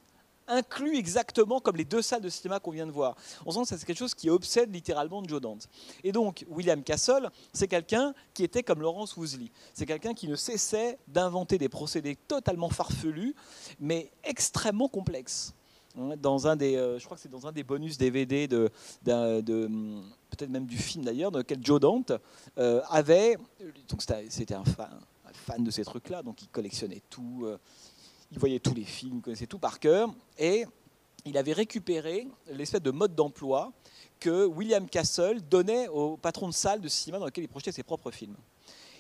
inclus 0.52 0.98
exactement 0.98 1.60
comme 1.60 1.78
les 1.78 1.86
deux 1.86 2.02
salles 2.02 2.22
de 2.22 2.30
cinéma 2.30 2.60
qu'on 2.60 2.72
vient 2.72 2.86
de 2.86 2.92
voir. 2.92 3.16
On 3.46 3.52
sent 3.52 3.62
que 3.62 3.80
c'est 3.80 3.86
quelque 3.86 3.98
chose 3.98 4.14
qui 4.14 4.30
obsède 4.30 4.74
littéralement 4.74 5.24
Joe 5.24 5.42
Dante. 5.42 5.68
Et 6.04 6.12
donc, 6.12 6.46
William 6.50 6.84
Castle, 6.84 7.30
c'est 7.54 7.68
quelqu'un 7.68 8.14
qui 8.34 8.44
était 8.44 8.64
comme 8.64 8.82
Laurence 8.82 9.16
Woosley. 9.18 9.52
C'est 9.74 9.86
quelqu'un 9.86 10.14
qui 10.14 10.28
ne 10.28 10.36
cessait 10.36 11.00
d'inventer 11.08 11.58
des 11.58 11.70
procédés 11.70 12.16
totalement 12.28 12.70
farfelus, 12.70 13.36
mais 13.80 14.12
extrêmement 14.24 14.88
complexes 14.88 15.54
hein, 15.98 16.16
dans 16.18 16.48
un 16.48 16.56
des, 16.56 16.76
euh, 16.76 17.00
je 17.00 17.06
crois 17.06 17.18
que 17.18 17.24
c'est 17.24 17.32
dans 17.32 17.48
un 17.48 17.52
des 17.52 17.64
bonus 17.64 17.98
DVD 17.98 18.48
de, 18.48 18.70
de, 19.04 19.42
peut-être 20.30 20.50
même 20.50 20.66
du 20.66 20.78
film 20.78 21.06
d'ailleurs, 21.06 21.32
dans 21.32 21.40
lequel 21.40 21.60
Joe 21.62 21.80
Dante 21.80 22.12
euh, 22.58 22.82
avait, 22.90 23.38
donc 23.90 24.02
c'était 24.02 24.56
un 24.56 24.64
fan, 24.66 25.64
de 25.64 25.72
ces 25.72 25.84
trucs-là, 25.84 26.24
donc 26.24 26.42
il 26.42 26.50
collectionnait 26.50 27.02
tout. 27.10 27.44
Euh, 27.46 27.58
il 28.32 28.40
voyait 28.40 28.60
tous 28.60 28.74
les 28.74 28.84
films, 28.84 29.18
il 29.18 29.22
connaissait 29.22 29.48
tout 29.48 29.60
par 29.60 29.80
cœur, 29.80 30.10
et 30.38 30.66
il 31.26 31.38
avait 31.38 31.54
récupéré 31.54 32.28
l'espèce 32.52 32.82
de 32.82 32.92
mode 32.92 33.16
d'emploi 33.16 33.72
que 34.20 34.46
William 34.46 34.88
Castle 34.88 35.42
donnait 35.42 35.88
au 35.88 36.18
patron 36.18 36.48
de 36.48 36.54
salle 36.54 36.80
de 36.82 36.88
cinéma 36.88 37.20
dans 37.20 37.26
lequel 37.26 37.44
il 37.44 37.48
projetait 37.48 37.72
ses 37.72 37.84
propres 37.84 38.12
films. 38.12 38.38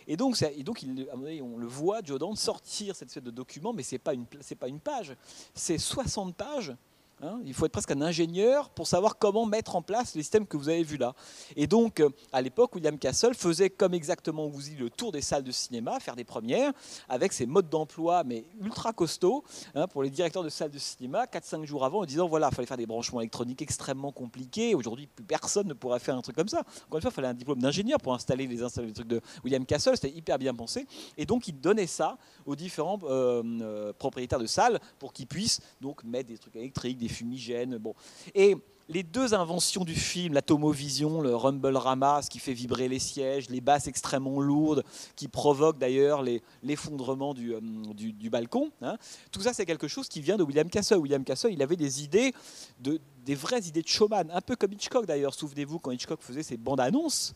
Et 0.07 0.17
donc, 0.17 0.41
et 0.41 0.63
donc 0.63 0.83
on 0.83 1.57
le 1.57 1.67
voit, 1.67 2.01
Joe 2.03 2.19
sortir 2.37 2.95
cette 2.95 3.09
espèce 3.09 3.23
de 3.23 3.31
document, 3.31 3.71
mais 3.71 3.83
ce 3.83 3.95
n'est 3.95 3.99
pas, 3.99 4.13
pas 4.59 4.67
une 4.67 4.79
page, 4.79 5.15
c'est 5.53 5.77
60 5.77 6.35
pages 6.35 6.73
Hein. 7.21 7.39
il 7.45 7.53
faut 7.53 7.65
être 7.65 7.71
presque 7.71 7.91
un 7.91 8.01
ingénieur 8.01 8.69
pour 8.69 8.87
savoir 8.87 9.17
comment 9.17 9.45
mettre 9.45 9.75
en 9.75 9.81
place 9.81 10.15
les 10.15 10.21
systèmes 10.21 10.47
que 10.47 10.57
vous 10.57 10.69
avez 10.69 10.83
vus 10.83 10.97
là. 10.97 11.13
Et 11.55 11.67
donc, 11.67 11.99
euh, 11.99 12.09
à 12.31 12.41
l'époque, 12.41 12.75
William 12.75 12.97
Castle 12.97 13.35
faisait 13.35 13.69
comme 13.69 13.93
exactement 13.93 14.47
vous 14.47 14.61
dit 14.61 14.75
le 14.75 14.89
tour 14.89 15.11
des 15.11 15.21
salles 15.21 15.43
de 15.43 15.51
cinéma, 15.51 15.99
faire 15.99 16.15
des 16.15 16.23
premières, 16.23 16.73
avec 17.09 17.33
ses 17.33 17.45
modes 17.45 17.69
d'emploi, 17.69 18.23
mais 18.23 18.45
ultra 18.59 18.93
costauds, 18.93 19.43
hein, 19.75 19.87
pour 19.87 20.03
les 20.03 20.09
directeurs 20.09 20.43
de 20.43 20.49
salles 20.49 20.71
de 20.71 20.79
cinéma, 20.79 21.25
4-5 21.25 21.65
jours 21.65 21.85
avant, 21.85 22.01
en 22.01 22.05
disant 22.05 22.27
voilà, 22.27 22.49
il 22.51 22.55
fallait 22.55 22.67
faire 22.67 22.77
des 22.77 22.85
branchements 22.85 23.21
électroniques 23.21 23.61
extrêmement 23.61 24.11
compliqués. 24.11 24.73
Aujourd'hui, 24.75 25.07
plus 25.07 25.23
personne 25.23 25.67
ne 25.67 25.73
pourrait 25.73 25.99
faire 25.99 26.15
un 26.15 26.21
truc 26.21 26.35
comme 26.35 26.49
ça. 26.49 26.63
Encore 26.87 26.97
une 26.97 27.01
fois, 27.01 27.11
il 27.11 27.15
fallait 27.15 27.27
un 27.27 27.33
diplôme 27.33 27.59
d'ingénieur 27.59 27.99
pour 27.99 28.13
installer 28.13 28.47
les, 28.47 28.57
les, 28.57 28.93
trucs 28.93 29.07
de 29.07 29.21
William 29.43 29.65
Castle. 29.65 29.95
C'était 29.95 30.15
hyper 30.15 30.39
bien 30.39 30.53
pensé. 30.53 30.87
Et 31.17 31.25
donc, 31.25 31.47
il 31.47 31.59
donnait 31.59 31.87
ça 31.87 32.17
aux 32.45 32.55
différents 32.55 32.99
euh, 33.03 33.43
euh, 33.61 33.93
propriétaires 33.93 34.39
de 34.39 34.45
salles 34.47 34.79
pour 34.99 35.13
qu'ils 35.13 35.27
puissent 35.27 35.61
donc 35.79 36.03
mettre 36.03 36.29
des 36.29 36.37
trucs 36.37 36.55
électriques, 36.55 36.97
des 36.97 37.10
fumigènes. 37.11 37.77
Bon. 37.77 37.93
Et 38.33 38.55
les 38.91 39.03
deux 39.03 39.33
inventions 39.33 39.85
du 39.85 39.95
film, 39.95 40.33
l'atomovision, 40.33 41.21
le 41.21 41.35
rumble 41.35 41.75
rama, 41.77 42.21
ce 42.21 42.29
qui 42.29 42.39
fait 42.39 42.53
vibrer 42.53 42.89
les 42.89 42.99
sièges, 42.99 43.49
les 43.49 43.61
basses 43.61 43.87
extrêmement 43.87 44.41
lourdes, 44.41 44.83
qui 45.15 45.27
provoquent 45.27 45.77
d'ailleurs 45.77 46.23
l'effondrement 46.61 47.33
du, 47.33 47.53
euh, 47.53 47.61
du, 47.93 48.29
balcon, 48.29 48.71
hein, 48.81 48.97
tout 49.31 49.41
ça 49.41 49.53
c'est 49.53 49.65
quelque 49.65 49.87
chose 49.87 50.09
qui 50.09 50.19
vient 50.21 50.37
de 50.37 50.43
William 50.43 50.69
Castle. 50.69 50.97
William 50.97 51.23
Castle, 51.23 51.53
il 51.53 51.61
avait 51.61 51.77
des 51.77 52.03
idées, 52.03 52.33
de, 52.79 52.99
des 53.25 53.35
vraies 53.35 53.61
idées 53.61 53.81
de 53.81 53.87
showman, 53.87 54.29
un 54.31 54.41
peu 54.41 54.55
comme 54.55 54.73
Hitchcock 54.73 55.05
d'ailleurs. 55.05 55.33
Souvenez-vous 55.33 55.79
quand 55.79 55.91
Hitchcock 55.91 56.21
faisait 56.21 56.43
ses 56.43 56.57
bandes 56.57 56.81
annonces, 56.81 57.33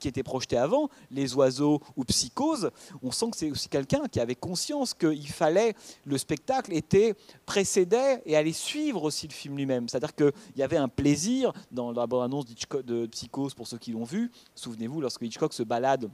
qui 0.00 0.08
était 0.08 0.22
projeté 0.22 0.56
avant, 0.56 0.88
Les 1.10 1.34
oiseaux 1.34 1.80
ou 1.96 2.04
Psychose, 2.04 2.70
on 3.02 3.10
sent 3.10 3.30
que 3.30 3.36
c'est 3.36 3.50
aussi 3.50 3.68
quelqu'un 3.68 4.02
qui 4.10 4.20
avait 4.20 4.34
conscience 4.34 4.94
qu'il 4.94 5.28
fallait, 5.28 5.74
le 6.04 6.18
spectacle 6.18 6.72
était, 6.72 7.14
précédait 7.46 8.22
et 8.26 8.36
allait 8.36 8.52
suivre 8.52 9.02
aussi 9.04 9.26
le 9.28 9.32
film 9.32 9.56
lui-même. 9.56 9.88
C'est-à-dire 9.88 10.14
qu'il 10.14 10.32
y 10.56 10.62
avait 10.62 10.76
un 10.76 10.88
plaisir 10.88 11.52
dans 11.70 11.92
la 11.92 12.06
bande-annonce 12.06 12.46
de 12.46 13.06
Psychose 13.06 13.54
pour 13.54 13.66
ceux 13.66 13.78
qui 13.78 13.92
l'ont 13.92 14.04
vu. 14.04 14.30
Souvenez-vous, 14.54 15.00
lorsque 15.00 15.22
Hitchcock 15.22 15.52
se 15.52 15.62
balade 15.62 16.08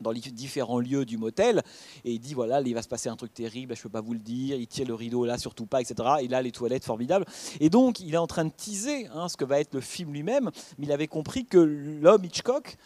dans 0.00 0.10
les 0.10 0.20
différents 0.20 0.80
lieux 0.80 1.04
du 1.04 1.16
motel 1.16 1.62
et 2.04 2.12
il 2.12 2.18
dit 2.18 2.34
voilà 2.34 2.60
il 2.60 2.74
va 2.74 2.82
se 2.82 2.88
passer 2.88 3.08
un 3.08 3.16
truc 3.16 3.32
terrible 3.34 3.76
je 3.76 3.82
peux 3.82 3.88
pas 3.88 4.00
vous 4.00 4.14
le 4.14 4.18
dire 4.18 4.56
il 4.56 4.66
tire 4.66 4.86
le 4.86 4.94
rideau 4.94 5.24
là 5.24 5.38
surtout 5.38 5.66
pas 5.66 5.80
etc 5.80 5.94
et 6.20 6.28
là 6.28 6.42
les 6.42 6.52
toilettes 6.52 6.84
formidables 6.84 7.24
et 7.60 7.70
donc 7.70 8.00
il 8.00 8.14
est 8.14 8.18
en 8.18 8.26
train 8.26 8.44
de 8.44 8.50
teaser 8.50 9.06
hein, 9.14 9.28
ce 9.28 9.36
que 9.36 9.44
va 9.44 9.60
être 9.60 9.74
le 9.74 9.80
film 9.80 10.12
lui-même 10.12 10.50
mais 10.78 10.86
il 10.86 10.92
avait 10.92 11.06
compris 11.06 11.44
que 11.44 11.58
l'homme 11.58 12.24
Hitchcock 12.24 12.76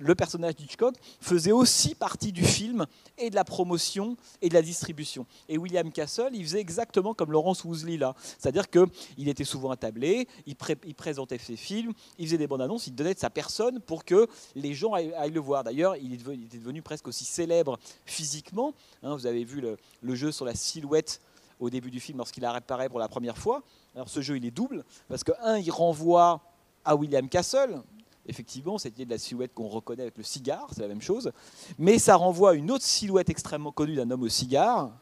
le 0.00 0.14
personnage 0.14 0.56
d'Hitchcock 0.56 0.94
faisait 1.20 1.52
aussi 1.52 1.94
partie 1.94 2.32
du 2.32 2.44
film 2.44 2.86
et 3.18 3.30
de 3.30 3.34
la 3.34 3.44
promotion 3.44 4.16
et 4.40 4.48
de 4.48 4.54
la 4.54 4.62
distribution. 4.62 5.26
Et 5.48 5.58
William 5.58 5.90
Castle, 5.92 6.30
il 6.32 6.42
faisait 6.42 6.60
exactement 6.60 7.14
comme 7.14 7.32
Laurence 7.32 7.64
Woosley 7.64 7.96
là. 7.96 8.14
C'est-à-dire 8.38 8.68
qu'il 8.68 9.28
était 9.28 9.44
souvent 9.44 9.70
attablé, 9.70 10.26
il, 10.46 10.56
il, 10.86 10.94
présentait 10.94 11.38
ses 11.38 11.56
films, 11.56 11.92
il 12.18 12.26
faisait 12.26 12.38
des 12.38 12.46
bandes 12.46 12.62
annonces, 12.62 12.86
il 12.86 12.94
donnait 12.94 13.14
de 13.14 13.18
sa 13.18 13.30
personne 13.30 13.80
pour 13.80 14.04
que 14.04 14.26
les 14.54 14.74
gens 14.74 14.94
aillent, 14.94 15.30
le 15.32 15.40
voir. 15.40 15.64
D'ailleurs, 15.64 15.96
il, 15.96 16.41
était 16.44 16.58
devenu 16.58 16.82
presque 16.82 17.08
aussi 17.08 17.24
célèbre 17.24 17.78
physiquement. 18.04 18.74
Hein, 19.02 19.14
vous 19.14 19.26
avez 19.26 19.44
vu 19.44 19.60
le, 19.60 20.14
jeu 20.14 20.32
sur 20.32 20.44
la 20.44 20.54
silhouette 20.54 21.20
au 21.60 21.70
début 21.70 21.90
du 21.90 22.00
film 22.00 22.18
lorsqu'il 22.18 22.44
apparaît 22.44 22.88
pour 22.88 22.98
la 22.98 23.08
première 23.08 23.38
fois. 23.38 23.62
Alors 23.94 24.08
ce 24.08 24.20
jeu, 24.20 24.36
il 24.36 24.44
est 24.44 24.50
double, 24.50 24.84
parce 25.08 25.24
que, 25.24 25.32
un, 25.42 25.58
il 25.58 25.70
renvoie 25.70 26.40
à 26.84 26.96
William 26.96 27.28
Castle, 27.28 27.82
Effectivement, 28.26 28.78
cette 28.78 28.96
de 28.96 29.10
la 29.10 29.18
silhouette 29.18 29.52
qu'on 29.52 29.66
reconnaît 29.68 30.02
avec 30.02 30.16
le 30.16 30.22
cigare, 30.22 30.68
c'est 30.72 30.82
la 30.82 30.88
même 30.88 31.02
chose. 31.02 31.32
Mais 31.76 31.98
ça 31.98 32.14
renvoie 32.14 32.50
à 32.50 32.54
une 32.54 32.70
autre 32.70 32.84
silhouette 32.84 33.28
extrêmement 33.28 33.72
connue 33.72 33.96
d'un 33.96 34.08
homme 34.10 34.22
au 34.22 34.28
cigare, 34.28 34.92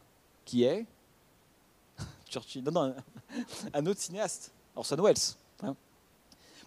qui 0.44 0.64
est. 0.64 0.86
Non, 2.64 2.70
non, 2.70 2.94
un 3.74 3.86
autre 3.86 4.00
cinéaste, 4.00 4.52
Orson 4.74 4.96
Welles. 5.02 5.16
Hein. 5.62 5.74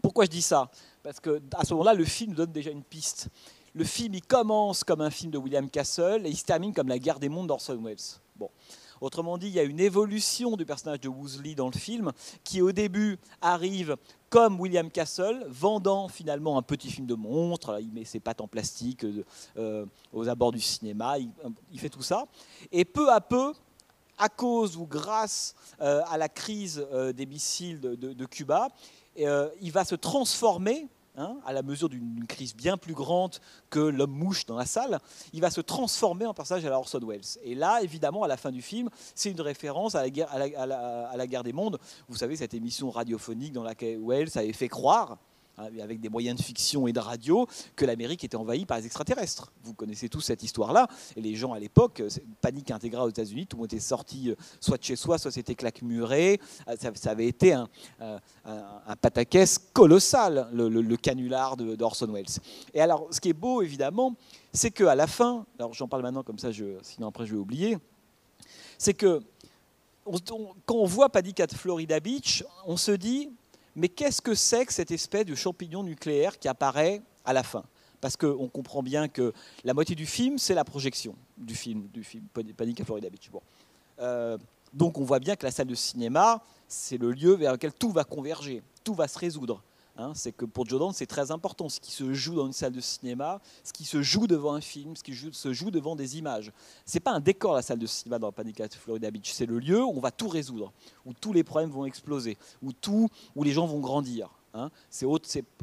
Pourquoi 0.01 0.25
je 0.25 0.29
dis 0.29 0.41
ça? 0.41 0.69
Parce 1.01 1.19
qu'à 1.19 1.63
ce 1.63 1.73
moment-là, 1.73 1.93
le 1.93 2.03
film 2.03 2.33
donne 2.33 2.51
déjà 2.51 2.69
une 2.69 2.83
piste. 2.83 3.29
Le 3.75 3.83
film, 3.83 4.13
il 4.13 4.21
commence 4.21 4.83
comme 4.83 5.01
un 5.01 5.09
film 5.09 5.31
de 5.31 5.37
William 5.39 5.67
Castle 5.67 6.21
et 6.25 6.29
il 6.29 6.37
se 6.37 6.45
termine 6.45 6.73
comme 6.73 6.87
La 6.87 6.99
guerre 6.99 7.19
des 7.19 7.29
mondes 7.29 7.47
d'Orson 7.47 7.79
Welles. 7.83 7.97
Bon. 8.35 8.49
Autrement 9.01 9.37
dit, 9.37 9.47
il 9.47 9.53
y 9.53 9.59
a 9.59 9.63
une 9.63 9.79
évolution 9.79 10.55
du 10.55 10.65
personnage 10.65 11.01
de 11.01 11.09
Woosley 11.09 11.55
dans 11.55 11.69
le 11.69 11.77
film 11.77 12.13
qui 12.43 12.61
au 12.61 12.71
début 12.71 13.17
arrive 13.41 13.97
comme 14.29 14.59
William 14.59 14.89
Castle, 14.89 15.45
vendant 15.49 16.07
finalement 16.07 16.57
un 16.57 16.61
petit 16.61 16.89
film 16.89 17.05
de 17.05 17.15
monstre. 17.15 17.79
Il 17.81 17.91
met 17.91 18.05
ses 18.05 18.19
pattes 18.19 18.41
en 18.41 18.47
plastique 18.47 19.03
euh, 19.03 19.25
euh, 19.57 19.85
aux 20.13 20.29
abords 20.29 20.51
du 20.51 20.61
cinéma, 20.61 21.17
il, 21.17 21.79
fait 21.79 21.89
tout 21.89 22.01
ça. 22.01 22.25
Et 22.71 22.85
peu 22.85 23.11
à 23.11 23.21
peu, 23.21 23.53
à 24.17 24.29
cause 24.29 24.77
ou 24.77 24.85
grâce 24.85 25.53
euh, 25.81 26.01
à 26.07 26.17
la 26.17 26.29
crise 26.29 26.85
des 27.15 27.25
missiles 27.25 27.81
de 27.81 28.25
Cuba, 28.25 28.69
il 29.17 29.71
va 29.71 29.83
se 29.83 29.95
transformer 29.95 30.87
Hein, 31.15 31.37
à 31.45 31.53
la 31.53 31.61
mesure 31.61 31.89
d'une 31.89 32.25
crise 32.25 32.55
bien 32.55 32.75
plus 32.75 32.95
grande 32.95 33.35
que 33.69 33.79
l'homme 33.79 34.13
mouche 34.13 34.47
dans 34.47 34.55
la 34.55 34.65
salle, 34.65 34.99
il 35.31 35.41
va 35.41 35.51
se 35.51 35.61
transformer 35.61 36.25
en 36.25 36.33
personnage 36.33 36.65
à 36.65 36.71
la 36.71 36.79
Orson 36.79 36.99
Welles. 37.05 37.37
Et 37.43 37.53
là, 37.53 37.81
évidemment, 37.83 38.23
à 38.23 38.27
la 38.27 38.35
fin 38.35 38.49
du 38.49 38.63
film, 38.63 38.89
c'est 39.13 39.29
une 39.29 39.41
référence 39.41 39.93
à 39.93 40.01
la, 40.01 40.09
guerre, 40.09 40.33
à 40.33 41.15
la 41.15 41.27
guerre 41.27 41.43
des 41.43 41.53
mondes. 41.53 41.77
Vous 42.07 42.17
savez, 42.17 42.35
cette 42.35 42.55
émission 42.55 42.89
radiophonique 42.89 43.53
dans 43.53 43.61
laquelle 43.61 43.99
Welles 44.03 44.35
avait 44.35 44.53
fait 44.53 44.69
croire 44.69 45.19
avec 45.57 45.99
des 45.99 46.09
moyens 46.09 46.37
de 46.37 46.43
fiction 46.43 46.87
et 46.87 46.93
de 46.93 46.99
radio, 46.99 47.47
que 47.75 47.85
l'Amérique 47.85 48.23
était 48.23 48.37
envahie 48.37 48.65
par 48.65 48.77
les 48.79 48.85
extraterrestres. 48.85 49.51
Vous 49.63 49.73
connaissez 49.73 50.09
tous 50.09 50.21
cette 50.21 50.43
histoire-là. 50.43 50.87
Et 51.15 51.21
les 51.21 51.35
gens 51.35 51.53
à 51.53 51.59
l'époque, 51.59 51.99
euh, 51.99 52.09
panique 52.41 52.71
intégrale 52.71 53.05
aux 53.05 53.09
États-Unis, 53.09 53.45
tout 53.45 53.57
le 53.57 53.61
monde 53.61 53.73
était 53.73 53.79
sorti 53.79 54.31
euh, 54.31 54.35
soit 54.59 54.77
de 54.77 54.83
chez 54.83 54.95
soi, 54.95 55.17
soit 55.17 55.31
c'était 55.31 55.55
claque-muré. 55.55 56.39
Euh, 56.67 56.75
ça, 56.95 57.11
avait 57.11 57.27
été 57.27 57.53
un, 57.53 57.69
un, 58.45 58.95
pataquès 58.95 59.59
colossal, 59.73 60.49
le, 60.53 60.95
canular 60.95 61.57
d'Orson 61.57 62.07
Welles. 62.07 62.25
Et 62.73 62.81
alors, 62.81 63.07
ce 63.11 63.19
qui 63.19 63.29
est 63.29 63.33
beau, 63.33 63.61
évidemment, 63.61 64.15
c'est 64.51 64.71
qu'à 64.71 64.95
la 64.95 65.07
fin, 65.07 65.45
alors 65.59 65.73
j'en 65.73 65.87
parle 65.87 66.03
maintenant 66.03 66.23
comme 66.23 66.39
ça, 66.39 66.49
sinon 66.81 67.07
après 67.07 67.25
je 67.25 67.33
vais 67.33 67.39
oublier, 67.39 67.77
c'est 68.77 68.93
que 68.93 69.21
quand 70.65 70.75
on 70.75 70.85
voit 70.85 71.09
Panic 71.09 71.39
at 71.39 71.47
Florida 71.55 71.99
Beach, 71.99 72.43
on 72.65 72.77
se 72.77 72.91
dit, 72.91 73.29
mais 73.75 73.89
qu'est-ce 73.89 74.21
que 74.21 74.35
c'est 74.35 74.65
que 74.65 74.73
cette 74.73 74.91
espèce 74.91 75.25
de 75.25 75.35
champignon 75.35 75.83
nucléaire 75.83 76.37
qui 76.37 76.47
apparaît 76.47 77.01
à 77.25 77.33
la 77.33 77.43
fin? 77.43 77.63
Parce 78.01 78.17
qu'on 78.17 78.49
comprend 78.49 78.83
bien 78.83 79.07
que 79.07 79.33
la 79.63 79.73
moitié 79.73 79.95
du 79.95 80.05
film, 80.05 80.37
c'est 80.37 80.53
la 80.53 80.65
projection 80.65 81.15
du 81.37 81.55
film, 81.55 81.87
du 81.93 82.03
film 82.03 82.25
Panic 82.57 82.81
à 82.81 82.85
Florida 82.85 83.09
Beach. 83.09 83.29
Bon. 83.31 83.41
Euh, 83.99 84.37
donc 84.73 84.97
on 84.97 85.03
voit 85.03 85.19
bien 85.19 85.35
que 85.35 85.45
la 85.45 85.51
salle 85.51 85.67
de 85.67 85.75
cinéma, 85.75 86.41
c'est 86.67 86.97
le 86.97 87.11
lieu 87.11 87.33
vers 87.33 87.53
lequel 87.53 87.73
tout 87.73 87.91
va 87.91 88.03
converger, 88.03 88.61
tout 88.83 88.93
va 88.93 89.07
se 89.07 89.17
résoudre. 89.17 89.63
Hein, 89.95 90.13
c'est 90.15 90.31
que 90.31 90.45
pour 90.45 90.67
Jordan, 90.67 90.91
c'est 90.91 91.05
très 91.05 91.29
important 91.29 91.69
ce 91.69 91.79
qui 91.79 91.91
se 91.91 92.13
joue 92.13 92.33
dans 92.33 92.47
une 92.47 92.53
salle 92.53 92.71
de 92.71 92.81
cinéma, 92.81 93.39
ce 93.63 93.71
qui 93.71 93.85
se 93.85 94.01
joue 94.01 94.25
devant 94.25 94.55
un 94.55 94.61
film, 94.61 94.95
ce 94.95 95.03
qui 95.03 95.13
se 95.13 95.53
joue 95.53 95.69
devant 95.69 95.95
des 95.95 96.17
images. 96.17 96.51
C'est 96.83 96.99
pas 96.99 97.11
un 97.11 97.19
décor 97.19 97.53
la 97.53 97.61
salle 97.61 97.77
de 97.77 97.85
cinéma 97.85 98.17
dans 98.17 98.31
Panic 98.31 98.59
at 98.59 98.69
Florida 98.69 99.11
Beach, 99.11 99.31
c'est 99.31 99.45
le 99.45 99.59
lieu 99.59 99.83
où 99.83 99.91
on 99.95 99.99
va 99.99 100.09
tout 100.09 100.27
résoudre, 100.27 100.73
où 101.05 101.13
tous 101.13 101.31
les 101.31 101.43
problèmes 101.43 101.69
vont 101.69 101.85
exploser, 101.85 102.37
où 102.63 102.73
tout, 102.73 103.07
où 103.35 103.43
les 103.43 103.51
gens 103.51 103.67
vont 103.67 103.79
grandir. 103.79 104.31
Hein. 104.55 104.69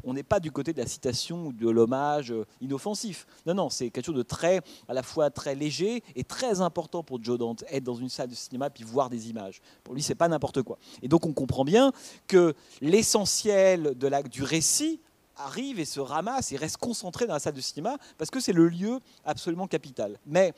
on 0.03 0.13
n'est 0.13 0.23
pas 0.23 0.41
du 0.41 0.51
côté 0.51 0.73
de 0.73 0.77
la 0.77 0.85
citation 0.85 1.47
ou 1.47 1.53
de 1.53 1.69
l'hommage 1.69 2.31
euh, 2.31 2.45
inoffensif. 2.59 3.25
Non, 3.45 3.53
non, 3.53 3.69
c'est 3.69 3.89
quelque 3.89 4.05
chose 4.05 4.15
de 4.15 4.21
très, 4.21 4.61
à 4.89 4.93
la 4.93 5.01
fois 5.01 5.29
très 5.29 5.55
léger 5.55 6.03
et 6.15 6.25
très 6.25 6.59
important 6.59 7.01
pour 7.01 7.23
Joe 7.23 7.37
Dante, 7.37 7.63
être 7.69 7.83
dans 7.83 7.95
une 7.95 8.09
salle 8.09 8.29
de 8.29 8.35
cinéma 8.35 8.69
puis 8.69 8.83
voir 8.83 9.09
des 9.09 9.29
images. 9.29 9.61
Pour 9.83 9.93
lui, 9.93 10.01
c'est 10.01 10.15
pas 10.15 10.27
n'importe 10.27 10.61
quoi. 10.61 10.77
Et 11.01 11.07
donc, 11.07 11.25
on 11.25 11.31
comprend 11.31 11.63
bien 11.63 11.93
que 12.27 12.53
l'essentiel 12.81 13.97
de 13.97 14.11
du 14.27 14.43
récit 14.43 14.99
arrive 15.37 15.79
et 15.79 15.85
se 15.85 15.99
ramasse 15.99 16.51
et 16.51 16.57
reste 16.57 16.77
concentré 16.77 17.25
dans 17.25 17.33
la 17.33 17.39
salle 17.39 17.53
de 17.53 17.61
cinéma 17.61 17.97
parce 18.17 18.29
que 18.29 18.39
c'est 18.39 18.53
le 18.53 18.67
lieu 18.67 18.99
absolument 19.25 19.67
capital. 19.67 20.19
Mais 20.25 20.53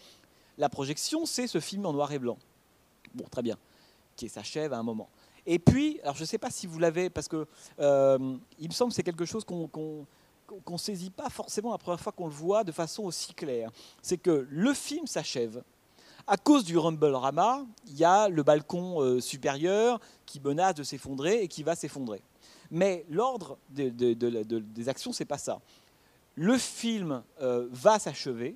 la 0.57 0.69
projection, 0.69 1.25
c'est 1.25 1.47
ce 1.47 1.59
film 1.59 1.85
en 1.85 1.93
noir 1.93 2.11
et 2.11 2.19
blanc. 2.19 2.37
Bon, 3.13 3.25
très 3.29 3.43
bien, 3.43 3.57
qui 4.15 4.27
s'achève 4.27 4.73
à 4.73 4.77
un 4.77 4.83
moment. 4.83 5.07
Et 5.45 5.59
puis, 5.59 5.99
alors 6.03 6.15
je 6.15 6.21
ne 6.21 6.25
sais 6.25 6.37
pas 6.37 6.49
si 6.49 6.67
vous 6.67 6.79
l'avez, 6.79 7.09
parce 7.09 7.27
que 7.27 7.45
euh, 7.79 8.37
il 8.59 8.67
me 8.67 8.73
semble 8.73 8.91
que 8.91 8.95
c'est 8.95 9.03
quelque 9.03 9.25
chose 9.25 9.43
qu'on 9.43 10.05
ne 10.69 10.77
saisit 10.77 11.09
pas 11.09 11.29
forcément 11.29 11.71
la 11.71 11.77
première 11.77 11.99
fois 11.99 12.11
qu'on 12.11 12.27
le 12.27 12.33
voit 12.33 12.63
de 12.63 12.71
façon 12.71 13.03
aussi 13.03 13.33
claire. 13.33 13.69
C'est 14.01 14.17
que 14.17 14.47
le 14.49 14.73
film 14.73 15.07
s'achève. 15.07 15.63
À 16.25 16.37
cause 16.37 16.63
du 16.63 16.77
Rumble 16.77 17.13
Rama, 17.15 17.65
il 17.87 17.97
y 17.97 18.05
a 18.05 18.29
le 18.29 18.43
balcon 18.43 19.01
euh, 19.01 19.19
supérieur 19.19 19.99
qui 20.25 20.39
menace 20.39 20.75
de 20.75 20.83
s'effondrer 20.83 21.41
et 21.43 21.49
qui 21.49 21.63
va 21.63 21.75
s'effondrer. 21.75 22.21
Mais 22.71 23.05
l'ordre 23.09 23.57
des 23.69 24.89
actions, 24.89 25.11
c'est 25.11 25.25
pas 25.25 25.37
ça. 25.37 25.59
Le 26.35 26.57
film 26.57 27.21
euh, 27.41 27.67
va 27.71 27.99
s'achever, 27.99 28.55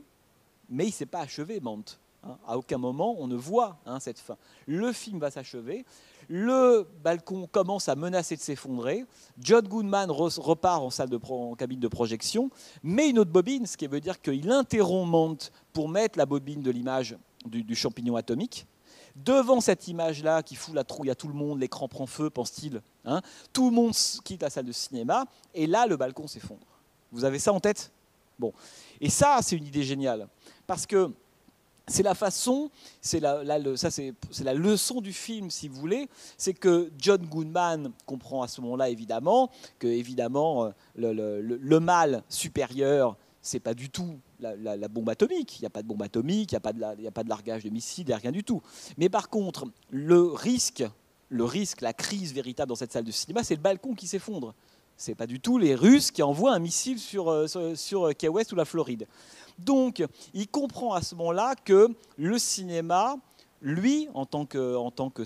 mais 0.70 0.86
il 0.86 0.88
ne 0.88 0.94
s'est 0.94 1.06
pas 1.06 1.20
achevé, 1.20 1.60
Mante. 1.60 2.00
Hein. 2.24 2.38
À 2.48 2.58
aucun 2.58 2.78
moment 2.78 3.16
on 3.20 3.28
ne 3.28 3.36
voit 3.36 3.78
hein, 3.86 4.00
cette 4.00 4.20
fin. 4.20 4.38
Le 4.66 4.92
film 4.92 5.20
va 5.20 5.32
s'achever. 5.32 5.86
Le 6.30 6.86
balcon 7.04 7.48
commence 7.50 7.88
à 7.88 7.96
menacer 7.96 8.36
de 8.36 8.42
s'effondrer. 8.42 9.06
John 9.40 9.66
Goodman 9.68 10.12
repart 10.12 10.82
en, 10.82 10.90
salle 10.90 11.10
de 11.10 11.20
en 11.30 11.56
cabine 11.56 11.80
de 11.80 11.88
projection, 11.88 12.50
met 12.84 13.10
une 13.10 13.20
autre 13.20 13.32
bobine, 13.32 13.66
ce 13.66 13.78
qui 13.78 13.88
veut 13.88 14.02
dire 14.02 14.22
qu'il 14.22 14.52
interrompt 14.52 15.10
Monte 15.10 15.52
pour 15.72 15.88
mettre 15.88 16.18
la 16.18 16.26
bobine 16.26 16.62
de 16.62 16.72
l'image 16.72 17.18
du, 17.46 17.76
champignon 17.76 18.16
atomique. 18.18 18.68
devant 19.16 19.62
cette 19.62 19.88
image-là 19.88 20.44
qui 20.44 20.56
fout 20.56 20.76
la 20.76 20.84
trouille 20.84 21.10
à 21.10 21.16
tout 21.16 21.30
le 21.30 21.34
monde, 21.34 21.60
l'écran 21.60 21.88
prend 21.88 22.08
feu, 22.08 22.30
pense-t-il. 22.30 22.82
Hein, 23.06 23.22
tout 23.54 23.70
le 23.70 23.76
monde 23.76 23.94
quitte 24.26 24.42
la 24.42 24.50
salle 24.50 24.66
de 24.66 24.72
cinéma, 24.74 25.26
et 25.54 25.66
là, 25.66 25.88
le 25.88 25.96
balcon 25.96 26.28
s'effondre. 26.28 26.68
Vous 27.12 27.24
avez 27.24 27.40
ça 27.40 27.54
en 27.54 27.60
tête? 27.62 27.92
Bon. 28.38 28.54
Et 29.00 29.10
ça, 29.10 29.40
c'est 29.42 29.56
une 29.56 29.66
idée 29.66 29.84
géniale. 29.84 30.28
Parce 30.66 30.86
que 30.86 31.12
c'est 31.88 32.04
la 32.04 32.16
façon, 32.16 32.70
c'est 33.02 33.20
la, 33.20 33.44
ça 33.78 33.90
c'est, 33.90 34.14
la 34.44 34.54
leçon 34.54 35.02
du 35.02 35.14
film, 35.14 35.50
si 35.50 35.68
vous 35.68 35.80
voulez, 35.80 36.10
c'est 36.38 36.54
que 36.54 36.92
John 36.98 37.26
Goodman 37.26 37.92
comprend 38.06 38.42
à 38.44 38.48
ce 38.48 38.60
moment-là, 38.62 38.90
évidemment, 38.90 39.50
que 39.80 39.88
évidemment 39.88 40.66
euh, 40.66 41.60
le, 41.62 41.80
mal 41.80 42.24
supérieur, 42.28 43.16
c'est 43.42 43.62
pas 43.62 43.74
du 43.74 43.90
tout 43.90 44.20
la, 44.40 44.88
bombe 44.90 45.10
atomique. 45.10 45.60
Il 45.60 45.62
n'y 45.62 45.68
a 45.68 45.70
pas 45.70 45.82
de 45.82 45.88
bombe 45.88 46.04
atomique, 46.04 46.52
il 46.52 46.56
n'y 46.56 46.58
a, 46.58 46.60
pas 46.60 46.74
de 46.74 46.84
a 46.84 47.12
pas 47.12 47.24
de 47.24 47.30
largage 47.30 47.64
de 47.64 47.70
missiles, 47.70 48.06
il 48.06 48.10
n'y 48.10 48.14
a 48.14 48.18
rien 48.18 48.32
du 48.32 48.44
tout. 48.44 48.62
Mais 48.98 49.08
par 49.08 49.30
contre, 49.30 49.66
le 49.90 50.22
risque, 50.22 50.84
le 51.30 51.46
risque, 51.46 51.82
la 51.82 51.94
crise 51.94 52.34
véritable 52.34 52.70
dans 52.70 52.76
cette 52.76 52.92
salle 52.92 53.06
de 53.06 53.12
cinéma, 53.12 53.44
c'est 53.44 53.56
le 53.56 53.62
balcon 53.62 53.94
qui 53.94 54.08
s'effondre. 54.08 54.54
C'est 54.98 55.14
pas 55.14 55.28
du 55.28 55.40
tout 55.40 55.60
les 55.60 55.76
Russes 55.76 56.10
qui 56.10 56.24
envoient 56.24 56.54
un 56.54 56.60
missile 56.60 56.98
sur, 56.98 57.30
euh, 57.30 57.76
sur, 57.76 58.16
Key 58.18 58.28
West 58.28 58.52
ou 58.52 58.56
la 58.56 58.66
Floride. 58.66 59.08
Donc, 59.60 60.04
il 60.34 60.48
comprend 60.48 60.94
à 60.94 61.04
ce 61.04 61.14
moment-là 61.14 61.54
que 61.56 61.88
le 62.18 62.38
cinéma, 62.40 63.16
lui, 63.62 64.10
en 64.16 64.26
tant 64.26 64.48
que, 64.48 64.76
en 64.76 64.90
tant 64.90 65.12
que 65.12 65.24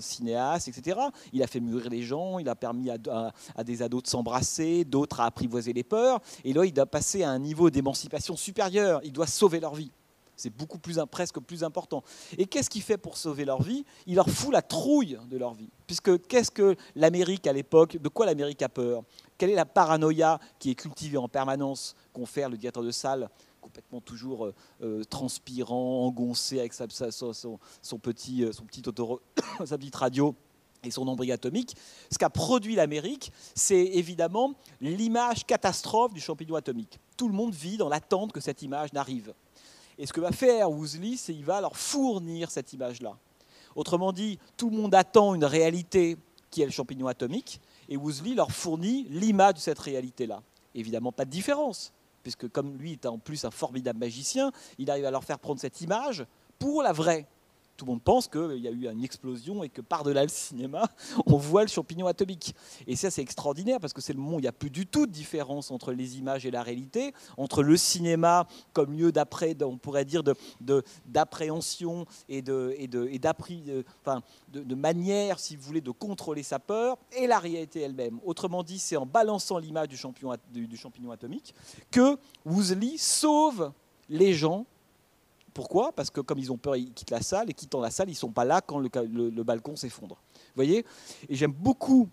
cinéaste, 0.00 0.68
etc., 0.68 1.00
il 1.32 1.42
a 1.42 1.46
fait 1.46 1.60
mûrir 1.60 1.90
les 1.90 2.02
gens, 2.02 2.38
il 2.38 2.50
a 2.50 2.54
permis 2.54 2.90
à, 2.90 3.64
des 3.64 3.82
ados 3.82 4.02
de 4.02 4.08
s'embrasser, 4.08 4.84
d'autres 4.84 5.20
à 5.20 5.26
apprivoiser 5.26 5.72
les 5.72 5.84
peurs, 5.84 6.20
et 6.44 6.52
là, 6.52 6.66
il 6.66 6.72
doit 6.72 6.86
passer 6.86 7.22
à 7.22 7.30
un 7.30 7.38
niveau 7.38 7.70
d'émancipation 7.70 8.36
supérieur, 8.36 9.00
il 9.04 9.12
doit 9.12 9.26
sauver 9.26 9.60
leur 9.60 9.74
vie. 9.74 9.90
C'est 10.38 10.50
beaucoup 10.50 10.78
plus, 10.78 10.98
presque 11.10 11.40
plus 11.40 11.64
important. 11.64 12.02
Et 12.38 12.46
qu'est-ce 12.46 12.70
qu'il 12.70 12.82
fait 12.82 12.96
pour 12.96 13.16
sauver 13.16 13.44
leur 13.44 13.60
vie? 13.60 13.84
Il 14.06 14.14
leur 14.14 14.30
fout 14.30 14.52
la 14.52 14.62
trouille 14.62 15.18
de 15.28 15.36
leur 15.36 15.52
vie. 15.52 15.68
Puisque 15.86 16.26
qu'est-ce 16.28 16.52
que 16.52 16.76
l'Amérique 16.94 17.46
à 17.48 17.52
l'époque 17.52 17.96
De 17.96 18.08
quoi 18.08 18.24
l'Amérique 18.24 18.62
a 18.62 18.68
peur? 18.68 19.02
Quelle 19.36 19.50
est 19.50 19.56
la 19.56 19.66
paranoïa 19.66 20.38
qui 20.60 20.70
est 20.70 20.74
cultivée 20.76 21.18
en 21.18 21.28
permanence 21.28 21.96
confère 22.12 22.48
le 22.48 22.56
directeur 22.56 22.84
de 22.84 22.90
salle 22.92 23.28
complètement 23.60 24.00
toujours 24.00 24.46
euh, 24.46 24.54
euh, 24.82 25.04
transpirant, 25.04 26.06
engoncé 26.06 26.60
avec 26.60 26.72
sa, 26.72 26.86
son, 27.10 27.98
petit, 28.00 28.44
euh, 28.44 28.52
son 28.52 28.64
petite 28.64 29.96
radio 29.96 30.34
et 30.84 30.90
son 30.92 31.04
nombril 31.04 31.32
atomique? 31.32 31.76
Ce 32.10 32.16
qu'a 32.16 32.30
produit 32.30 32.76
l'Amérique, 32.76 33.32
c'est 33.56 33.84
évidemment 33.84 34.54
l'image 34.80 35.44
catastrophe 35.44 36.14
du 36.14 36.20
champignon 36.20 36.54
atomique. 36.54 37.00
Tout 37.16 37.28
le 37.28 37.34
monde 37.34 37.52
vit 37.52 37.76
dans 37.76 37.88
l'attente 37.88 38.32
que 38.32 38.40
cette 38.40 38.62
image 38.62 38.92
n'arrive. 38.92 39.34
Et 39.98 40.06
ce 40.06 40.12
que 40.12 40.20
va 40.20 40.32
faire 40.32 40.70
Woosley, 40.70 41.16
c'est 41.16 41.34
qu'il 41.34 41.44
va 41.44 41.60
leur 41.60 41.76
fournir 41.76 42.50
cette 42.50 42.72
image-là. 42.72 43.16
Autrement 43.74 44.12
dit, 44.12 44.38
tout 44.56 44.70
le 44.70 44.76
monde 44.76 44.94
attend 44.94 45.34
une 45.34 45.44
réalité 45.44 46.16
qui 46.50 46.62
est 46.62 46.66
le 46.66 46.72
champignon 46.72 47.08
atomique, 47.08 47.60
et 47.88 47.96
Woosley 47.96 48.34
leur 48.34 48.50
fournit 48.50 49.06
l'image 49.10 49.54
de 49.54 49.58
cette 49.58 49.78
réalité-là. 49.78 50.42
Évidemment, 50.74 51.12
pas 51.12 51.24
de 51.24 51.30
différence, 51.30 51.92
puisque 52.22 52.48
comme 52.48 52.76
lui 52.78 52.92
est 52.92 53.06
en 53.06 53.18
plus 53.18 53.44
un 53.44 53.50
formidable 53.50 53.98
magicien, 53.98 54.52
il 54.78 54.90
arrive 54.90 55.04
à 55.04 55.10
leur 55.10 55.24
faire 55.24 55.38
prendre 55.38 55.60
cette 55.60 55.80
image 55.80 56.24
pour 56.58 56.82
la 56.82 56.92
vraie 56.92 57.26
tout 57.78 57.84
le 57.84 57.92
monde 57.92 58.02
pense 58.02 58.26
qu'il 58.26 58.58
y 58.58 58.66
a 58.66 58.72
eu 58.72 58.88
une 58.88 59.04
explosion 59.04 59.62
et 59.62 59.68
que 59.68 59.80
par-delà 59.80 60.24
le 60.24 60.28
cinéma, 60.28 60.90
on 61.26 61.36
voit 61.36 61.62
le 61.62 61.68
champignon 61.68 62.08
atomique. 62.08 62.54
Et 62.88 62.96
ça, 62.96 63.08
c'est 63.08 63.22
extraordinaire 63.22 63.78
parce 63.78 63.92
que 63.92 64.00
c'est 64.00 64.12
le 64.12 64.18
moment 64.18 64.36
où 64.36 64.40
il 64.40 64.42
n'y 64.42 64.48
a 64.48 64.52
plus 64.52 64.68
du 64.68 64.84
tout 64.84 65.06
de 65.06 65.12
différence 65.12 65.70
entre 65.70 65.92
les 65.92 66.18
images 66.18 66.44
et 66.44 66.50
la 66.50 66.64
réalité, 66.64 67.14
entre 67.36 67.62
le 67.62 67.76
cinéma 67.76 68.48
comme 68.72 68.92
lieu 68.92 69.12
d'après, 69.12 69.56
on 69.62 69.78
pourrait 69.78 70.04
dire, 70.04 70.24
d'appréhension 71.06 72.04
et, 72.28 72.42
de, 72.42 72.74
manière, 74.74 75.38
si 75.38 75.54
vous 75.54 75.62
voulez, 75.62 75.80
de 75.80 75.92
contrôler 75.92 76.42
sa 76.42 76.58
peur, 76.58 76.98
et 77.12 77.28
la 77.28 77.38
réalité 77.38 77.80
elle-même. 77.80 78.18
Autrement 78.24 78.64
dit, 78.64 78.80
c'est 78.80 78.96
en 78.96 79.06
balançant 79.06 79.58
l'image 79.58 79.88
du 79.88 79.96
champignon, 79.96 80.34
du 80.50 80.76
champignon 80.76 81.12
atomique 81.12 81.54
que 81.92 82.18
Woosley 82.44 82.96
sauve 82.98 83.72
les 84.08 84.34
gens 84.34 84.66
pourquoi? 85.58 85.90
Parce 85.90 86.08
que 86.08 86.20
comme 86.20 86.38
ils 86.38 86.52
ont 86.52 86.56
peur, 86.56 86.76
ils 86.76 86.92
quittent 86.92 87.10
la 87.10 87.20
salle, 87.20 87.50
et 87.50 87.52
quittant 87.52 87.80
la 87.80 87.90
salle, 87.90 88.08
ils 88.08 88.12
ne 88.12 88.16
sont 88.16 88.30
pas 88.30 88.44
là 88.44 88.60
quand 88.60 88.78
le, 88.78 89.42
balcon 89.42 89.74
s'effondre. 89.74 90.14
Vous 90.32 90.52
voyez? 90.54 90.86
Et 91.28 91.34
j'aime 91.34 91.50
beaucoup 91.50 92.08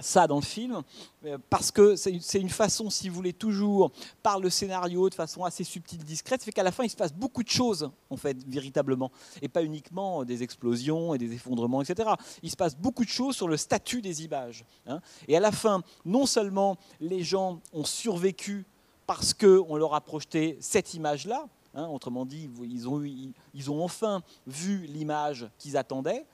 ça 0.00 0.26
dans 0.26 0.34
le 0.34 0.42
film, 0.42 0.82
euh, 1.24 1.38
parce 1.48 1.70
que 1.70 1.94
c'est 1.94 2.40
une 2.40 2.50
façon, 2.50 2.90
si 2.90 3.08
vous 3.08 3.14
voulez, 3.14 3.34
toujours 3.34 3.92
par 4.20 4.40
le 4.40 4.50
scénario, 4.50 5.08
de 5.08 5.14
façon 5.14 5.44
assez 5.44 5.62
subtile, 5.62 6.02
discrète, 6.02 6.42
fait 6.42 6.50
qu'à 6.50 6.64
la 6.64 6.72
fin, 6.72 6.82
il 6.82 6.90
se 6.90 6.96
passe 6.96 7.12
beaucoup 7.12 7.44
de 7.44 7.48
choses, 7.48 7.88
en 8.10 8.16
fait, 8.16 8.36
véritablement, 8.48 9.12
et 9.42 9.48
pas 9.48 9.62
uniquement 9.62 10.24
des 10.24 10.42
explosions 10.42 11.14
et 11.14 11.18
des 11.18 11.32
effondrements, 11.34 11.82
etc. 11.82 12.10
Il 12.42 12.50
se 12.50 12.56
passe 12.56 12.76
beaucoup 12.76 13.04
de 13.04 13.10
choses 13.10 13.36
sur 13.36 13.46
le 13.46 13.56
statut 13.56 14.02
des 14.02 14.24
images. 14.24 14.64
Hein. 14.88 15.00
Et 15.28 15.36
à 15.36 15.40
la 15.40 15.52
fin, 15.52 15.84
non 16.04 16.26
seulement 16.26 16.78
les 16.98 17.22
gens 17.22 17.60
ont 17.72 17.84
survécu 17.84 18.66
parce 19.06 19.34
qu'on 19.34 19.76
leur 19.76 19.94
a 19.94 20.00
projeté 20.00 20.58
cette 20.60 20.94
image-là, 20.94 21.46
Hein, 21.74 21.86
autrement 21.88 22.26
dit, 22.26 22.50
ils 22.62 23.70
ont, 23.70 23.82
enfin 23.82 24.22
vu 24.46 24.86
l'image 24.86 25.48
qu'ils 25.58 25.76
attendaient. 25.76 26.26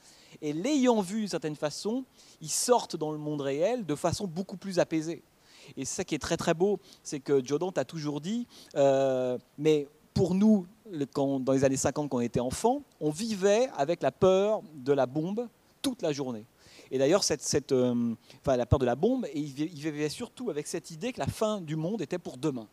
Et 0.42 0.52
l'ayant 0.52 1.00
vu 1.00 1.20
d'une 1.20 1.28
certaine 1.28 1.54
façon, 1.54 2.04
ils 2.40 2.50
sortent 2.50 2.96
dans 2.96 3.12
le 3.12 3.18
monde 3.18 3.40
réel 3.40 3.86
de 3.86 3.94
façon 3.94 4.26
beaucoup 4.26 4.56
plus 4.56 4.80
apaisée. 4.80 5.22
Et 5.76 5.84
ça 5.84 6.02
qui 6.02 6.14
est 6.14 6.18
très 6.18 6.36
très 6.36 6.54
beau, 6.54 6.80
c'est 7.04 7.20
que 7.20 7.44
Joe 7.44 7.58
Dante 7.60 7.78
a 7.78 7.84
toujours 7.84 8.20
dit, 8.20 8.46
euh, 8.74 9.38
mais 9.58 9.86
pour 10.12 10.34
nous, 10.34 10.66
dans 11.14 11.52
les 11.52 11.62
années 11.62 11.76
50, 11.76 12.10
quand 12.10 12.16
on 12.16 12.20
était 12.20 12.40
enfant, 12.40 12.82
on 13.00 13.10
vivait 13.10 13.68
avec 13.76 14.02
la 14.02 14.10
peur 14.10 14.62
de 14.74 14.92
la 14.92 15.06
bombe 15.06 15.46
toute 15.82 16.02
la 16.02 16.12
journée. 16.12 16.46
Et 16.90 16.98
d'ailleurs, 16.98 17.22
cette, 17.22 17.70
euh, 17.72 18.14
la 18.44 18.66
peur 18.66 18.78
de 18.80 18.86
la 18.86 18.96
bombe, 18.96 19.26
et 19.26 19.38
il 19.38 19.52
vivait 19.52 20.08
surtout 20.08 20.50
avec 20.50 20.66
cette 20.66 20.90
idée 20.90 21.12
que 21.12 21.20
la 21.20 21.26
fin 21.26 21.60
du 21.60 21.76
monde 21.76 22.02
était 22.02 22.18
pour 22.18 22.38
demain. 22.38 22.66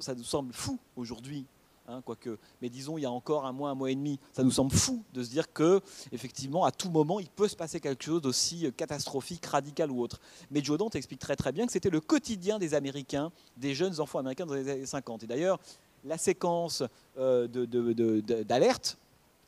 Ça 0.00 0.14
nous 0.14 0.24
semble 0.24 0.52
fou 0.52 0.78
aujourd'hui 0.96 1.46
Hein, 1.90 2.02
quoique, 2.04 2.38
mais 2.60 2.68
disons 2.68 2.98
il 2.98 3.02
y 3.02 3.06
a 3.06 3.10
encore 3.10 3.46
un 3.46 3.52
mois, 3.52 3.70
un 3.70 3.74
mois 3.74 3.90
et 3.90 3.94
demi, 3.94 4.20
ça 4.34 4.42
nous 4.42 4.50
semble 4.50 4.72
fou 4.72 5.02
de 5.14 5.22
se 5.22 5.30
dire 5.30 5.50
que 5.50 5.80
effectivement 6.12 6.66
à 6.66 6.70
tout 6.70 6.90
moment 6.90 7.18
il 7.18 7.30
peut 7.30 7.48
se 7.48 7.56
passer 7.56 7.80
quelque 7.80 8.04
chose 8.04 8.20
d'aussi 8.20 8.70
catastrophique, 8.76 9.46
radical 9.46 9.90
ou 9.90 10.02
autre. 10.02 10.20
Mais 10.50 10.62
Joe 10.62 10.76
Dante 10.76 10.96
explique 10.96 11.20
très 11.20 11.34
très 11.34 11.50
bien 11.50 11.64
que 11.64 11.72
c'était 11.72 11.88
le 11.88 12.02
quotidien 12.02 12.58
des 12.58 12.74
Américains, 12.74 13.32
des 13.56 13.74
jeunes 13.74 14.00
enfants 14.00 14.18
américains 14.18 14.44
dans 14.44 14.52
les 14.52 14.68
années 14.68 14.84
50. 14.84 15.22
Et 15.22 15.26
d'ailleurs 15.26 15.58
la 16.04 16.18
séquence 16.18 16.82
euh, 17.16 17.48
d'alerte 17.48 18.98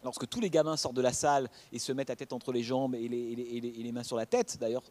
lorsque 0.03 0.27
tous 0.27 0.41
les 0.41 0.49
gamins 0.49 0.79
sortent 0.79 0.97
de 0.97 1.03
la 1.03 1.13
salle 1.13 1.51
et 1.73 1.79
se 1.79 1.93
mettent 1.93 2.09
la 2.09 2.17
tête 2.17 2.33
entre 2.33 2.53
les 2.53 2.63
jambes 2.63 2.95
et 2.95 3.07
les 3.07 3.93
mains 3.93 4.03
sur 4.03 4.17
la 4.17 4.25
tête, 4.25 4.57
d'ailleurs 4.59 4.83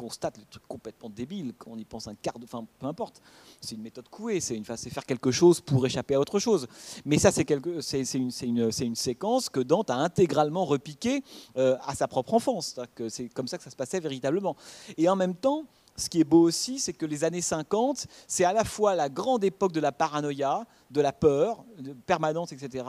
constate 0.00 0.38
le 0.38 0.44
truc 0.44 0.62
complètement 0.66 1.10
débile 1.10 1.52
quand 1.58 1.72
on 1.72 1.76
y 1.76 1.84
pense 1.84 2.08
un 2.08 2.14
quart 2.14 2.38
de. 2.38 2.44
Enfin, 2.44 2.66
peu 2.78 2.86
importe. 2.86 3.20
C'est 3.60 3.74
une 3.74 3.82
méthode 3.82 4.08
couée, 4.08 4.40
c'est 4.40 4.56
une 4.56 4.64
faire 4.64 5.04
quelque 5.04 5.30
chose 5.30 5.60
pour 5.60 5.84
échapper 5.84 6.14
à 6.14 6.20
autre 6.20 6.38
chose. 6.38 6.66
Mais 7.04 7.18
ça, 7.18 7.30
c'est 7.30 7.44
quelque, 7.44 7.82
c'est, 7.82 8.00
une, 8.14 8.30
une, 8.42 8.70
une, 8.80 8.96
séquence 8.96 9.50
que 9.50 9.60
Dante 9.60 9.90
a 9.90 9.96
intégralement 9.96 10.64
repiquée 10.64 11.22
euh, 11.58 11.76
à 11.82 11.94
sa 11.94 12.08
propre 12.08 12.32
enfance. 12.32 12.80
C'est 13.08 13.28
comme 13.28 13.46
ça 13.46 13.58
que 13.58 13.64
ça 13.64 13.70
se 13.70 13.76
passait 13.76 14.00
véritablement. 14.00 14.56
Et 14.96 15.06
en 15.06 15.16
même 15.16 15.34
temps, 15.34 15.66
ce 16.00 16.08
qui 16.08 16.20
est 16.20 16.24
beau 16.24 16.42
aussi, 16.42 16.78
c'est 16.78 16.92
que 16.92 17.06
les 17.06 17.24
années 17.24 17.40
50, 17.40 18.06
c'est 18.26 18.44
à 18.44 18.52
la 18.52 18.64
fois 18.64 18.94
la 18.94 19.08
grande 19.08 19.44
époque 19.44 19.72
de 19.72 19.80
la 19.80 19.92
paranoïa, 19.92 20.66
de 20.90 21.00
la 21.00 21.12
peur 21.12 21.64
permanente, 22.06 22.52
etc., 22.52 22.84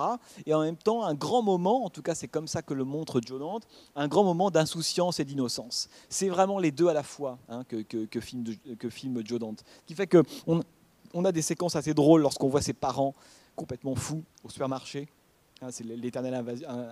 et 0.45 0.53
en 0.53 0.61
même 0.61 0.77
temps 0.77 1.03
un 1.03 1.13
grand 1.13 1.41
moment, 1.41 1.85
en 1.85 1.89
tout 1.89 2.01
cas 2.01 2.15
c'est 2.15 2.27
comme 2.27 2.47
ça 2.47 2.61
que 2.61 2.73
le 2.73 2.83
montre 2.83 3.21
Joe 3.23 3.41
un 3.95 4.07
grand 4.07 4.23
moment 4.23 4.51
d'insouciance 4.51 5.19
et 5.19 5.25
d'innocence. 5.25 5.89
C'est 6.09 6.29
vraiment 6.29 6.59
les 6.59 6.71
deux 6.71 6.87
à 6.87 6.93
la 6.93 7.03
fois 7.03 7.37
hein, 7.49 7.63
que, 7.67 7.81
que, 7.81 8.19
filme, 8.19 8.45
que 8.79 8.89
filme 8.89 9.21
Joe 9.25 9.39
Dante. 9.39 9.63
Ce 9.81 9.85
qui 9.87 9.95
fait 9.95 10.07
qu'on 10.07 10.61
on 11.13 11.25
a 11.25 11.31
des 11.31 11.41
séquences 11.41 11.75
assez 11.75 11.93
drôles 11.93 12.21
lorsqu'on 12.21 12.49
voit 12.49 12.61
ses 12.61 12.73
parents 12.73 13.13
complètement 13.55 13.95
fous 13.95 14.23
au 14.43 14.49
supermarché 14.49 15.07
c'est 15.69 15.83
l'éternelle 15.83 16.33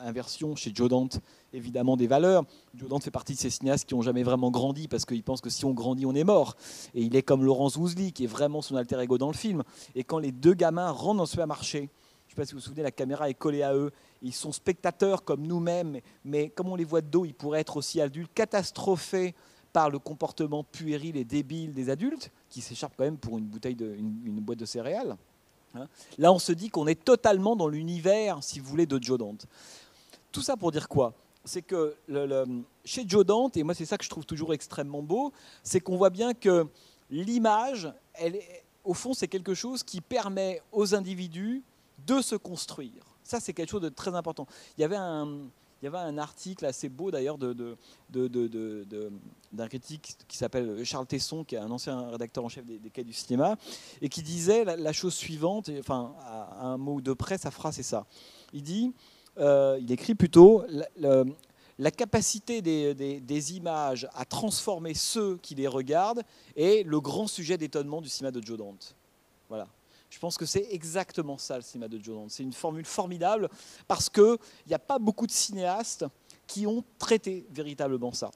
inversion 0.03 0.55
chez 0.55 0.71
Joe 0.73 0.89
Dante, 0.89 1.19
évidemment, 1.53 1.97
des 1.97 2.05
valeurs. 2.05 2.43
Joe 2.75 2.87
Dante 2.87 3.03
fait 3.03 3.11
partie 3.11 3.33
de 3.33 3.39
ces 3.39 3.49
cinéastes 3.49 3.87
qui 3.87 3.95
n'ont 3.95 4.03
jamais 4.03 4.21
vraiment 4.21 4.51
grandi 4.51 4.87
parce 4.87 5.05
qu'il 5.05 5.23
pense 5.23 5.41
que 5.41 5.49
si 5.49 5.65
on 5.65 5.71
grandit, 5.71 6.05
on 6.05 6.13
est 6.13 6.23
mort. 6.23 6.55
Et 6.93 7.01
il 7.01 7.15
est 7.15 7.23
comme 7.23 7.43
Laurence 7.43 7.77
Woosley, 7.77 8.11
qui 8.11 8.25
est 8.25 8.27
vraiment 8.27 8.61
son 8.61 8.75
alter 8.75 8.99
ego 8.99 9.17
dans 9.17 9.31
le 9.31 9.33
film. 9.33 9.63
Et 9.95 10.03
quand 10.03 10.19
les 10.19 10.31
deux 10.31 10.53
gamins 10.53 10.91
rentrent 10.91 11.17
dans 11.17 11.23
le 11.23 11.27
supermarché, 11.27 11.79
je 11.79 11.83
ne 11.83 12.29
sais 12.29 12.35
pas 12.35 12.45
si 12.45 12.53
vous 12.53 12.59
vous 12.59 12.65
souvenez, 12.65 12.83
la 12.83 12.91
caméra 12.91 13.27
est 13.27 13.33
collée 13.33 13.63
à 13.63 13.73
eux. 13.73 13.91
Ils 14.21 14.33
sont 14.33 14.51
spectateurs 14.51 15.23
comme 15.23 15.47
nous-mêmes, 15.47 15.99
mais 16.23 16.49
comme 16.49 16.69
on 16.69 16.75
les 16.75 16.83
voit 16.83 17.01
de 17.01 17.07
dos, 17.07 17.25
ils 17.25 17.33
pourraient 17.33 17.61
être 17.61 17.77
aussi 17.77 17.99
adultes, 18.01 18.31
catastrophés 18.35 19.33
par 19.73 19.89
le 19.89 19.97
comportement 19.97 20.63
puéril 20.63 21.17
et 21.17 21.23
débile 21.23 21.73
des 21.73 21.89
adultes, 21.89 22.31
qui 22.49 22.61
s'échappent 22.61 22.93
quand 22.95 23.03
même 23.03 23.17
pour 23.17 23.39
une 23.39 23.45
bouteille 23.45 23.77
une 23.79 24.39
boîte 24.41 24.59
de 24.59 24.65
céréales. 24.65 25.17
Hein. 25.75 25.87
Là, 26.17 26.31
on 26.31 26.39
se 26.39 26.51
dit 26.51 26.69
qu'on 26.69 26.87
est 26.87 27.03
totalement 27.03 27.55
dans 27.55 27.67
l'univers, 27.67 28.43
si 28.43 28.59
vous 28.59 28.69
voulez, 28.69 28.85
de 28.85 29.01
Joe 29.01 29.17
Dante. 29.17 29.45
Tout 30.31 30.41
ça 30.41 30.57
pour 30.57 30.71
dire 30.71 30.87
quoi? 30.87 31.13
C'est 31.45 31.61
que 31.61 31.95
chez 32.85 33.05
Joe 33.07 33.25
Dante, 33.25 33.57
et 33.57 33.63
moi 33.63 33.73
c'est 33.73 33.85
ça 33.85 33.97
que 33.97 34.03
je 34.03 34.09
trouve 34.09 34.25
toujours 34.25 34.53
extrêmement 34.53 35.01
beau, 35.01 35.31
c'est 35.63 35.79
qu'on 35.79 35.97
voit 35.97 36.09
bien 36.09 36.33
que 36.33 36.67
l'image, 37.09 37.91
au 38.83 38.93
fond, 38.93 39.13
c'est 39.13 39.27
quelque 39.27 39.53
chose 39.53 39.83
qui 39.83 40.01
permet 40.01 40.61
aux 40.71 40.93
individus 40.93 41.63
de 42.05 42.21
se 42.21 42.35
construire. 42.35 43.03
Ça, 43.23 43.39
c'est 43.39 43.53
quelque 43.53 43.69
chose 43.69 43.81
de 43.81 43.89
très 43.89 44.15
important. 44.15 44.47
Il 44.77 44.81
y 44.81 44.83
avait 44.83 44.95
un, 44.95 45.39
il 45.81 45.85
y 45.85 45.87
avait 45.87 45.97
un 45.97 46.17
article 46.17 46.65
assez 46.65 46.89
beau 46.89 47.09
d'ailleurs 47.09 47.37
de, 47.37 47.77
d'un 48.09 49.67
critique 49.67 50.17
qui 50.27 50.37
s'appelle 50.37 50.83
Charles 50.83 51.07
Tesson, 51.07 51.43
qui 51.43 51.55
est 51.55 51.59
un 51.59 51.71
ancien 51.71 52.09
rédacteur 52.09 52.43
en 52.43 52.49
chef 52.49 52.65
des, 52.65 52.79
des 52.79 53.03
du 53.03 53.13
cinéma, 53.13 53.55
et 54.01 54.09
qui 54.09 54.21
disait 54.21 54.65
la, 54.65 54.93
chose 54.93 55.13
suivante, 55.13 55.69
enfin, 55.79 56.15
à, 56.21 56.65
un 56.65 56.77
mot 56.77 56.99
de 57.01 57.13
près, 57.13 57.37
sa 57.37 57.51
phrase 57.51 57.75
c'est 57.75 57.83
ça. 57.83 58.05
Il 58.51 58.63
dit, 58.63 58.93
euh, 59.37 59.77
il 59.81 59.91
écrit 59.91 60.15
plutôt, 60.15 60.63
la, 60.97 61.91
capacité 61.91 62.61
des, 62.61 62.93
des, 63.21 63.53
images 63.55 64.09
à 64.13 64.25
transformer 64.25 64.93
ceux 64.93 65.37
qui 65.37 65.55
les 65.55 65.67
regardent 65.67 66.23
est 66.57 66.85
le 66.85 66.99
grand 66.99 67.27
sujet 67.27 67.57
d'étonnement 67.57 68.01
du 68.01 68.09
cinéma 68.09 68.31
de 68.31 68.45
Joe 68.45 68.57
Dante. 68.57 68.95
Voilà. 69.47 69.67
Je 70.09 70.19
pense 70.19 70.37
que 70.37 70.45
c'est 70.45 70.67
exactement 70.71 71.37
ça 71.37 71.55
le 71.55 71.61
cinéma 71.61 71.87
de 71.87 72.01
Joe. 72.01 72.23
C'est 72.29 72.43
une 72.43 72.53
formule 72.53 72.85
formidable 72.85 73.49
parce 73.87 74.09
qu'il 74.09 74.37
n'y 74.67 74.73
a 74.73 74.79
pas 74.79 74.99
beaucoup 74.99 75.27
de 75.27 75.31
cinéastes 75.31 76.05
qui 76.47 76.65
ont 76.65 76.83
traité 76.97 77.45
véritablement 77.51 78.11
ça. 78.11 78.31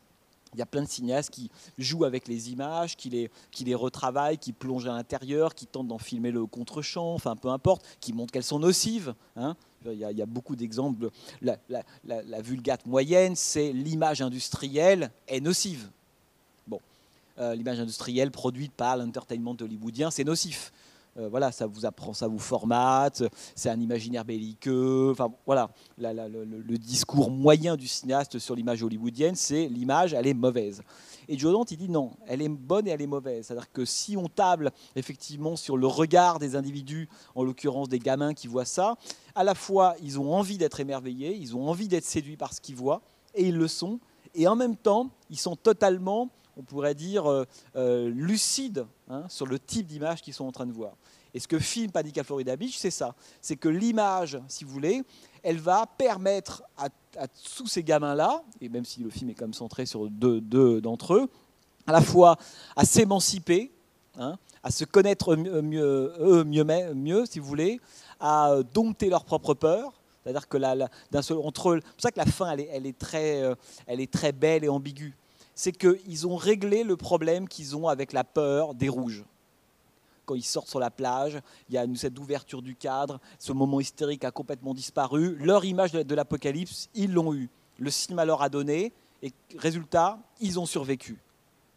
Il 0.53 0.59
y 0.59 0.61
a 0.61 0.65
plein 0.65 0.83
de 0.83 0.87
cinéastes 0.87 1.31
qui 1.31 1.49
jouent 1.77 2.05
avec 2.05 2.27
les 2.27 2.51
images, 2.51 2.95
qui 2.95 3.09
les, 3.09 3.75
retravaillent, 3.75 4.37
qui 4.37 4.53
plongent 4.53 4.85
à 4.85 4.93
l'intérieur, 4.93 5.55
qui 5.55 5.65
tentent 5.65 5.87
d'en 5.87 5.97
filmer 5.97 6.31
le 6.31 6.45
contre-champ, 6.45 7.13
enfin 7.13 7.35
peu 7.35 7.49
importe, 7.49 7.83
qui 7.99 8.13
montrent 8.13 8.31
qu'elles 8.31 8.43
sont 8.43 8.59
nocives. 8.59 9.15
Hein. 9.35 9.55
Il, 9.85 9.97
y 9.97 10.21
a, 10.21 10.25
beaucoup 10.25 10.55
d'exemples. 10.55 11.09
La, 11.41 11.57
la, 12.05 12.41
vulgate 12.41 12.85
moyenne, 12.85 13.35
c'est 13.35 13.73
l'image 13.73 14.21
industrielle 14.21 15.11
est 15.27 15.41
nocive. 15.41 15.89
Bon, 16.67 16.79
euh, 17.39 17.55
l'image 17.55 17.79
industrielle 17.79 18.31
produite 18.31 18.71
par 18.73 18.95
l'entertainment 18.95 19.57
hollywoodien, 19.59 20.11
c'est 20.11 20.23
nocif. 20.23 20.71
Euh, 21.17 21.29
voilà, 21.29 21.51
ça 21.51 21.67
vous 21.67 21.85
apprend, 21.85 22.13
ça 22.13 22.27
vous 22.27 22.39
formate, 22.39 23.23
c'est 23.55 23.69
un 23.69 23.79
imaginaire 23.79 24.25
belliqueux. 24.25 25.11
Enfin, 25.11 25.31
voilà, 25.45 25.69
le, 25.97 26.77
discours 26.77 27.29
moyen 27.29 27.75
du 27.75 27.87
cinéaste 27.87 28.39
sur 28.39 28.55
l'image 28.55 28.81
hollywoodienne, 28.81 29.35
c'est 29.35 29.67
l'image, 29.67 30.13
elle 30.13 30.25
est 30.25 30.33
mauvaise. 30.33 30.81
Et 31.27 31.37
Joe 31.37 31.53
Dante, 31.53 31.71
il 31.71 31.77
dit 31.77 31.89
non, 31.89 32.11
elle 32.27 32.41
est 32.41 32.49
bonne 32.49 32.87
et 32.87 32.91
elle 32.91 33.01
est 33.01 33.07
mauvaise. 33.07 33.45
C'est-à-dire 33.45 33.71
que 33.71 33.85
si 33.85 34.17
on 34.17 34.27
table 34.27 34.71
effectivement 34.95 35.55
sur 35.55 35.77
le 35.77 35.87
regard 35.87 36.39
des 36.39 36.55
individus, 36.55 37.07
en 37.35 37.43
l'occurrence 37.43 37.89
des 37.89 37.99
gamins 37.99 38.33
qui 38.33 38.47
voient 38.47 38.65
ça, 38.65 38.95
à 39.35 39.43
la 39.43 39.53
fois 39.53 39.95
ils 40.01 40.19
ont 40.19 40.33
envie 40.33 40.57
d'être 40.57 40.79
émerveillés, 40.79 41.35
ils 41.35 41.55
ont 41.55 41.69
envie 41.69 41.87
d'être 41.87 42.05
séduits 42.05 42.37
par 42.37 42.53
ce 42.53 42.59
qu'ils 42.59 42.75
voient, 42.75 43.01
et 43.35 43.47
ils 43.47 43.55
le 43.55 43.67
sont, 43.67 43.99
et 44.33 44.47
en 44.47 44.55
même 44.55 44.75
temps, 44.75 45.11
ils 45.29 45.39
sont 45.39 45.55
totalement 45.55 46.29
on 46.57 46.63
pourrait 46.63 46.95
dire, 46.95 47.29
euh, 47.29 47.45
euh, 47.75 48.09
lucides 48.09 48.85
hein, 49.09 49.23
sur 49.29 49.45
le 49.45 49.59
type 49.59 49.87
d'image 49.87 50.21
qu'ils 50.21 50.33
sont 50.33 50.45
en 50.45 50.51
train 50.51 50.65
de 50.65 50.71
voir. 50.71 50.95
Et 51.33 51.39
ce 51.39 51.47
que 51.47 51.57
filme 51.59 51.91
Panic 51.91 52.21
Florida 52.23 52.55
Beach, 52.55 52.77
c'est 52.77 52.91
ça. 52.91 53.15
C'est 53.41 53.55
que 53.55 53.69
l'image, 53.69 54.39
si 54.47 54.63
vous 54.63 54.71
voulez, 54.71 55.03
elle 55.41 55.57
va 55.57 55.85
permettre 55.97 56.63
à, 56.77 56.89
tous 57.57 57.67
ces 57.67 57.83
gamins-là, 57.83 58.43
et 58.61 58.69
même 58.69 58.85
si 58.85 59.01
le 59.01 59.09
film 59.09 59.29
est 59.29 59.35
comme 59.35 59.53
centré 59.53 59.85
sur 59.85 60.09
deux, 60.09 60.81
d'entre 60.81 61.15
eux, 61.15 61.29
à 61.87 61.91
la 61.91 62.01
fois 62.01 62.37
à 62.75 62.85
s'émanciper, 62.85 63.71
hein, 64.17 64.37
à 64.63 64.71
se 64.71 64.85
connaître 64.85 65.35
mieux, 65.35 66.13
eux 66.19 66.43
mieux, 66.43 66.63
mieux, 66.93 67.25
si 67.25 67.39
vous 67.39 67.47
voulez, 67.47 67.79
à 68.19 68.55
dompter 68.73 69.09
leurs 69.09 69.25
propres 69.25 69.53
peurs. 69.53 70.01
C'est-à-dire 70.23 70.47
que 70.47 70.57
seul 71.21 71.37
entre 71.37 71.79
c'est 71.79 71.91
pour 71.91 72.01
ça 72.01 72.11
que 72.11 72.19
la 72.19 72.25
fin, 72.25 72.49
elle 72.51 72.85
est, 72.85 72.97
très, 72.97 73.41
euh, 73.41 73.55
elle 73.87 73.99
est 73.99 74.11
très 74.11 74.31
belle 74.31 74.63
et 74.63 74.69
ambiguë. 74.69 75.15
C'est 75.53 75.73
qu'ils 75.73 76.25
ont 76.27 76.37
réglé 76.37 76.83
le 76.83 76.95
problème 76.95 77.47
qu'ils 77.47 77.75
ont 77.75 77.87
avec 77.87 78.13
la 78.13 78.23
peur 78.23 78.73
des 78.73 78.87
rouges 78.87 79.25
quand 80.25 80.35
ils 80.35 80.43
sortent 80.43 80.69
sur 80.69 80.79
la 80.79 80.91
plage, 80.91 81.39
il 81.69 81.75
y 81.75 81.77
a 81.77 81.85
cette 81.95 82.17
ouverture 82.19 82.61
du 82.61 82.75
cadre, 82.75 83.19
ce 83.39 83.51
moment 83.51 83.79
hystérique 83.79 84.23
a 84.23 84.31
complètement 84.31 84.73
disparu. 84.73 85.35
Leur 85.37 85.65
image 85.65 85.91
de 85.91 86.15
l'apocalypse, 86.15 86.89
ils 86.93 87.11
l'ont 87.11 87.33
eu. 87.33 87.49
Le 87.77 87.89
cinéma 87.89 88.25
leur 88.25 88.41
a 88.41 88.49
donné, 88.49 88.93
et 89.21 89.31
résultat, 89.57 90.19
ils 90.39 90.59
ont 90.59 90.65
survécu. 90.65 91.21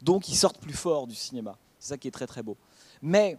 Donc 0.02 0.28
ils 0.28 0.36
sortent 0.36 0.58
plus 0.58 0.74
forts 0.74 1.06
du 1.06 1.14
cinéma. 1.14 1.56
C'est 1.78 1.90
ça 1.90 1.98
qui 1.98 2.08
est 2.08 2.12
très 2.12 2.26
très 2.26 2.42
beau. 2.42 2.56
Mais 3.02 3.38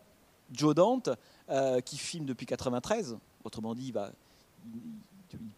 Joe 0.51 0.73
Dante, 0.73 1.09
euh, 1.49 1.81
qui 1.81 1.97
filme 1.97 2.25
depuis 2.25 2.45
93, 2.45 3.17
autrement 3.43 3.75
dit, 3.75 3.87
il, 3.87 3.93
va, 3.93 4.11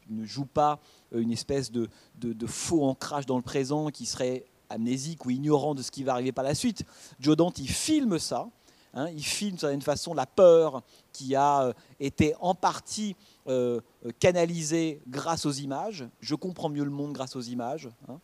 ne 0.09 0.25
joue 0.25 0.45
pas 0.45 0.79
euh, 1.13 1.21
une 1.21 1.31
espèce 1.31 1.71
de, 1.71 1.89
de, 2.15 2.47
faux 2.47 2.83
ancrage 2.83 3.25
dans 3.25 3.37
le 3.37 3.43
présent 3.43 3.89
qui 3.89 4.05
serait 4.05 4.45
amnésique 4.69 5.25
ou 5.25 5.31
ignorant 5.31 5.75
de 5.75 5.81
ce 5.81 5.91
qui 5.91 6.03
va 6.03 6.13
arriver 6.13 6.31
par 6.31 6.43
la 6.43 6.55
suite. 6.55 6.83
Joe 7.19 7.35
Dante, 7.35 7.59
il 7.59 7.69
filme 7.69 8.19
ça, 8.19 8.49
Hein, 8.93 9.09
il 9.11 9.23
filme 9.23 9.51
d'une 9.51 9.59
certaine 9.59 9.81
façon 9.81 10.13
la 10.13 10.25
peur 10.25 10.81
qui 11.13 11.35
a 11.35 11.63
euh, 11.63 11.73
été 11.99 12.33
en 12.39 12.55
partie 12.55 13.15
euh, 13.47 13.81
euh, 14.05 14.11
canalisée 14.19 15.01
grâce 15.07 15.45
aux 15.45 15.51
images. 15.51 16.07
Je 16.21 16.33
comprends 16.33 16.69
mieux 16.69 16.83
le 16.83 16.89
monde 16.89 17.13
grâce 17.13 17.35
aux 17.35 17.41
images. 17.41 17.89
Hein. 18.07 18.19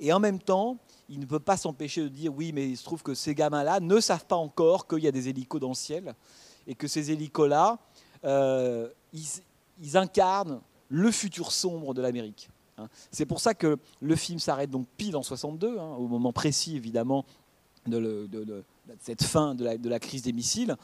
Et 0.00 0.12
en 0.12 0.18
même 0.18 0.40
temps, 0.40 0.76
il 1.08 1.20
ne 1.20 1.26
peut 1.26 1.40
pas 1.40 1.56
s'empêcher 1.56 2.02
de 2.02 2.08
dire 2.08 2.34
oui, 2.34 2.52
mais 2.52 2.68
il 2.68 2.76
se 2.76 2.84
trouve 2.84 3.02
que 3.02 3.14
ces 3.14 3.34
gamins-là 3.34 3.80
ne 3.80 4.00
savent 4.00 4.26
pas 4.26 4.36
encore 4.36 4.88
qu'il 4.88 5.00
y 5.00 5.08
a 5.08 5.12
des 5.12 5.28
hélicos 5.28 5.60
dans 5.60 5.68
le 5.68 5.74
ciel 5.74 6.14
et 6.66 6.74
que 6.74 6.86
ces 6.86 7.10
hélicos-là, 7.10 7.78
ils, 8.24 9.96
incarnent 9.96 10.60
le 10.88 11.10
futur 11.10 11.50
sombre 11.52 11.94
de 11.94 12.02
l'Amérique. 12.02 12.50
Hein. 12.76 12.88
C'est 13.10 13.26
pour 13.26 13.40
ça 13.40 13.54
que 13.54 13.78
le 14.00 14.16
film 14.16 14.38
s'arrête 14.38 14.70
donc 14.70 14.86
pile 14.96 15.16
en 15.16 15.22
62, 15.22 15.76
au 15.76 16.06
moment 16.06 16.32
précis 16.32 16.76
évidemment 16.76 17.24
de, 17.86 18.28
cette 19.00 19.22
fin 19.22 19.54
de 19.54 19.88
la, 19.88 19.98
crise 19.98 20.22
des 20.22 20.32
missiles, 20.32 20.76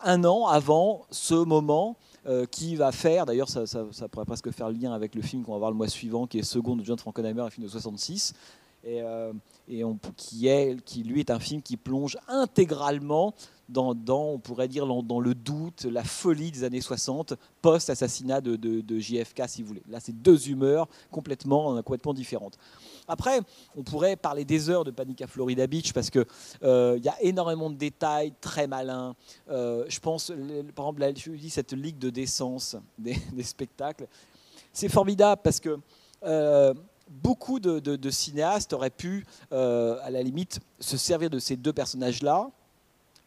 un 0.00 0.24
an 0.24 0.46
avant 0.46 1.06
ce 1.10 1.34
moment 1.34 1.96
euh, 2.26 2.46
qui 2.46 2.76
va 2.76 2.92
faire, 2.92 3.26
d'ailleurs 3.26 3.48
ça, 3.48 3.64
pourrait 4.10 4.26
presque 4.26 4.50
faire 4.50 4.68
le 4.68 4.76
lien 4.76 4.92
avec 4.92 5.14
le 5.14 5.22
film 5.22 5.44
qu'on 5.44 5.52
va 5.52 5.58
voir 5.58 5.70
le 5.70 5.76
mois 5.76 5.88
suivant, 5.88 6.26
qui 6.26 6.38
est 6.38 6.42
Second 6.42 6.76
de 6.76 6.84
John 6.84 6.98
Frankenheimer, 6.98 7.42
un 7.42 7.50
film 7.50 7.66
de 7.66 7.70
66, 7.70 8.34
et, 8.84 9.00
euh, 9.02 9.32
est, 9.68 10.84
qui 10.84 11.02
lui 11.02 11.20
est 11.20 11.30
un 11.30 11.38
film 11.38 11.62
qui 11.62 11.76
plonge 11.76 12.18
intégralement 12.28 13.34
dans, 13.68 13.96
on 14.08 14.38
pourrait 14.38 14.68
dire, 14.68 14.86
dans, 14.86 15.20
le 15.20 15.34
doute, 15.34 15.84
la 15.84 16.04
folie 16.04 16.50
des 16.50 16.64
années 16.64 16.80
60, 16.80 17.34
post-assassinat 17.62 18.40
de, 18.40 18.98
JFK, 18.98 19.42
si 19.46 19.62
vous 19.62 19.68
voulez. 19.68 19.82
Là, 19.88 20.00
c'est 20.00 20.12
deux 20.12 20.48
humeurs 20.48 20.88
complètement, 21.10 21.82
complètement 21.82 22.14
différentes. 22.14 22.58
Après, 23.06 23.40
on 23.76 23.82
pourrait 23.82 24.16
parler 24.16 24.44
des 24.44 24.70
heures 24.70 24.84
de 24.84 24.90
Panic 24.90 25.20
à 25.22 25.26
Florida 25.26 25.66
Beach 25.66 25.92
parce 25.92 26.10
qu'il 26.10 26.24
euh, 26.62 26.98
y 27.02 27.08
a 27.08 27.20
énormément 27.22 27.70
de 27.70 27.76
détails 27.76 28.32
très 28.40 28.66
malins. 28.66 29.14
Euh, 29.50 29.84
je 29.88 30.00
pense, 30.00 30.32
par 30.74 30.88
exemple, 30.88 31.12
je 31.16 31.30
dis 31.32 31.50
cette 31.50 31.72
ligue 31.72 31.98
de 31.98 32.10
décence 32.10 32.76
des, 32.98 33.16
spectacles. 33.42 34.06
C'est 34.72 34.88
formidable 34.88 35.42
parce 35.44 35.60
que 35.60 35.78
euh, 36.24 36.72
beaucoup 37.08 37.60
de, 37.60 38.10
cinéastes 38.10 38.72
auraient 38.72 38.90
pu, 38.90 39.26
à 39.50 40.10
la 40.10 40.22
limite, 40.22 40.60
se 40.80 40.96
servir 40.96 41.30
de 41.30 41.38
ces 41.38 41.56
deux 41.56 41.72
personnages-là 41.72 42.50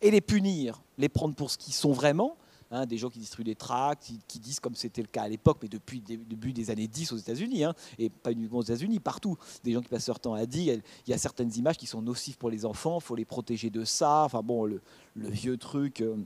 et 0.01 0.11
les 0.11 0.21
punir, 0.21 0.81
les 0.97 1.09
prendre 1.09 1.35
pour 1.35 1.51
ce 1.51 1.57
qu'ils 1.57 1.73
sont 1.73 1.91
vraiment. 1.91 2.37
Hein, 2.69 2.85
des 2.85 2.97
gens 2.97 3.09
qui 3.09 3.19
distribuent 3.19 3.45
des 3.45 3.55
tracts, 3.55 4.11
qui, 4.27 4.39
disent, 4.39 4.59
comme 4.59 4.75
c'était 4.75 5.01
le 5.01 5.07
cas 5.07 5.21
à 5.21 5.29
l'époque, 5.29 5.59
mais 5.61 5.69
depuis 5.69 6.03
le 6.05 6.17
début 6.17 6.51
des 6.51 6.69
années 6.69 6.89
10 6.89 7.13
aux 7.13 7.17
États-Unis, 7.17 7.63
hein, 7.63 7.73
et 7.97 8.09
pas 8.09 8.33
uniquement 8.33 8.57
aux 8.57 8.63
États-Unis, 8.63 8.99
partout, 8.99 9.37
des 9.63 9.71
gens 9.71 9.79
qui 9.79 9.87
passent 9.87 10.07
leur 10.07 10.19
temps 10.19 10.33
à 10.33 10.45
dire 10.45 10.81
il 11.05 11.09
y 11.09 11.13
a 11.13 11.17
certaines 11.17 11.53
images 11.55 11.77
qui 11.77 11.87
sont 11.87 12.01
nocives 12.01 12.37
pour 12.37 12.49
les 12.49 12.65
enfants, 12.65 12.97
il 12.99 13.03
faut 13.03 13.15
les 13.15 13.23
protéger 13.23 13.69
de 13.69 13.85
ça. 13.85 14.23
Enfin 14.25 14.41
bon, 14.41 14.65
le, 14.65 14.81
vieux 15.15 15.55
truc. 15.55 16.01
Euh, 16.01 16.17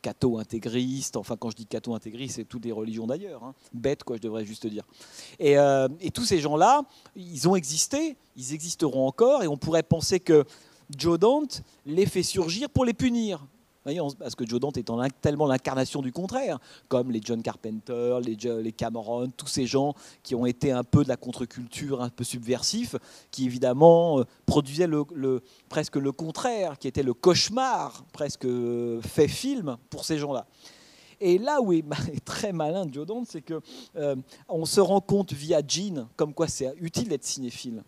catho 0.00 0.38
intégriste, 0.38 1.16
enfin 1.16 1.36
quand 1.36 1.50
je 1.50 1.56
dis 1.56 1.66
catho 1.66 1.92
intégriste, 1.92 2.36
c'est 2.36 2.44
toutes 2.44 2.64
les 2.64 2.70
religions 2.70 3.04
d'ailleurs, 3.04 3.42
hein. 3.42 3.52
bête 3.72 4.04
quoi 4.04 4.14
je 4.14 4.20
devrais 4.20 4.44
juste 4.44 4.64
dire. 4.68 4.84
Euh, 5.40 5.88
et 6.00 6.12
tous 6.12 6.24
ces 6.24 6.38
gens-là, 6.38 6.82
ils 7.16 7.48
ont 7.48 7.56
existé, 7.56 8.16
ils 8.36 8.54
existeront 8.54 9.08
encore, 9.08 9.42
et 9.42 9.48
on 9.48 9.56
pourrait 9.56 9.82
penser 9.82 10.20
que 10.20 10.44
Joe 10.96 11.18
Dante 11.18 11.62
les 11.86 12.06
fait 12.06 12.22
surgir 12.22 12.70
pour 12.70 12.84
les 12.84 12.94
punir. 12.94 13.46
Parce 14.18 14.34
que 14.34 14.46
Joe 14.46 14.60
Dante 14.60 14.78
est 14.78 14.86
tellement 15.20 15.46
l'incarnation 15.46 16.00
du 16.00 16.10
contraire, 16.10 16.58
comme 16.88 17.10
les 17.10 17.20
John 17.22 17.42
Carpenter, 17.42 18.18
les, 18.22 18.72
Cameron, 18.72 19.30
tous 19.36 19.46
ces 19.46 19.66
gens 19.66 19.94
qui 20.22 20.34
ont 20.34 20.46
été 20.46 20.72
un 20.72 20.84
peu 20.84 21.04
de 21.04 21.08
la 21.08 21.18
contre-culture, 21.18 22.00
un 22.00 22.08
peu 22.08 22.24
subversifs, 22.24 22.96
qui 23.30 23.44
évidemment 23.44 24.20
euh, 24.20 24.24
produisaient 24.46 24.88
presque 25.68 25.96
le 25.96 26.12
contraire, 26.12 26.78
qui 26.78 26.88
était 26.88 27.02
le 27.02 27.12
cauchemar 27.12 28.06
presque 28.12 28.46
euh, 28.46 29.02
fait 29.02 29.28
film 29.28 29.76
pour 29.90 30.06
ces 30.06 30.16
gens-là. 30.16 30.46
Et 31.20 31.36
là 31.36 31.60
où 31.60 31.72
est 31.72 31.84
très 32.24 32.52
malin 32.52 32.86
Joe 32.90 33.06
Dante, 33.06 33.26
c'est 33.28 33.42
que 33.42 33.60
euh, 33.96 34.16
on 34.48 34.64
se 34.64 34.80
rend 34.80 35.02
compte 35.02 35.34
via 35.34 35.60
Jean, 35.66 36.08
comme 36.16 36.32
quoi 36.32 36.48
c'est 36.48 36.72
utile 36.80 37.08
d'être 37.08 37.24
cinéphile 37.24 37.82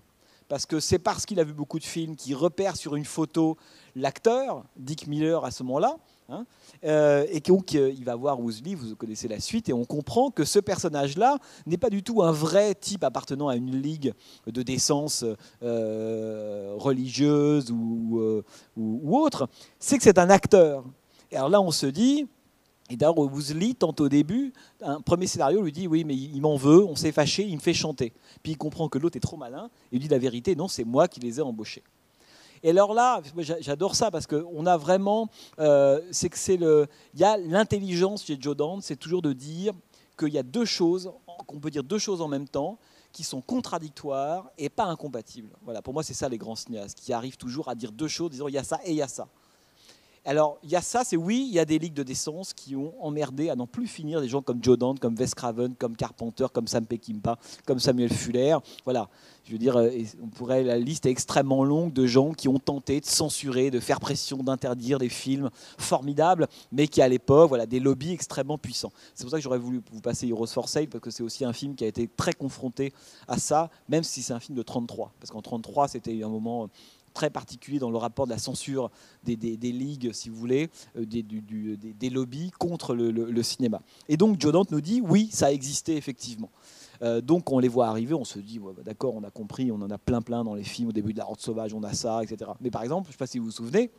parce 0.49 0.67
que 0.67 0.81
c'est 0.81 0.99
parce 0.99 1.27
qu'il 1.27 1.41
a 1.41 1.45
vu 1.45 1.53
beaucoup 1.53 1.79
de 1.79 1.85
films 1.85 2.17
qu'il 2.17 2.37
repère 2.37 2.77
sur 2.77 2.97
une 2.97 3.05
photo 3.05 3.57
l'acteur, 3.95 4.65
Dick 4.77 5.07
Miller 5.07 5.45
à 5.45 5.51
ce 5.51 5.63
moment-là, 5.63 5.97
hein, 6.29 6.45
euh, 6.85 7.27
et 7.31 7.41
donc 7.41 7.75
euh, 7.75 7.91
il 7.97 8.05
va 8.05 8.15
voir 8.15 8.41
Woosley, 8.41 8.75
vous 8.75 8.95
connaissez 8.95 9.29
la 9.29 9.41
suite, 9.41 9.69
et 9.69 9.73
on 9.73 9.85
comprend 9.85 10.31
que 10.31 10.45
ce 10.45 10.59
personnage-là 10.59 11.39
n'est 11.67 11.79
pas 11.79 11.91
du 11.91 12.03
tout 12.03 12.23
un 12.23 12.33
vrai 12.33 12.75
type 12.75 13.05
appartenant 13.05 13.49
à 13.49 13.57
une 13.57 13.81
ligue 13.81 14.13
de 14.47 14.63
décence 14.63 15.25
euh, 15.63 16.75
religieuse 16.77 17.71
ou, 17.71 18.43
ou, 18.77 19.19
autre, 19.19 19.49
c'est 19.79 19.97
que 19.97 20.05
c'est 20.05 20.19
un 20.19 20.31
acteur. 20.31 20.85
Et 21.31 21.37
alors 21.37 21.49
là, 21.49 21.61
on 21.61 21.71
se 21.71 21.87
dit, 21.87 22.27
Et 22.89 22.97
d'ailleurs, 22.97 23.19
Woosley 23.19 23.75
tente 23.75 24.01
au 24.01 24.09
début, 24.09 24.53
un 24.81 25.01
premier 25.01 25.27
scénario 25.27 25.61
lui 25.61 25.73
dit 25.73 25.89
oui, 25.89 26.05
mais 26.05 26.15
il 26.15 26.41
m'en 26.41 26.57
veut, 26.57 26.85
on 26.85 26.95
s'est 26.95 27.13
fâché, 27.13 27.45
il 27.45 27.57
me 27.57 27.61
fait 27.61 27.75
chanter. 27.75 28.13
Puis 28.43 28.53
il 28.53 28.57
comprend 28.57 28.89
que 28.89 28.99
l'autre 28.99 29.17
est 29.17 29.21
trop 29.21 29.37
malin, 29.37 29.71
et 29.91 29.97
il 29.97 29.99
dit 30.01 30.09
la 30.09 30.19
vérité, 30.19 30.55
non, 30.55 30.69
c'est 30.69 30.85
moi 30.85 31.09
qui 31.09 31.19
les 31.21 31.39
ai 31.39 31.43
embauchés. 31.43 31.83
Et 32.63 32.71
alors 32.71 32.95
là, 32.95 33.23
j'adore 33.61 33.95
ça 33.95 34.11
parce 34.11 34.27
qu'on 34.27 34.67
a 34.67 34.77
vraiment, 34.77 35.29
euh, 35.59 36.01
c'est 36.11 36.29
que 36.29 36.39
c'est 36.39 36.57
le, 36.57 36.87
il 37.15 37.21
y 37.21 37.25
a 37.25 37.37
l'intelligence 37.37 38.25
chez 38.25 38.37
Joe 38.41 38.57
Dante, 38.57 38.83
c'est 38.83 38.97
toujours 38.97 39.23
de 39.23 39.33
dire 39.33 39.73
qu'il 40.19 40.33
y 40.33 40.39
a 40.39 40.43
deux 40.43 40.65
choses, 40.65 41.13
qu'on 41.47 41.61
peut 41.61 41.71
dire 41.71 41.85
deux 41.85 41.99
choses 41.99 42.23
en 42.23 42.29
même 42.29 42.49
temps, 42.49 42.79
qui 43.13 43.25
sont 43.25 43.41
contradictoires 43.41 44.51
et 44.59 44.69
pas 44.69 44.85
incompatibles. 44.85 45.51
Voilà, 45.63 45.83
pour 45.83 45.93
moi, 45.93 46.03
c'est 46.03 46.15
ça 46.15 46.29
les 46.29 46.39
grands 46.39 46.55
cinéastes, 46.55 46.99
qui 46.99 47.13
arrivent 47.13 47.37
toujours 47.37 47.69
à 47.69 47.75
dire 47.75 47.93
deux 47.93 48.09
choses, 48.09 48.31
disant 48.31 48.49
il 48.49 48.55
y 48.55 48.59
a 48.59 48.65
ça 48.65 48.81
et 48.85 48.91
il 48.91 48.97
y 48.97 49.03
a 49.03 49.09
ça. 49.09 49.29
Alors, 50.29 50.59
il 50.65 50.71
y 50.71 50.75
a 50.75 50.81
ça, 50.81 51.05
c'est 51.05 51.17
oui, 51.17 51.47
il 51.49 51.55
y 51.55 51.61
a 51.61 51.65
des 51.65 51.79
ligues 51.79 51.95
de 51.95 52.03
décence 52.03 52.53
qui 52.53 52.75
ont 52.75 52.93
emmerdé 53.01 53.49
à 53.49 53.55
n'en 53.55 53.69
plus 53.69 53.87
finir 53.87 54.21
des 54.21 54.27
gens 54.27 54.43
comme 54.43 54.59
Joe 54.61 54.77
Dante, 54.77 54.99
comme 54.99 55.15
Wes 55.15 55.33
Craven, 55.37 55.77
comme 55.77 55.97
Carpenter, 55.97 56.47
comme 56.53 56.67
Sam 56.67 56.85
Peckinpah, 56.85 57.39
comme 57.65 57.79
Samuel 57.79 58.13
Fuller. 58.13 58.57
Voilà, 58.85 59.09
je 59.45 59.53
veux 59.53 59.59
dire, 59.59 59.77
euh, 59.77 59.89
on 60.21 60.27
pourrait, 60.27 60.65
la 60.65 60.79
liste 60.79 61.07
est 61.07 61.11
extrêmement 61.11 61.63
longue 61.63 61.93
de 61.93 62.07
gens 62.07 62.33
qui 62.33 62.49
ont 62.49 62.59
tenté 62.59 63.01
de 63.01 63.07
censurer, 63.07 63.71
de 63.71 63.79
faire 63.79 64.01
pression, 64.01 64.39
d'interdire 64.39 64.99
des 64.99 65.09
films 65.09 65.49
formidables, 65.79 66.49
mais 66.73 66.89
qui 66.89 67.01
à 67.03 67.09
l'époque, 67.09 67.49
voilà, 67.49 67.65
des 67.65 67.79
lobbies 67.79 68.11
extrêmement 68.11 68.59
puissants. 68.59 68.93
C'est 69.15 69.23
pour 69.23 69.31
ça 69.31 69.37
que 69.37 69.45
j'aurais 69.45 69.59
voulu 69.59 69.81
vous 69.93 70.01
passer 70.01 70.27
Heroes 70.27 70.49
for 70.49 70.69
Sale, 70.69 70.89
parce 70.89 71.03
que 71.05 71.13
c'est 71.13 71.23
aussi 71.23 71.45
un 71.45 71.53
film 71.53 71.77
qui 71.77 71.85
a 71.85 71.87
été 71.87 72.09
très 72.09 72.33
confronté 72.33 72.93
à 73.29 73.39
ça, 73.39 73.71
même 73.89 74.03
si 74.03 74.23
c'est 74.23 74.33
un 74.33 74.41
film 74.41 74.59
de 74.59 74.63
33. 74.65 75.13
Parce 75.21 75.31
qu'en 75.31 75.43
33, 75.43 75.87
c'était 75.87 76.21
un 76.25 76.29
moment 76.29 76.69
très 77.17 77.31
particulier 77.31 77.79
dans 77.79 77.91
le 77.91 77.97
rapport 77.97 78.27
de 78.27 78.31
la 78.31 78.39
censure 78.39 78.91
des, 79.25 79.57
ligues, 79.73 80.13
si 80.13 80.29
vous 80.29 80.37
voulez, 80.37 80.69
euh, 80.99 81.07
des, 81.07 82.11
lobbies 82.11 82.51
contre 82.51 82.95
le, 82.95 83.43
cinéma. 83.43 83.81
Et 84.09 84.19
donc 84.19 84.39
Joe 84.39 84.53
Dante 84.53 84.71
nous 84.71 84.83
dit, 84.83 85.01
oui, 85.01 85.31
ça 85.33 85.47
a 85.47 85.51
existé 85.51 85.97
effectivement. 85.97 86.51
Euh, 87.01 87.23
donc 87.23 87.51
on 87.51 87.59
les 87.59 87.69
voit 87.69 87.89
arriver, 87.89 88.13
on 88.13 88.27
se 88.27 88.39
dit, 88.39 88.59
bah, 88.59 88.71
d'accord, 88.85 89.15
on 89.15 89.25
a 89.25 89.31
compris, 89.31 89.73
on 89.73 89.77
en 89.77 89.91
a 89.91 89.97
plein 89.97 90.21
plein 90.21 90.45
dans 90.45 90.55
les 90.55 90.63
films, 90.63 90.91
au 90.91 90.93
début 90.93 91.15
de 91.15 91.19
La 91.19 91.27
Horde 91.27 91.41
Sauvage, 91.41 91.73
on 91.73 91.83
a 91.83 91.95
ça, 91.95 92.23
etc. 92.23 92.51
Mais 92.61 92.71
par 92.71 92.83
exemple, 92.83 93.07
je 93.07 93.09
ne 93.09 93.13
sais 93.13 93.19
pas 93.19 93.27
si 93.27 93.39
vous 93.39 93.47
vous 93.47 93.51
souvenez, 93.51 93.91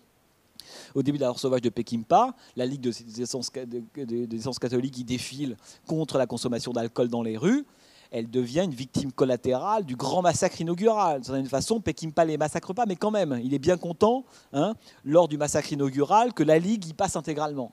au 0.94 1.02
début 1.02 1.18
de 1.18 1.24
la 1.24 1.30
Horde 1.30 1.40
Sauvage 1.40 1.62
de 1.62 1.70
Peckinpah, 1.70 2.36
la 2.56 2.66
Ligue 2.68 2.82
des 2.82 3.22
essences, 3.22 3.52
des 3.52 4.36
essences 4.36 4.60
catholiques 4.60 4.94
qui 4.94 5.04
défile 5.04 5.58
contre 5.88 6.20
la 6.20 6.28
consommation 6.28 6.72
d'alcool 6.72 7.08
dans 7.08 7.24
les 7.24 7.36
rues 7.36 7.66
elle 8.12 8.30
devient 8.30 8.62
une 8.64 8.74
victime 8.74 9.12
collatérale 9.12 9.86
du 9.86 9.96
grand 9.96 10.22
massacre 10.22 10.60
inaugural. 10.62 11.22
De 11.22 11.26
certaine 11.26 11.48
façon, 11.48 11.80
Peckinpah 11.80 12.26
ne 12.26 12.32
les 12.32 12.38
massacre 12.38 12.74
pas, 12.74 12.86
mais 12.86 12.96
quand 12.96 13.12
même, 13.12 13.40
il 13.44 13.54
est 13.54 13.60
bien 13.60 13.78
content, 13.78 14.26
hein, 14.54 14.76
lors 15.04 15.28
du 15.28 15.38
massacre 15.38 15.72
inaugural, 15.72 16.34
que 16.34 16.44
la 16.44 16.60
Ligue 16.60 16.86
y 16.86 16.94
passe 16.94 17.16
intégralement. 17.16 17.72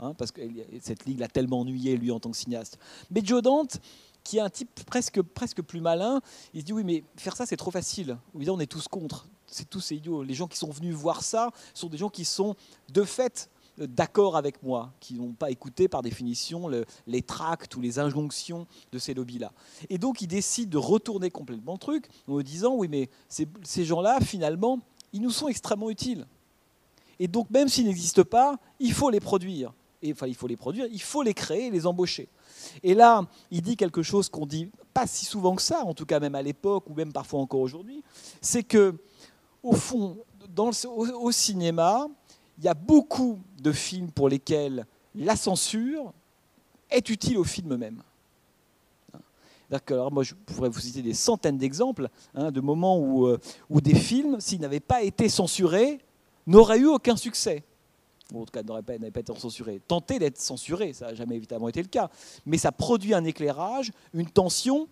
Hein, 0.00 0.14
parce 0.14 0.30
que 0.30 0.40
cette 0.80 1.06
Ligue 1.06 1.18
l'a 1.18 1.28
tellement 1.28 1.60
ennuyé, 1.60 1.96
lui, 1.96 2.10
en 2.10 2.20
tant 2.20 2.30
que 2.30 2.36
cinéaste. 2.36 2.78
Mais 3.10 3.20
Joe 3.24 3.42
Dante, 3.42 3.80
qui 4.22 4.38
est 4.38 4.40
un 4.40 4.50
type 4.50 4.84
presque, 4.84 5.22
presque 5.22 5.62
plus 5.62 5.80
malin, 5.80 6.20
il 6.54 6.60
se 6.60 6.66
dit 6.66 6.72
oui, 6.72 6.84
mais 6.84 7.02
faire 7.16 7.36
ça, 7.36 7.46
c'est 7.46 7.56
trop 7.56 7.70
facile. 7.70 8.18
on 8.34 8.60
est 8.60 8.66
tous 8.66 8.86
contre. 8.86 9.26
C'est 9.46 9.68
tous 9.68 9.90
idiots. 9.90 10.22
Les 10.22 10.34
gens 10.34 10.46
qui 10.46 10.58
sont 10.58 10.70
venus 10.70 10.94
voir 10.94 11.22
ça 11.22 11.50
sont 11.72 11.88
des 11.88 11.96
gens 11.96 12.10
qui 12.10 12.24
sont, 12.24 12.54
de 12.92 13.02
fait, 13.02 13.48
d'accord 13.86 14.36
avec 14.36 14.62
moi, 14.62 14.92
qui 15.00 15.14
n'ont 15.14 15.32
pas 15.32 15.50
écouté 15.50 15.88
par 15.88 16.02
définition 16.02 16.68
les 17.06 17.22
tracts 17.22 17.74
ou 17.76 17.80
les 17.80 17.98
injonctions 17.98 18.66
de 18.92 18.98
ces 18.98 19.14
lobbies-là. 19.14 19.52
Et 19.88 19.98
donc 19.98 20.20
ils 20.20 20.26
décident 20.26 20.70
de 20.70 20.78
retourner 20.78 21.30
complètement 21.30 21.72
le 21.72 21.78
truc 21.78 22.08
en 22.26 22.34
me 22.34 22.42
disant, 22.42 22.74
oui 22.74 22.88
mais 22.88 23.08
ces, 23.28 23.84
gens-là, 23.84 24.20
finalement, 24.20 24.80
ils 25.12 25.22
nous 25.22 25.30
sont 25.30 25.48
extrêmement 25.48 25.90
utiles. 25.90 26.26
Et 27.18 27.28
donc 27.28 27.50
même 27.50 27.68
s'ils 27.68 27.86
n'existent 27.86 28.24
pas, 28.24 28.58
il 28.78 28.92
faut 28.92 29.10
les 29.10 29.20
produire. 29.20 29.72
Et, 30.00 30.12
enfin, 30.12 30.28
il 30.28 30.34
faut 30.34 30.46
les 30.46 30.56
produire, 30.56 30.86
il 30.92 31.02
faut 31.02 31.22
les 31.22 31.34
créer, 31.34 31.70
les 31.70 31.84
embaucher. 31.86 32.28
Et 32.84 32.94
là, 32.94 33.26
il 33.50 33.62
dit 33.62 33.76
quelque 33.76 34.02
chose 34.02 34.28
qu'on 34.28 34.46
dit 34.46 34.70
pas 34.94 35.06
si 35.06 35.24
souvent 35.24 35.56
que 35.56 35.62
ça, 35.62 35.84
en 35.84 35.94
tout 35.94 36.06
cas 36.06 36.20
même 36.20 36.34
à 36.34 36.42
l'époque 36.42 36.88
ou 36.88 36.94
même 36.94 37.12
parfois 37.12 37.40
encore 37.40 37.60
aujourd'hui, 37.60 38.02
c'est 38.40 38.62
que 38.62 38.94
au 39.62 39.72
fond, 39.72 40.18
au 40.56 41.32
cinéma, 41.32 42.06
il 42.58 42.64
y 42.64 42.68
a 42.68 42.74
beaucoup 42.74 43.38
de 43.60 43.72
films 43.72 44.10
pour 44.10 44.28
lesquels 44.28 44.86
la 45.14 45.36
censure 45.36 46.12
est 46.90 47.08
utile 47.08 47.38
au 47.38 47.44
film 47.44 47.76
même. 47.76 48.02
Alors 49.90 50.10
moi, 50.10 50.22
je 50.22 50.34
pourrais 50.34 50.70
vous 50.70 50.80
citer 50.80 51.02
des 51.02 51.14
centaines 51.14 51.58
d'exemples 51.58 52.08
hein, 52.34 52.50
de 52.50 52.60
moments 52.60 52.98
où, 52.98 53.26
euh, 53.26 53.38
où 53.68 53.80
des 53.80 53.94
films, 53.94 54.40
s'ils 54.40 54.60
n'avaient 54.60 54.80
pas 54.80 55.02
été 55.02 55.28
censurés, 55.28 56.00
n'auraient 56.46 56.78
eu 56.78 56.86
aucun 56.86 57.16
succès. 57.16 57.62
en 58.34 58.44
tout 58.44 58.52
cas, 58.52 58.62
n'auraient 58.62 58.82
pas, 58.82 58.94
été 58.94 59.34
censurés. 59.36 59.80
Tenter 59.86 60.18
d'être 60.18 60.38
censurés, 60.38 60.94
ça 60.94 61.08
n'a 61.08 61.14
jamais 61.14 61.36
évidemment 61.36 61.68
été 61.68 61.82
le 61.82 61.88
cas. 61.88 62.08
Mais 62.46 62.56
ça 62.56 62.72
produit 62.72 63.12
un 63.12 63.24
éclairage, 63.24 63.92
une 64.14 64.30
tension, 64.30 64.88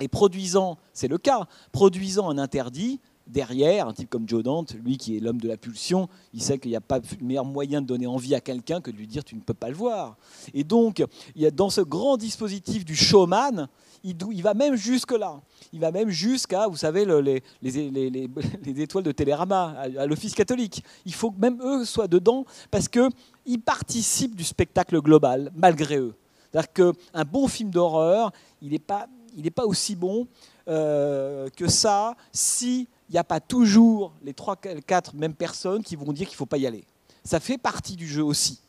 et 0.00 0.08
produisant, 0.08 0.78
c'est 0.92 1.08
le 1.08 1.18
cas, 1.18 1.48
produisant 1.72 2.28
un 2.28 2.38
interdit, 2.38 3.00
derrière, 3.28 3.88
un 3.88 3.92
type 3.92 4.10
comme 4.10 4.28
Joe 4.28 4.42
Dante, 4.42 4.74
lui 4.74 4.96
qui 4.96 5.16
est 5.16 5.20
l'homme 5.20 5.40
de 5.40 5.48
la 5.48 5.56
pulsion, 5.56 6.08
il 6.34 6.42
sait 6.42 6.58
qu'il 6.58 6.70
n'y 6.70 6.76
a 6.76 6.80
pas 6.80 7.00
de 7.00 7.06
meilleur 7.20 7.44
moyen 7.44 7.80
de 7.82 7.86
donner 7.86 8.06
envie 8.06 8.34
à 8.34 8.40
quelqu'un 8.40 8.80
que 8.80 8.90
de 8.90 8.96
lui 8.96 9.06
dire 9.06 9.24
tu 9.24 9.34
ne 9.34 9.40
peux 9.40 9.54
pas 9.54 9.68
le 9.68 9.74
voir. 9.74 10.16
Et 10.54 10.64
donc, 10.64 11.04
il 11.36 11.42
y 11.42 11.46
a 11.46 11.50
dans 11.50 11.70
ce 11.70 11.80
grand 11.80 12.16
dispositif 12.16 12.84
du 12.84 12.96
showman, 12.96 13.68
il, 14.04 14.42
va 14.42 14.54
même 14.54 14.74
jusque-là. 14.74 15.40
Il 15.72 15.80
va 15.80 15.90
même 15.90 16.08
jusqu'à, 16.08 16.68
vous 16.68 16.76
savez, 16.76 17.04
les, 17.04 17.42
les, 17.62 18.80
étoiles 18.80 19.04
de 19.04 19.12
Télérama, 19.12 19.74
à, 19.98 20.06
l'Office 20.06 20.34
catholique. 20.34 20.84
Il 21.04 21.14
faut 21.14 21.30
que 21.30 21.40
même 21.40 21.60
eux 21.62 21.84
soient 21.84 22.08
dedans 22.08 22.44
parce 22.70 22.88
qu'ils 22.88 23.60
participent 23.64 24.36
du 24.36 24.44
spectacle 24.44 25.00
global, 25.00 25.52
malgré 25.56 25.98
eux. 25.98 26.14
C'est-à-dire 26.50 26.72
qu'un 26.72 27.24
bon 27.24 27.48
film 27.48 27.70
d'horreur, 27.70 28.32
il 28.62 28.70
n'est 28.70 28.78
pas, 28.78 29.08
pas 29.54 29.66
aussi 29.66 29.96
bon 29.96 30.26
euh, 30.68 31.48
que 31.56 31.68
ça 31.68 32.14
si 32.32 32.88
il 33.08 33.12
n'y 33.12 33.18
a 33.18 33.24
pas 33.24 33.40
toujours 33.40 34.12
les 34.22 34.32
3-4 34.32 35.14
mêmes 35.14 35.34
personnes 35.34 35.82
qui 35.82 35.96
vont 35.96 36.12
dire 36.12 36.26
qu'il 36.26 36.34
ne 36.34 36.38
faut 36.38 36.46
pas 36.46 36.58
y 36.58 36.66
aller. 36.66 36.84
Ça 37.24 37.40
fait 37.40 37.58
partie 37.58 37.96
du 37.96 38.06
jeu 38.06 38.22
aussi. 38.22 38.60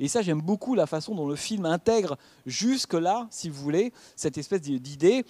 Et 0.00 0.08
ça, 0.08 0.22
j'aime 0.22 0.40
beaucoup 0.40 0.74
la 0.74 0.86
façon 0.86 1.14
dont 1.14 1.28
le 1.28 1.36
film 1.36 1.66
intègre 1.66 2.16
jusque-là, 2.46 3.26
si 3.30 3.48
vous 3.48 3.60
voulez, 3.60 3.92
cette 4.16 4.38
espèce 4.38 4.62
d'idée, 4.62 5.24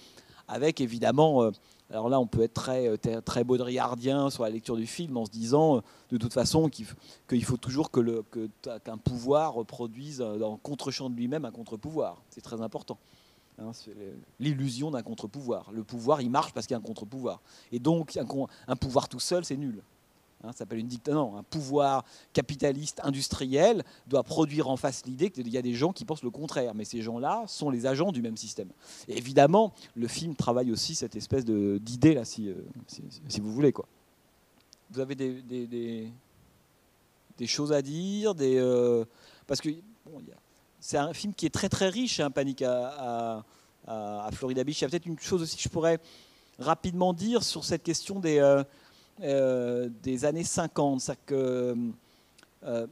avec 0.47 0.81
évidemment, 0.81 1.43
euh, 1.43 1.51
alors 1.89 2.09
là, 2.09 2.19
on 2.19 2.27
peut 2.27 2.41
être 2.41 2.53
très, 2.53 2.87
euh, 2.87 3.21
très 3.21 3.43
baudrillardien 3.43 4.29
sur 4.29 4.43
la 4.43 4.49
lecture 4.49 4.75
du 4.75 4.87
film 4.87 5.17
en 5.17 5.25
se 5.25 5.31
disant, 5.31 5.77
euh, 5.77 5.81
de 6.11 6.17
toute 6.17 6.33
façon, 6.33 6.69
qu'il 6.69 7.45
faut 7.45 7.57
toujours 7.57 7.91
qu'un 7.91 8.97
pouvoir 8.97 9.65
produise 9.65 10.21
en 10.21 10.57
contre-champ 10.57 11.09
de 11.09 11.15
lui-même 11.15 11.45
un 11.45 11.51
contre-pouvoir. 11.51 12.21
C'est 12.29 12.41
très 12.41 12.61
important. 12.61 12.97
Hein, 13.59 13.71
l'illusion 14.39 14.89
d'un 14.91 15.03
contre-pouvoir. 15.03 15.71
Le 15.71 15.83
pouvoir, 15.83 16.21
il 16.21 16.29
marche 16.29 16.53
parce 16.53 16.65
qu'il 16.65 16.73
y 16.73 16.77
a 16.77 16.79
un 16.79 16.83
contre-pouvoir. 16.83 17.41
Et 17.71 17.79
donc, 17.79 18.17
un, 18.17 18.75
pouvoir 18.75 19.07
tout 19.07 19.19
seul, 19.19 19.45
c'est 19.45 19.57
nul. 19.57 19.83
Hein, 20.43 20.51
ça 20.51 20.59
s'appelle 20.59 20.79
une 20.79 20.87
dictature. 20.87 21.35
Un 21.35 21.43
pouvoir 21.43 22.03
capitaliste 22.33 22.99
industriel 23.03 23.83
doit 24.07 24.23
produire 24.23 24.69
en 24.69 24.77
face 24.77 25.05
l'idée 25.05 25.29
qu'il 25.29 25.47
y 25.49 25.57
a 25.57 25.61
des 25.61 25.75
gens 25.75 25.93
qui 25.93 26.03
pensent 26.03 26.23
le 26.23 26.31
contraire. 26.31 26.73
Mais 26.73 26.83
ces 26.83 27.01
gens-là 27.03 27.43
sont 27.47 27.69
les 27.69 27.85
agents 27.85 28.11
du 28.11 28.23
même 28.23 28.37
système. 28.37 28.69
Évidemment, 29.07 29.73
le 29.95 30.07
film 30.07 30.35
travaille 30.35 30.71
aussi 30.71 30.95
cette 30.95 31.15
espèce 31.15 31.45
d'idée, 31.45 32.15
là, 32.15 32.25
si, 32.25 32.49
euh, 32.49 32.55
si, 32.87 33.39
vous 33.39 33.51
voulez. 33.51 33.71
Quoi. 33.71 33.85
Vous 34.89 34.99
avez 34.99 35.13
des, 35.15 36.11
choses 37.45 37.71
à 37.71 37.83
dire 37.83 38.33
des, 38.33 38.57
euh, 38.57 39.05
Parce 39.45 39.61
que 39.61 39.69
bon, 40.05 40.19
y 40.21 40.31
a, 40.31 40.42
c'est 40.83 40.97
un 40.97 41.13
film 41.13 41.33
qui 41.33 41.45
est 41.45 41.49
très 41.49 41.69
très 41.69 41.87
riche, 41.87 42.19
hein, 42.19 42.29
Panique 42.29 42.61
à, 42.61 43.45
à, 43.87 44.29
Florida 44.33 44.65
Beach. 44.65 44.81
Il 44.81 44.83
y 44.83 44.85
a 44.85 44.89
peut-être 44.89 45.05
une 45.05 45.17
chose 45.17 45.41
aussi 45.41 45.55
que 45.55 45.63
je 45.63 45.69
pourrais 45.69 45.97
rapidement 46.59 47.13
dire 47.13 47.41
sur 47.41 47.63
cette 47.63 47.83
question 47.83 48.19
des, 48.19 48.39
euh, 48.39 48.65
euh, 49.21 49.89
des 50.03 50.25
années 50.25 50.43
50. 50.43 50.99
C'est 50.99 51.17
que, 51.25 51.73
euh, 52.65 52.87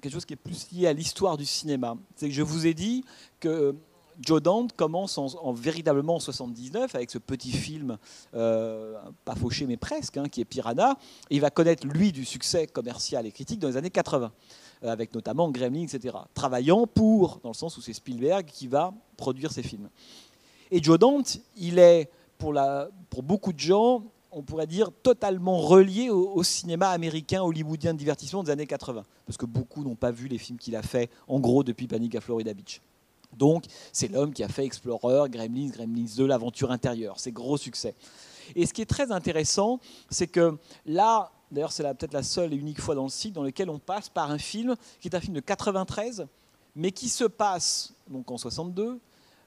quelque 0.00 0.12
chose 0.12 0.24
qui 0.24 0.34
est 0.34 0.36
plus 0.36 0.70
lié 0.70 0.86
à 0.86 0.92
l'histoire 0.92 1.36
du 1.36 1.44
cinéma. 1.44 1.96
C'est 2.14 2.28
que 2.28 2.34
je 2.34 2.42
vous 2.42 2.64
ai 2.64 2.74
dit 2.74 3.04
que 3.40 3.74
Joe 4.20 4.40
Dante 4.40 4.74
commence 4.76 5.18
en, 5.18 5.52
véritablement 5.52 6.16
en 6.16 6.20
79 6.20 6.94
avec 6.94 7.10
ce 7.10 7.18
petit 7.18 7.50
film, 7.50 7.98
pas 8.30 9.34
fauché 9.36 9.66
mais 9.66 9.76
presque, 9.76 10.16
hein, 10.16 10.28
qui 10.28 10.42
est 10.42 10.44
Piranha. 10.44 10.96
il 11.28 11.40
va 11.40 11.50
connaître 11.50 11.88
lui 11.88 12.12
du 12.12 12.24
succès 12.24 12.68
commercial 12.68 13.26
et 13.26 13.32
critique 13.32 13.58
dans 13.58 13.68
les 13.68 13.76
années 13.76 13.90
80. 13.90 14.30
Euh, 14.84 14.90
avec 14.90 15.14
notamment 15.14 15.50
Gremlin, 15.50 15.82
etc. 15.82 16.16
Travaillant 16.34 16.86
pour, 16.86 17.38
dans 17.42 17.50
le 17.50 17.54
sens 17.54 17.76
où 17.76 17.80
c'est 17.80 17.92
Spielberg 17.92 18.46
qui 18.46 18.66
va 18.66 18.92
produire 19.16 19.52
ces 19.52 19.62
films. 19.62 19.88
Et 20.70 20.82
Joe 20.82 20.98
Dante, 20.98 21.38
il 21.56 21.78
est, 21.78 22.10
pour 22.38 23.22
beaucoup 23.22 23.52
de 23.52 23.60
gens, 23.60 24.02
on 24.32 24.42
pourrait 24.42 24.66
dire 24.66 24.90
totalement 25.02 25.58
relié 25.58 26.10
au, 26.10 26.42
cinéma 26.42 26.88
américain, 26.88 27.42
hollywoodien 27.42 27.92
de 27.92 27.98
divertissement 27.98 28.42
des 28.42 28.50
années 28.50 28.66
80. 28.66 29.04
Parce 29.26 29.36
que 29.36 29.46
beaucoup 29.46 29.84
n'ont 29.84 29.94
pas 29.94 30.10
vu 30.10 30.26
les 30.26 30.38
films 30.38 30.58
qu'il 30.58 30.74
a 30.74 30.82
fait, 30.82 31.10
en 31.28 31.38
gros, 31.38 31.62
depuis 31.62 31.86
Panic 31.86 32.14
à 32.16 32.20
Florida 32.20 32.52
Beach. 32.52 32.80
Donc, 33.36 33.64
c'est 33.92 34.08
l'homme 34.08 34.32
qui 34.32 34.42
a 34.42 34.48
fait 34.48 34.64
Explorer, 34.64 35.28
Gremlins, 35.30 35.68
Gremlins 35.68 36.16
2, 36.16 36.26
l'aventure 36.26 36.72
intérieure. 36.72 37.20
C'est 37.20 37.32
gros 37.32 37.56
succès. 37.56 37.94
Et 38.56 38.66
ce 38.66 38.72
qui 38.72 38.82
est 38.82 38.86
très 38.86 39.10
intéressant, 39.12 39.80
c'est 40.10 40.26
que 40.26 40.56
là, 40.86 41.30
D'ailleurs, 41.50 41.70
c'est 41.70 41.82
peut-être 41.82 42.14
la 42.14 42.22
seule 42.22 42.54
et 42.54 42.56
unique 42.56 42.80
fois 42.80 42.94
dans 42.94 43.02
le 43.02 43.10
site 43.10 43.34
dans 43.34 43.42
lequel 43.42 43.68
on 43.68 43.78
passe 43.78 44.08
par 44.08 44.30
un 44.30 44.38
film 44.38 44.74
qui 45.00 45.08
est 45.08 45.14
un 45.14 45.20
film 45.20 45.34
de 45.34 45.40
93, 45.40 46.26
mais 46.74 46.92
qui 46.92 47.10
se 47.10 47.24
passe 47.24 47.92
donc 48.08 48.30
en 48.30 48.38
62, 48.38 48.98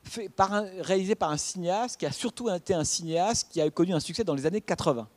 fait 0.03 0.30
par 0.30 0.53
un- 0.53 0.68
réalisé 0.82 1.16
par 1.16 1.32
un 1.32 1.38
cinéaste 1.38 1.97
qui 1.97 2.06
a 2.06 2.12
surtout 2.12 2.47
été 2.51 2.76
un 2.76 2.84
cinéaste 2.84 3.47
qui 3.49 3.60
a 3.60 3.68
connu 3.72 3.91
un 3.91 3.99
succès 3.99 4.24
dans 4.24 4.36
les 4.36 4.45
années 4.45 4.62
80. 4.62 5.08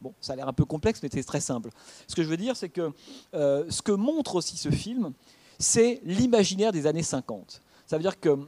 Bon, 0.00 0.14
ça 0.22 0.32
a 0.32 0.36
l'air 0.36 0.48
un 0.48 0.54
peu 0.54 0.64
complexe, 0.64 1.00
mais 1.02 1.10
c'est 1.12 1.22
très 1.24 1.40
simple. 1.40 1.68
Ce 2.08 2.14
que 2.14 2.22
je 2.22 2.28
veux 2.28 2.38
dire, 2.38 2.56
c'est 2.56 2.70
que 2.70 2.90
euh, 3.34 3.66
ce 3.68 3.82
que 3.82 3.92
montre 3.92 4.36
aussi 4.36 4.56
ce 4.56 4.70
film, 4.70 5.12
c'est 5.58 6.00
l'imaginaire 6.04 6.72
des 6.72 6.86
années 6.86 7.02
50. 7.02 7.60
Ça 7.86 7.98
veut 7.98 8.02
dire 8.02 8.18
que 8.18 8.38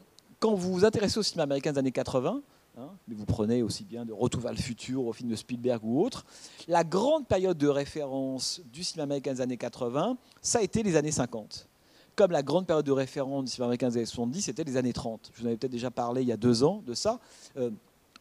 quand 0.41 0.55
vous 0.55 0.73
vous 0.73 0.85
intéressez 0.87 1.19
au 1.19 1.23
cinéma 1.23 1.43
américain 1.43 1.73
des 1.73 1.79
années 1.79 1.93
80, 1.93 2.41
hein, 2.77 2.91
mais 3.09 3.15
vous 3.15 3.25
prenez 3.25 3.63
aussi 3.63 3.85
bien 3.85 4.05
de 4.05 4.13
Retour 4.13 4.41
vers 4.43 4.53
le 4.53 4.59
futur 4.59 5.07
au 5.07 5.13
film 5.13 5.31
de 5.31 5.37
Spielberg 5.37 5.81
ou 5.85 6.03
autre, 6.03 6.25
la 6.69 6.85
grande 6.85 7.27
période 7.27 7.59
de 7.59 7.69
référence 7.69 8.61
du 8.73 8.85
cinéma 8.85 9.05
américain 9.05 9.33
des 9.33 9.41
années 9.41 9.57
80, 9.57 10.17
ça 10.41 10.59
a 10.59 10.63
été 10.63 10.83
les 10.83 10.97
années 10.97 11.13
50. 11.13 11.69
Comme 12.15 12.31
la 12.31 12.43
grande 12.43 12.67
période 12.67 12.85
de 12.85 12.93
référence 12.93 13.45
du 13.45 13.51
cinéma 13.51 13.67
américain 13.67 13.89
des 13.89 13.97
années 13.97 14.07
70, 14.07 14.43
c'était 14.43 14.65
les 14.65 14.77
années 14.77 14.93
30. 14.93 15.31
Je 15.33 15.41
vous 15.41 15.45
en 15.45 15.49
avais 15.49 15.57
peut-être 15.57 15.73
déjà 15.73 15.91
parlé 15.91 16.23
il 16.23 16.29
y 16.29 16.33
a 16.33 16.37
deux 16.37 16.63
ans 16.63 16.83
de 16.87 16.95
ça. 16.95 17.21
Euh, 17.57 17.71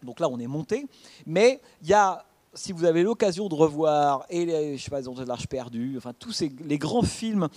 donc 0.03 0.19
là, 0.19 0.29
on 0.29 0.39
est 0.39 0.47
monté. 0.47 0.87
Mais 1.25 1.61
il 1.81 1.89
y 1.89 1.93
a, 1.93 2.25
si 2.53 2.73
vous 2.73 2.83
avez 2.83 3.03
l'occasion 3.03 3.47
de 3.47 3.55
revoir, 3.55 4.25
et 4.29 4.45
les, 4.45 4.77
je 4.77 4.83
sais 4.83 4.89
pas, 4.89 5.01
de 5.01 5.23
l'Arche 5.23 5.47
perdue, 5.47 5.95
enfin 5.97 6.13
tous 6.17 6.31
ces, 6.31 6.51
les 6.65 6.77
grands 6.77 7.01
films, 7.01 7.47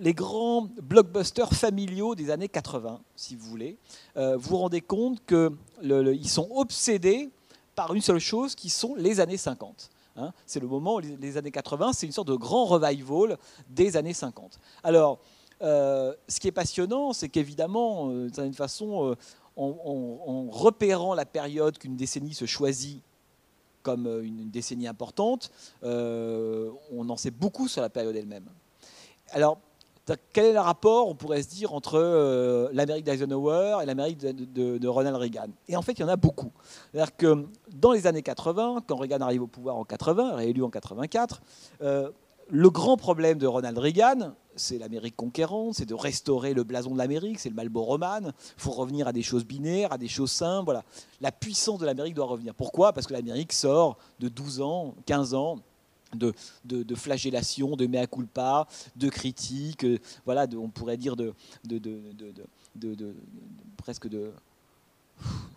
les 0.00 0.12
grands 0.12 0.68
blockbusters 0.82 1.52
familiaux 1.54 2.14
des 2.14 2.30
années 2.30 2.48
80, 2.48 3.00
si 3.16 3.36
vous 3.36 3.48
voulez, 3.48 3.78
euh, 4.16 4.36
vous 4.36 4.50
vous 4.50 4.56
rendez 4.58 4.82
compte 4.82 5.24
qu'ils 5.26 6.28
sont 6.28 6.48
obsédés 6.54 7.30
par 7.74 7.94
une 7.94 8.02
seule 8.02 8.18
chose, 8.18 8.54
qui 8.54 8.68
sont 8.68 8.94
les 8.94 9.20
années 9.20 9.38
50. 9.38 9.90
Hein. 10.16 10.32
c'est 10.46 10.60
le 10.60 10.68
moment, 10.68 11.00
les, 11.00 11.36
années 11.38 11.50
80, 11.50 11.92
c'est 11.94 12.06
une 12.06 12.12
sorte 12.12 12.28
de 12.28 12.36
grand 12.36 12.66
revival 12.66 13.36
des 13.68 13.96
années 13.96 14.12
50. 14.12 14.60
Alors, 14.84 15.18
euh, 15.62 16.14
ce 16.28 16.38
qui 16.38 16.46
est 16.46 16.52
passionnant, 16.52 17.12
c'est 17.12 17.28
qu'évidemment, 17.28 18.10
euh, 18.10 18.26
d'une 18.26 18.34
certaine 18.34 18.54
façon, 18.54 19.16
en 19.56 20.50
repérant 20.50 21.14
la 21.14 21.24
période 21.24 21.78
qu'une 21.78 21.96
décennie 21.96 22.34
se 22.34 22.44
choisit 22.44 23.02
comme 23.84 24.08
euh, 24.08 24.24
une, 24.24 24.50
décennie 24.50 24.88
importante, 24.88 25.52
euh, 25.84 26.70
on 26.90 27.08
en 27.08 27.16
sait 27.16 27.30
beaucoup 27.30 27.68
sur 27.68 27.82
la 27.82 27.90
période 27.90 28.16
elle-même. 28.16 28.46
Alors, 29.30 29.58
quel 30.32 30.46
est 30.46 30.52
le 30.52 30.60
rapport, 30.60 31.08
on 31.08 31.14
pourrait 31.14 31.42
se 31.42 31.48
dire, 31.48 31.72
entre 31.72 31.94
euh, 31.94 32.68
l'Amérique 32.72 33.04
d'Eisenhower 33.04 33.78
et 33.82 33.86
l'Amérique 33.86 34.18
de 34.18 34.88
Ronald 34.88 35.16
Reagan? 35.16 35.48
Et 35.68 35.76
en 35.76 35.82
fait, 35.82 35.92
il 35.92 36.00
y 36.00 36.04
en 36.04 36.08
a 36.08 36.16
beaucoup. 36.16 36.52
C'est-à-dire 36.92 37.16
que 37.16 37.46
dans 37.72 37.92
les 37.92 38.06
années 38.06 38.22
80, 38.22 38.82
quand 38.86 38.96
Reagan 38.96 39.20
arrive 39.20 39.42
au 39.42 39.46
pouvoir 39.46 39.76
en 39.76 39.84
80, 39.84 40.34
réélu 40.36 40.62
en 40.62 40.70
84, 40.70 41.40
euh, 41.82 42.10
le 42.50 42.70
grand 42.70 42.96
problème 42.96 43.38
de 43.38 43.46
Ronald 43.46 43.78
Reagan, 43.78 44.34
c'est 44.56 44.78
l'Amérique 44.78 45.16
conquérante, 45.16 45.74
c'est 45.74 45.86
de 45.86 45.94
restaurer 45.94 46.54
le 46.54 46.64
blason 46.64 46.92
de 46.92 46.98
l'Amérique, 46.98 47.38
c'est 47.40 47.48
le 47.48 47.54
Marlboro 47.54 47.86
Roman. 47.86 48.20
Il 48.22 48.32
faut 48.56 48.72
revenir 48.72 49.08
à 49.08 49.12
des 49.12 49.22
choses 49.22 49.44
binaires, 49.44 49.92
à 49.92 49.98
des 49.98 50.08
choses 50.08 50.30
simples. 50.30 50.66
Voilà. 50.66 50.84
La 51.20 51.32
puissance 51.32 51.78
de 51.78 51.86
l'Amérique 51.86 52.14
doit 52.14 52.26
revenir. 52.26 52.54
Pourquoi? 52.54 52.92
Parce 52.92 53.06
que 53.06 53.12
l'Amérique 53.12 53.52
sort 53.52 53.96
de 54.20 54.28
12 54.28 54.60
ans, 54.60 54.94
15 55.06 55.34
ans 55.34 55.58
de, 56.14 56.32
de, 56.64 56.94
flagellation, 56.94 57.76
de 57.76 57.86
mea 57.86 58.06
culpa, 58.06 58.68
de 58.96 59.08
critiques, 59.08 59.84
euh, 59.84 59.98
voilà, 60.24 60.46
on 60.56 60.68
pourrait 60.68 60.96
dire 60.96 61.16
de- 61.16 61.34
presque 63.76 64.08
de 64.08 64.30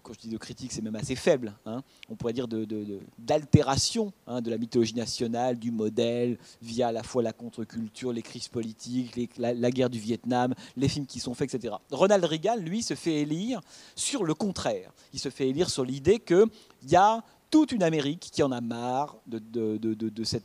quand 0.03 0.13
je 0.13 0.19
dis 0.19 0.29
de 0.29 0.37
critique, 0.37 0.71
c'est 0.71 0.81
même 0.81 0.95
assez 0.95 1.15
faible. 1.15 1.53
hein. 1.65 1.83
On 2.09 2.15
pourrait 2.15 2.31
dire 2.33 2.47
de- 2.47 2.63
de- 2.63 2.99
d'altération 3.19 4.13
hein, 4.25 4.41
de 4.41 4.49
la 4.49 4.57
mythologie 4.57 4.93
nationale, 4.95 5.57
du 5.59 5.69
modèle, 5.71 6.37
via 6.61 6.87
à 6.87 6.91
la 6.93 7.03
fois 7.03 7.21
la 7.21 7.33
contre-culture, 7.33 8.13
les 8.13 8.21
crises 8.21 8.47
politiques, 8.47 9.37
la, 9.37 9.53
la 9.53 9.69
guerre 9.71 9.89
du 9.89 9.99
Vietnam, 9.99 10.53
les 10.77 10.87
films 10.87 11.05
qui 11.05 11.19
sont 11.19 11.33
faits, 11.33 11.53
etc. 11.53 11.75
Ronald 11.91 12.23
Reagan, 12.23 12.55
lui, 12.55 12.81
se 12.83 12.93
fait 12.93 13.15
élire 13.21 13.59
sur 13.95 14.23
le 14.23 14.33
contraire. 14.33 14.91
Il 15.13 15.19
se 15.19 15.29
fait 15.29 15.49
élire 15.49 15.69
sur 15.69 15.83
l'idée 15.83 16.19
qu'il 16.19 16.47
y 16.89 16.95
a 16.95 17.21
toute 17.49 17.71
une 17.71 17.83
Amérique 17.83 18.29
qui 18.31 18.43
en 18.43 18.51
a 18.51 18.61
marre 18.61 19.17
de, 19.27 19.39
de- 19.39 19.77
de- 19.77 19.93
de- 19.93 20.23
cette, 20.23 20.43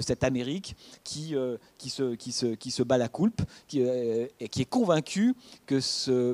cette 0.00 0.24
Amérique 0.24 0.74
qui, 1.04 1.36
euh, 1.36 1.56
qui, 1.78 1.90
se, 1.90 2.14
qui, 2.14 2.32
se, 2.32 2.46
qui 2.54 2.70
se 2.70 2.82
bat 2.82 2.98
la 2.98 3.08
coulpe 3.08 3.42
qui, 3.68 3.82
euh, 3.82 4.26
et 4.40 4.48
qui 4.48 4.62
est 4.62 4.68
convaincue 4.68 5.34
que 5.66 5.78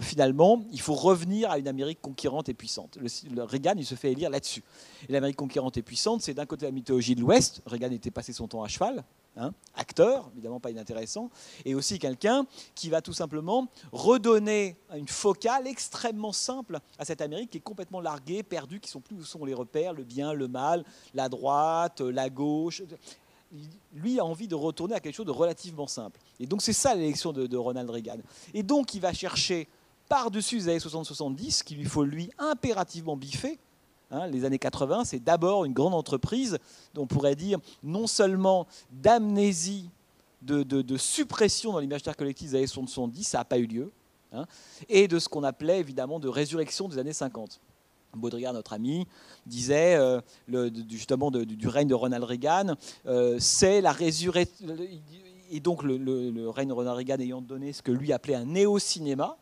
finalement, 0.01 0.65
il 0.73 0.81
faut 0.81 0.95
revenir 0.95 1.51
à 1.51 1.59
une 1.59 1.69
Amérique 1.69 2.01
conquérante 2.01 2.49
et 2.49 2.55
puissante. 2.55 2.99
Le 3.31 3.43
Reagan, 3.43 3.75
il 3.77 3.85
se 3.87 3.95
fait 3.95 4.13
élire 4.13 4.31
là-dessus. 4.31 4.63
Et 5.09 5.13
l'Amérique 5.13 5.37
conquérante 5.37 5.77
et 5.77 5.83
puissante, 5.83 6.23
c'est 6.23 6.35
d'un 6.35 6.47
côté 6.47 6.67
la 6.67 6.73
mythologie 6.73 7.15
de 7.15 7.21
l'Ouest. 7.21 7.61
Reagan 7.67 7.91
était 7.91 8.11
passé 8.11 8.33
son 8.33 8.49
temps 8.49 8.63
à 8.63 8.69
cheval, 8.69 9.05
hein, 9.37 9.53
acteur, 9.75 10.31
évidemment 10.35 10.61
pas 10.61 10.71
inintéressant, 10.71 11.31
et 11.65 11.75
aussi 11.75 11.99
quelqu'un 11.99 12.47
qui 12.75 12.91
va 12.91 13.03
tout 13.03 13.13
simplement 13.13 13.69
redonner 13.93 14.77
une 14.95 15.09
focale 15.09 15.67
extrêmement 15.67 16.33
simple 16.33 16.79
à 16.99 17.05
cette 17.05 17.21
Amérique 17.21 17.51
qui 17.51 17.59
est 17.59 17.63
complètement 17.63 18.01
larguée, 18.01 18.43
perdue, 18.43 18.81
qui 18.81 18.91
sont 18.91 19.01
plus 19.01 19.17
où 19.17 19.25
sont 19.25 19.45
les 19.45 19.55
repères, 19.55 19.93
le 19.93 20.05
bien, 20.05 20.33
le 20.33 20.49
mal, 20.49 20.85
la 21.15 21.29
droite, 21.29 22.01
la 22.01 22.31
gauche. 22.31 22.83
Lui 23.93 24.19
a 24.19 24.25
envie 24.25 24.49
de 24.49 24.55
retourner 24.55 24.95
à 24.95 25.01
quelque 25.01 25.15
chose 25.15 25.27
de 25.27 25.31
relativement 25.31 25.87
simple. 25.87 26.21
Et 26.41 26.47
donc 26.47 26.63
c'est 26.63 26.73
ça 26.73 26.95
l'élection 26.95 27.33
de, 27.33 27.47
de 27.47 27.57
Ronald 27.57 27.89
Reagan. 27.89 28.19
Et 28.55 28.63
donc 28.63 28.95
il 28.95 29.01
va 29.01 29.13
chercher 29.13 29.69
par-dessus 30.09 30.57
les 30.57 30.69
années 30.69 30.79
60-70, 30.79 31.63
qu'il 31.63 31.79
lui 31.79 31.85
faut 31.85 32.05
lui 32.05 32.31
impérativement 32.39 33.17
biffer, 33.17 33.59
Hein, 34.11 34.29
les 34.29 34.45
années 34.45 34.59
80, 34.59 35.05
c'est 35.05 35.19
d'abord 35.19 35.65
une 35.65 35.73
grande 35.73 35.95
entreprise, 35.95 36.59
on 36.97 37.07
pourrait 37.07 37.35
dire 37.35 37.59
non 37.83 38.07
seulement 38.07 38.67
d'amnésie, 38.93 39.91
de, 40.43 40.97
suppression 40.97 41.73
dans 41.73 41.81
l'imaginaire 41.81 42.17
collectif 42.17 42.51
des 42.51 42.57
années 42.59 42.67
70, 42.69 43.25
ça 43.25 43.39
n'a 43.39 43.45
pas 43.45 43.59
eu 43.59 43.67
lieu, 43.67 43.91
hein, 44.33 44.47
et 44.89 45.09
de 45.09 45.19
ce 45.19 45.29
qu'on 45.29 45.43
appelait 45.43 45.81
évidemment 45.81 46.21
de 46.21 46.29
résurrection 46.29 46.89
des 46.89 46.99
années 46.99 47.13
50. 47.13 47.61
Baudrillard, 48.15 48.55
notre 48.55 48.73
ami, 48.73 49.07
disait 49.45 49.97
euh, 49.97 50.21
justement 50.89 51.31
du, 51.31 51.69
règne 51.69 51.89
de 51.89 51.95
Ronald 51.95 52.25
Reagan, 52.25 52.75
euh, 53.07 53.37
c'est 53.41 53.81
la 53.81 53.93
résurrection. 53.93 54.67
Et 55.51 55.61
donc 55.61 55.83
le, 55.83 55.97
le- 55.99 56.31
le 56.31 56.49
règne 56.49 56.69
de 56.69 56.73
Ronald 56.73 56.97
Reagan 56.97 57.19
ayant 57.19 57.43
donné 57.43 57.73
ce 57.73 57.83
que 57.83 57.93
lui 57.93 58.13
appelait 58.13 58.37
un 58.37 58.47
néo-cinéma, 58.47 59.37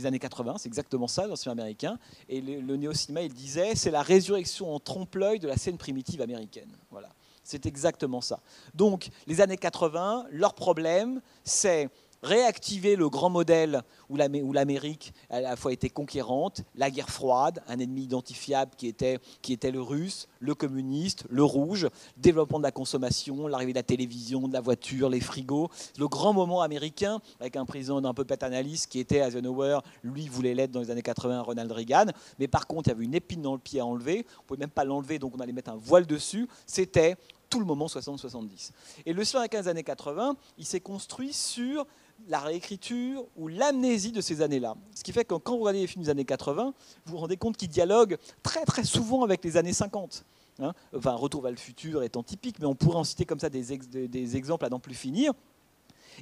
les 0.00 0.06
années 0.06 0.18
80, 0.18 0.56
c'est 0.58 0.68
exactement 0.68 1.08
ça 1.08 1.24
dans 1.24 1.30
le 1.30 1.36
cinéma 1.36 1.62
américain. 1.62 1.98
Et 2.28 2.40
le, 2.40 2.60
le 2.60 2.76
néo-cinéma, 2.76 3.22
il 3.22 3.32
disait, 3.32 3.74
c'est 3.74 3.90
la 3.90 4.02
résurrection 4.02 4.74
en 4.74 4.80
trompe-l'œil 4.80 5.38
de 5.38 5.48
la 5.48 5.56
scène 5.56 5.78
primitive 5.78 6.20
américaine. 6.20 6.70
Voilà. 6.90 7.08
C'est 7.42 7.66
exactement 7.66 8.20
ça. 8.20 8.40
Donc, 8.74 9.08
les 9.26 9.40
années 9.40 9.56
80, 9.56 10.26
leur 10.30 10.54
problème, 10.54 11.20
c'est 11.42 11.88
réactiver 12.22 12.96
le 12.96 13.08
grand 13.08 13.30
modèle 13.30 13.82
où 14.08 14.16
l'Amé- 14.16 14.42
où 14.42 14.52
l'Amérique 14.52 15.12
a 15.30 15.36
à 15.36 15.40
la 15.40 15.56
fois 15.56 15.72
été 15.72 15.88
conquérante, 15.88 16.62
la 16.74 16.90
guerre 16.90 17.08
froide, 17.10 17.62
un 17.68 17.78
ennemi 17.78 18.02
identifiable 18.02 18.72
qui 18.76 18.86
était, 18.88 19.18
était 19.48 19.70
le 19.70 19.80
russe, 19.80 20.28
le 20.38 20.54
communiste, 20.54 21.24
le 21.30 21.42
rouge, 21.44 21.88
développement 22.16 22.58
de 22.58 22.64
la 22.64 22.72
consommation, 22.72 23.46
l'arrivée 23.46 23.72
de 23.72 23.78
la 23.78 23.82
télévision, 23.82 24.48
de 24.48 24.52
la 24.52 24.60
voiture, 24.60 25.08
les 25.08 25.20
frigos, 25.20 25.70
le 25.98 26.08
grand 26.08 26.32
moment 26.32 26.62
américain 26.62 27.20
avec 27.40 27.56
un 27.56 27.64
président 27.64 28.04
un 28.04 28.14
peu 28.14 28.24
paternaliste 28.24 28.90
qui 28.90 28.98
était 28.98 29.18
Eisenhower, 29.18 29.78
lui 30.02 30.28
voulait 30.28 30.54
l'être 30.54 30.70
dans 30.70 30.80
les 30.80 30.90
années 30.90 31.02
80, 31.02 31.42
Ronald 31.42 31.72
Reagan, 31.72 32.06
mais 32.38 32.48
par 32.48 32.66
contre 32.66 32.88
il 32.88 32.92
y 32.92 32.94
avait 32.96 33.04
une 33.04 33.14
épine 33.14 33.42
dans 33.42 33.54
le 33.54 33.58
pied 33.58 33.80
à 33.80 33.86
enlever, 33.86 34.26
on 34.38 34.42
ne 34.42 34.46
pouvait 34.46 34.60
même 34.60 34.70
pas 34.70 34.84
l'enlever 34.84 35.18
donc 35.18 35.34
on 35.36 35.40
allait 35.40 35.52
mettre 35.52 35.70
un 35.70 35.76
voile 35.76 36.06
dessus, 36.06 36.48
c'était 36.66 37.16
tout 37.48 37.58
le 37.58 37.64
moment 37.66 37.86
60-70. 37.86 38.70
Et 39.06 39.12
le 39.12 39.24
cinéma 39.24 39.40
américain 39.40 39.62
des 39.62 39.68
années 39.68 39.82
80, 39.82 40.36
il 40.56 40.64
s'est 40.64 40.78
construit 40.80 41.32
sur 41.32 41.84
la 42.28 42.40
réécriture 42.40 43.24
ou 43.36 43.48
l'amnésie 43.48 44.12
de 44.12 44.20
ces 44.20 44.42
années-là. 44.42 44.76
Ce 44.94 45.02
qui 45.02 45.12
fait 45.12 45.24
que 45.24 45.34
quand 45.34 45.54
vous 45.56 45.60
regardez 45.62 45.80
les 45.80 45.86
films 45.86 46.04
des 46.04 46.10
années 46.10 46.24
80, 46.24 46.72
vous 47.06 47.12
vous 47.12 47.18
rendez 47.18 47.36
compte 47.36 47.56
qu'ils 47.56 47.68
dialoguent 47.68 48.18
très 48.42 48.64
très 48.64 48.84
souvent 48.84 49.22
avec 49.24 49.42
les 49.44 49.56
années 49.56 49.72
50. 49.72 50.24
hein. 50.60 50.72
enfin, 50.96 51.12
Retour 51.14 51.42
vers 51.42 51.50
le 51.50 51.56
futur 51.56 52.02
étant 52.02 52.22
typique, 52.22 52.58
mais 52.60 52.66
on 52.66 52.74
pourrait 52.74 52.98
en 52.98 53.04
citer 53.04 53.24
comme 53.24 53.40
ça 53.40 53.48
des, 53.48 53.72
ex- 53.72 53.88
des- 53.88 54.08
des 54.08 54.36
exemples 54.36 54.64
à 54.64 54.68
n'en 54.68 54.78
plus 54.80 54.94
finir. 54.94 55.32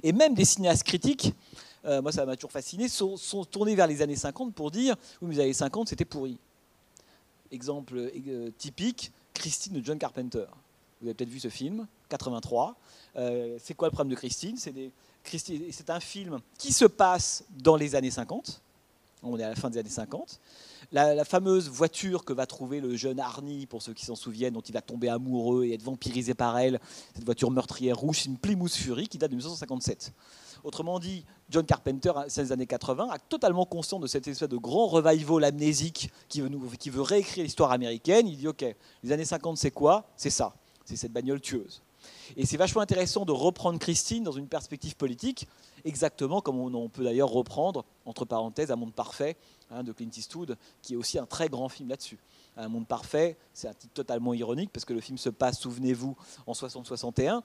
Et 0.03 0.11
même 0.13 0.33
des 0.33 0.45
cinéastes 0.45 0.83
critiques, 0.83 1.33
euh, 1.85 2.01
moi 2.01 2.11
ça 2.11 2.25
m'a 2.25 2.35
toujours 2.35 2.51
fasciné, 2.51 2.87
sont, 2.87 3.15
tournés 3.49 3.75
vers 3.75 3.87
les 3.87 4.01
années 4.01 4.15
50 4.15 4.53
pour 4.53 4.71
dire 4.71 4.95
oui, 5.21 5.27
mais 5.29 5.35
les 5.35 5.41
années 5.41 5.53
50 5.53 5.89
c'était 5.89 6.05
pourri. 6.05 6.37
Exemple 7.51 7.95
euh, 7.97 8.51
typique, 8.57 9.11
Christine 9.33 9.73
de 9.73 9.83
John 9.85 9.97
Carpenter. 9.97 10.45
Vous 11.01 11.07
avez 11.07 11.13
peut-être 11.13 11.29
vu 11.29 11.39
ce 11.39 11.47
film, 11.49 11.87
83. 12.09 12.75
Euh, 13.15 13.57
c'est 13.63 13.73
quoi 13.73 13.87
le 13.87 13.91
problème 13.91 14.11
de 14.11 14.15
Christine? 14.19 14.55
C'est 14.57 14.71
des- 14.71 14.91
c'est 15.23 15.89
un 15.89 15.99
film 15.99 16.39
qui 16.57 16.73
se 16.73 16.85
passe 16.85 17.43
dans 17.51 17.75
les 17.75 17.95
années 17.95 18.11
50. 18.11 18.61
On 19.21 19.37
est 19.37 19.43
à 19.43 19.49
la 19.49 19.55
fin 19.55 19.69
des 19.69 19.79
années 19.79 19.89
50. 19.89 20.39
La, 20.91 21.23
fameuse 21.23 21.69
voiture 21.69 22.25
que 22.25 22.33
va 22.33 22.47
trouver 22.47 22.79
le 22.79 22.95
jeune 22.95 23.19
Arnie, 23.19 23.67
pour 23.67 23.81
ceux 23.81 23.93
qui 23.93 24.05
s'en 24.05 24.15
souviennent, 24.15 24.53
dont 24.53 24.61
il 24.61 24.73
va 24.73 24.81
tomber 24.81 25.09
amoureux 25.09 25.65
et 25.65 25.73
être 25.73 25.83
vampirisé 25.83 26.33
par 26.33 26.57
elle, 26.57 26.79
cette 27.13 27.25
voiture 27.25 27.51
meurtrière 27.51 27.95
rouge, 27.95 28.21
c'est 28.21 28.29
une 28.29 28.37
Plymouth 28.37 28.73
Fury 28.73 29.07
qui 29.07 29.17
date 29.19 29.29
de 29.29 29.35
1957. 29.35 30.13
Autrement 30.63 30.99
dit, 30.99 31.25
John 31.49 31.65
Carpenter, 31.65 32.11
à 32.15 32.27
ces 32.27 32.51
années 32.51 32.65
80, 32.65 33.07
a 33.11 33.19
totalement 33.19 33.65
conscient 33.65 33.99
de 33.99 34.07
cette 34.07 34.27
espèce 34.27 34.49
de 34.49 34.57
grand 34.57 34.87
revival 34.87 35.43
amnésique 35.43 36.11
qui 36.27 36.41
veut 36.41 37.01
réécrire 37.01 37.43
l'histoire 37.43 37.71
américaine. 37.71 38.27
Il 38.27 38.37
dit, 38.37 38.47
OK, 38.47 38.65
les 39.03 39.11
années 39.11 39.25
50, 39.25 39.57
c'est 39.57 39.71
quoi? 39.71 40.05
C'est 40.17 40.31
ça. 40.31 40.53
C'est 40.85 40.95
cette 40.95 41.13
bagnole 41.13 41.39
tueuse. 41.39 41.81
Et 42.37 42.45
c'est 42.45 42.57
vachement 42.57 42.81
intéressant 42.81 43.25
de 43.25 43.31
reprendre 43.31 43.79
Christine 43.79 44.23
dans 44.23 44.31
une 44.31 44.47
perspective 44.47 44.95
politique. 44.95 45.47
exactement 45.85 46.41
comme 46.41 46.59
on, 46.59 46.89
peut 46.89 47.03
d'ailleurs 47.03 47.29
reprendre, 47.29 47.85
entre 48.05 48.25
parenthèses, 48.25 48.71
Un 48.71 48.75
monde 48.75 48.93
parfait 48.93 49.37
hein, 49.71 49.83
de 49.83 49.91
Clint 49.91 50.09
Eastwood, 50.15 50.57
qui 50.81 50.93
est 50.93 50.97
aussi 50.97 51.19
un 51.19 51.25
très 51.25 51.49
grand 51.49 51.69
film 51.69 51.89
là-dessus. 51.89 52.19
Un 52.57 52.67
monde 52.67 52.87
parfait, 52.87 53.37
c'est 53.53 53.67
un 53.67 53.73
titre 53.73 53.93
totalement 53.93 54.33
ironique 54.33 54.71
parce 54.73 54.85
que 54.85 54.93
le 54.93 55.01
film 55.01 55.17
se 55.17 55.29
passe, 55.29 55.59
souvenez-vous, 55.59 56.15
en 56.45 56.53
60-61. 56.53 57.41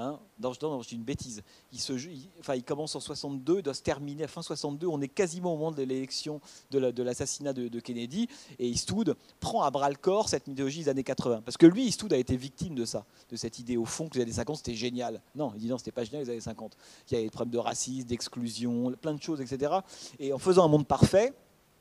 Hein, 0.00 0.20
non, 0.38 0.52
je 0.52 0.88
dis 0.88 0.94
une 0.94 1.02
bêtise. 1.02 1.42
Il, 1.72 1.80
se, 1.80 1.92
enfin, 2.38 2.54
il 2.54 2.62
commence 2.62 2.94
en 2.94 3.00
62, 3.00 3.56
il 3.56 3.62
doit 3.62 3.74
se 3.74 3.82
terminer 3.82 4.24
à 4.24 4.28
fin 4.28 4.42
62. 4.42 4.86
On 4.86 5.00
est 5.00 5.08
quasiment 5.08 5.54
au 5.54 5.56
moment 5.56 5.72
de 5.72 5.82
l'élection 5.82 6.40
de 6.70 7.02
l'assassinat 7.02 7.52
de, 7.52 7.80
Kennedy. 7.80 8.28
Et 8.60 8.68
Eastwood 8.68 9.16
prend 9.40 9.64
à 9.64 9.72
bras 9.72 9.90
le 9.90 9.96
corps 9.96 10.28
cette 10.28 10.46
mythologie 10.46 10.84
des 10.84 10.88
années 10.88 11.02
80. 11.02 11.42
Parce 11.44 11.56
que 11.56 11.66
lui, 11.66 11.84
Eastwood 11.86 12.12
a 12.12 12.16
été 12.16 12.36
victime 12.36 12.76
de 12.76 12.84
ça, 12.84 13.04
de 13.28 13.34
cette 13.34 13.58
idée 13.58 13.76
au 13.76 13.86
fond 13.86 14.08
que 14.08 14.14
les 14.14 14.22
années 14.22 14.32
50 14.32 14.58
c'était 14.58 14.74
génial. 14.74 15.20
Non, 15.34 15.52
il 15.56 15.62
dit 15.62 15.68
non, 15.68 15.78
c'était 15.78 15.90
pas 15.90 16.04
génial 16.04 16.22
les 16.22 16.30
années 16.30 16.40
50. 16.40 16.76
Il 17.10 17.14
y 17.14 17.16
avait 17.16 17.24
des 17.24 17.30
problèmes 17.30 17.52
de 17.52 17.58
racisme, 17.58 18.06
d'exclusion, 18.06 18.92
plein 18.92 19.14
de 19.14 19.22
choses, 19.22 19.40
etc. 19.40 19.72
Et 20.20 20.32
en 20.32 20.38
faisant 20.38 20.64
un 20.64 20.68
monde 20.68 20.86
parfait, 20.86 21.32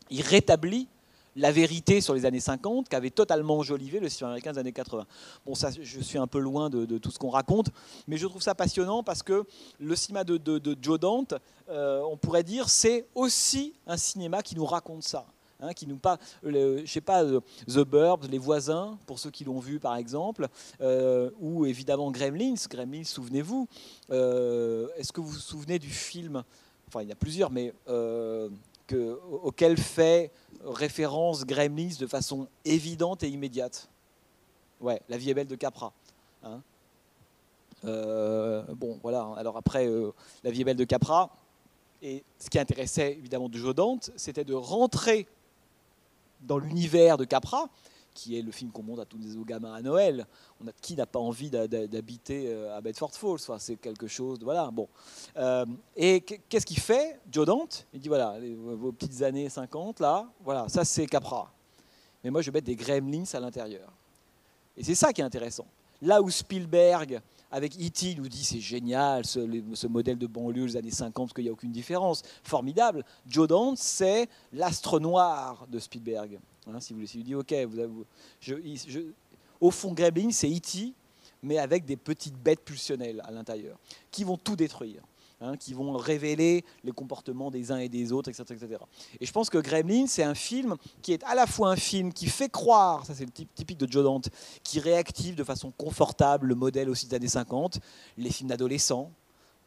il 0.09 0.21
rétablit 0.21 0.87
la 1.37 1.51
vérité 1.51 2.01
sur 2.01 2.13
les 2.13 2.25
années 2.25 2.39
50 2.39 2.89
qu'avait 2.89 3.11
totalement 3.11 3.59
enjolivé 3.59 3.99
le 3.99 4.09
cinéma 4.09 4.31
américain 4.31 4.51
des 4.51 4.59
années 4.59 4.73
80. 4.73 5.05
Bon, 5.45 5.55
ça, 5.55 5.69
je 5.79 5.99
suis 6.01 6.17
un 6.17 6.27
peu 6.27 6.39
loin 6.39 6.69
de, 6.69 6.97
tout 6.97 7.11
ce 7.11 7.19
qu'on 7.19 7.29
raconte, 7.29 7.69
mais 8.07 8.17
je 8.17 8.27
trouve 8.27 8.41
ça 8.41 8.55
passionnant 8.55 9.03
parce 9.03 9.23
que 9.23 9.45
le 9.79 9.95
cinéma 9.95 10.23
de, 10.23 10.75
Joe 10.81 10.99
Dante, 10.99 11.35
euh, 11.69 12.01
on 12.09 12.17
pourrait 12.17 12.43
dire, 12.43 12.69
c'est 12.69 13.05
aussi 13.15 13.73
un 13.85 13.97
cinéma 13.97 14.41
qui 14.41 14.55
nous 14.55 14.65
raconte 14.65 15.03
ça. 15.03 15.25
Hein, 15.59 15.73
qui 15.73 15.87
nous 15.87 15.97
pas, 15.97 16.19
je 16.43 16.83
sais 16.85 17.01
pas, 17.01 17.23
euh, 17.23 17.39
The 17.67 17.79
Burbs, 17.79 18.27
Les 18.29 18.37
Voisins, 18.37 18.95
pour 19.07 19.17
ceux 19.17 19.31
qui 19.31 19.43
l'ont 19.43 19.57
vu 19.57 19.79
par 19.79 19.95
exemple, 19.95 20.49
euh, 20.81 21.31
ou 21.39 21.65
évidemment 21.65 22.11
Gremlins. 22.11 22.53
Gremlins, 22.69 23.03
souvenez-vous. 23.03 23.67
Est-ce 24.11 25.11
que 25.11 25.19
vous 25.19 25.29
vous 25.29 25.39
souvenez 25.39 25.79
du 25.79 25.89
film 25.89 26.43
Enfin, 26.87 27.01
il 27.01 27.05
y 27.05 27.09
en 27.09 27.13
a 27.13 27.15
plusieurs, 27.15 27.49
mais 27.49 27.73
auquel 28.95 29.77
fait 29.77 30.31
référence 30.63 31.45
Gremlins 31.45 31.95
de 31.99 32.07
façon 32.07 32.47
évidente 32.65 33.23
et 33.23 33.29
immédiate. 33.29 33.89
Ouais, 34.81 35.01
La 35.09 35.17
vie 35.17 35.29
est 35.29 35.33
belle 35.33 35.47
de 35.47 35.55
Capra. 35.55 35.93
Hein. 36.43 36.61
Euh, 37.85 38.63
bon, 38.75 38.99
voilà. 39.01 39.33
Alors 39.37 39.57
après, 39.57 39.87
euh, 39.87 40.11
La 40.43 40.51
vie 40.51 40.61
est 40.61 40.65
belle 40.65 40.77
de 40.77 40.83
Capra. 40.83 41.31
Et 42.01 42.23
ce 42.37 42.49
qui 42.49 42.59
intéressait 42.59 43.13
évidemment 43.13 43.49
de 43.49 43.57
Joe 43.57 43.73
Dante, 43.73 44.11
c'était 44.15 44.43
de 44.43 44.53
rentrer 44.53 45.27
dans 46.41 46.59
l'univers 46.59 47.17
de 47.17 47.25
Capra, 47.25 47.69
qui 48.17 48.35
est 48.35 48.41
le 48.41 48.51
film 48.51 48.71
qu'on 48.71 48.81
montre 48.81 49.03
à 49.03 49.05
tous 49.05 49.19
les 49.19 49.35
gamins 49.45 49.73
à 49.73 49.81
Noël. 49.83 50.25
Qui 50.81 50.95
n'a 50.95 51.05
pas 51.05 51.19
envie 51.19 51.51
d'habiter 51.51 52.47
euh, 52.47 52.75
à 52.75 52.81
Bedford 52.81 53.13
Falls 53.13 53.35
enfin, 53.35 53.59
C'est 53.59 53.75
quelque 53.75 54.07
chose. 54.07 54.39
Voilà, 54.41 54.71
bon. 54.71 54.87
Euh, 55.37 55.65
et 55.95 56.21
qu'est-ce 56.21 56.65
qu'il 56.65 56.79
fait, 56.79 57.19
Joe 57.31 57.45
Dante? 57.45 57.85
Il 57.93 57.99
dit 57.99 58.07
voilà, 58.07 58.35
vos 58.57 58.91
petites 58.91 59.21
années 59.21 59.49
50, 59.49 59.99
là, 59.99 60.27
voilà, 60.43 60.67
ça 60.67 60.83
c'est 60.83 61.05
Capra. 61.05 61.53
Mais 62.23 62.31
moi, 62.31 62.41
je 62.41 62.49
vais 62.49 62.57
mettre 62.57 62.65
des 62.65 62.75
gremlins 62.75 63.23
à 63.33 63.39
l'intérieur. 63.39 63.91
Et 64.75 64.83
c'est 64.83 64.95
ça 64.95 65.13
qui 65.13 65.21
est 65.21 65.23
intéressant. 65.23 65.67
Là 66.01 66.19
où 66.21 66.29
Spielberg, 66.31 67.21
avec 67.51 67.75
E.T., 67.75 68.15
nous 68.15 68.27
dit 68.27 68.43
c'est 68.43 68.59
génial, 68.59 69.25
ce, 69.25 69.87
modèle 69.87 70.17
de 70.17 70.27
banlieue 70.27 70.65
des 70.65 70.77
années 70.77 70.91
50, 70.91 71.27
parce 71.27 71.33
qu'il 71.33 71.43
n'y 71.43 71.49
a 71.49 71.53
aucune 71.53 71.71
différence, 71.71 72.23
formidable. 72.43 73.03
Joe 73.27 73.47
Dante, 73.47 73.77
c'est 73.77 74.27
l'astre 74.53 74.99
noir 74.99 75.67
de 75.69 75.77
Spielberg. 75.77 76.39
Si 76.79 76.93
vous 76.93 76.99
lui 76.99 77.07
dites, 77.07 77.35
ok, 77.35 77.53
vous, 77.65 78.05
au 79.59 79.71
fond, 79.71 79.93
Gremlin, 79.93 80.31
c'est 80.31 80.49
E.T., 80.49 80.93
mais 81.43 81.57
avec 81.57 81.85
des 81.85 81.97
petites 81.97 82.37
bêtes 82.37 82.61
pulsionnelles 82.61 83.21
à 83.25 83.31
l'intérieur, 83.31 83.77
qui 84.11 84.23
vont 84.23 84.37
tout 84.37 84.55
détruire. 84.55 85.01
Hein, 85.39 85.55
qui 85.55 85.75
vont 85.75 85.95
révéler 85.95 86.65
les 86.83 86.91
comportements 86.91 87.51
des 87.51 87.71
uns 87.71 87.77
et 87.77 87.89
des 87.89 88.11
autres, 88.11 88.27
etc. 88.27 88.43
etc. 88.59 88.81
Et 89.19 89.25
je 89.27 89.31
pense 89.31 89.51
que 89.51 89.59
Gremlin, 89.59 90.07
c'est 90.07 90.23
un 90.23 90.33
film 90.33 90.75
qui 91.03 91.13
est 91.13 91.23
à 91.25 91.35
la 91.35 91.45
fois 91.45 91.69
un 91.69 91.75
film 91.75 92.11
qui 92.11 92.25
fait 92.25 92.49
croire, 92.49 93.05
ça 93.05 93.13
c'est 93.13 93.25
le 93.25 93.45
typique 93.53 93.77
de 93.77 93.87
Joe 93.87 94.03
Dante, 94.03 94.29
qui 94.63 94.79
réactive 94.79 95.35
de 95.35 95.43
façon 95.43 95.69
confortable 95.77 96.47
le 96.47 96.55
modèle 96.55 96.89
aussi 96.89 97.05
des 97.05 97.17
années 97.17 97.27
50, 97.27 97.79
les 98.17 98.31
films 98.31 98.49
d'adolescents, 98.49 99.11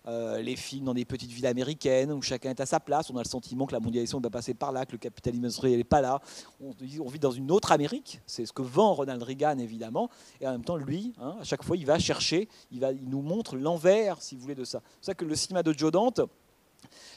euh, 0.08 0.40
les 0.40 0.56
films 0.56 0.86
dans 0.86 0.94
des 0.94 1.04
petites 1.04 1.30
villes 1.30 1.46
américaines 1.46 2.10
où 2.10 2.22
chacun 2.22 2.50
est 2.50 2.60
à 2.60 2.66
sa 2.66 2.80
place. 2.80 3.10
On 3.10 3.16
a 3.16 3.22
le 3.22 3.28
sentiment 3.28 3.66
que 3.66 3.72
la 3.72 3.80
mondialisation 3.80 4.20
va 4.20 4.30
passer 4.30 4.54
par 4.54 4.72
là, 4.72 4.86
que 4.86 4.92
le 4.92 4.98
capitalisme 4.98 5.44
industriel 5.44 5.78
n'est 5.78 5.84
pas 5.84 6.00
là. 6.00 6.20
On, 6.60 6.72
vit 6.80 7.18
dans 7.18 7.30
une 7.30 7.50
autre 7.50 7.72
Amérique. 7.72 8.20
C'est 8.26 8.46
ce 8.46 8.52
que 8.52 8.62
vend 8.62 8.94
Ronald 8.94 9.22
Reagan, 9.22 9.58
évidemment. 9.58 10.08
Et 10.40 10.48
en 10.48 10.52
même 10.52 10.64
temps, 10.64 10.76
lui, 10.76 11.12
hein, 11.20 11.36
à 11.40 11.44
chaque 11.44 11.62
fois, 11.62 11.76
il 11.76 11.84
va 11.84 11.98
chercher, 11.98 12.48
il, 12.70 12.80
nous 13.08 13.22
montre 13.22 13.56
l'envers, 13.56 14.22
si 14.22 14.36
vous 14.36 14.42
voulez, 14.42 14.54
de 14.54 14.64
ça. 14.64 14.80
C'est 14.84 14.96
pour 14.96 15.04
ça 15.04 15.14
que 15.14 15.24
le 15.24 15.36
cinéma 15.36 15.62
de 15.62 15.72
Joe 15.76 15.92
Dante, 15.92 16.20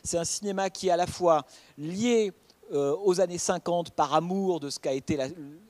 c'est 0.04 0.18
un 0.18 0.26
cinéma 0.26 0.70
qui 0.70 0.90
est 0.90 0.92
à 0.92 0.98
la 0.98 1.08
fois 1.08 1.46
lié 1.78 2.34
euh, 2.74 2.96
aux 3.04 3.22
années 3.22 3.38
50 3.38 3.92
par 3.92 4.14
amour 4.14 4.60
de 4.60 4.70
ce 4.70 4.80
qu'a 4.80 4.94
été 4.94 5.18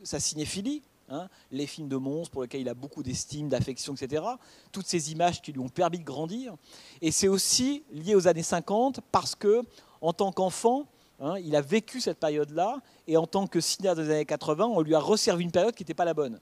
sa 0.04 0.20
cinéphilie, 0.20 0.82
Hein, 1.14 1.30
les 1.52 1.68
films 1.68 1.90
de 1.90 1.96
monstres 1.96 2.32
pour 2.32 2.42
lesquels 2.42 2.62
il 2.62 2.70
a 2.70 2.74
beaucoup 2.74 3.04
d'estime, 3.04 3.48
d'affection, 3.48 3.94
etc. 3.94 4.24
Toutes 4.72 4.88
ces 4.88 5.12
images 5.12 5.44
qui 5.44 5.52
lui 5.52 5.60
ont 5.60 5.70
permis 5.70 6.00
de 6.00 6.04
grandir. 6.04 6.56
Et 7.04 7.12
c'est 7.12 7.28
aussi 7.28 7.84
lié 7.92 8.16
aux 8.16 8.28
années 8.28 8.42
50 8.42 9.00
parce 9.12 9.36
que, 9.36 9.62
en 10.02 10.12
tant 10.12 10.32
qu'enfant, 10.32 10.88
hein, 11.20 11.38
il 11.38 11.56
a 11.56 11.62
vécu 11.62 12.02
cette 12.02 12.20
période-là 12.20 12.80
et 13.08 13.16
en 13.16 13.28
tant 13.28 13.46
que 13.46 13.60
cinéaste 13.62 14.00
des 14.00 14.10
années 14.10 14.26
80, 14.26 14.66
on 14.66 14.82
lui 14.82 14.96
a 14.96 15.00
resservi 15.00 15.44
une 15.44 15.52
période 15.52 15.76
qui 15.76 15.84
n'était 15.84 15.94
pas 15.94 16.06
la 16.06 16.16
bonne. 16.16 16.40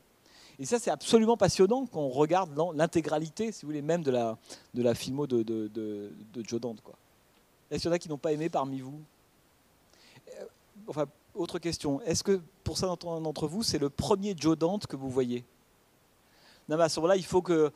Et 0.58 0.64
ça, 0.64 0.80
c'est 0.80 0.92
absolument 0.92 1.36
passionnant 1.36 1.86
quand 1.86 2.00
on 2.00 2.10
regarde 2.10 2.58
l'intégralité, 2.74 3.52
si 3.52 3.64
vous 3.64 3.72
voulez, 3.72 3.82
même 3.82 4.04
de 4.04 4.12
la, 4.12 4.38
de 4.74 4.94
filmo 4.94 5.28
de, 5.28 5.44
de, 5.44 5.68
de, 5.68 6.44
Joe 6.48 6.62
Dante. 6.62 6.82
Est-ce 7.70 7.82
qu'il 7.82 7.90
y 7.90 7.92
en 7.92 7.96
a 7.96 8.00
qui 8.00 8.08
n'ont 8.08 8.18
pas 8.18 8.32
aimé 8.32 8.48
parmi 8.48 8.80
vous? 8.80 9.02
Euh, 10.96 11.06
autre 11.36 11.60
question. 11.60 12.02
Est-ce 12.02 12.24
que 12.24 12.42
pour 12.64 12.78
certains 12.78 13.22
d'entre 13.22 13.48
vous, 13.48 13.64
c'est 13.64 13.80
le 13.80 13.90
premier 13.90 14.36
Joe 14.38 14.58
Dante 14.58 14.88
que 14.88 14.96
vous 14.96 15.10
voyez? 15.10 15.44
Non, 16.70 16.78
mais 16.78 16.84
à 16.84 16.90
ce 16.90 17.00
moment-là, 17.00 17.18
il 17.18 17.26
faut 17.26 17.42
que, 17.42 17.72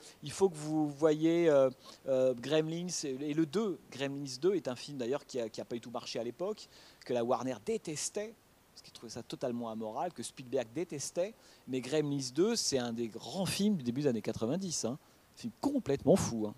vous 0.54 0.88
voyez 0.90 1.50
euh, 1.50 1.70
euh, 2.08 2.34
Gremlins 2.36 2.88
et 3.04 3.34
le 3.34 3.46
2. 3.46 3.80
Gremlins 3.92 4.38
2 4.42 4.56
est 4.56 4.68
un 4.68 4.76
film 4.76 4.98
d'ailleurs 4.98 5.26
qui 5.26 5.38
n'a 5.38 5.66
pas 5.66 5.76
du 5.76 5.82
tout 5.82 5.92
marché 5.92 6.20
à 6.20 6.24
l'époque, 6.24 6.68
que 7.04 7.14
la 7.14 7.24
Warner 7.24 7.56
détestait, 7.66 8.34
parce 8.74 8.82
qu'il 8.84 8.94
trouvait 8.94 9.12
ça 9.12 9.24
totalement 9.24 9.70
amoral, 9.70 10.14
que 10.14 10.24
Spielberg 10.24 10.68
détestait. 10.74 11.34
Mais 11.68 11.82
Gremlins 11.82 12.30
2, 12.34 12.56
c'est 12.56 12.78
un 12.78 12.94
des 12.94 13.08
grands 13.08 13.46
films 13.46 13.76
du 13.76 13.84
début 13.84 14.02
des 14.02 14.08
années 14.08 14.22
90. 14.22 14.86
Hein. 14.86 14.98
Un 15.36 15.38
film 15.38 15.54
complètement 15.60 16.16
fou. 16.16 16.48
Hein. 16.48 16.54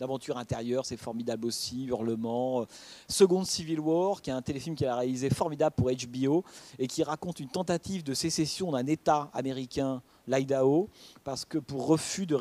L'aventure 0.00 0.38
intérieure, 0.38 0.84
c'est 0.84 0.96
formidable 0.96 1.46
aussi, 1.46 1.84
Hurlement. 1.84 2.62
Euh, 2.62 2.64
Second 3.08 3.44
Civil 3.44 3.78
War, 3.78 4.20
qui 4.20 4.30
est 4.30 4.32
un 4.32 4.42
téléfilm 4.42 4.74
qu'il 4.74 4.88
a 4.88 4.96
réalisé 4.96 5.30
formidable 5.30 5.76
pour 5.76 5.88
HBO 5.88 6.44
et 6.80 6.88
qui 6.88 7.04
raconte 7.04 7.38
une 7.38 7.48
tentative 7.48 8.02
de 8.02 8.12
sécession 8.12 8.72
d'un 8.72 8.86
État 8.86 9.30
américain, 9.32 10.02
l'Idaho, 10.26 10.88
parce 11.22 11.44
que 11.44 11.58
pour 11.58 11.86
refus 11.86 12.26
de, 12.26 12.34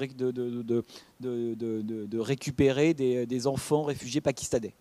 récupérer 2.19 2.93
des, 2.95 3.47
enfants 3.47 3.83
réfugiés 3.83 4.21
pakistanais. 4.21 4.73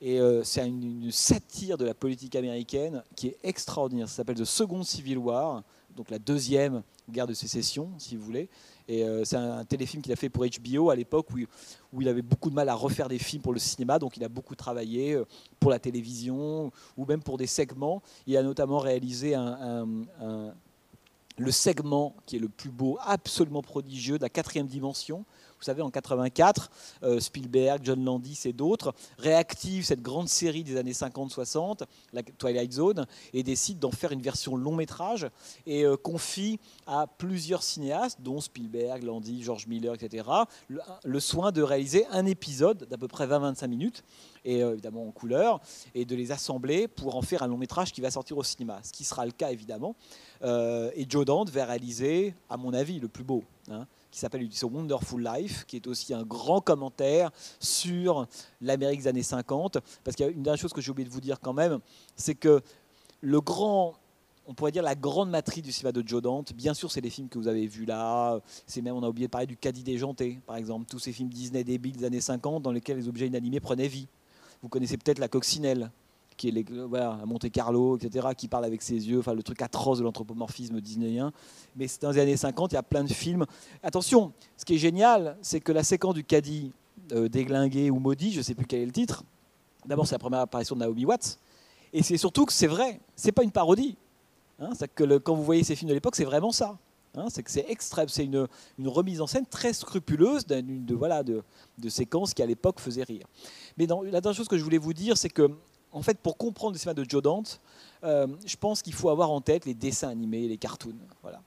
Et 0.00 0.20
euh, 0.20 0.44
c'est 0.44 0.66
une, 0.66 1.10
satire 1.10 1.76
de 1.76 1.84
la 1.84 1.94
politique 1.94 2.36
américaine 2.36 3.02
qui 3.16 3.28
est 3.28 3.38
extraordinaire. 3.42 4.08
Ça 4.08 4.16
s'appelle 4.16 4.36
The 4.36 4.44
Second 4.44 4.84
Civil 4.84 5.18
War, 5.18 5.64
donc 5.96 6.08
la 6.10 6.18
deuxième 6.20 6.82
guerre 7.10 7.26
de 7.26 7.34
sécession, 7.34 7.90
si 7.98 8.16
vous 8.16 8.24
voulez. 8.24 8.48
Euh, 8.90 9.24
c'est 9.24 9.36
un, 9.36 9.64
téléfilm 9.64 10.02
qu'il 10.02 10.12
a 10.12 10.16
fait 10.16 10.28
pour 10.28 10.44
HBO 10.44 10.90
à 10.90 10.96
l'époque 10.96 11.30
où, 11.30 11.38
où, 11.92 12.02
il 12.02 12.08
avait 12.08 12.22
beaucoup 12.22 12.50
de 12.50 12.54
mal 12.54 12.68
à 12.68 12.74
refaire 12.74 13.08
des 13.08 13.18
films 13.18 13.42
pour 13.42 13.52
le 13.52 13.58
cinéma, 13.58 13.98
donc 13.98 14.16
il 14.16 14.24
a 14.24 14.28
beaucoup 14.28 14.54
travaillé 14.54 15.14
euh, 15.14 15.24
pour 15.58 15.70
la 15.70 15.78
télévision 15.78 16.72
ou 16.96 17.04
même 17.06 17.22
pour 17.22 17.38
des 17.38 17.46
segments. 17.46 18.02
Il 18.26 18.36
a 18.36 18.42
notamment 18.42 18.78
réalisé 18.78 19.36
le 21.38 21.52
segment 21.52 22.14
qui 22.26 22.36
est 22.36 22.40
le 22.40 22.48
plus 22.48 22.70
beau, 22.70 22.98
absolument 23.02 23.62
prodigieux, 23.62 24.18
de 24.18 24.22
la 24.22 24.28
quatrième 24.28 24.66
dimension, 24.66 25.24
vous 25.60 25.66
savez, 25.66 25.82
en 25.82 25.90
84, 25.90 26.70
euh, 27.02 27.20
Spielberg, 27.20 27.80
John 27.82 28.02
Landis 28.02 28.40
et 28.46 28.54
d'autres 28.54 28.94
réactivent 29.18 29.84
cette 29.84 30.00
grande 30.00 30.26
série 30.26 30.64
des 30.64 30.78
années 30.78 30.92
50-60, 30.92 31.82
la 32.14 32.22
Twilight 32.22 32.72
Zone, 32.72 33.06
et 33.34 33.42
décident 33.42 33.80
d'en 33.80 33.90
faire 33.90 34.12
une 34.12 34.22
version 34.22 34.56
long 34.56 34.74
métrage 34.74 35.28
et 35.66 35.84
euh, 35.84 35.98
confient 35.98 36.58
à 36.86 37.06
plusieurs 37.06 37.62
cinéastes, 37.62 38.22
dont 38.22 38.40
Spielberg, 38.40 39.02
Landis, 39.02 39.42
George 39.42 39.66
Miller, 39.66 39.94
etc., 39.94 40.26
le, 41.04 41.20
soin 41.20 41.52
de 41.52 41.60
réaliser 41.60 42.06
un 42.06 42.24
épisode 42.24 42.88
d'à 42.88 42.96
peu 42.96 43.06
près 43.06 43.26
20-25 43.26 43.68
minutes 43.68 44.02
et 44.46 44.62
euh, 44.62 44.72
évidemment 44.72 45.06
en 45.06 45.10
couleur, 45.10 45.60
et 45.94 46.06
de 46.06 46.16
les 46.16 46.32
assembler 46.32 46.88
pour 46.88 47.16
en 47.16 47.22
faire 47.22 47.42
un 47.42 47.48
long 47.48 47.58
métrage 47.58 47.92
qui 47.92 48.00
va 48.00 48.10
sortir 48.10 48.38
au 48.38 48.42
cinéma, 48.42 48.80
ce 48.82 48.92
qui 48.92 49.04
sera 49.04 49.26
le 49.26 49.32
cas 49.32 49.50
évidemment. 49.50 49.94
et 50.42 51.06
Joe 51.06 51.26
Dante 51.26 51.50
va 51.50 51.66
réaliser, 51.66 52.34
à 52.48 52.56
mon 52.56 52.72
avis, 52.72 52.98
le 52.98 53.08
plus 53.08 53.24
beau. 53.24 53.44
Hein, 53.70 53.86
qui 54.10 54.18
s'appelle 54.18 54.42
It's 54.42 54.62
Wonderful 54.62 55.22
Life, 55.22 55.64
qui 55.66 55.76
est 55.76 55.86
aussi 55.86 56.12
un 56.14 56.22
grand 56.22 56.60
commentaire 56.60 57.30
sur 57.58 58.26
l'Amérique 58.60 59.00
des 59.02 59.08
années 59.08 59.22
50. 59.22 59.78
Parce 60.04 60.16
qu'il 60.16 60.26
y 60.26 60.28
a 60.28 60.32
une 60.32 60.42
dernière 60.42 60.60
chose 60.60 60.72
que 60.72 60.80
j'ai 60.80 60.90
oublié 60.90 61.08
de 61.08 61.12
vous 61.12 61.20
dire 61.20 61.40
quand 61.40 61.52
même, 61.52 61.78
c'est 62.16 62.34
que 62.34 62.60
le 63.20 63.40
grand 63.40 63.94
on 64.50 64.54
pourrait 64.54 64.72
dire 64.72 64.82
la 64.82 64.96
grande 64.96 65.30
matrice 65.30 65.62
du 65.62 65.70
cinéma 65.70 65.92
de 65.92 66.02
Joe 66.04 66.20
Dante. 66.20 66.52
Bien 66.54 66.74
sûr, 66.74 66.90
c'est 66.90 67.00
les 67.00 67.10
films 67.10 67.28
que 67.28 67.38
vous 67.38 67.46
avez 67.46 67.68
vus 67.68 67.84
là. 67.84 68.40
C'est 68.66 68.82
même, 68.82 68.96
on 68.96 69.02
a 69.04 69.08
oublié 69.08 69.28
de 69.28 69.30
parler 69.30 69.46
du 69.46 69.56
Caddie 69.56 69.84
déjanté, 69.84 70.40
par 70.44 70.56
exemple. 70.56 70.86
Tous 70.90 70.98
ces 70.98 71.12
films 71.12 71.28
Disney 71.28 71.62
débiles 71.62 71.96
des 71.96 72.04
années 72.04 72.20
50 72.20 72.60
dans 72.60 72.72
lesquels 72.72 72.96
les 72.96 73.06
objets 73.06 73.28
inanimés 73.28 73.60
prenaient 73.60 73.86
vie. 73.86 74.08
Vous 74.60 74.68
connaissez 74.68 74.96
peut-être 74.96 75.20
La 75.20 75.28
Coccinelle, 75.28 75.92
qui 76.40 76.48
est 76.48 76.96
à 76.96 77.26
Monte 77.26 77.50
Carlo, 77.50 77.98
etc., 77.98 78.28
qui 78.34 78.48
parle 78.48 78.64
avec 78.64 78.80
ses 78.80 78.94
yeux, 78.94 79.18
enfin 79.18 79.34
le 79.34 79.42
truc 79.42 79.60
atroce 79.60 79.98
de 79.98 80.04
l'anthropomorphisme 80.04 80.80
disneyen. 80.80 81.32
Mais 81.76 81.86
c'est 81.86 82.00
dans 82.00 82.12
les 82.12 82.18
années 82.18 82.36
50, 82.36 82.72
il 82.72 82.76
y 82.76 82.78
a 82.78 82.82
plein 82.82 83.04
de 83.04 83.12
films. 83.12 83.44
Attention, 83.82 84.32
ce 84.56 84.64
qui 84.64 84.76
est 84.76 84.78
génial, 84.78 85.36
c'est 85.42 85.60
que 85.60 85.70
la 85.70 85.84
séquence 85.84 86.14
du 86.14 86.24
caddie 86.24 86.72
euh, 87.12 87.28
déglingué 87.28 87.90
ou 87.90 87.98
maudit, 87.98 88.32
je 88.32 88.38
ne 88.38 88.42
sais 88.42 88.54
plus 88.54 88.64
quel 88.64 88.80
est 88.80 88.86
le 88.86 88.92
titre. 88.92 89.22
D'abord, 89.84 90.06
c'est 90.06 90.14
la 90.14 90.18
première 90.18 90.40
apparition 90.40 90.74
de 90.74 90.80
Naomi 90.80 91.04
Watts. 91.04 91.38
Et 91.92 92.02
c'est 92.02 92.16
surtout 92.16 92.46
que 92.46 92.54
c'est 92.54 92.66
vrai, 92.66 93.00
c'est 93.16 93.32
pas 93.32 93.42
une 93.42 93.50
parodie. 93.50 93.96
Hein, 94.60 94.70
que 94.94 95.18
quand 95.18 95.34
vous 95.34 95.44
voyez 95.44 95.62
ces 95.62 95.76
films 95.76 95.90
de 95.90 95.94
l'époque, 95.94 96.16
c'est 96.16 96.24
vraiment 96.24 96.52
ça. 96.52 96.78
Hein, 97.16 97.26
c'est 97.28 97.42
que 97.42 97.50
c'est 97.50 97.66
extrême, 97.68 98.08
c'est 98.08 98.24
une, 98.24 98.46
remise 98.86 99.20
en 99.20 99.26
scène 99.26 99.44
très 99.44 99.74
scrupuleuse 99.74 100.46
d'une 100.46 100.86
de, 100.86 100.94
voilà, 100.94 101.22
de, 101.22 101.42
séquences 101.88 102.32
qui 102.32 102.42
à 102.42 102.46
l'époque 102.46 102.80
faisaient 102.80 103.02
rire. 103.02 103.26
Mais 103.76 103.86
la 103.86 104.20
dernière 104.22 104.34
chose 104.34 104.48
que 104.48 104.56
je 104.56 104.64
voulais 104.64 104.78
vous 104.78 104.94
dire, 104.94 105.18
c'est 105.18 105.28
que 105.28 105.50
en 105.92 106.02
fait, 106.02 106.18
pour 106.18 106.36
comprendre 106.36 106.74
le 106.74 106.78
cinéma 106.78 106.94
de 106.94 107.08
Joe 107.08 107.22
Dante, 107.22 107.60
euh, 108.04 108.26
je 108.46 108.56
pense 108.56 108.82
qu'il 108.82 108.94
faut 108.94 109.08
avoir 109.08 109.30
en 109.30 109.40
tête 109.40 109.64
les 109.64 109.74
dessins 109.74 110.08
animés, 110.08 110.48
les 110.48 110.56
cartoons. 110.56 110.94
Voilà. 111.22 111.42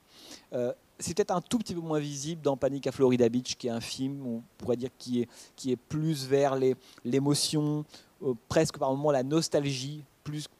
Euh, 0.53 0.73
c'est 0.99 1.15
peut-être 1.15 1.31
un 1.31 1.41
tout 1.41 1.57
petit 1.57 1.73
peu 1.73 1.81
moins 1.81 1.99
visible 1.99 2.41
dans 2.41 2.57
Panic 2.57 2.87
à 2.87 2.91
Florida 2.91 3.27
Beach, 3.29 3.55
qui 3.55 3.67
est 3.67 3.71
un 3.71 3.81
film, 3.81 4.25
on 4.25 4.43
pourrait 4.57 4.77
dire, 4.77 4.89
qui 4.97 5.21
est, 5.21 5.29
qui 5.55 5.71
est 5.71 5.75
plus 5.75 6.27
vers 6.27 6.57
l'émotion, 7.03 7.85
euh, 8.21 8.33
presque 8.47 8.77
par 8.77 8.91
moments 8.91 9.11
la 9.11 9.23
nostalgie, 9.23 10.03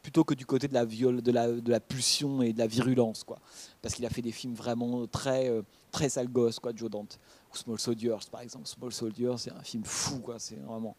plutôt 0.02 0.24
que 0.24 0.34
du 0.34 0.44
côté 0.44 0.68
de 0.68 0.74
la, 0.74 0.84
de, 0.84 1.32
la, 1.32 1.52
de 1.52 1.70
la 1.70 1.80
pulsion 1.80 2.42
et 2.42 2.52
de 2.52 2.58
la 2.58 2.66
virulence. 2.66 3.24
Quoi. 3.24 3.38
Parce 3.80 3.94
qu'il 3.94 4.04
a 4.04 4.10
fait 4.10 4.20
des 4.20 4.32
films 4.32 4.54
vraiment 4.54 5.06
très, 5.06 5.50
très 5.90 6.10
sale 6.10 6.28
quoi, 6.28 6.72
Joe 6.74 6.90
Dante. 6.90 7.18
Ou 7.50 7.56
Small 7.56 7.78
Soldiers, 7.78 8.18
par 8.30 8.42
exemple. 8.42 8.66
Small 8.66 8.92
Soldiers, 8.92 9.36
c'est 9.38 9.52
un 9.52 9.62
film 9.62 9.84
fou, 9.84 10.18
quoi, 10.18 10.38
c'est 10.38 10.56
vraiment... 10.56 10.96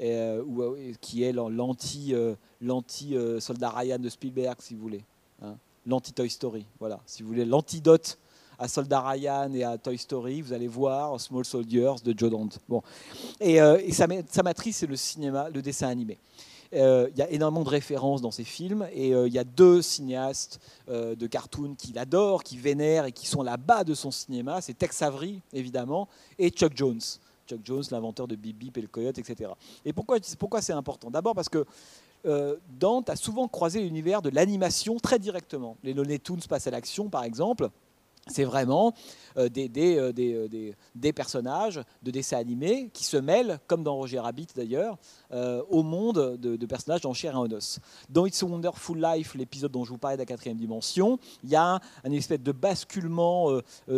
Euh, 0.00 0.42
ou, 0.42 0.76
qui 1.00 1.24
est 1.24 1.32
l'anti, 1.32 2.14
l'anti 2.60 3.14
soldat 3.38 3.70
Ryan 3.70 3.98
de 3.98 4.08
Spielberg, 4.08 4.56
si 4.60 4.74
vous 4.74 4.80
voulez. 4.80 5.04
Hein. 5.42 5.56
L'anti 5.86 6.12
Toy 6.12 6.28
Story, 6.30 6.64
voilà. 6.78 7.00
Si 7.06 7.22
vous 7.22 7.28
voulez, 7.28 7.44
l'antidote 7.44 8.18
à 8.60 8.68
Soldat 8.68 9.00
Ryan 9.00 9.52
et 9.54 9.64
à 9.64 9.78
Toy 9.78 9.96
Story, 9.96 10.42
vous 10.42 10.52
allez 10.52 10.68
voir 10.68 11.18
Small 11.18 11.46
Soldiers 11.46 11.94
de 12.04 12.16
Joe 12.16 12.30
Dante. 12.30 12.58
Bon. 12.68 12.82
Et, 13.40 13.60
euh, 13.60 13.80
sa, 13.90 14.42
matrice, 14.42 14.76
c'est 14.76 14.86
le 14.86 14.96
cinéma, 14.96 15.48
le 15.48 15.62
dessin 15.62 15.88
animé. 15.88 16.18
Euh, 16.74 17.08
il 17.12 17.18
y 17.18 17.22
a 17.22 17.30
énormément 17.30 17.64
de 17.64 17.70
références 17.70 18.20
dans 18.20 18.30
ces 18.30 18.44
films 18.44 18.86
et 18.92 19.12
euh, 19.12 19.26
il 19.26 19.32
y 19.32 19.38
a 19.38 19.44
deux 19.44 19.82
cinéastes 19.82 20.60
de 20.88 21.26
cartoon 21.26 21.74
qu'il 21.76 21.98
adore, 21.98 22.44
qui 22.44 22.58
vénère 22.58 23.06
et 23.06 23.12
qui 23.12 23.26
sont 23.26 23.42
là-bas 23.42 23.82
de 23.84 23.94
son 23.94 24.10
cinéma. 24.10 24.60
C'est 24.60 24.74
Tex 24.74 25.00
Avery, 25.02 25.40
évidemment, 25.52 26.08
et 26.38 26.50
Chuck 26.50 26.72
Jones. 26.76 27.00
Chuck 27.50 27.60
Jones, 27.64 27.84
l'inventeur 27.90 28.28
de 28.28 28.36
Bip 28.36 28.56
Bip 28.56 28.78
et 28.78 28.82
le 28.82 28.88
Coyote, 28.88 29.18
etc. 29.18 29.50
Et 29.84 29.92
pourquoi, 29.92 30.18
c'est 30.60 30.72
important? 30.72 31.10
D'abord 31.10 31.34
parce 31.34 31.48
que 31.48 31.66
Dante 32.78 33.10
a 33.10 33.16
souvent 33.16 33.48
croisé 33.48 33.80
l'univers 33.80 34.22
de 34.22 34.30
l'animation 34.30 34.96
très 34.98 35.18
directement. 35.18 35.76
Les 35.82 35.94
Looney 35.94 36.18
Tunes 36.18 36.40
passent 36.48 36.66
à 36.66 36.70
l'action, 36.70 37.08
par 37.08 37.24
exemple 37.24 37.70
c'est 38.26 38.44
vraiment 38.44 38.94
euh, 39.36 39.48
euh, 39.56 40.12
euh, 40.18 40.72
des, 40.94 41.12
personnages 41.12 41.80
de 42.02 42.10
dessins 42.10 42.38
animés 42.38 42.90
qui 42.92 43.04
se 43.04 43.16
mêlent, 43.16 43.58
comme 43.66 43.82
dans 43.82 43.96
Roger 43.96 44.20
Rabbit 44.20 44.48
d'ailleurs, 44.54 44.98
au 45.68 45.82
monde 45.82 46.36
de, 46.36 46.66
personnages 46.66 47.00
dans 47.00 47.14
Chair 47.14 47.34
et 47.34 47.36
en 47.36 47.50
os. 47.50 47.80
Dans 48.08 48.26
It's 48.26 48.42
a 48.42 48.46
Wonderful 48.46 49.00
Life, 49.00 49.34
l'épisode 49.34 49.72
dont 49.72 49.84
je 49.84 49.90
vous 49.90 49.98
parlais 49.98 50.16
de 50.16 50.22
la 50.22 50.26
quatrième 50.26 50.56
dimension, 50.56 51.18
il 51.42 51.50
y 51.50 51.56
a 51.56 51.80
un 52.04 52.12
espèce 52.12 52.40
de 52.40 52.52
basculement 52.52 53.48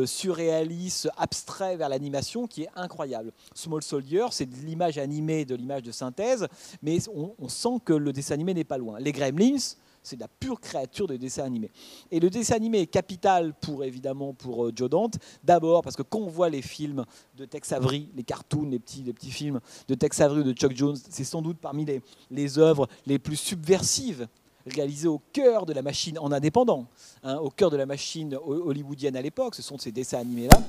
surréaliste, 0.04 1.08
abstrait 1.16 1.76
vers 1.76 1.88
l'animation 1.88 2.46
qui 2.46 2.62
est 2.62 2.70
incroyable. 2.76 3.32
Small 3.54 3.82
Soldier, 3.82 4.26
c'est 4.30 4.46
de 4.46 4.56
l'image 4.66 4.98
animée, 4.98 5.44
de 5.44 5.54
l'image 5.54 5.82
de 5.82 5.92
synthèse, 5.92 6.46
mais 6.82 6.98
on 7.08 7.48
sent 7.48 7.80
que 7.84 7.92
le 7.92 8.12
dessin 8.12 8.34
animé 8.34 8.54
n'est 8.54 8.64
pas 8.64 8.78
loin. 8.78 8.98
Les 8.98 9.12
Gremlins, 9.12 9.76
c'est 10.02 10.16
de 10.16 10.20
la 10.20 10.28
pure 10.28 10.60
créature 10.60 11.06
de 11.06 11.16
dessin 11.16 11.44
animé. 11.44 11.70
Et 12.10 12.20
le 12.20 12.30
dessin 12.30 12.56
animé 12.56 12.80
est 12.80 12.86
capital 12.86 13.54
pour 13.54 13.84
évidemment 13.84 14.32
pour 14.34 14.66
euh, 14.66 14.72
Joe 14.74 14.90
Dante. 14.90 15.14
D'abord 15.44 15.82
parce 15.82 15.96
que 15.96 16.02
quand 16.02 16.18
on 16.18 16.28
voit 16.28 16.48
les 16.48 16.62
films 16.62 17.04
de 17.36 17.44
Tex 17.44 17.72
Avery, 17.72 18.08
les 18.16 18.24
cartoons, 18.24 18.68
les 18.68 18.78
petits, 18.78 19.02
les 19.02 19.12
petits 19.12 19.30
films 19.30 19.60
de 19.88 19.94
Tex 19.94 20.20
Avery 20.20 20.40
ou 20.40 20.44
de 20.44 20.52
Chuck 20.52 20.74
Jones, 20.74 20.96
c'est 21.08 21.24
sans 21.24 21.42
doute 21.42 21.58
parmi 21.58 21.84
les, 21.84 22.02
les 22.30 22.58
œuvres 22.58 22.88
les 23.06 23.18
plus 23.18 23.36
subversives 23.36 24.28
réalisées 24.66 25.08
au 25.08 25.20
cœur 25.32 25.66
de 25.66 25.72
la 25.72 25.82
machine 25.82 26.18
en 26.18 26.30
indépendant, 26.32 26.86
hein, 27.22 27.36
au 27.36 27.50
cœur 27.50 27.70
de 27.70 27.76
la 27.76 27.86
machine 27.86 28.36
hollywoodienne 28.44 29.16
à 29.16 29.22
l'époque. 29.22 29.54
Ce 29.54 29.62
sont 29.62 29.78
ces 29.78 29.92
dessins 29.92 30.18
animés-là. 30.18 30.62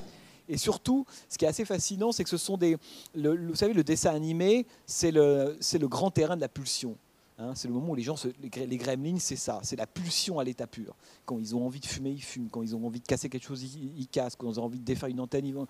Et 0.50 0.58
surtout, 0.58 1.06
ce 1.30 1.38
qui 1.38 1.46
est 1.46 1.48
assez 1.48 1.64
fascinant, 1.64 2.12
c'est 2.12 2.24
que 2.24 2.30
ce 2.30 2.38
sont 2.38 2.58
des. 2.58 2.78
vous 3.16 3.56
savez, 3.56 3.74
le 3.74 3.84
dessin 3.84 4.14
animé, 4.14 4.66
c'est 4.86 5.12
le, 5.12 5.58
le 5.80 5.88
grand 5.88 6.12
terrain 6.12 6.36
de 6.36 6.42
la 6.42 6.50
pulsion. 6.50 6.98
Hein, 7.40 7.54
c'est 7.56 7.68
le 7.68 7.74
moment 7.74 7.90
où 7.90 7.96
les 7.96 8.04
gens, 8.04 8.16
les, 8.40 8.78
gremlins, 8.78 9.18
c'est 9.18 9.36
ça, 9.36 9.60
c'est 9.64 9.76
la 9.76 9.88
pulsion 9.88 10.38
à 10.38 10.44
l'état 10.44 10.68
pur. 10.68 10.96
Quand 11.26 11.40
ils 11.40 11.56
ont 11.56 11.66
envie 11.66 11.80
de 11.80 11.86
fumer, 11.86 12.12
ils 12.12 12.22
fument. 12.22 12.48
Quand 12.50 12.62
ils 12.62 12.76
ont 12.76 12.86
envie 12.86 13.00
de 13.00 13.08
casser 13.08 13.28
quelque 13.28 13.46
chose, 13.46 13.64
ils, 13.64 14.08
cassent. 14.08 14.36
Quand 14.36 14.52
ils 14.52 14.60
ont 14.60 14.66
envie 14.66 14.80
de 14.80 14.86
défaire 14.86 15.10
une 15.10 15.20
antenne, 15.20 15.46
ils 15.46 15.54
vont. 15.54 15.66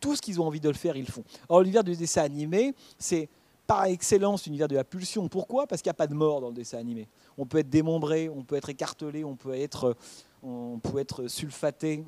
tout 0.00 0.16
ce 0.16 0.22
qu'ils 0.22 0.40
ont 0.40 0.46
envie 0.46 0.60
de 0.60 0.68
le 0.68 0.74
faire, 0.74 0.96
ils 0.96 1.06
le 1.06 1.12
font. 1.12 1.24
Or, 1.48 1.60
l'univers 1.60 1.84
du 1.84 1.94
dessin 1.94 2.22
animé, 2.22 2.74
c'est 2.98 3.28
par 3.66 3.84
excellence 3.84 4.46
l'univers 4.46 4.66
de 4.66 4.74
la 4.74 4.84
pulsion. 4.84 5.28
Pourquoi? 5.28 5.66
Parce 5.66 5.82
qu'il 5.82 5.88
n'y 5.88 5.94
a 5.94 5.94
pas 5.94 6.08
de 6.08 6.14
mort 6.14 6.40
dans 6.40 6.48
le 6.48 6.54
dessin 6.54 6.78
animé. 6.78 7.08
On 7.38 7.46
peut 7.46 7.58
être 7.58 7.70
démembré, 7.70 8.28
on 8.28 8.42
peut 8.42 8.56
être 8.56 8.68
écartelé, 8.68 9.24
on 9.24 9.36
peut 9.36 9.54
être, 9.54 9.96
on 10.42 10.80
peut 10.80 10.98
être 10.98 11.28
sulfaté 11.28 12.04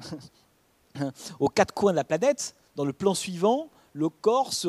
aux 1.40 1.48
quatre 1.48 1.72
coins 1.72 1.92
de 1.92 1.96
la 1.96 2.04
planète. 2.04 2.56
Dans 2.74 2.84
le 2.84 2.92
plan 2.92 3.14
suivant, 3.14 3.70
le 3.96 4.10
corps 4.10 4.52
se, 4.52 4.68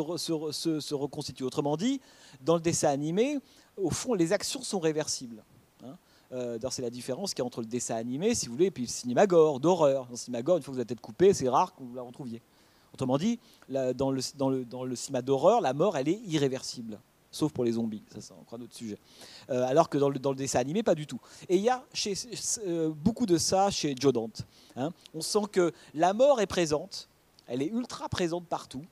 reconstitue. 0.93 1.43
Autrement 1.43 1.75
dit, 1.75 1.99
dans 2.41 2.55
le 2.55 2.61
dessin 2.61 2.87
animé, 2.87 3.39
au 3.77 3.89
fond, 3.89 4.13
les 4.13 4.33
actions 4.33 4.61
sont 4.61 4.79
réversibles. 4.79 5.43
Hein. 5.83 5.95
Euh, 6.31 6.59
c'est 6.71 6.81
la 6.81 6.89
différence 6.89 7.33
qu'il 7.33 7.41
y 7.41 7.43
a 7.43 7.45
entre 7.45 7.61
le 7.61 7.67
dessin 7.67 7.95
animé, 7.95 8.35
si 8.35 8.47
vous 8.47 8.53
voulez, 8.53 8.65
et 8.65 8.71
puis 8.71 8.83
le 8.83 8.89
cinéma 8.89 9.27
gore, 9.27 9.59
d'horreur. 9.59 10.05
Dans 10.05 10.11
le 10.11 10.17
cinéma 10.17 10.41
gore, 10.41 10.57
une 10.57 10.63
fois 10.63 10.71
que 10.71 10.75
vous 10.75 10.81
êtes 10.81 10.89
tête 10.89 11.01
coupée, 11.01 11.33
c'est 11.33 11.49
rare 11.49 11.75
que 11.75 11.83
vous 11.83 11.95
la 11.95 12.01
retrouviez. 12.01 12.41
Autrement 12.93 13.17
dit, 13.17 13.39
dans, 13.69 14.11
le, 14.11 14.21
dans, 14.35 14.49
le, 14.49 14.65
dans 14.65 14.83
le 14.83 14.95
cinéma 14.95 15.21
d'horreur, 15.21 15.61
la 15.61 15.73
mort, 15.73 15.97
elle 15.97 16.09
est 16.09 16.19
irréversible. 16.25 16.99
Sauf 17.29 17.51
pour 17.51 17.65
les 17.65 17.73
zombies, 17.73 18.01
ça 18.11 18.21
c'est 18.21 18.31
encore 18.31 18.57
un 18.57 18.63
autre 18.63 18.73
sujet. 18.73 18.97
Euh, 19.49 19.67
alors 19.67 19.89
que 19.89 19.97
dans 19.97 20.09
le, 20.09 20.17
dans 20.17 20.31
le, 20.31 20.37
dessin 20.37 20.59
animé, 20.59 20.81
pas 20.81 20.95
du 20.95 21.05
tout. 21.05 21.19
Et 21.49 21.57
il 21.57 21.61
y 21.61 21.69
a 21.69 21.83
chez, 21.93 22.13
euh, 22.65 22.89
beaucoup 22.89 23.25
de 23.25 23.37
ça 23.37 23.69
chez 23.69 23.93
Joe 23.99 24.13
Dante. 24.13 24.43
Hein. 24.77 24.91
On 25.13 25.21
sent 25.21 25.43
que 25.51 25.73
la 25.93 26.13
mort 26.13 26.39
est 26.41 26.47
présente, 26.47 27.09
elle 27.45 27.61
est 27.61 27.67
ultra 27.67 28.09
présente 28.09 28.47
partout. 28.47 28.85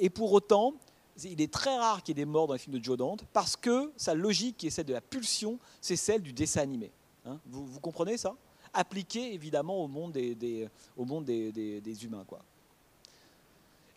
et 0.00 0.10
pour 0.10 0.32
autant, 0.32 0.74
il 1.22 1.40
est 1.40 1.52
très 1.52 1.76
rare 1.76 2.02
qu'il 2.02 2.16
y 2.16 2.20
ait 2.20 2.24
des 2.24 2.30
morts 2.30 2.46
dans 2.46 2.54
les 2.54 2.58
films 2.58 2.78
de 2.78 2.84
Joe 2.84 2.96
Dante 2.96 3.24
parce 3.32 3.56
que 3.56 3.92
sa 3.96 4.14
logique, 4.14 4.56
qui 4.56 4.66
est 4.66 4.70
celle 4.70 4.86
de 4.86 4.92
la 4.92 5.00
pulsion, 5.00 5.58
c'est 5.80 5.96
celle 5.96 6.22
du 6.22 6.32
dessin 6.32 6.62
animé. 6.62 6.90
Hein. 7.26 7.38
vous, 7.46 7.80
comprenez 7.80 8.16
ça? 8.16 8.34
Appliqué 8.72 9.32
évidemment 9.32 9.82
au 9.82 9.88
monde 9.88 10.12
des, 10.12 10.68
au 10.96 11.04
monde 11.04 11.24
des, 11.24 12.04
humains. 12.04 12.24
Quoi. 12.26 12.40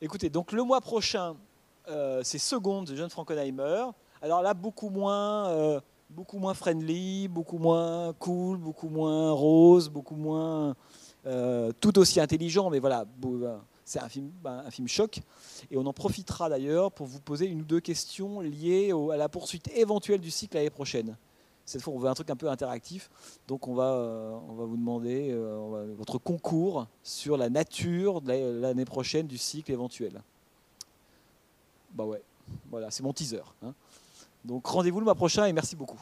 Écoutez, 0.01 0.29
donc 0.29 0.51
le 0.51 0.63
mois 0.63 0.81
prochain, 0.81 1.35
euh, 1.87 2.21
c'est 2.23 2.37
Seconde 2.37 2.85
de 2.85 2.95
John 2.95 3.09
Frankenheimer. 3.09 3.85
Alors 4.21 4.41
là, 4.41 4.53
beaucoup 4.53 4.89
moins, 4.89 5.47
euh, 5.47 5.81
beaucoup 6.09 6.37
moins 6.37 6.53
friendly, 6.53 7.27
beaucoup 7.27 7.57
moins 7.57 8.13
cool, 8.13 8.57
beaucoup 8.57 8.89
moins 8.89 9.31
rose, 9.31 9.89
beaucoup 9.89 10.15
moins 10.15 10.75
euh, 11.25 11.71
tout 11.81 11.97
aussi 11.99 12.19
intelligent, 12.19 12.69
mais 12.69 12.79
voilà. 12.79 13.05
C'est 13.87 13.99
un 13.99 14.09
film, 14.09 14.29
ben, 14.43 14.63
un 14.65 14.69
film 14.69 14.85
choc. 14.89 15.21
Et 15.71 15.77
on 15.77 15.85
en 15.85 15.93
profitera 15.93 16.49
d'ailleurs 16.49 16.91
pour 16.91 17.07
vous 17.07 17.21
poser 17.21 17.45
une 17.45 17.61
ou 17.61 17.63
deux 17.63 17.79
questions 17.79 18.41
liées 18.41 18.91
à 19.13 19.15
la 19.15 19.29
poursuite 19.29 19.69
éventuelle 19.69 20.19
du 20.19 20.29
cycle 20.29 20.57
l'année 20.57 20.69
prochaine. 20.69 21.15
Cette 21.63 21.81
fois, 21.81 21.93
on 21.93 21.97
veut 21.97 22.09
un 22.09 22.13
truc 22.13 22.29
un 22.29 22.35
peu 22.35 22.49
interactif. 22.49 23.09
Donc, 23.47 23.69
on 23.69 23.75
va, 23.75 23.93
euh, 23.93 24.37
on 24.49 24.55
va 24.55 24.65
vous 24.65 24.75
demander 24.75 25.29
euh, 25.31 25.95
votre 25.97 26.17
concours 26.17 26.85
sur 27.01 27.37
la 27.37 27.49
nature 27.49 28.21
l'année 28.25 28.83
prochaine 28.83 29.25
du 29.25 29.37
cycle 29.37 29.71
éventuel. 29.71 30.21
Bah 31.93 32.03
ouais, 32.03 32.21
voilà, 32.69 32.91
c'est 32.91 33.03
mon 33.03 33.13
teaser. 33.13 33.43
Hein. 33.63 33.73
Donc, 34.43 34.67
rendez-vous 34.67 34.99
le 34.99 35.05
mois 35.05 35.15
prochain 35.15 35.45
et 35.45 35.53
merci 35.53 35.77
beaucoup. 35.77 36.01